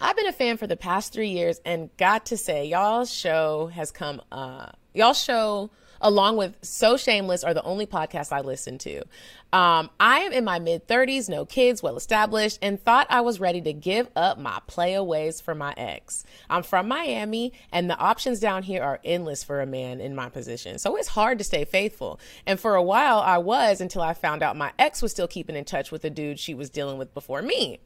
I've 0.00 0.14
been 0.14 0.28
a 0.28 0.32
fan 0.32 0.58
for 0.58 0.68
the 0.68 0.76
past 0.76 1.12
three 1.12 1.30
years, 1.30 1.60
and 1.64 1.90
got 1.96 2.26
to 2.26 2.36
say, 2.36 2.66
y'all's 2.66 3.12
show 3.12 3.66
has 3.74 3.90
come. 3.90 4.22
Uh, 4.30 4.66
y'all's 4.94 5.20
show, 5.20 5.70
along 6.00 6.36
with 6.36 6.54
So 6.62 6.96
Shameless, 6.96 7.42
are 7.42 7.52
the 7.52 7.64
only 7.64 7.84
podcasts 7.84 8.30
I 8.30 8.42
listen 8.42 8.78
to. 8.78 9.02
Um, 9.50 9.88
I 9.98 10.20
am 10.20 10.32
in 10.32 10.44
my 10.44 10.58
mid 10.58 10.86
thirties, 10.86 11.28
no 11.28 11.46
kids, 11.46 11.82
well 11.82 11.96
established, 11.96 12.58
and 12.60 12.82
thought 12.82 13.06
I 13.08 13.22
was 13.22 13.40
ready 13.40 13.62
to 13.62 13.72
give 13.72 14.08
up 14.14 14.38
my 14.38 14.60
playaways 14.68 15.42
for 15.42 15.54
my 15.54 15.72
ex. 15.76 16.24
I'm 16.50 16.62
from 16.62 16.86
Miami, 16.86 17.54
and 17.72 17.88
the 17.88 17.96
options 17.96 18.40
down 18.40 18.62
here 18.62 18.82
are 18.82 19.00
endless 19.04 19.42
for 19.42 19.62
a 19.62 19.66
man 19.66 20.00
in 20.00 20.14
my 20.14 20.28
position, 20.28 20.78
so 20.78 20.96
it's 20.96 21.08
hard 21.08 21.38
to 21.38 21.44
stay 21.44 21.64
faithful. 21.64 22.20
And 22.46 22.60
for 22.60 22.74
a 22.74 22.82
while, 22.82 23.20
I 23.20 23.38
was 23.38 23.80
until 23.80 24.02
I 24.02 24.12
found 24.12 24.42
out 24.42 24.54
my 24.54 24.72
ex 24.78 25.00
was 25.00 25.12
still 25.12 25.28
keeping 25.28 25.56
in 25.56 25.64
touch 25.64 25.90
with 25.90 26.02
the 26.02 26.10
dude 26.10 26.38
she 26.38 26.52
was 26.52 26.68
dealing 26.68 26.98
with 26.98 27.14
before 27.14 27.40
me. 27.40 27.80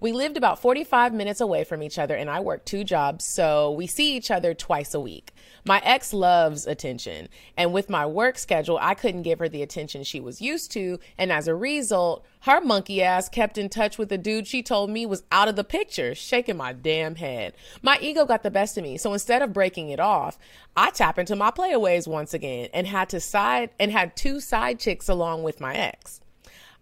We 0.00 0.12
lived 0.12 0.36
about 0.36 0.60
45 0.60 1.12
minutes 1.12 1.40
away 1.40 1.64
from 1.64 1.82
each 1.82 1.98
other, 1.98 2.14
and 2.14 2.30
I 2.30 2.40
worked 2.40 2.66
two 2.66 2.84
jobs, 2.84 3.24
so 3.24 3.70
we 3.70 3.86
see 3.86 4.16
each 4.16 4.30
other 4.30 4.54
twice 4.54 4.94
a 4.94 5.00
week. 5.00 5.32
My 5.64 5.80
ex 5.84 6.12
loves 6.12 6.66
attention, 6.66 7.28
and 7.56 7.72
with 7.72 7.90
my 7.90 8.06
work 8.06 8.38
schedule, 8.38 8.78
I 8.80 8.94
couldn't 8.94 9.22
give 9.22 9.38
her 9.40 9.48
the 9.48 9.62
attention 9.62 10.04
she 10.04 10.20
was 10.20 10.40
used 10.40 10.72
to, 10.72 10.98
and 11.18 11.30
as 11.30 11.48
a 11.48 11.54
result, 11.54 12.24
her 12.44 12.60
monkey 12.60 13.02
ass 13.02 13.28
kept 13.28 13.58
in 13.58 13.68
touch 13.68 13.98
with 13.98 14.10
a 14.10 14.16
dude 14.16 14.46
she 14.46 14.62
told 14.62 14.88
me 14.88 15.04
was 15.04 15.24
out 15.30 15.48
of 15.48 15.56
the 15.56 15.64
picture, 15.64 16.14
shaking 16.14 16.56
my 16.56 16.72
damn 16.72 17.16
head. 17.16 17.52
My 17.82 17.98
ego 18.00 18.24
got 18.24 18.42
the 18.42 18.50
best 18.50 18.78
of 18.78 18.84
me, 18.84 18.96
so 18.96 19.12
instead 19.12 19.42
of 19.42 19.52
breaking 19.52 19.90
it 19.90 20.00
off, 20.00 20.38
I 20.76 20.90
tap 20.90 21.18
into 21.18 21.36
my 21.36 21.50
playaways 21.50 22.08
once 22.08 22.32
again 22.32 22.68
and 22.72 22.86
had 22.86 23.10
to 23.10 23.20
side 23.20 23.70
and 23.78 23.92
had 23.92 24.16
two 24.16 24.40
side 24.40 24.80
chicks 24.80 25.08
along 25.08 25.42
with 25.42 25.60
my 25.60 25.74
ex. 25.74 26.20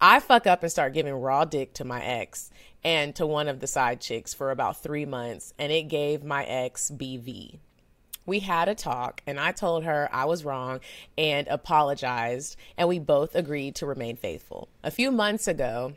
I 0.01 0.21
fuck 0.21 0.47
up 0.47 0.63
and 0.63 0.71
start 0.71 0.95
giving 0.95 1.15
raw 1.15 1.45
dick 1.45 1.75
to 1.75 1.85
my 1.85 2.01
ex 2.03 2.51
and 2.85 3.15
to 3.17 3.27
one 3.27 3.49
of 3.49 3.61
the 3.61 3.67
side 3.67 4.01
chicks 4.01 4.35
for 4.35 4.51
about 4.51 4.83
three 4.83 5.05
months, 5.05 5.53
and 5.59 5.73
it 5.73 5.85
gave 5.85 6.25
my 6.25 6.45
ex 6.45 6.91
BV. 6.91 7.59
We 8.27 8.41
had 8.41 8.69
a 8.69 8.75
talk, 8.75 9.23
and 9.27 9.41
I 9.41 9.53
told 9.53 9.85
her 9.85 10.09
I 10.13 10.27
was 10.27 10.45
wrong 10.45 10.81
and 11.17 11.49
apologized, 11.49 12.57
and 12.77 12.89
we 12.89 12.99
both 12.99 13.35
agreed 13.35 13.75
to 13.77 13.87
remain 13.87 14.17
faithful. 14.17 14.69
A 14.85 14.91
few 14.91 15.11
months 15.11 15.49
ago, 15.49 15.95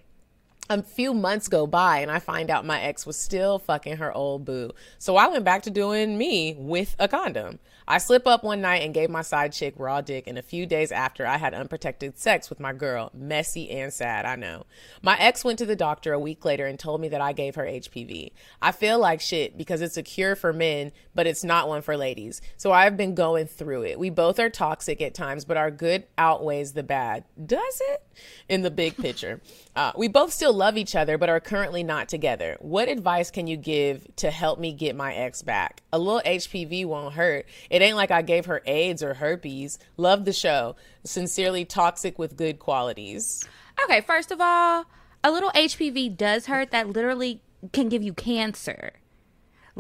a 0.72 0.84
few 0.84 1.14
months 1.14 1.48
go 1.48 1.68
by 1.68 2.00
and 2.00 2.10
I 2.10 2.20
find 2.20 2.50
out 2.50 2.66
my 2.66 2.82
ex 2.82 3.06
was 3.06 3.18
still 3.18 3.60
fucking 3.60 3.98
her 3.98 4.14
old 4.14 4.46
boo. 4.46 4.72
So 4.98 5.18
I 5.18 5.28
went 5.28 5.44
back 5.44 5.64
to 5.64 5.70
doing 5.70 6.18
me 6.18 6.56
with 6.58 6.96
a 6.98 7.08
condom. 7.08 7.60
I 7.88 7.98
slip 7.98 8.26
up 8.26 8.44
one 8.44 8.62
night 8.62 8.84
and 8.84 8.94
gave 8.94 9.10
my 9.10 9.22
side 9.22 9.52
chick 9.52 9.74
raw 9.78 10.00
dick, 10.00 10.26
and 10.26 10.38
a 10.38 10.44
few 10.44 10.66
days 10.66 10.94
after, 10.94 11.26
I 11.26 11.38
had 11.38 11.54
unprotected 11.54 12.18
sex 12.18 12.50
with 12.50 12.60
my 12.60 12.72
girl. 12.72 13.12
Messy 13.14 13.70
and 13.70 13.92
sad, 13.92 14.26
I 14.26 14.38
know. 14.38 14.66
My 15.02 15.18
ex 15.20 15.44
went 15.44 15.60
to 15.60 15.66
the 15.66 15.76
doctor 15.76 16.14
a 16.14 16.20
week 16.20 16.46
later 16.46 16.68
and 16.68 16.80
told 16.80 17.02
me 17.02 17.10
that 17.10 17.20
I 17.20 17.34
gave 17.34 17.56
her 17.56 17.66
HPV. 17.66 18.32
I 18.62 18.72
feel 18.72 18.98
like 18.98 19.20
shit 19.20 19.58
because 19.58 19.82
it's 19.82 19.98
a 19.98 20.04
cure 20.04 20.38
for 20.38 20.54
men, 20.54 20.94
but 21.14 21.28
it's 21.28 21.44
not 21.44 21.68
one 21.68 21.82
for 21.82 21.98
ladies. 21.98 22.42
So 22.56 22.72
I've 22.72 22.96
been 22.96 23.16
going 23.16 23.48
through 23.48 23.84
it. 23.84 24.00
We 24.00 24.10
both 24.10 24.40
are 24.40 24.50
toxic 24.50 25.02
at 25.02 25.14
times, 25.14 25.44
but 25.44 25.58
our 25.58 25.72
good 25.72 26.06
outweighs 26.18 26.74
the 26.74 26.84
bad. 26.84 27.26
Does 27.46 27.82
it? 27.90 28.04
In 28.48 28.62
the 28.62 28.72
big 28.72 28.96
picture. 28.96 29.42
Uh, 29.76 29.92
we 29.98 30.08
both 30.08 30.32
still 30.32 30.54
love 30.62 30.78
each 30.78 30.96
other, 30.96 31.18
but 31.18 31.28
are 31.28 31.40
currently 31.40 31.82
not 31.82 32.08
together. 32.08 32.56
What 32.60 32.88
advice 32.88 33.32
can 33.32 33.48
you 33.48 33.58
give 33.58 34.06
to 34.18 34.30
help 34.30 34.60
me 34.60 34.74
get 34.74 34.96
my 34.96 35.12
ex 35.12 35.42
back? 35.42 35.82
A 35.92 35.98
little 35.98 36.22
HPV 36.24 36.86
won't 36.86 37.16
hurt. 37.16 37.48
It 37.72 37.82
ain't 37.82 37.96
like 37.96 38.12
I 38.12 38.22
gave 38.22 38.46
her 38.46 38.62
AIDS 38.68 39.02
or 39.02 39.16
herpes. 39.16 39.80
Love 39.98 40.24
the 40.24 40.32
show. 40.32 40.76
Sincerely, 41.04 41.66
toxic 41.66 42.20
with 42.20 42.38
good 42.38 42.60
qualities. 42.60 43.44
Okay, 43.86 44.02
first 44.02 44.30
of 44.30 44.40
all, 44.40 44.86
a 45.24 45.32
little 45.32 45.50
HPV 45.50 46.16
does 46.16 46.46
hurt. 46.46 46.70
That 46.70 46.90
literally 46.90 47.42
can 47.74 47.90
give 47.90 48.04
you 48.04 48.14
cancer. 48.14 48.94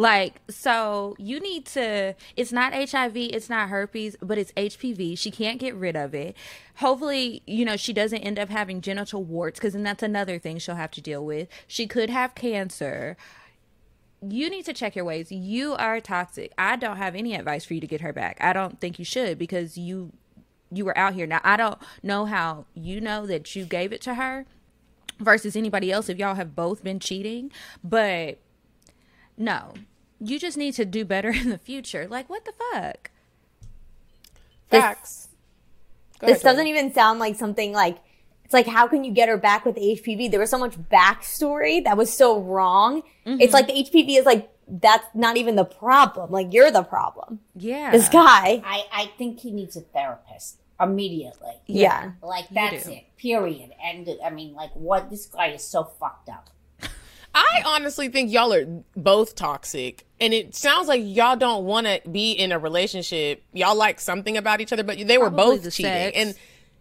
Like, 0.01 0.41
so 0.49 1.15
you 1.19 1.39
need 1.39 1.67
to, 1.67 2.15
it's 2.35 2.51
not 2.51 2.73
HIV, 2.73 3.15
it's 3.15 3.51
not 3.51 3.69
herpes, 3.69 4.17
but 4.19 4.39
it's 4.39 4.51
HPV. 4.53 5.15
She 5.15 5.29
can't 5.29 5.59
get 5.59 5.75
rid 5.75 5.95
of 5.95 6.15
it. 6.15 6.35
Hopefully, 6.77 7.43
you 7.45 7.63
know, 7.65 7.77
she 7.77 7.93
doesn't 7.93 8.17
end 8.17 8.39
up 8.39 8.49
having 8.49 8.81
genital 8.81 9.23
warts 9.23 9.59
because 9.59 9.73
then 9.73 9.83
that's 9.83 10.01
another 10.01 10.39
thing 10.39 10.57
she'll 10.57 10.73
have 10.73 10.89
to 10.89 11.01
deal 11.01 11.23
with. 11.23 11.49
She 11.67 11.85
could 11.85 12.09
have 12.09 12.33
cancer. 12.33 13.15
You 14.27 14.49
need 14.49 14.65
to 14.65 14.73
check 14.73 14.95
your 14.95 15.05
ways. 15.05 15.31
You 15.31 15.75
are 15.75 15.99
toxic. 15.99 16.51
I 16.57 16.77
don't 16.77 16.97
have 16.97 17.13
any 17.13 17.35
advice 17.35 17.63
for 17.63 17.75
you 17.75 17.81
to 17.81 17.85
get 17.85 18.01
her 18.01 18.11
back. 18.11 18.39
I 18.41 18.53
don't 18.53 18.81
think 18.81 18.97
you 18.97 19.05
should 19.05 19.37
because 19.37 19.77
you 19.77 20.13
you 20.71 20.83
were 20.83 20.97
out 20.97 21.13
here. 21.13 21.27
Now, 21.27 21.41
I 21.43 21.57
don't 21.57 21.77
know 22.01 22.25
how 22.25 22.65
you 22.73 23.01
know 23.01 23.27
that 23.27 23.55
you 23.55 23.65
gave 23.65 23.93
it 23.93 24.01
to 24.01 24.15
her 24.15 24.47
versus 25.19 25.55
anybody 25.55 25.91
else 25.91 26.09
if 26.09 26.17
y'all 26.17 26.33
have 26.33 26.55
both 26.55 26.83
been 26.83 26.99
cheating, 26.99 27.51
but 27.83 28.39
no. 29.37 29.73
You 30.23 30.39
just 30.39 30.57
need 30.57 30.73
to 30.75 30.85
do 30.85 31.03
better 31.03 31.29
in 31.35 31.49
the 31.49 31.57
future. 31.57 32.07
Like 32.07 32.29
what 32.29 32.45
the 32.45 32.53
fuck? 32.71 33.11
Facts. 34.69 35.29
Go 36.19 36.27
This 36.27 36.37
ahead, 36.37 36.51
doesn't 36.53 36.67
even 36.67 36.93
sound 36.93 37.19
like 37.19 37.35
something 37.35 37.73
like 37.73 37.97
it's 38.45 38.53
like 38.53 38.67
how 38.67 38.87
can 38.87 39.03
you 39.03 39.11
get 39.11 39.27
her 39.27 39.37
back 39.37 39.65
with 39.65 39.75
the 39.75 39.81
HPV? 39.81 40.29
There 40.29 40.39
was 40.39 40.49
so 40.49 40.57
much 40.57 40.77
backstory 40.77 41.83
that 41.83 41.97
was 41.97 42.13
so 42.13 42.39
wrong. 42.39 43.03
It's 43.25 43.53
mm-hmm. 43.53 43.53
like 43.53 43.67
the 43.67 43.73
HPV 43.73 44.19
is 44.19 44.25
like 44.25 44.49
that's 44.67 45.05
not 45.13 45.37
even 45.37 45.55
the 45.55 45.65
problem. 45.65 46.31
Like 46.31 46.53
you're 46.53 46.71
the 46.71 46.83
problem. 46.83 47.39
Yeah. 47.55 47.91
This 47.91 48.07
guy. 48.07 48.61
I, 48.63 48.85
I 48.91 49.11
think 49.17 49.39
he 49.39 49.51
needs 49.51 49.75
a 49.75 49.81
therapist. 49.81 50.57
immediately. 50.79 51.61
Yeah. 51.67 52.11
Like 52.21 52.47
that's 52.49 52.87
it. 52.87 53.05
Period. 53.17 53.71
And 53.83 54.09
I 54.25 54.29
mean, 54.29 54.53
like, 54.53 54.71
what 54.73 55.09
this 55.09 55.25
guy 55.25 55.47
is 55.47 55.63
so 55.63 55.83
fucked 55.83 56.29
up. 56.29 56.49
I 57.33 57.61
honestly 57.65 58.09
think 58.09 58.31
y'all 58.31 58.53
are 58.53 58.65
both 58.95 59.35
toxic. 59.35 60.05
And 60.19 60.33
it 60.33 60.55
sounds 60.55 60.87
like 60.87 61.01
y'all 61.03 61.35
don't 61.35 61.65
want 61.65 61.87
to 61.87 62.01
be 62.09 62.31
in 62.33 62.51
a 62.51 62.59
relationship. 62.59 63.43
Y'all 63.53 63.75
like 63.75 63.99
something 63.99 64.37
about 64.37 64.61
each 64.61 64.71
other, 64.73 64.83
but 64.83 64.97
they 64.97 65.17
were 65.17 65.29
Probably 65.31 65.55
both 65.57 65.63
the 65.63 65.71
cheating. 65.71 65.91
sex. 65.91 66.17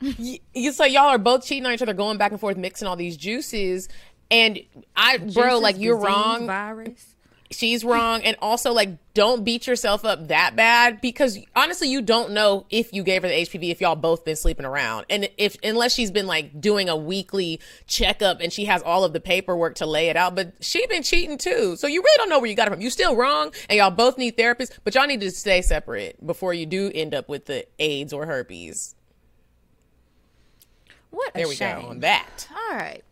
And 0.00 0.16
you, 0.52 0.72
like 0.78 0.92
y'all 0.92 1.08
are 1.08 1.18
both 1.18 1.44
cheating 1.46 1.66
on 1.66 1.72
each 1.72 1.82
other, 1.82 1.94
going 1.94 2.18
back 2.18 2.32
and 2.32 2.40
forth, 2.40 2.56
mixing 2.56 2.88
all 2.88 2.96
these 2.96 3.16
juices. 3.16 3.88
And 4.30 4.60
I, 4.96 5.18
bro, 5.18 5.58
like 5.58 5.78
you're 5.78 5.96
disease, 5.96 6.06
wrong. 6.06 6.46
Virus. 6.46 7.14
She's 7.50 7.84
wrong. 7.84 8.22
And 8.22 8.36
also 8.40 8.72
like 8.72 8.90
don't 9.12 9.44
beat 9.44 9.66
yourself 9.66 10.04
up 10.04 10.28
that 10.28 10.54
bad 10.56 11.00
because 11.00 11.38
honestly 11.56 11.88
you 11.88 12.00
don't 12.00 12.30
know 12.30 12.64
if 12.70 12.92
you 12.92 13.02
gave 13.02 13.22
her 13.22 13.28
the 13.28 13.34
hpv 13.34 13.70
if 13.70 13.80
y'all 13.80 13.96
both 13.96 14.24
been 14.24 14.36
sleeping 14.36 14.64
around. 14.64 15.06
And 15.10 15.28
if 15.36 15.56
unless 15.62 15.94
she's 15.94 16.10
been 16.10 16.26
like 16.26 16.60
doing 16.60 16.88
a 16.88 16.96
weekly 16.96 17.60
checkup 17.86 18.40
and 18.40 18.52
she 18.52 18.66
has 18.66 18.82
all 18.82 19.04
of 19.04 19.12
the 19.12 19.20
paperwork 19.20 19.76
to 19.76 19.86
lay 19.86 20.08
it 20.08 20.16
out. 20.16 20.34
But 20.34 20.54
she 20.60 20.86
been 20.86 21.02
cheating 21.02 21.38
too. 21.38 21.76
So 21.76 21.86
you 21.86 22.02
really 22.02 22.16
don't 22.18 22.28
know 22.28 22.38
where 22.38 22.48
you 22.48 22.56
got 22.56 22.68
it 22.68 22.70
from. 22.70 22.80
You 22.80 22.90
still 22.90 23.16
wrong 23.16 23.52
and 23.68 23.76
y'all 23.76 23.90
both 23.90 24.16
need 24.16 24.36
therapists 24.36 24.78
but 24.84 24.94
y'all 24.94 25.06
need 25.06 25.20
to 25.20 25.30
stay 25.30 25.62
separate 25.62 26.24
before 26.24 26.54
you 26.54 26.66
do 26.66 26.90
end 26.94 27.14
up 27.14 27.28
with 27.28 27.46
the 27.46 27.66
aids 27.78 28.12
or 28.12 28.26
herpes. 28.26 28.94
What 31.10 31.30
a 31.30 31.38
there 31.38 31.48
we 31.48 31.54
shame. 31.56 31.80
go. 31.82 31.88
On 31.88 32.00
that. 32.00 32.48
All 32.50 32.76
right. 32.76 33.02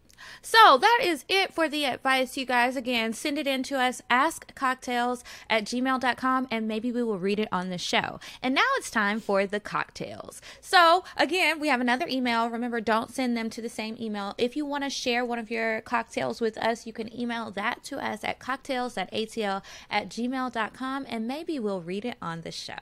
So 0.43 0.79
that 0.79 1.01
is 1.03 1.25
it 1.29 1.53
for 1.53 1.69
the 1.69 1.85
advice, 1.85 2.37
you 2.37 2.47
guys. 2.47 2.77
Again, 2.77 3.13
send 3.13 3.39
it 3.39 3.47
in 3.47 3.63
to 3.65 3.79
us, 3.79 4.03
askcocktales 4.11 5.23
at 5.49 5.65
gmail.com, 5.65 6.49
and 6.51 6.69
maybe 6.69 6.93
we 6.93 7.03
will 7.03 7.19
read 7.19 7.39
it 7.39 7.49
on 7.53 7.71
the 7.71 7.79
show. 7.79 8.21
And 8.43 8.55
now 8.55 8.67
it's 8.77 8.91
time 8.91 9.21
for 9.21 9.47
the 9.47 9.61
cocktales. 9.61 10.41
So, 10.61 11.05
again, 11.17 11.61
we 11.61 11.69
have 11.69 11.81
another 11.81 12.07
email. 12.09 12.49
Remember, 12.49 12.81
don't 12.81 13.11
send 13.11 13.37
them 13.37 13.51
to 13.51 13.63
the 13.63 13.69
same 13.69 13.97
email. 14.01 14.35
If 14.39 14.57
you 14.57 14.65
want 14.65 14.85
to 14.85 14.91
share 14.91 15.25
one 15.25 15.39
of 15.39 15.51
your 15.51 15.83
cocktales 15.83 16.41
with 16.41 16.59
us, 16.59 16.87
you 16.87 16.93
can 16.93 17.15
email 17.19 17.51
that 17.53 17.83
to 17.85 17.99
us 17.99 18.25
at 18.25 18.39
cocktales.atl 18.39 19.63
at 19.91 20.09
gmail.com, 20.09 21.07
and 21.09 21.29
maybe 21.29 21.59
we'll 21.59 21.83
read 21.83 22.05
it 22.05 22.17
on 22.23 22.43
the 22.43 22.53
show. 22.53 22.75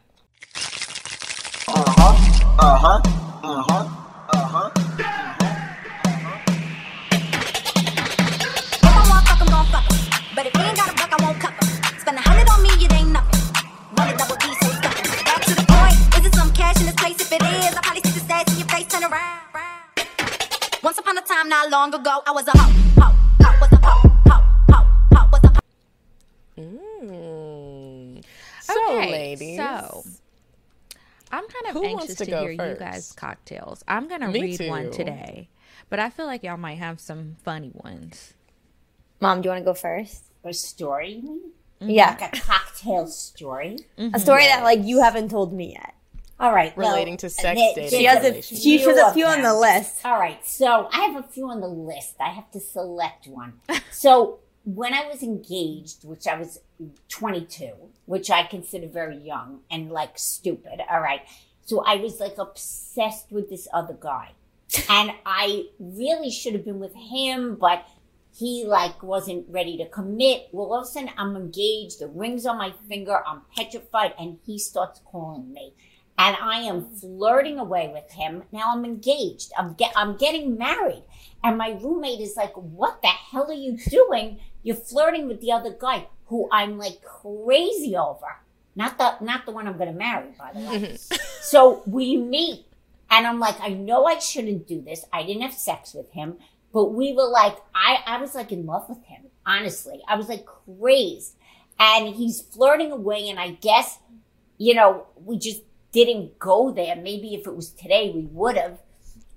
If 4.99 5.06
Once 20.87 20.99
upon 20.99 21.19
a 21.19 21.21
time, 21.21 21.49
not 21.49 21.69
long 21.69 21.93
ago, 21.93 22.23
I 22.25 22.31
was 22.31 22.47
a 22.47 22.57
hoe. 22.57 23.03
Hoe. 23.03 23.13
Hoe. 23.43 23.59
Was 23.61 23.73
a 23.73 23.77
hoe. 23.85 24.09
Hoe. 24.25 24.45
Hoe. 24.71 24.87
Hoe. 25.17 25.29
Was 25.33 25.43
a 25.43 25.49
hoe. 25.49 26.63
Mm. 26.63 28.25
so 28.61 28.73
Okay, 28.87 29.11
ladies 29.11 29.57
So 29.57 30.05
I'm 31.33 31.49
kind 31.49 31.67
of 31.67 31.73
Who 31.73 31.83
wants 31.83 32.03
anxious 32.03 32.19
to 32.19 32.25
to, 32.27 32.31
go 32.31 32.41
hear 32.43 32.53
you 32.53 32.77
guys' 32.79 33.11
cocktails. 33.11 33.83
I'm 33.89 34.07
gonna 34.07 34.29
Me 34.29 34.43
read 34.43 34.71
one 34.71 34.93
today, 34.93 35.49
but 35.91 35.99
I 35.99 36.09
feel 36.09 36.27
like 36.27 36.45
y'all 36.45 36.57
might 36.57 36.79
have 36.79 37.01
some 37.01 37.35
funny 37.43 37.73
ones. 37.75 38.35
Mom, 39.21 39.43
do 39.43 39.49
you 39.49 39.51
want 39.55 39.63
to 39.63 39.65
go 39.65 39.75
first? 39.75 40.27
A 40.45 40.55
story, 40.55 41.15
you 41.15 41.23
mean? 41.81 41.97
Yeah. 41.97 42.11
Like 42.11 42.33
a 42.33 42.41
cocktail 42.41 43.09
story. 43.09 43.79
A 43.99 44.21
story 44.21 44.45
that 44.45 44.63
like 44.63 44.85
you 44.85 45.03
haven't 45.03 45.33
told 45.33 45.53
me 45.53 45.73
yet. 45.73 45.97
All 46.39 46.53
right. 46.53 46.77
well, 46.77 46.91
Relating 46.91 47.17
to 47.19 47.27
uh, 47.27 47.31
sex, 47.31 47.59
there- 47.61 47.75
dating, 47.75 47.99
She 47.99 48.05
has 48.05 48.19
a 48.25 48.29
relationship. 48.29 48.63
she 48.63 48.79
has 48.79 48.99
a 48.99 49.13
few 49.15 49.27
on 49.27 49.43
the 49.43 49.55
list. 49.55 50.05
All 50.05 50.19
right, 50.19 50.47
so 50.47 50.89
I 50.93 51.01
have 51.07 51.17
a 51.25 51.27
few 51.27 51.49
on 51.49 51.61
the 51.61 51.69
list. 51.69 52.17
I 52.21 52.29
have 52.31 52.51
to 52.53 52.61
select 52.61 53.27
one. 53.27 53.55
so 53.91 54.41
when 54.65 54.93
I 54.93 55.07
was 55.07 55.23
engaged, 55.23 56.05
which 56.05 56.27
I 56.27 56.37
was 56.39 56.59
22, 57.09 57.73
which 58.05 58.31
I 58.31 58.43
consider 58.43 58.87
very 58.89 59.17
young 59.17 59.61
and 59.71 59.91
like 59.91 60.19
stupid. 60.19 60.81
All 60.91 61.01
right, 61.01 61.23
so 61.65 61.83
I 61.87 61.97
was 61.97 62.21
like 62.21 62.37
obsessed 62.39 63.33
with 63.33 63.49
this 63.49 63.67
other 63.73 63.97
guy, 63.99 64.33
and 64.91 65.13
I 65.25 65.67
really 65.79 66.31
should 66.31 66.53
have 66.53 66.65
been 66.67 66.81
with 66.81 66.95
him, 66.95 67.57
but 67.57 67.87
he 68.37 68.65
like 68.67 69.03
wasn't 69.03 69.47
ready 69.49 69.79
to 69.79 69.89
commit. 69.89 70.49
Well, 70.53 70.67
all 70.67 70.81
of 70.83 70.83
a 70.83 70.87
sudden 70.87 71.11
I'm 71.17 71.35
engaged. 71.35 72.01
The 72.01 72.09
ring's 72.09 72.45
on 72.45 72.59
my 72.59 72.75
finger. 72.89 73.23
I'm 73.27 73.41
petrified, 73.57 74.13
and 74.19 74.39
he 74.45 74.59
starts 74.59 75.01
calling 75.11 75.51
me 75.51 75.73
and 76.19 76.37
I 76.41 76.61
am 76.61 76.87
flirting 76.91 77.59
away 77.59 77.91
with 77.93 78.11
him. 78.13 78.43
Now 78.53 78.73
I'm 78.73 78.85
engaged. 78.85 79.53
I'm 79.57 79.75
get, 79.75 79.93
I'm 79.97 80.17
getting 80.17 80.57
married, 80.57 81.05
and 81.45 81.59
my 81.59 81.79
roommate 81.81 82.21
is 82.21 82.37
like, 82.37 82.55
"What 82.55 83.03
the 83.03 83.09
hell 83.09 83.51
are 83.51 83.55
you 83.55 83.77
doing? 83.89 84.39
You're 84.63 84.77
flirting 84.77 85.29
with 85.29 85.41
the 85.41 85.53
other 85.53 85.71
guy 85.79 86.09
who 86.27 86.49
I'm 86.51 86.79
like 86.79 87.03
crazy 87.03 87.97
over. 87.97 88.27
Not 88.75 88.99
the 88.99 89.25
not 89.25 89.47
the 89.47 89.53
one 89.53 89.67
I'm 89.67 89.77
going 89.77 89.93
to 89.93 89.99
marry, 89.99 90.31
by 90.39 90.53
the 90.53 90.61
way." 90.61 90.97
so 91.43 91.83
we 91.87 92.17
meet, 92.17 92.65
and 93.11 93.27
I'm 93.27 93.39
like, 93.39 93.61
"I 93.61 93.69
know 93.69 94.07
I 94.07 94.19
shouldn't 94.19 94.67
do 94.67 94.81
this. 94.81 95.05
I 95.13 95.23
didn't 95.23 95.43
have 95.43 95.55
sex 95.55 95.93
with 95.93 96.11
him, 96.13 96.37
but 96.73 96.95
we 96.95 97.13
were 97.13 97.29
like, 97.29 97.57
I 97.75 97.99
I 98.07 98.21
was 98.21 98.35
like 98.35 98.53
in 98.53 98.67
love 98.67 98.89
with 98.89 99.05
him. 99.05 99.23
Honestly, 99.45 100.01
I 100.09 100.17
was 100.17 100.29
like 100.29 100.47
crazed." 100.47 101.35
And 101.79 102.15
he's 102.15 102.41
flirting 102.41 102.91
away, 102.91 103.29
and 103.29 103.39
I 103.39 103.51
guess 103.51 103.99
you 104.59 104.75
know, 104.75 105.07
we 105.25 105.39
just 105.39 105.63
didn't 106.05 106.39
go 106.39 106.71
there. 106.71 106.95
Maybe 106.95 107.35
if 107.35 107.47
it 107.47 107.57
was 107.57 107.71
today, 107.71 108.13
we 108.15 108.27
would 108.31 108.59
have. 108.59 108.81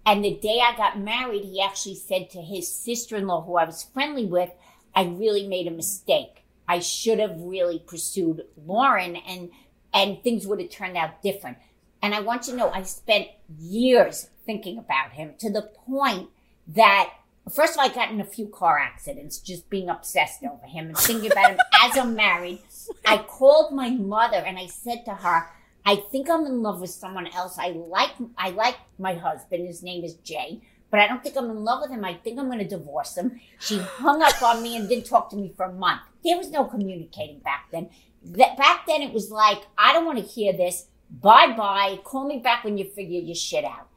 And 0.06 0.26
the 0.26 0.36
day 0.36 0.60
I 0.62 0.76
got 0.76 1.00
married, 1.00 1.46
he 1.46 1.62
actually 1.62 1.96
said 1.96 2.30
to 2.32 2.42
his 2.42 2.70
sister 2.70 3.16
in 3.16 3.28
law, 3.28 3.42
who 3.44 3.56
I 3.56 3.64
was 3.64 3.84
friendly 3.94 4.26
with, 4.26 4.50
I 4.94 5.06
really 5.06 5.48
made 5.48 5.68
a 5.68 5.72
mistake. 5.72 6.44
I 6.68 6.80
should 6.80 7.20
have 7.20 7.40
really 7.40 7.80
pursued 7.80 8.44
Lauren 8.66 9.16
and 9.16 9.52
and 9.92 10.22
things 10.22 10.46
would 10.46 10.60
have 10.60 10.70
turned 10.70 10.98
out 10.98 11.24
different. 11.24 11.58
And 12.02 12.14
I 12.14 12.20
want 12.20 12.46
you 12.46 12.54
to 12.54 12.60
know 12.60 12.70
I 12.70 12.84
spent 12.84 13.28
years 13.58 14.30
thinking 14.46 14.78
about 14.78 15.14
him 15.14 15.34
to 15.40 15.50
the 15.50 15.64
point 15.88 16.30
that 16.68 17.14
first 17.52 17.74
of 17.74 17.80
all 17.80 17.86
I 17.86 17.94
got 17.94 18.12
in 18.12 18.22
a 18.22 18.26
few 18.26 18.48
car 18.48 18.78
accidents 18.78 19.40
just 19.40 19.70
being 19.70 19.90
obsessed 19.90 20.44
over 20.44 20.66
him 20.68 20.88
and 20.88 20.98
thinking 20.98 21.32
about 21.32 21.52
him 21.52 21.60
as 21.84 21.98
I'm 21.98 22.16
married. 22.16 22.60
I 23.06 23.18
called 23.18 23.74
my 23.74 23.90
mother 23.90 24.38
and 24.38 24.60
I 24.60 24.68
said 24.68 25.06
to 25.06 25.16
her, 25.16 25.48
I 25.86 25.96
think 25.96 26.30
I'm 26.30 26.46
in 26.46 26.62
love 26.62 26.82
with 26.82 26.90
someone 26.90 27.28
else. 27.28 27.58
I 27.58 27.70
like 27.70 28.12
I 28.38 28.52
like 28.52 28.78
my 28.98 29.14
husband. 29.14 29.66
His 29.68 29.82
name 29.82 30.04
is 30.04 30.16
Jay, 30.16 30.62
but 30.92 31.00
I 31.00 31.08
don't 31.08 31.24
think 31.24 31.38
I'm 31.38 31.50
in 31.50 31.64
love 31.64 31.82
with 31.82 31.92
him. 31.92 32.04
I 32.06 32.16
think 32.16 32.40
I'm 32.40 32.48
going 32.48 32.60
to 32.60 32.68
divorce 32.68 33.18
him. 33.18 33.40
She 33.60 33.78
hung 33.78 34.22
up 34.22 34.42
on 34.42 34.62
me 34.62 34.76
and 34.76 34.88
didn't 34.88 35.06
talk 35.06 35.30
to 35.32 35.36
me 35.36 35.54
for 35.56 35.66
a 35.66 35.74
month. 35.74 36.02
There 36.24 36.38
was 36.38 36.52
no 36.52 36.66
communicating 36.66 37.40
back 37.40 37.68
then. 37.72 37.90
That 38.24 38.58
back 38.58 38.86
then 38.86 39.02
it 39.02 39.14
was 39.14 39.32
like 39.32 39.62
I 39.78 39.94
don't 39.94 40.06
want 40.06 40.20
to 40.20 40.26
hear 40.26 40.54
this. 40.54 40.88
Bye 41.10 41.56
bye. 41.56 42.00
Call 42.04 42.28
me 42.28 42.40
back 42.40 42.64
when 42.64 42.78
you 42.78 42.86
figure 42.86 43.20
your 43.20 43.36
shit 43.36 43.66
out. 43.66 43.88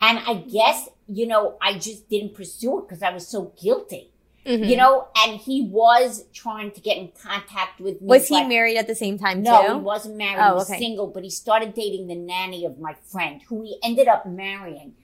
And 0.00 0.18
I 0.18 0.34
guess 0.34 0.88
you 1.06 1.26
know 1.26 1.56
I 1.62 1.78
just 1.78 2.08
didn't 2.08 2.34
pursue 2.34 2.80
it 2.80 2.88
because 2.88 3.02
I 3.02 3.12
was 3.12 3.26
so 3.26 3.52
guilty. 3.60 4.12
You 4.44 4.76
know, 4.76 5.08
and 5.14 5.38
he 5.38 5.62
was 5.62 6.24
trying 6.32 6.70
to 6.70 6.80
get 6.80 6.96
in 6.96 7.10
contact 7.22 7.80
with 7.80 8.00
me. 8.00 8.06
Was 8.06 8.28
he 8.28 8.44
married 8.44 8.78
at 8.78 8.86
the 8.86 8.94
same 8.94 9.18
time 9.18 9.42
no, 9.42 9.66
too? 9.66 9.74
he 9.74 9.80
wasn't 9.80 10.16
married. 10.16 10.40
Oh, 10.40 10.48
he 10.48 10.54
was 10.54 10.70
okay. 10.70 10.78
single, 10.78 11.06
but 11.06 11.22
he 11.22 11.28
started 11.28 11.74
dating 11.74 12.06
the 12.06 12.14
nanny 12.14 12.64
of 12.64 12.78
my 12.78 12.94
friend, 13.04 13.42
who 13.48 13.62
he 13.62 13.78
ended 13.82 14.08
up 14.08 14.24
marrying. 14.24 14.94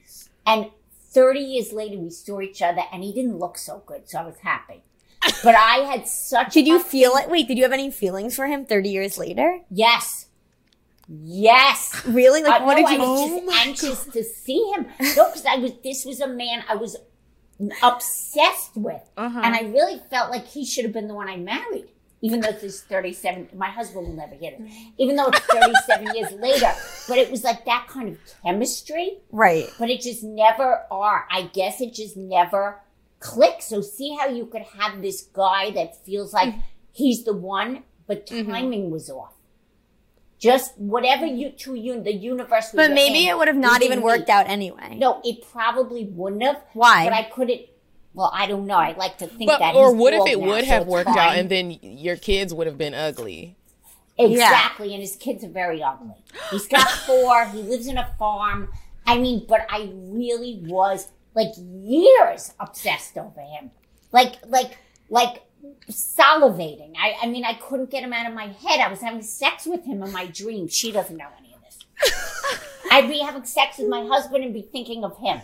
And 0.47 0.71
30 1.11 1.39
years 1.39 1.71
later, 1.71 1.97
we 1.99 2.09
saw 2.09 2.41
each 2.41 2.61
other, 2.61 2.81
and 2.91 3.03
he 3.03 3.13
didn't 3.13 3.37
look 3.37 3.57
so 3.57 3.83
good, 3.85 4.09
so 4.09 4.19
I 4.19 4.25
was 4.25 4.37
happy. 4.41 4.83
But 5.43 5.55
I 5.55 5.77
had 5.91 6.07
such. 6.07 6.53
Did 6.53 6.67
you 6.67 6.79
feel 6.79 7.13
it? 7.13 7.29
Wait, 7.29 7.47
did 7.47 7.57
you 7.57 7.63
have 7.63 7.71
any 7.71 7.91
feelings 7.91 8.35
for 8.35 8.47
him 8.47 8.65
30 8.65 8.89
years 8.89 9.17
later? 9.17 9.59
Yes. 9.69 10.27
Yes. 11.07 12.03
Really? 12.05 12.41
Like, 12.43 12.61
Uh, 12.61 12.65
what 12.65 12.77
no, 12.77 12.87
did 12.87 12.97
you? 12.97 13.03
I 13.03 13.07
was 13.07 13.29
just 13.29 13.67
anxious 13.67 14.05
to 14.13 14.23
see 14.23 14.71
him. 14.75 14.87
No, 15.15 15.25
because 15.27 15.45
I 15.45 15.57
was. 15.57 15.71
This 15.83 16.05
was 16.05 16.19
a 16.19 16.27
man 16.27 16.63
I 16.67 16.75
was 16.75 16.95
obsessed 17.83 18.75
with, 18.75 19.01
Uh-huh. 19.17 19.41
and 19.43 19.55
I 19.55 19.61
really 19.61 19.99
felt 20.09 20.31
like 20.31 20.45
he 20.45 20.65
should 20.65 20.83
have 20.85 20.93
been 20.93 21.07
the 21.07 21.13
one 21.15 21.27
I 21.29 21.37
married. 21.37 21.89
Even 22.21 22.39
though 22.39 22.51
this 22.51 22.63
is 22.63 22.81
37, 22.83 23.49
my 23.55 23.69
husband 23.69 24.07
will 24.07 24.13
never 24.15 24.35
get 24.35 24.53
it. 24.53 24.61
Even 24.97 25.15
though 25.15 25.27
it's 25.27 25.39
37 25.41 26.15
years 26.15 26.31
later, 26.39 26.71
but 27.07 27.17
it 27.19 27.29
was 27.29 27.43
like 27.43 27.65
that 27.65 27.87
kind 27.87 28.09
of 28.09 28.17
chemistry, 28.41 29.19
right. 29.31 29.67
but 29.77 29.89
it 29.89 30.01
just 30.01 30.23
never 30.23 30.83
are. 30.89 31.27
I 31.29 31.43
guess 31.53 31.81
it 31.81 31.93
just 31.93 32.17
never 32.17 32.81
clicked. 33.19 33.61
So 33.63 33.81
see 33.81 34.15
how 34.19 34.27
you 34.27 34.47
could 34.47 34.63
have 34.79 35.01
this 35.03 35.21
guy 35.33 35.71
that 35.71 36.03
feels 36.03 36.33
like 36.33 36.49
Mm-hmm. 36.53 36.61
he's 36.93 37.25
the 37.25 37.33
one, 37.35 37.83
but 38.07 38.25
timing 38.25 38.89
was 38.89 39.09
off. 39.09 39.33
Just 40.45 40.77
whatever 40.77 41.25
you 41.25 41.49
two 41.51 41.75
you 41.75 42.01
the 42.01 42.13
universe. 42.13 42.71
we 42.71 42.77
But 42.77 42.91
maybe 42.91 43.23
in, 43.25 43.29
it 43.31 43.37
would 43.37 43.47
have 43.47 43.57
not 43.57 43.81
even 43.81 44.01
worked 44.01 44.27
meet. 44.27 44.33
out 44.37 44.47
anyway. 44.47 44.95
No, 44.97 45.21
it 45.23 45.43
probably 45.51 46.05
wouldn't 46.05 46.43
have. 46.43 46.61
Why? 46.73 47.05
But 47.05 47.13
I 47.13 47.23
couldn't. 47.23 47.61
Well, 48.13 48.31
I 48.33 48.45
don't 48.47 48.65
know. 48.65 48.75
I 48.77 48.93
like 48.93 49.17
to 49.17 49.27
think 49.27 49.49
But, 49.49 49.59
that. 49.59 49.75
or 49.75 49.89
he's 49.91 49.99
what 50.01 50.13
if 50.13 50.25
it 50.27 50.39
now, 50.39 50.47
would 50.47 50.63
so 50.63 50.69
have 50.71 50.81
it's 50.83 50.91
worked 50.91 51.09
out 51.09 51.35
and 51.35 51.49
then 51.49 51.71
your 51.81 52.15
kids 52.15 52.53
would 52.53 52.67
have 52.67 52.77
been 52.77 52.93
ugly? 52.93 53.57
Exactly, 54.17 54.93
and 54.93 55.01
his 55.01 55.15
kids 55.17 55.43
are 55.43 55.49
very 55.49 55.83
ugly. 55.83 56.15
He's 56.51 56.67
got 56.67 56.89
four. 57.07 57.45
he 57.47 57.61
lives 57.61 57.87
in 57.87 57.97
a 57.97 58.07
farm. 58.17 58.69
I 59.05 59.17
mean, 59.17 59.45
but 59.47 59.65
I 59.69 59.89
really 59.93 60.61
was 60.65 61.09
like 61.33 61.49
years 61.57 62.53
obsessed 62.59 63.17
over 63.17 63.41
him. 63.41 63.71
Like, 64.13 64.35
like, 64.47 64.77
like 65.09 65.41
salivating. 65.89 66.93
I, 66.97 67.15
I 67.23 67.27
mean, 67.27 67.45
I 67.45 67.53
couldn't 67.53 67.91
get 67.91 68.03
him 68.03 68.13
out 68.13 68.27
of 68.27 68.33
my 68.33 68.47
head. 68.47 68.79
I 68.79 68.89
was 68.89 69.01
having 69.01 69.21
sex 69.21 69.65
with 69.65 69.85
him 69.85 70.03
in 70.03 70.11
my 70.11 70.27
dream. 70.27 70.67
She 70.67 70.91
doesn't 70.91 71.15
know 71.15 71.27
any 71.39 71.53
of 71.53 71.61
this. 71.61 72.61
I'd 72.91 73.07
be 73.07 73.19
having 73.19 73.45
sex 73.45 73.77
with 73.77 73.89
my 73.89 74.05
husband 74.05 74.43
and 74.43 74.53
be 74.53 74.61
thinking 74.61 75.03
of 75.03 75.17
him. 75.17 75.41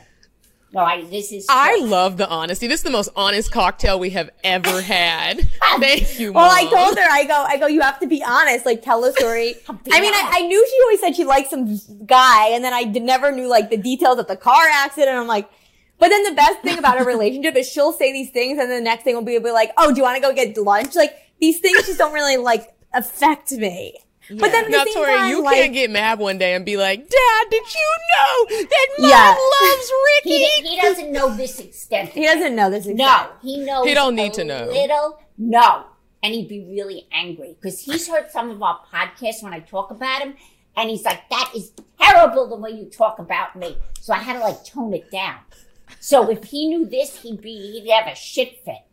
No, 0.74 0.82
I, 0.82 1.04
this 1.04 1.34
is. 1.34 1.48
I 1.50 1.80
true. 1.80 1.88
love 1.88 2.16
the 2.16 2.30
honesty. 2.30 2.68
This 2.68 2.80
is 2.80 2.84
the 2.84 2.92
most 2.92 3.10
honest 3.16 3.52
cocktail 3.52 4.00
we 4.00 4.12
have 4.12 4.30
ever 4.44 4.82
had. 4.82 5.42
Thank 5.80 6.18
you. 6.18 6.32
Well, 6.32 6.50
I 6.50 6.64
told 6.64 6.98
her, 6.98 7.04
I 7.10 7.26
go, 7.26 7.44
I 7.46 7.58
go, 7.58 7.68
you 7.68 7.82
have 7.82 8.00
to 8.00 8.08
be 8.08 8.24
honest, 8.24 8.66
like 8.66 8.82
tell 8.82 9.04
a 9.04 9.12
story. 9.12 9.56
I 9.68 10.02
mean, 10.02 10.14
I, 10.14 10.32
I 10.36 10.48
knew 10.48 10.66
she 10.66 10.82
always 10.84 11.02
said 11.02 11.16
she 11.16 11.26
liked 11.26 11.50
some 11.50 11.78
guy, 12.06 12.50
and 12.50 12.64
then 12.64 12.74
I 12.74 12.84
never 12.84 13.34
knew 13.34 13.50
like 13.50 13.70
the 13.70 13.78
details 13.78 14.18
of 14.18 14.28
the 14.28 14.38
car 14.38 14.64
accident. 14.72 15.18
I'm 15.18 15.28
like, 15.28 15.50
but 16.02 16.10
then 16.10 16.24
the 16.24 16.32
best 16.32 16.60
thing 16.64 16.80
about 16.80 17.00
a 17.00 17.04
relationship 17.06 17.56
is 17.56 17.70
she'll 17.70 17.94
say 17.94 18.12
these 18.12 18.32
things, 18.32 18.58
and 18.60 18.72
the 18.72 18.82
next 18.82 19.04
thing 19.04 19.14
will 19.16 19.22
be, 19.22 19.38
be 19.38 19.52
like, 19.52 19.72
oh, 19.78 19.92
do 19.92 19.98
you 19.98 20.04
want 20.04 20.16
to 20.16 20.22
go 20.22 20.34
get 20.34 20.58
lunch? 20.58 20.96
Like 20.96 21.14
these 21.40 21.60
things 21.60 21.86
just 21.86 22.00
don't 22.00 22.12
really 22.14 22.38
like 22.38 22.74
affect 22.92 23.52
me. 23.52 23.96
But 24.30 24.52
then 24.52 24.66
at 24.66 24.72
the 24.72 24.78
Now, 24.78 24.84
same 24.86 24.94
Tori, 24.96 25.12
time, 25.14 25.30
you 25.30 25.44
like, 25.44 25.56
can't 25.58 25.74
get 25.74 25.92
mad 25.92 26.18
one 26.20 26.38
day 26.38 26.54
and 26.56 26.66
be 26.66 26.78
like, 26.78 27.00
Dad, 27.08 27.46
did 27.52 27.64
you 27.74 27.90
know 28.10 28.46
that 28.62 28.88
Mom 29.00 29.10
Yeah. 29.10 29.36
loves 29.62 29.92
Ricky? 30.24 30.38
He, 30.46 30.70
he 30.70 30.82
doesn't 30.82 31.12
know 31.12 31.36
this 31.36 31.60
extent. 31.60 32.10
he 32.10 32.24
doesn't 32.26 32.56
know 32.56 32.70
this. 32.70 32.86
Extent. 32.88 32.98
No, 32.98 33.28
he 33.42 33.58
knows. 33.58 33.86
He 33.86 33.94
don't 33.94 34.16
need 34.16 34.32
a 34.32 34.36
to 34.36 34.44
know. 34.46 34.66
Little, 34.72 35.20
no, 35.38 35.84
and 36.24 36.34
he'd 36.34 36.48
be 36.48 36.62
really 36.62 37.08
angry 37.12 37.56
because 37.60 37.80
he's 37.82 38.08
heard 38.08 38.32
some 38.32 38.50
of 38.50 38.64
our 38.64 38.80
podcasts 38.92 39.44
when 39.44 39.54
I 39.54 39.60
talk 39.60 39.92
about 39.92 40.22
him, 40.22 40.34
and 40.78 40.90
he's 40.90 41.04
like, 41.04 41.28
"That 41.30 41.52
is 41.56 41.72
terrible 42.00 42.48
the 42.48 42.56
way 42.56 42.72
you 42.72 42.86
talk 42.86 43.20
about 43.20 43.56
me." 43.56 43.78
So 44.00 44.14
I 44.14 44.18
had 44.18 44.34
to 44.34 44.40
like 44.40 44.64
tone 44.64 44.94
it 44.94 45.12
down. 45.12 45.38
So 46.00 46.30
if 46.30 46.46
he 46.46 46.68
knew 46.68 46.86
this, 46.86 47.22
he'd 47.22 47.42
be 47.42 47.82
he'd 47.82 47.90
have 47.92 48.08
a 48.08 48.16
shit 48.16 48.64
fit. 48.64 48.84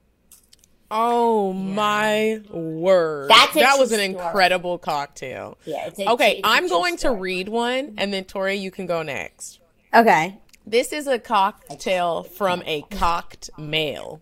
Oh 0.91 1.53
my 1.53 2.41
word. 2.51 3.29
That's 3.29 3.55
a 3.57 3.61
that 3.61 3.79
was 3.79 3.93
an 3.93 3.99
story. 3.99 4.25
incredible 4.27 4.79
cocktail. 4.79 5.59
Yeah, 5.65 5.87
it's 5.87 5.99
a, 5.99 6.09
Okay, 6.11 6.39
it's 6.39 6.47
a 6.47 6.51
I'm 6.51 6.63
true 6.63 6.71
going 6.71 6.97
to 6.99 7.11
read 7.13 7.49
one 7.49 7.95
and 7.99 8.13
then 8.13 8.25
Tori, 8.25 8.55
you 8.55 8.71
can 8.71 8.87
go 8.87 9.03
next. 9.03 9.61
Okay. 9.93 10.39
This 10.67 10.93
is 10.93 11.07
a 11.07 11.19
cocktail 11.19 12.25
from 12.25 12.63
a 12.67 12.83
cocked 12.91 13.49
male. 13.59 14.21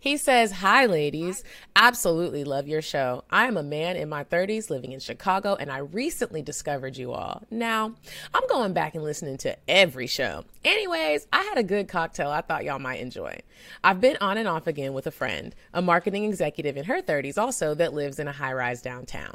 He 0.00 0.16
says, 0.16 0.52
Hi, 0.52 0.86
ladies. 0.86 1.42
Absolutely 1.74 2.44
love 2.44 2.68
your 2.68 2.82
show. 2.82 3.24
I 3.30 3.46
am 3.46 3.56
a 3.56 3.62
man 3.62 3.96
in 3.96 4.08
my 4.08 4.22
30s 4.22 4.70
living 4.70 4.92
in 4.92 5.00
Chicago, 5.00 5.56
and 5.56 5.70
I 5.72 5.78
recently 5.78 6.40
discovered 6.40 6.96
you 6.96 7.12
all. 7.12 7.42
Now, 7.50 7.94
I'm 8.32 8.46
going 8.48 8.72
back 8.72 8.94
and 8.94 9.02
listening 9.02 9.38
to 9.38 9.56
every 9.68 10.06
show. 10.06 10.44
Anyways, 10.64 11.26
I 11.32 11.42
had 11.42 11.58
a 11.58 11.64
good 11.64 11.88
cocktail 11.88 12.30
I 12.30 12.42
thought 12.42 12.64
y'all 12.64 12.78
might 12.78 13.00
enjoy. 13.00 13.40
I've 13.82 14.00
been 14.00 14.16
on 14.20 14.38
and 14.38 14.46
off 14.46 14.68
again 14.68 14.92
with 14.92 15.06
a 15.08 15.12
friend, 15.12 15.54
a 15.74 15.82
marketing 15.82 16.24
executive 16.24 16.76
in 16.76 16.84
her 16.84 17.02
30s 17.02 17.38
also 17.38 17.74
that 17.74 17.92
lives 17.92 18.18
in 18.18 18.28
a 18.28 18.32
high 18.32 18.52
rise 18.52 18.82
downtown. 18.82 19.34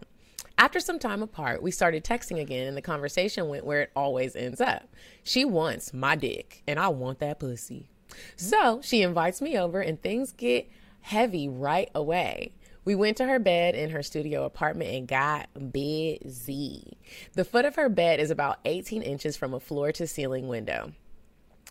After 0.57 0.79
some 0.79 0.99
time 0.99 1.23
apart, 1.23 1.63
we 1.63 1.71
started 1.71 2.03
texting 2.05 2.39
again, 2.39 2.67
and 2.67 2.77
the 2.77 2.81
conversation 2.81 3.49
went 3.49 3.65
where 3.65 3.81
it 3.81 3.91
always 3.95 4.35
ends 4.35 4.61
up. 4.61 4.87
She 5.23 5.43
wants 5.43 5.93
my 5.93 6.15
dick, 6.15 6.61
and 6.67 6.79
I 6.79 6.89
want 6.89 7.19
that 7.19 7.39
pussy. 7.39 7.89
So 8.35 8.81
she 8.83 9.01
invites 9.01 9.41
me 9.41 9.57
over, 9.57 9.81
and 9.81 10.01
things 10.01 10.31
get 10.31 10.69
heavy 11.01 11.47
right 11.47 11.89
away. 11.93 12.53
We 12.85 12.95
went 12.95 13.17
to 13.17 13.25
her 13.25 13.39
bed 13.39 13.75
in 13.75 13.91
her 13.91 14.03
studio 14.03 14.43
apartment 14.43 14.91
and 14.91 15.07
got 15.07 15.71
busy. 15.71 16.97
The 17.33 17.45
foot 17.45 17.65
of 17.65 17.75
her 17.75 17.87
bed 17.87 18.19
is 18.19 18.29
about 18.29 18.59
18 18.65 19.01
inches 19.01 19.37
from 19.37 19.53
a 19.53 19.59
floor 19.59 19.91
to 19.93 20.05
ceiling 20.05 20.47
window. 20.47 20.91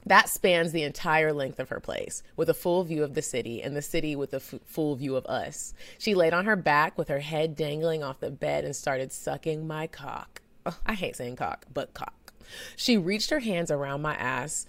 That 0.07 0.29
spans 0.29 0.73
the 0.73 0.83
entire 0.83 1.33
length 1.33 1.61
of 1.61 1.69
her 1.69 1.79
place, 1.79 2.23
with 2.35 2.49
a 2.49 2.55
full 2.55 2.83
view 2.83 3.05
of 3.05 3.15
the 3.15 3.23
city, 3.23 3.63
and 3.63 3.77
the 3.77 3.83
city 3.83 4.17
with 4.17 4.33
a 4.33 4.39
f- 4.39 4.55
full 4.65 4.97
view 4.97 5.15
of 5.15 5.27
us. 5.27 5.75
She 5.99 6.15
laid 6.15 6.35
on 6.35 6.47
her 6.47 6.57
back 6.57 6.99
with 6.99 7.09
her 7.09 7.21
head 7.21 7.55
dangling 7.55 8.03
off 8.03 8.19
the 8.19 8.31
bed 8.31 8.65
and 8.65 8.75
started 8.75 9.13
sucking 9.13 9.67
my 9.67 9.87
cock. 9.87 10.43
Ugh, 10.67 10.75
I 10.85 10.95
hate 10.95 11.17
saying 11.17 11.37
cock, 11.37 11.67
but 11.73 11.95
cock. 11.95 12.33
She 12.75 12.97
reached 12.97 13.31
her 13.31 13.41
hands 13.41 13.71
around 13.71 14.03
my 14.03 14.15
ass. 14.15 14.67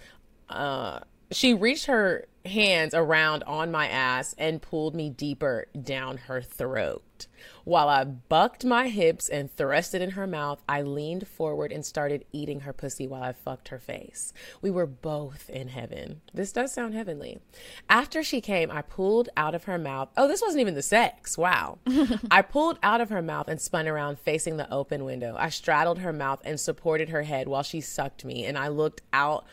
Uh, 0.48 1.00
she 1.34 1.54
reached 1.54 1.86
her 1.86 2.26
hands 2.44 2.94
around 2.94 3.42
on 3.44 3.70
my 3.70 3.88
ass 3.88 4.34
and 4.38 4.60
pulled 4.60 4.94
me 4.94 5.10
deeper 5.10 5.66
down 5.80 6.18
her 6.18 6.42
throat. 6.42 7.26
While 7.64 7.88
I 7.88 8.04
bucked 8.04 8.64
my 8.64 8.88
hips 8.88 9.28
and 9.28 9.50
thrust 9.50 9.94
it 9.94 10.02
in 10.02 10.10
her 10.10 10.26
mouth, 10.26 10.62
I 10.68 10.82
leaned 10.82 11.26
forward 11.26 11.72
and 11.72 11.84
started 11.84 12.24
eating 12.32 12.60
her 12.60 12.72
pussy 12.72 13.06
while 13.06 13.22
I 13.22 13.32
fucked 13.32 13.68
her 13.68 13.78
face. 13.78 14.32
We 14.60 14.70
were 14.70 14.86
both 14.86 15.48
in 15.48 15.68
heaven. 15.68 16.20
This 16.32 16.52
does 16.52 16.72
sound 16.72 16.94
heavenly. 16.94 17.40
After 17.88 18.22
she 18.22 18.40
came, 18.40 18.70
I 18.70 18.82
pulled 18.82 19.30
out 19.36 19.54
of 19.54 19.64
her 19.64 19.78
mouth. 19.78 20.10
Oh, 20.16 20.28
this 20.28 20.42
wasn't 20.42 20.60
even 20.60 20.74
the 20.74 20.82
sex. 20.82 21.38
Wow. 21.38 21.78
I 22.30 22.42
pulled 22.42 22.78
out 22.82 23.00
of 23.00 23.10
her 23.10 23.22
mouth 23.22 23.48
and 23.48 23.60
spun 23.60 23.88
around 23.88 24.18
facing 24.18 24.56
the 24.56 24.70
open 24.72 25.04
window. 25.04 25.34
I 25.38 25.48
straddled 25.48 25.98
her 25.98 26.12
mouth 26.12 26.40
and 26.44 26.60
supported 26.60 27.08
her 27.10 27.22
head 27.22 27.48
while 27.48 27.62
she 27.62 27.80
sucked 27.80 28.24
me, 28.24 28.44
and 28.44 28.58
I 28.58 28.68
looked 28.68 29.02
out 29.12 29.46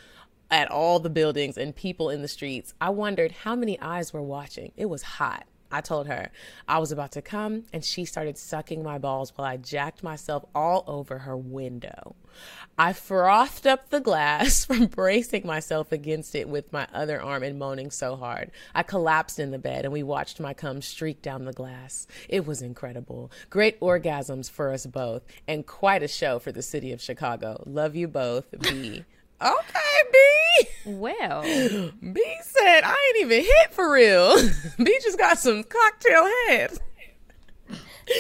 at 0.52 0.70
all 0.70 1.00
the 1.00 1.10
buildings 1.10 1.58
and 1.58 1.76
people 1.76 2.10
in 2.10 2.22
the 2.22 2.28
streets. 2.28 2.74
I 2.80 2.90
wondered 2.90 3.32
how 3.32 3.56
many 3.56 3.80
eyes 3.80 4.14
were 4.14 4.22
watching. 4.22 4.74
It 4.76 4.88
was 4.88 5.02
hot. 5.02 5.48
I 5.72 5.82
told 5.82 6.08
her 6.08 6.32
I 6.68 6.80
was 6.80 6.92
about 6.92 7.14
to 7.14 7.22
come, 7.22 7.64
and 7.72 7.84
she 7.84 8.04
started 8.04 8.38
sucking 8.38 8.84
my 8.84 8.98
balls 8.98 9.32
while 9.36 9.48
I 9.48 9.58
jacked 9.58 10.04
myself 10.04 10.44
all 10.54 10.84
over 10.86 11.20
her 11.20 11.38
window. 11.38 12.16
I 12.78 12.94
frothed 12.94 13.68
up 13.68 13.90
the 13.90 14.00
glass 14.00 14.66
from 14.66 14.88
bracing 14.88 15.46
myself 15.46 15.92
against 15.92 16.36
it 16.36 16.50
with 16.50 16.74
my 16.74 16.88
other 16.94 17.22
arm 17.22 17.44
and 17.44 17.58
moaning 17.58 17.92
so 17.92 18.16
hard. 18.16 18.52
I 18.76 18.84
collapsed 18.84 19.40
in 19.40 19.52
the 19.52 19.60
bed, 19.60 19.86
and 19.86 19.94
we 19.94 20.04
watched 20.04 20.40
my 20.40 20.54
cum 20.54 20.82
streak 20.82 21.22
down 21.22 21.46
the 21.46 21.54
glass. 21.54 22.08
It 22.28 22.46
was 22.46 22.62
incredible. 22.62 23.32
Great 23.50 23.80
orgasms 23.80 24.50
for 24.50 24.74
us 24.74 24.86
both, 24.86 25.24
and 25.48 25.66
quite 25.66 26.04
a 26.04 26.08
show 26.08 26.40
for 26.40 26.52
the 26.52 26.62
city 26.62 26.92
of 26.92 27.02
Chicago. 27.02 27.64
Love 27.66 27.96
you 27.96 28.08
both, 28.10 28.46
B. 28.60 29.06
Okay, 29.42 30.02
B. 30.12 30.68
Well, 30.86 31.42
B 32.14 32.24
said, 32.44 32.82
I 32.84 33.14
ain't 33.16 33.26
even 33.26 33.44
hit 33.44 33.74
for 33.74 33.92
real. 33.92 34.36
B 34.78 35.00
just 35.04 35.18
got 35.18 35.38
some 35.40 35.64
cocktail 35.64 36.30
head. 36.48 36.78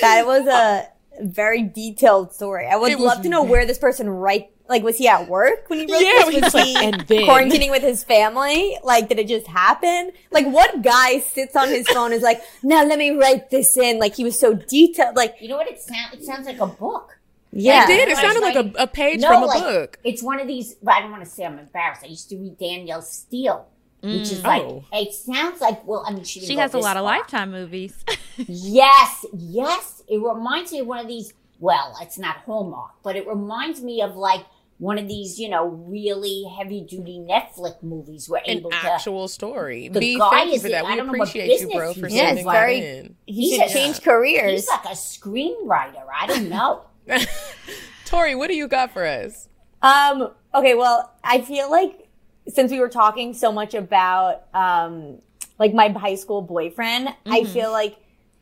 That 0.01 0.25
was 0.25 0.47
a 0.47 0.87
very 1.21 1.63
detailed 1.63 2.33
story. 2.33 2.67
I 2.67 2.75
would 2.75 2.91
It 2.91 2.97
was 2.97 3.05
love 3.05 3.21
to 3.23 3.29
know 3.29 3.43
where 3.43 3.65
this 3.67 3.77
person 3.77 4.09
write. 4.09 4.49
Like, 4.69 4.83
was 4.83 4.97
he 4.97 5.05
at 5.09 5.27
work 5.27 5.65
when 5.69 5.79
he 5.79 5.85
wrote 5.91 5.99
Yeah, 6.01 6.23
this? 6.25 6.29
he 6.29 6.35
Was 6.35 6.43
was 6.45 6.53
like, 6.53 6.65
he 6.65 6.75
"And 6.85 7.01
then." 7.01 7.21
quarantining 7.23 7.71
with 7.71 7.81
his 7.83 8.05
family? 8.05 8.77
Like, 8.85 9.09
did 9.09 9.19
it 9.19 9.27
just 9.27 9.45
happen? 9.45 10.11
Like, 10.31 10.45
what 10.47 10.81
guy 10.81 11.19
sits 11.19 11.57
on 11.57 11.67
his 11.67 11.85
phone 11.89 12.05
and 12.05 12.13
is 12.13 12.21
like, 12.21 12.41
now 12.63 12.85
let 12.85 12.97
me 12.97 13.09
write 13.11 13.49
this 13.49 13.75
in? 13.75 13.99
Like, 13.99 14.15
he 14.15 14.23
was 14.23 14.39
so 14.39 14.53
detailed. 14.53 15.17
Like, 15.17 15.35
You 15.41 15.49
know 15.49 15.57
what 15.57 15.67
it 15.67 15.81
sounds? 15.81 16.13
It 16.13 16.23
sounds 16.23 16.45
like 16.47 16.59
a 16.59 16.67
book. 16.67 17.17
Yeah. 17.51 17.83
It 17.83 17.87
did. 17.87 18.09
It 18.09 18.17
sounded 18.17 18.41
like 18.41 18.55
like- 18.55 18.75
a, 18.77 18.83
a 18.83 18.87
page 18.87 19.19
No, 19.21 19.27
from 19.29 19.43
a 19.43 19.45
like, 19.47 19.63
book. 19.63 19.99
It's 20.03 20.23
one 20.23 20.39
of 20.39 20.47
these. 20.47 20.75
I 20.87 21.01
don't 21.01 21.11
want 21.11 21.23
to 21.23 21.29
say 21.29 21.45
I'm 21.45 21.59
embarrassed. 21.59 22.01
I 22.03 22.07
used 22.07 22.29
to 22.29 22.37
read 22.37 22.57
Danielle 22.57 23.01
Steel, 23.01 23.67
which 24.01 24.31
is 24.31 24.39
mm. 24.41 24.43
like. 24.45 24.61
Oh. 24.63 24.83
It 24.93 25.13
sounds 25.13 25.59
like. 25.61 25.85
Well, 25.85 26.03
I 26.07 26.13
mean, 26.13 26.23
she, 26.23 26.39
she 26.39 26.55
has 26.57 26.71
a 26.73 26.77
this 26.77 26.83
lot 26.83 26.97
of. 26.97 27.03
Lifetime 27.03 27.51
movies. 27.51 28.03
Yes, 28.47 29.25
yes. 29.37 30.01
It 30.07 30.17
reminds 30.19 30.71
me 30.71 30.79
of 30.79 30.87
one 30.87 30.99
of 30.99 31.07
these. 31.07 31.33
Well, 31.59 31.95
it's 32.01 32.17
not 32.17 32.37
Hallmark, 32.37 32.91
but 33.03 33.15
it 33.15 33.27
reminds 33.27 33.81
me 33.83 34.01
of 34.01 34.15
like 34.15 34.43
one 34.79 34.97
of 34.97 35.07
these, 35.07 35.37
you 35.37 35.47
know, 35.47 35.67
really 35.67 36.43
heavy 36.57 36.81
duty 36.81 37.19
Netflix 37.19 37.83
movies. 37.83 38.27
We're 38.27 38.37
An 38.37 38.43
able 38.47 38.71
to. 38.71 38.77
actual 38.77 39.27
story. 39.27 39.89
The 39.89 39.99
B, 39.99 40.17
guy 40.17 40.45
is 40.45 40.61
for 40.61 40.67
in- 40.67 40.71
that. 40.71 40.85
I 40.85 40.89
We 40.91 40.95
don't 40.95 41.05
know 41.07 41.11
what 41.13 41.29
appreciate 41.29 41.45
you, 41.45 41.67
business 41.67 41.75
bro, 41.75 41.93
he's 41.93 41.99
for 42.01 42.07
in. 42.07 42.13
Yeah, 42.15 42.21
sending 42.27 42.45
it's 42.47 42.53
that 42.53 42.69
in. 42.69 43.15
He 43.27 43.33
He's 43.33 43.59
should 43.59 43.69
a- 43.69 43.73
change 43.73 44.01
careers. 44.01 44.51
He's 44.51 44.67
like 44.69 44.85
a 44.85 44.95
screenwriter. 44.95 46.03
I 46.19 46.25
don't 46.27 46.49
know. 46.49 46.81
Tori, 48.05 48.35
what 48.35 48.47
do 48.47 48.55
you 48.55 48.67
got 48.67 48.91
for 48.91 49.05
us? 49.05 49.47
Um, 49.81 50.31
okay, 50.53 50.75
well, 50.75 51.13
I 51.23 51.41
feel 51.41 51.69
like 51.71 52.07
since 52.47 52.71
we 52.71 52.79
were 52.79 52.89
talking 52.89 53.33
so 53.33 53.51
much 53.51 53.73
about 53.73 54.43
um 54.53 55.19
like 55.59 55.73
my 55.73 55.89
high 55.89 56.15
school 56.15 56.41
boyfriend, 56.41 57.09
I 57.29 57.41
Mm-hmm. 57.41 57.53
feel 57.53 57.71
like 57.71 57.97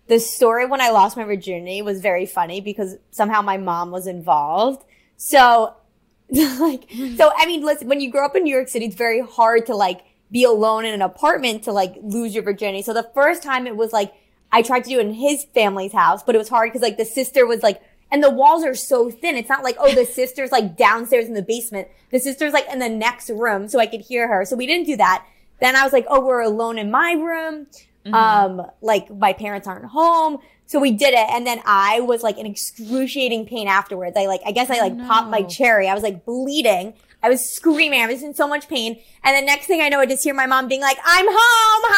the 0.07 0.19
story 0.19 0.65
when 0.65 0.81
I 0.81 0.89
lost 0.89 1.17
my 1.17 1.23
virginity 1.23 1.81
was 1.81 2.01
very 2.01 2.25
funny 2.25 2.61
because 2.61 2.97
somehow 3.11 3.41
my 3.41 3.57
mom 3.57 3.91
was 3.91 4.07
involved. 4.07 4.83
So 5.17 5.75
like 6.31 6.89
so 7.17 7.31
I 7.37 7.45
mean 7.45 7.63
listen, 7.63 7.87
when 7.87 8.01
you 8.01 8.11
grow 8.11 8.25
up 8.25 8.35
in 8.35 8.43
New 8.43 8.53
York 8.55 8.67
City, 8.69 8.85
it's 8.85 8.95
very 8.95 9.21
hard 9.21 9.65
to 9.67 9.75
like 9.75 10.01
be 10.31 10.43
alone 10.43 10.85
in 10.85 10.93
an 10.93 11.01
apartment 11.01 11.63
to 11.63 11.71
like 11.71 11.95
lose 12.01 12.33
your 12.33 12.43
virginity. 12.43 12.83
So 12.83 12.93
the 12.93 13.09
first 13.13 13.43
time 13.43 13.67
it 13.67 13.75
was 13.75 13.91
like 13.93 14.13
I 14.51 14.61
tried 14.63 14.83
to 14.85 14.89
do 14.89 14.99
it 14.99 15.05
in 15.05 15.13
his 15.13 15.45
family's 15.53 15.93
house, 15.93 16.23
but 16.23 16.33
it 16.35 16.37
was 16.39 16.49
hard 16.49 16.69
because 16.71 16.81
like 16.81 16.97
the 16.97 17.05
sister 17.05 17.45
was 17.45 17.61
like 17.61 17.81
and 18.11 18.23
the 18.23 18.29
walls 18.29 18.63
are 18.63 18.75
so 18.75 19.09
thin. 19.09 19.35
It's 19.35 19.49
not 19.49 19.63
like, 19.63 19.77
oh, 19.79 19.93
the 19.93 20.05
sister's 20.05 20.51
like 20.51 20.75
downstairs 20.77 21.25
in 21.25 21.33
the 21.33 21.41
basement. 21.41 21.87
The 22.11 22.19
sister's 22.19 22.53
like 22.53 22.67
in 22.71 22.79
the 22.79 22.89
next 22.89 23.29
room 23.29 23.67
so 23.67 23.79
I 23.79 23.85
could 23.85 24.01
hear 24.01 24.27
her. 24.27 24.45
So 24.45 24.55
we 24.55 24.65
didn't 24.65 24.87
do 24.87 24.97
that. 24.97 25.25
Then 25.59 25.75
I 25.75 25.83
was 25.83 25.93
like, 25.93 26.05
oh, 26.09 26.25
we're 26.25 26.41
alone 26.41 26.77
in 26.77 26.89
my 26.89 27.13
room. 27.13 27.67
Um, 28.13 28.65
like 28.81 29.13
my 29.13 29.33
parents 29.33 29.67
aren't 29.67 29.85
home. 29.85 30.39
So 30.65 30.79
we 30.79 30.91
did 30.91 31.13
it. 31.13 31.27
And 31.31 31.45
then 31.45 31.61
I 31.65 31.99
was 32.01 32.23
like 32.23 32.37
in 32.37 32.45
excruciating 32.45 33.45
pain 33.45 33.67
afterwards. 33.67 34.15
I 34.17 34.25
like, 34.25 34.41
I 34.45 34.51
guess 34.51 34.69
I 34.69 34.79
like 34.79 34.97
popped 35.05 35.29
my 35.29 35.43
cherry. 35.43 35.87
I 35.87 35.93
was 35.93 36.03
like 36.03 36.25
bleeding. 36.25 36.93
I 37.21 37.29
was 37.29 37.47
screaming. 37.47 38.01
I 38.01 38.07
was 38.07 38.23
in 38.23 38.33
so 38.33 38.47
much 38.47 38.67
pain. 38.69 38.99
And 39.23 39.35
the 39.35 39.45
next 39.45 39.67
thing 39.67 39.81
I 39.81 39.89
know, 39.89 39.99
I 39.99 40.05
just 40.05 40.23
hear 40.23 40.33
my 40.33 40.45
mom 40.45 40.67
being 40.67 40.81
like, 40.81 40.97
I'm 41.03 41.25
home. 41.27 41.88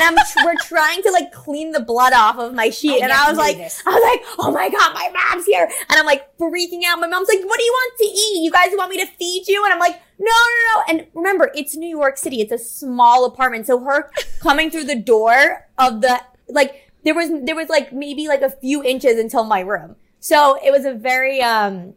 And 0.00 0.16
I'm, 0.16 0.44
we're 0.44 0.54
trying 0.62 1.02
to 1.02 1.10
like 1.10 1.32
clean 1.32 1.72
the 1.72 1.80
blood 1.80 2.12
off 2.12 2.38
of 2.38 2.54
my 2.54 2.70
sheet. 2.70 3.02
I 3.02 3.04
and 3.04 3.12
I 3.12 3.28
was 3.28 3.36
like, 3.36 3.56
this. 3.56 3.82
I 3.84 3.90
was 3.90 4.02
like, 4.02 4.38
oh 4.38 4.52
my 4.52 4.70
God, 4.70 4.94
my 4.94 5.10
mom's 5.12 5.44
here. 5.44 5.68
And 5.88 5.98
I'm 5.98 6.06
like 6.06 6.36
freaking 6.38 6.84
out. 6.86 7.00
My 7.00 7.08
mom's 7.08 7.28
like, 7.28 7.44
what 7.44 7.58
do 7.58 7.64
you 7.64 7.72
want 7.72 7.98
to 7.98 8.04
eat? 8.04 8.44
You 8.44 8.50
guys 8.52 8.68
want 8.74 8.90
me 8.90 8.98
to 8.98 9.06
feed 9.06 9.48
you? 9.48 9.64
And 9.64 9.72
I'm 9.72 9.80
like, 9.80 10.00
no, 10.20 10.26
no, 10.30 10.74
no. 10.76 10.82
And 10.88 11.06
remember, 11.14 11.50
it's 11.54 11.74
New 11.74 11.88
York 11.88 12.16
City. 12.16 12.40
It's 12.40 12.52
a 12.52 12.58
small 12.58 13.24
apartment. 13.24 13.66
So 13.66 13.80
her 13.80 14.10
coming 14.40 14.70
through 14.70 14.84
the 14.84 14.94
door 14.96 15.66
of 15.78 16.00
the, 16.00 16.22
like, 16.48 16.92
there 17.04 17.14
was, 17.14 17.30
there 17.44 17.56
was 17.56 17.68
like 17.68 17.92
maybe 17.92 18.28
like 18.28 18.42
a 18.42 18.50
few 18.50 18.84
inches 18.84 19.18
until 19.18 19.42
my 19.42 19.60
room. 19.60 19.96
So 20.20 20.58
it 20.64 20.70
was 20.70 20.84
a 20.84 20.94
very, 20.94 21.42
um, 21.42 21.94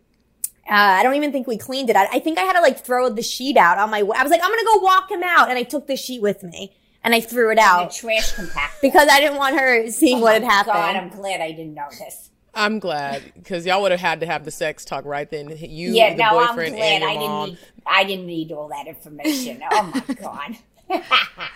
uh, 0.69 0.73
I 0.73 1.03
don't 1.03 1.15
even 1.15 1.32
think 1.32 1.48
we 1.48 1.57
cleaned 1.57 1.90
it. 1.90 1.95
I, 1.95 2.07
I 2.14 2.19
think 2.19 2.38
I 2.38 2.44
had 2.44 2.53
to 2.53 2.61
like 2.61 2.84
throw 2.84 3.10
the 3.10 3.22
sheet 3.22 3.57
out 3.57 3.78
on 3.78 3.90
my, 3.90 3.99
I 3.99 4.23
was 4.23 4.32
like, 4.32 4.41
I'm 4.44 4.49
going 4.49 4.60
to 4.60 4.72
go 4.73 4.80
walk 4.80 5.11
him 5.11 5.23
out. 5.23 5.49
And 5.49 5.57
I 5.57 5.64
took 5.64 5.88
the 5.88 5.95
sheet 5.95 6.22
with 6.22 6.44
me 6.44 6.76
and 7.03 7.14
I 7.14 7.22
threw 7.22 7.52
it 7.52 7.56
The 7.56 7.61
out 7.61 7.91
trash 7.94 8.34
compactor. 8.34 8.82
because 8.82 9.07
I 9.10 9.19
didn't 9.19 9.38
want 9.38 9.60
her 9.60 9.90
seeing 9.90 10.18
oh 10.18 10.22
what 10.22 10.34
had 10.34 10.44
happened. 10.44 10.73
God, 10.73 10.95
I'm 10.95 11.10
glad 11.10 11.41
I 11.41 11.52
didn't 11.52 11.73
know 11.73 11.88
this. 11.91 12.30
I'm 12.53 12.80
glad 12.80 13.32
because 13.36 13.65
y'all 13.65 13.82
would 13.82 13.91
have 13.91 14.02
had 14.02 14.19
to 14.19 14.26
have 14.26 14.44
the 14.44 14.52
sex 14.52 14.84
talk 14.84 15.06
right 15.06 15.30
then. 15.30 15.49
You, 15.57 15.94
yeah, 15.94 16.11
the 16.11 16.18
no, 16.18 16.40
I'm 16.40 16.56
glad 16.56 16.73
and 16.73 17.02
your 17.02 17.10
I 17.10 17.14
didn't 17.15 17.45
need. 17.45 17.57
I 17.86 18.03
didn't 18.03 18.26
need 18.26 18.52
all 18.52 18.68
that 18.69 18.88
information. 18.88 19.61
Oh 19.72 19.84
my 20.07 20.14
God. 20.22 20.57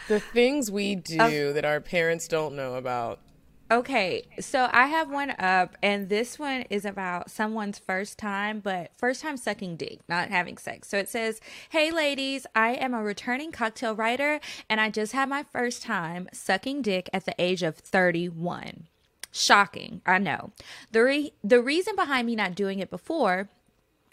The 0.08 0.20
things 0.22 0.72
we 0.72 0.94
um, 1.20 1.30
do 1.30 1.54
that 1.54 1.66
our 1.66 1.82
parents 1.82 2.28
don't 2.30 2.56
know 2.56 2.76
about. 2.76 3.20
Okay, 3.72 4.28
so 4.40 4.70
I 4.72 4.86
have 4.86 5.10
one 5.10 5.32
up, 5.40 5.76
and 5.82 6.08
this 6.08 6.38
one 6.38 6.66
is 6.70 6.86
about 6.86 7.32
someone's 7.32 7.80
first 7.80 8.20
time, 8.20 8.60
but 8.60 8.92
first 8.96 9.24
time 9.24 9.38
sucking 9.38 9.78
dick, 9.78 10.02
not 10.08 10.30
having 10.30 10.60
sex. 10.60 10.88
So 10.88 11.00
it 11.00 11.10
says, 11.10 11.42
Hey 11.72 11.90
ladies, 11.90 12.46
I 12.54 12.74
am 12.74 12.94
a 12.94 13.02
returning 13.02 13.52
cocktail 13.52 13.96
writer, 13.96 14.40
and 14.70 14.80
I 14.80 14.92
just 14.92 15.14
had 15.14 15.30
my 15.30 15.42
first 15.42 15.82
time 15.82 16.30
sucking 16.32 16.84
dick 16.84 17.10
at 17.12 17.26
the 17.26 17.34
age 17.40 17.64
of 17.64 17.76
31. 17.76 18.88
Shocking, 19.32 20.02
I 20.06 20.20
know. 20.20 20.52
The, 20.92 21.04
re- 21.04 21.34
the 21.44 21.60
reason 21.60 21.96
behind 21.96 22.28
me 22.28 22.36
not 22.36 22.54
doing 22.54 22.78
it 22.78 22.92
before 22.92 23.50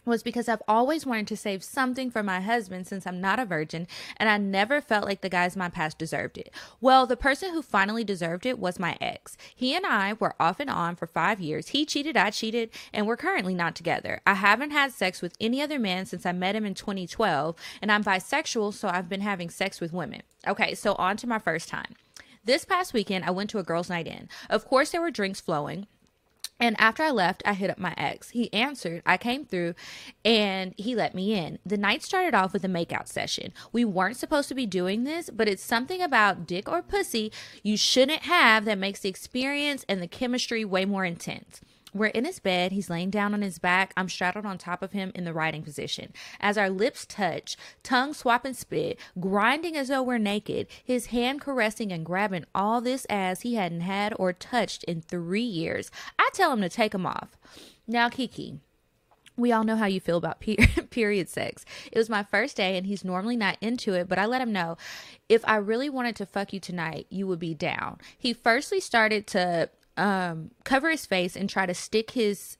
was 0.04 0.22
because 0.22 0.48
I've 0.48 0.62
always 0.66 1.06
wanted 1.06 1.28
to 1.28 1.36
save 1.36 1.62
something 1.62 2.10
for 2.10 2.22
my 2.22 2.40
husband 2.40 2.86
since 2.86 3.06
I'm 3.06 3.20
not 3.20 3.38
a 3.38 3.44
virgin 3.44 3.86
and 4.16 4.28
I 4.28 4.38
never 4.38 4.80
felt 4.80 5.04
like 5.04 5.20
the 5.20 5.28
guys 5.28 5.54
in 5.54 5.60
my 5.60 5.68
past 5.68 5.98
deserved 5.98 6.38
it. 6.38 6.52
Well, 6.80 7.06
the 7.06 7.16
person 7.16 7.52
who 7.52 7.62
finally 7.62 8.04
deserved 8.04 8.46
it 8.46 8.58
was 8.58 8.78
my 8.78 8.96
ex. 9.00 9.36
He 9.54 9.76
and 9.76 9.86
I 9.86 10.14
were 10.14 10.34
off 10.40 10.60
and 10.60 10.70
on 10.70 10.96
for 10.96 11.06
five 11.06 11.40
years. 11.40 11.68
He 11.68 11.86
cheated, 11.86 12.16
I 12.16 12.30
cheated, 12.30 12.70
and 12.92 13.06
we're 13.06 13.16
currently 13.16 13.54
not 13.54 13.74
together. 13.74 14.20
I 14.26 14.34
haven't 14.34 14.70
had 14.70 14.92
sex 14.92 15.22
with 15.22 15.36
any 15.40 15.62
other 15.62 15.78
man 15.78 16.06
since 16.06 16.26
I 16.26 16.32
met 16.32 16.56
him 16.56 16.64
in 16.64 16.74
2012, 16.74 17.56
and 17.80 17.92
I'm 17.92 18.04
bisexual, 18.04 18.74
so 18.74 18.88
I've 18.88 19.08
been 19.08 19.20
having 19.20 19.50
sex 19.50 19.80
with 19.80 19.92
women. 19.92 20.22
Okay, 20.46 20.74
so 20.74 20.94
on 20.94 21.16
to 21.18 21.26
my 21.26 21.38
first 21.38 21.68
time. 21.68 21.94
This 22.44 22.64
past 22.64 22.92
weekend, 22.92 23.24
I 23.24 23.30
went 23.30 23.50
to 23.50 23.58
a 23.58 23.62
girls' 23.62 23.88
night 23.88 24.08
in. 24.08 24.28
Of 24.50 24.66
course, 24.66 24.90
there 24.90 25.00
were 25.00 25.12
drinks 25.12 25.40
flowing. 25.40 25.86
And 26.62 26.80
after 26.80 27.02
I 27.02 27.10
left, 27.10 27.42
I 27.44 27.54
hit 27.54 27.70
up 27.70 27.78
my 27.78 27.92
ex. 27.96 28.30
He 28.30 28.52
answered, 28.52 29.02
I 29.04 29.16
came 29.16 29.44
through, 29.44 29.74
and 30.24 30.74
he 30.76 30.94
let 30.94 31.12
me 31.12 31.34
in. 31.34 31.58
The 31.66 31.76
night 31.76 32.04
started 32.04 32.36
off 32.36 32.52
with 32.52 32.62
a 32.62 32.68
makeout 32.68 33.08
session. 33.08 33.52
We 33.72 33.84
weren't 33.84 34.16
supposed 34.16 34.48
to 34.48 34.54
be 34.54 34.64
doing 34.64 35.02
this, 35.02 35.28
but 35.28 35.48
it's 35.48 35.64
something 35.64 36.00
about 36.00 36.46
dick 36.46 36.68
or 36.68 36.80
pussy 36.80 37.32
you 37.64 37.76
shouldn't 37.76 38.22
have 38.22 38.64
that 38.66 38.78
makes 38.78 39.00
the 39.00 39.08
experience 39.08 39.84
and 39.88 40.00
the 40.00 40.06
chemistry 40.06 40.64
way 40.64 40.84
more 40.84 41.04
intense. 41.04 41.60
We're 41.94 42.06
in 42.06 42.24
his 42.24 42.38
bed. 42.38 42.72
He's 42.72 42.88
laying 42.88 43.10
down 43.10 43.34
on 43.34 43.42
his 43.42 43.58
back. 43.58 43.92
I'm 43.96 44.08
straddled 44.08 44.46
on 44.46 44.56
top 44.56 44.82
of 44.82 44.92
him 44.92 45.12
in 45.14 45.24
the 45.24 45.34
riding 45.34 45.62
position. 45.62 46.12
As 46.40 46.56
our 46.56 46.70
lips 46.70 47.04
touch, 47.06 47.56
tongue 47.82 48.14
swap 48.14 48.44
and 48.44 48.56
spit, 48.56 48.98
grinding 49.20 49.76
as 49.76 49.88
though 49.88 50.02
we're 50.02 50.18
naked, 50.18 50.68
his 50.82 51.06
hand 51.06 51.40
caressing 51.40 51.92
and 51.92 52.06
grabbing 52.06 52.44
all 52.54 52.80
this 52.80 53.06
ass 53.10 53.42
he 53.42 53.56
hadn't 53.56 53.82
had 53.82 54.14
or 54.18 54.32
touched 54.32 54.84
in 54.84 55.02
three 55.02 55.42
years. 55.42 55.90
I 56.18 56.30
tell 56.32 56.52
him 56.52 56.62
to 56.62 56.68
take 56.68 56.94
him 56.94 57.04
off. 57.04 57.36
Now, 57.86 58.08
Kiki, 58.08 58.60
we 59.36 59.52
all 59.52 59.64
know 59.64 59.76
how 59.76 59.86
you 59.86 60.00
feel 60.00 60.16
about 60.16 60.40
period 60.90 61.28
sex. 61.28 61.64
It 61.90 61.98
was 61.98 62.08
my 62.08 62.22
first 62.22 62.56
day 62.56 62.76
and 62.76 62.86
he's 62.86 63.04
normally 63.04 63.36
not 63.36 63.58
into 63.60 63.92
it, 63.94 64.08
but 64.08 64.18
I 64.18 64.26
let 64.26 64.40
him 64.40 64.52
know 64.52 64.76
if 65.28 65.42
I 65.46 65.56
really 65.56 65.90
wanted 65.90 66.16
to 66.16 66.26
fuck 66.26 66.52
you 66.52 66.60
tonight, 66.60 67.06
you 67.10 67.26
would 67.26 67.38
be 67.38 67.54
down. 67.54 67.98
He 68.16 68.32
firstly 68.32 68.80
started 68.80 69.26
to 69.28 69.70
um 69.96 70.50
cover 70.64 70.90
his 70.90 71.06
face 71.06 71.36
and 71.36 71.48
try 71.48 71.66
to 71.66 71.74
stick 71.74 72.12
his 72.12 72.56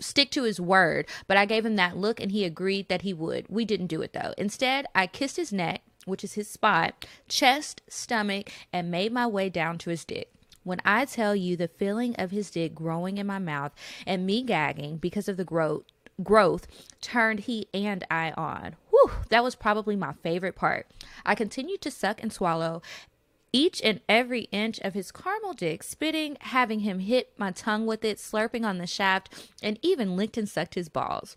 stick 0.00 0.30
to 0.30 0.44
his 0.44 0.60
word, 0.60 1.06
but 1.26 1.36
I 1.36 1.44
gave 1.44 1.66
him 1.66 1.76
that 1.76 1.96
look 1.96 2.20
and 2.20 2.32
he 2.32 2.44
agreed 2.44 2.88
that 2.88 3.02
he 3.02 3.12
would. 3.12 3.46
We 3.48 3.64
didn't 3.64 3.88
do 3.88 4.02
it 4.02 4.12
though. 4.12 4.32
Instead, 4.38 4.86
I 4.94 5.06
kissed 5.06 5.36
his 5.36 5.52
neck, 5.52 5.82
which 6.04 6.24
is 6.24 6.34
his 6.34 6.48
spot, 6.48 7.06
chest, 7.28 7.82
stomach, 7.88 8.50
and 8.72 8.90
made 8.90 9.12
my 9.12 9.26
way 9.26 9.50
down 9.50 9.78
to 9.78 9.90
his 9.90 10.04
dick. 10.04 10.32
When 10.64 10.80
I 10.84 11.04
tell 11.04 11.36
you 11.36 11.56
the 11.56 11.68
feeling 11.68 12.16
of 12.16 12.30
his 12.30 12.50
dick 12.50 12.74
growing 12.74 13.18
in 13.18 13.26
my 13.26 13.38
mouth 13.38 13.72
and 14.06 14.26
me 14.26 14.42
gagging 14.42 14.96
because 14.96 15.28
of 15.28 15.36
the 15.36 15.44
growth 15.44 15.84
growth 16.22 16.66
turned 17.02 17.40
he 17.40 17.68
and 17.74 18.02
I 18.10 18.32
on. 18.32 18.76
Whew, 18.90 19.10
that 19.28 19.44
was 19.44 19.54
probably 19.54 19.96
my 19.96 20.14
favorite 20.22 20.56
part. 20.56 20.86
I 21.26 21.34
continued 21.34 21.82
to 21.82 21.90
suck 21.90 22.22
and 22.22 22.32
swallow 22.32 22.80
each 23.56 23.80
and 23.82 24.00
every 24.06 24.42
inch 24.52 24.78
of 24.80 24.92
his 24.92 25.10
caramel 25.10 25.54
dick, 25.54 25.82
spitting, 25.82 26.36
having 26.40 26.80
him 26.80 26.98
hit 26.98 27.32
my 27.38 27.50
tongue 27.50 27.86
with 27.86 28.04
it, 28.04 28.18
slurping 28.18 28.66
on 28.66 28.76
the 28.76 28.86
shaft, 28.86 29.50
and 29.62 29.78
even 29.80 30.14
licked 30.14 30.36
and 30.36 30.46
sucked 30.46 30.74
his 30.74 30.90
balls. 30.90 31.36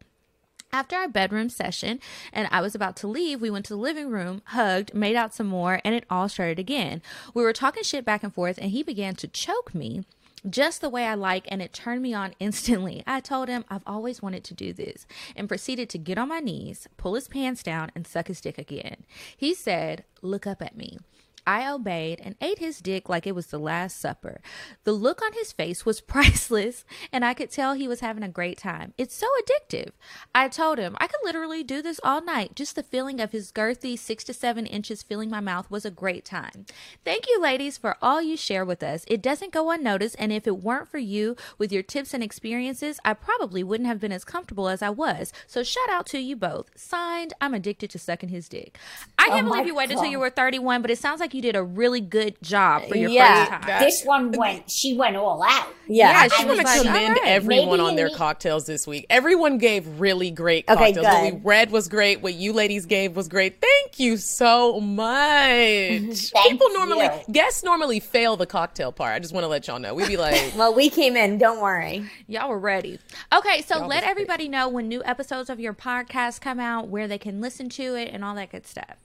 After 0.73 0.97
our 0.97 1.07
bedroom 1.07 1.47
session 1.49 2.01
and 2.33 2.49
I 2.51 2.59
was 2.59 2.75
about 2.75 2.97
to 2.97 3.07
leave, 3.07 3.39
we 3.39 3.49
went 3.49 3.65
to 3.67 3.73
the 3.73 3.79
living 3.79 4.09
room, 4.09 4.41
hugged, 4.47 4.93
made 4.93 5.15
out 5.15 5.33
some 5.33 5.47
more, 5.47 5.79
and 5.85 5.95
it 5.95 6.03
all 6.09 6.27
started 6.27 6.59
again. 6.59 7.01
We 7.33 7.41
were 7.41 7.53
talking 7.53 7.83
shit 7.83 8.03
back 8.03 8.21
and 8.21 8.33
forth, 8.33 8.57
and 8.61 8.71
he 8.71 8.83
began 8.83 9.15
to 9.15 9.27
choke 9.29 9.73
me 9.73 10.03
just 10.47 10.81
the 10.81 10.89
way 10.89 11.05
I 11.05 11.15
like, 11.15 11.47
and 11.49 11.61
it 11.61 11.71
turned 11.71 12.01
me 12.01 12.13
on 12.13 12.33
instantly. 12.41 13.01
I 13.07 13.21
told 13.21 13.47
him 13.47 13.63
I've 13.69 13.87
always 13.87 14.21
wanted 14.21 14.43
to 14.43 14.53
do 14.53 14.73
this 14.73 15.07
and 15.37 15.47
proceeded 15.47 15.89
to 15.91 15.97
get 15.97 16.17
on 16.17 16.27
my 16.27 16.41
knees, 16.41 16.85
pull 16.97 17.15
his 17.15 17.29
pants 17.29 17.63
down, 17.63 17.93
and 17.95 18.05
suck 18.05 18.27
his 18.27 18.41
dick 18.41 18.57
again. 18.57 19.05
He 19.37 19.53
said, 19.53 20.03
Look 20.21 20.45
up 20.45 20.61
at 20.61 20.75
me. 20.75 20.99
I 21.45 21.69
obeyed 21.71 22.21
and 22.23 22.35
ate 22.41 22.59
his 22.59 22.79
dick 22.79 23.09
like 23.09 23.25
it 23.25 23.35
was 23.35 23.47
the 23.47 23.59
Last 23.59 23.99
Supper. 23.99 24.41
The 24.83 24.91
look 24.91 25.21
on 25.21 25.33
his 25.33 25.51
face 25.51 25.85
was 25.85 26.01
priceless, 26.09 26.85
and 27.11 27.23
I 27.25 27.33
could 27.33 27.51
tell 27.51 27.73
he 27.73 27.87
was 27.87 27.99
having 27.99 28.23
a 28.23 28.29
great 28.29 28.57
time. 28.57 28.93
It's 28.97 29.15
so 29.15 29.27
addictive. 29.41 29.91
I 30.33 30.47
told 30.47 30.77
him 30.79 30.95
I 30.99 31.07
could 31.07 31.19
literally 31.23 31.63
do 31.63 31.81
this 31.81 31.99
all 32.03 32.21
night. 32.21 32.55
Just 32.55 32.75
the 32.75 32.83
feeling 32.83 33.19
of 33.19 33.31
his 33.31 33.51
girthy 33.51 33.97
six 33.97 34.23
to 34.25 34.33
seven 34.33 34.65
inches 34.65 35.03
filling 35.03 35.29
my 35.29 35.39
mouth 35.39 35.69
was 35.69 35.85
a 35.85 35.91
great 35.91 36.25
time. 36.25 36.65
Thank 37.03 37.27
you, 37.27 37.41
ladies, 37.41 37.77
for 37.77 37.97
all 38.01 38.21
you 38.21 38.37
share 38.37 38.65
with 38.65 38.83
us. 38.83 39.05
It 39.07 39.21
doesn't 39.21 39.53
go 39.53 39.71
unnoticed, 39.71 40.15
and 40.19 40.31
if 40.31 40.47
it 40.47 40.63
weren't 40.63 40.89
for 40.89 40.97
you 40.97 41.35
with 41.57 41.71
your 41.71 41.83
tips 41.83 42.13
and 42.13 42.23
experiences, 42.23 42.99
I 43.03 43.13
probably 43.13 43.63
wouldn't 43.63 43.87
have 43.87 43.99
been 43.99 44.11
as 44.11 44.23
comfortable 44.23 44.67
as 44.69 44.81
I 44.81 44.89
was. 44.89 45.31
So 45.47 45.63
shout 45.63 45.89
out 45.89 46.05
to 46.07 46.19
you 46.19 46.35
both. 46.35 46.69
Signed, 46.75 47.33
I'm 47.41 47.53
addicted 47.53 47.89
to 47.91 47.99
sucking 47.99 48.29
his 48.29 48.49
dick. 48.49 48.77
I 49.17 49.29
can't 49.29 49.47
Oh 49.47 49.51
believe 49.51 49.67
you 49.67 49.75
waited 49.75 49.97
until 49.97 50.11
you 50.11 50.19
were 50.19 50.29
31, 50.29 50.81
but 50.81 50.91
it 50.91 50.97
sounds 50.97 51.19
like 51.19 51.28
you 51.33 51.41
did 51.41 51.55
a 51.55 51.63
really 51.63 52.01
good 52.01 52.35
job 52.41 52.87
for 52.87 52.95
your 52.97 53.09
Yeah. 53.09 53.45
first 53.45 53.67
time. 53.67 53.79
This 53.83 54.03
one 54.03 54.31
went. 54.31 54.69
She 54.69 54.95
went 54.97 55.15
all 55.15 55.41
out. 55.43 55.67
Yeah. 55.87 56.11
Yeah, 56.11 56.19
I 56.19 56.27
she 56.27 56.45
want 56.45 56.49
was 56.49 56.59
to 56.59 56.63
like, 56.65 56.81
commend 56.85 57.17
all 57.17 57.23
right. 57.23 57.31
everyone 57.31 57.67
Maybe 57.79 57.81
on 57.89 57.95
their 57.95 58.09
you 58.09 58.15
cocktails 58.15 58.65
this 58.67 58.85
week. 58.85 59.05
Everyone 59.09 59.57
gave 59.57 59.99
really 59.99 60.29
great 60.31 60.65
Okay, 60.69 60.93
cocktails. 60.93 61.05
What 61.05 61.33
we 61.33 61.39
read 61.43 61.71
was 61.71 61.87
great. 61.87 62.21
What 62.21 62.35
you 62.35 62.53
ladies 62.53 62.85
gave 62.85 63.15
was 63.15 63.27
great. 63.27 63.59
Thank 63.59 63.99
you 63.99 64.17
so 64.17 64.79
much. 64.79 66.31
People 66.47 66.69
normally 66.73 67.05
you. 67.05 67.33
guests 67.33 67.63
normally 67.63 67.99
fail 67.99 68.35
the 68.37 68.45
cocktail 68.45 68.91
part. 68.91 69.15
I 69.15 69.19
just 69.19 69.33
want 69.33 69.43
to 69.43 69.47
let 69.47 69.67
y'all 69.67 69.79
know. 69.79 69.93
We'd 69.95 70.07
be 70.07 70.17
like, 70.27 70.53
Well, 70.55 70.73
we 70.73 70.89
came 70.89 71.15
in. 71.17 71.37
Don't 71.37 71.59
worry. 71.61 72.05
Y'all 72.27 72.49
were 72.49 72.59
ready. 72.59 72.99
Okay, 73.33 73.61
so 73.63 73.77
Y'all 73.79 73.87
let 73.87 74.03
was 74.03 74.09
everybody 74.11 74.47
know 74.47 74.67
when 74.69 74.87
new 74.87 75.03
episodes 75.05 75.49
of 75.49 75.59
your 75.59 75.73
podcast 75.73 76.41
come 76.41 76.59
out, 76.59 76.87
where 76.87 77.07
they 77.07 77.17
can 77.17 77.41
listen 77.41 77.69
to 77.69 77.95
it, 77.95 78.09
and 78.13 78.23
all 78.23 78.35
that 78.35 78.51
good 78.51 78.67
stuff. 78.67 78.97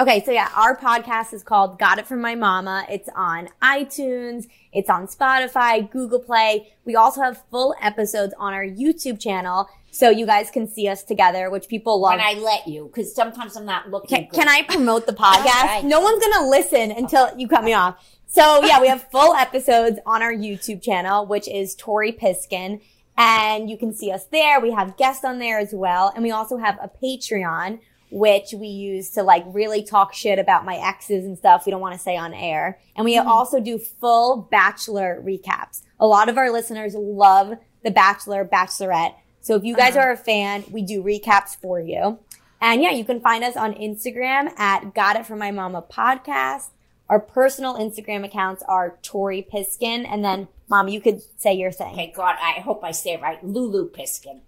Okay, 0.00 0.22
so 0.24 0.30
yeah, 0.30 0.48
our 0.54 0.76
podcast 0.76 1.32
is 1.34 1.42
called 1.42 1.76
Got 1.76 1.98
It 1.98 2.06
From 2.06 2.20
My 2.20 2.36
Mama. 2.36 2.86
It's 2.88 3.08
on 3.16 3.48
iTunes, 3.60 4.46
it's 4.72 4.88
on 4.88 5.08
Spotify, 5.08 5.90
Google 5.90 6.20
Play. 6.20 6.72
We 6.84 6.94
also 6.94 7.20
have 7.20 7.42
full 7.50 7.74
episodes 7.82 8.32
on 8.38 8.52
our 8.54 8.64
YouTube 8.64 9.20
channel, 9.20 9.68
so 9.90 10.08
you 10.08 10.24
guys 10.24 10.52
can 10.52 10.68
see 10.68 10.86
us 10.86 11.02
together, 11.02 11.50
which 11.50 11.66
people 11.66 12.00
love. 12.00 12.12
When 12.12 12.20
I 12.20 12.34
let 12.34 12.68
you, 12.68 12.84
because 12.86 13.12
sometimes 13.12 13.56
I'm 13.56 13.64
not 13.64 13.90
looking. 13.90 14.28
Can, 14.28 14.30
can 14.30 14.48
I 14.48 14.62
promote 14.62 15.06
the 15.08 15.12
podcast? 15.14 15.64
right. 15.64 15.84
No 15.84 15.98
one's 16.00 16.22
gonna 16.24 16.48
listen 16.48 16.92
until 16.92 17.36
you 17.36 17.48
cut 17.48 17.64
me 17.64 17.72
off. 17.72 17.96
So 18.28 18.64
yeah, 18.64 18.80
we 18.80 18.86
have 18.86 19.10
full 19.10 19.34
episodes 19.34 19.98
on 20.06 20.22
our 20.22 20.32
YouTube 20.32 20.80
channel, 20.80 21.26
which 21.26 21.48
is 21.48 21.74
Tori 21.74 22.12
Piskin, 22.12 22.80
and 23.16 23.68
you 23.68 23.76
can 23.76 23.92
see 23.92 24.12
us 24.12 24.26
there. 24.26 24.60
We 24.60 24.70
have 24.70 24.96
guests 24.96 25.24
on 25.24 25.40
there 25.40 25.58
as 25.58 25.72
well, 25.72 26.12
and 26.14 26.22
we 26.22 26.30
also 26.30 26.58
have 26.58 26.78
a 26.80 26.88
Patreon, 26.88 27.80
which 28.10 28.52
we 28.54 28.66
use 28.66 29.10
to 29.10 29.22
like 29.22 29.44
really 29.48 29.82
talk 29.82 30.14
shit 30.14 30.38
about 30.38 30.64
my 30.64 30.76
exes 30.76 31.24
and 31.24 31.36
stuff 31.36 31.66
we 31.66 31.70
don't 31.70 31.80
want 31.80 31.94
to 31.94 32.00
say 32.00 32.16
on 32.16 32.32
air. 32.32 32.78
And 32.96 33.04
we 33.04 33.16
mm-hmm. 33.16 33.28
also 33.28 33.60
do 33.60 33.78
full 33.78 34.48
Bachelor 34.50 35.22
recaps. 35.24 35.82
A 36.00 36.06
lot 36.06 36.28
of 36.28 36.38
our 36.38 36.50
listeners 36.50 36.94
love 36.94 37.54
the 37.84 37.90
Bachelor, 37.90 38.44
Bachelorette. 38.44 39.14
So 39.40 39.54
if 39.54 39.64
you 39.64 39.76
guys 39.76 39.96
uh-huh. 39.96 40.06
are 40.06 40.12
a 40.12 40.16
fan, 40.16 40.64
we 40.70 40.82
do 40.82 41.02
recaps 41.02 41.56
for 41.56 41.80
you. 41.80 42.18
And 42.60 42.82
yeah, 42.82 42.90
you 42.90 43.04
can 43.04 43.20
find 43.20 43.44
us 43.44 43.56
on 43.56 43.74
Instagram 43.74 44.58
at 44.58 44.94
Got 44.94 45.16
It 45.16 45.26
From 45.26 45.38
My 45.38 45.50
Mama 45.50 45.82
Podcast. 45.82 46.70
Our 47.08 47.20
personal 47.20 47.76
Instagram 47.76 48.24
accounts 48.24 48.62
are 48.64 48.98
Tori 49.02 49.46
Piskin. 49.50 50.06
And 50.10 50.24
then, 50.24 50.48
Mom, 50.68 50.88
you 50.88 51.00
could 51.00 51.22
say 51.38 51.54
your 51.54 51.70
thing. 51.70 51.92
Okay, 51.92 52.12
God, 52.14 52.36
I 52.42 52.60
hope 52.60 52.82
I 52.82 52.90
say 52.90 53.14
it 53.14 53.22
right. 53.22 53.42
Lulu 53.44 53.90
Piskin. 53.90 54.40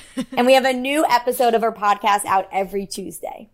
and 0.36 0.46
we 0.46 0.54
have 0.54 0.64
a 0.64 0.72
new 0.72 1.04
episode 1.08 1.54
of 1.54 1.62
our 1.62 1.72
podcast 1.72 2.24
out 2.24 2.48
every 2.52 2.86
Tuesday. 2.86 3.48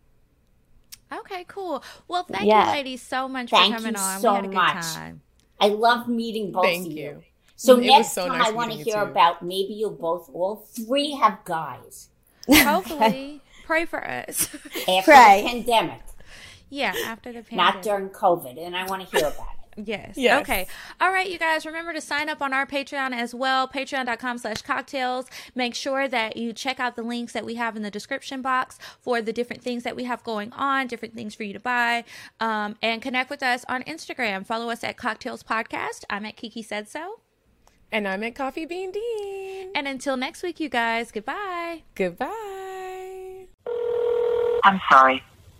Okay, 1.12 1.44
cool. 1.48 1.82
Well, 2.06 2.24
thank 2.24 2.44
Yeah. 2.46 2.66
you, 2.66 2.72
ladies, 2.76 3.02
so 3.02 3.28
much 3.28 3.50
Thank 3.50 3.74
for 3.74 3.78
coming 3.80 3.94
you 3.94 4.00
on. 4.00 4.20
so 4.20 4.30
we 4.30 4.36
had 4.36 4.44
a 4.44 4.48
good 4.48 4.54
much. 4.54 4.84
time. 4.94 5.22
I 5.60 5.68
love 5.68 6.06
meeting 6.08 6.52
both 6.52 6.64
Thank 6.64 6.86
of 6.86 6.92
you. 6.92 7.02
you. 7.02 7.22
So 7.56 7.78
It 7.78 7.86
next 7.86 8.12
so 8.12 8.28
time 8.28 8.38
nice 8.38 8.48
I 8.48 8.50
want 8.52 8.70
to 8.72 8.78
hear 8.78 8.98
about 9.02 9.42
maybe 9.42 9.72
you'll 9.74 9.90
both, 9.90 10.30
all 10.32 10.56
three 10.56 11.12
have 11.12 11.44
guys 11.44 12.08
Hopefully, 12.48 13.40
pray 13.66 13.84
for 13.84 14.06
us. 14.06 14.48
after 14.88 15.02
Pray. 15.02 15.42
the 15.42 15.48
pandemic, 15.48 16.00
yeah, 16.70 16.94
after 17.06 17.32
the 17.32 17.42
pandemic. 17.42 17.74
not 17.74 17.82
during 17.82 18.10
COVID, 18.10 18.64
and 18.64 18.76
I 18.76 18.86
want 18.86 19.08
to 19.08 19.16
hear 19.16 19.26
about 19.26 19.48
it. 19.54 19.57
Yes. 19.84 20.14
Yes. 20.16 20.40
Okay. 20.42 20.66
All 21.00 21.12
right, 21.12 21.30
you 21.30 21.38
guys, 21.38 21.64
remember 21.64 21.92
to 21.92 22.00
sign 22.00 22.28
up 22.28 22.42
on 22.42 22.52
our 22.52 22.66
Patreon 22.66 23.12
as 23.12 23.34
well, 23.34 23.68
patreon.com 23.68 24.38
slash 24.38 24.62
cocktales. 24.62 25.26
Make 25.54 25.74
sure 25.74 26.08
that 26.08 26.36
you 26.36 26.52
check 26.52 26.80
out 26.80 26.96
the 26.96 27.02
links 27.02 27.32
that 27.32 27.44
we 27.44 27.54
have 27.54 27.76
in 27.76 27.82
the 27.82 27.90
description 27.90 28.42
box 28.42 28.78
for 29.00 29.22
the 29.22 29.32
different 29.32 29.62
things 29.62 29.84
that 29.84 29.94
we 29.94 30.04
have 30.04 30.24
going 30.24 30.52
on, 30.52 30.86
different 30.88 31.14
things 31.14 31.34
for 31.34 31.44
you 31.44 31.52
to 31.52 31.60
buy, 31.60 32.04
um, 32.40 32.76
and 32.82 33.00
connect 33.00 33.30
with 33.30 33.42
us 33.42 33.64
on 33.68 33.82
Instagram. 33.84 34.44
Follow 34.44 34.70
us 34.70 34.82
at 34.82 34.96
Cocktales 34.96 35.44
Podcast. 35.44 36.04
I'm 36.10 36.24
at 36.24 36.36
Kiki 36.36 36.62
Said 36.62 36.88
So. 36.88 37.20
And 37.90 38.06
I'm 38.06 38.22
at 38.22 38.34
Coffee 38.34 38.66
Bean 38.66 38.90
Dean. 38.90 39.70
And 39.74 39.88
until 39.88 40.16
next 40.16 40.42
week, 40.42 40.60
you 40.60 40.68
guys, 40.68 41.10
goodbye. 41.10 41.84
Goodbye. 41.94 43.46
I'm 44.64 44.80
sorry, 44.90 45.22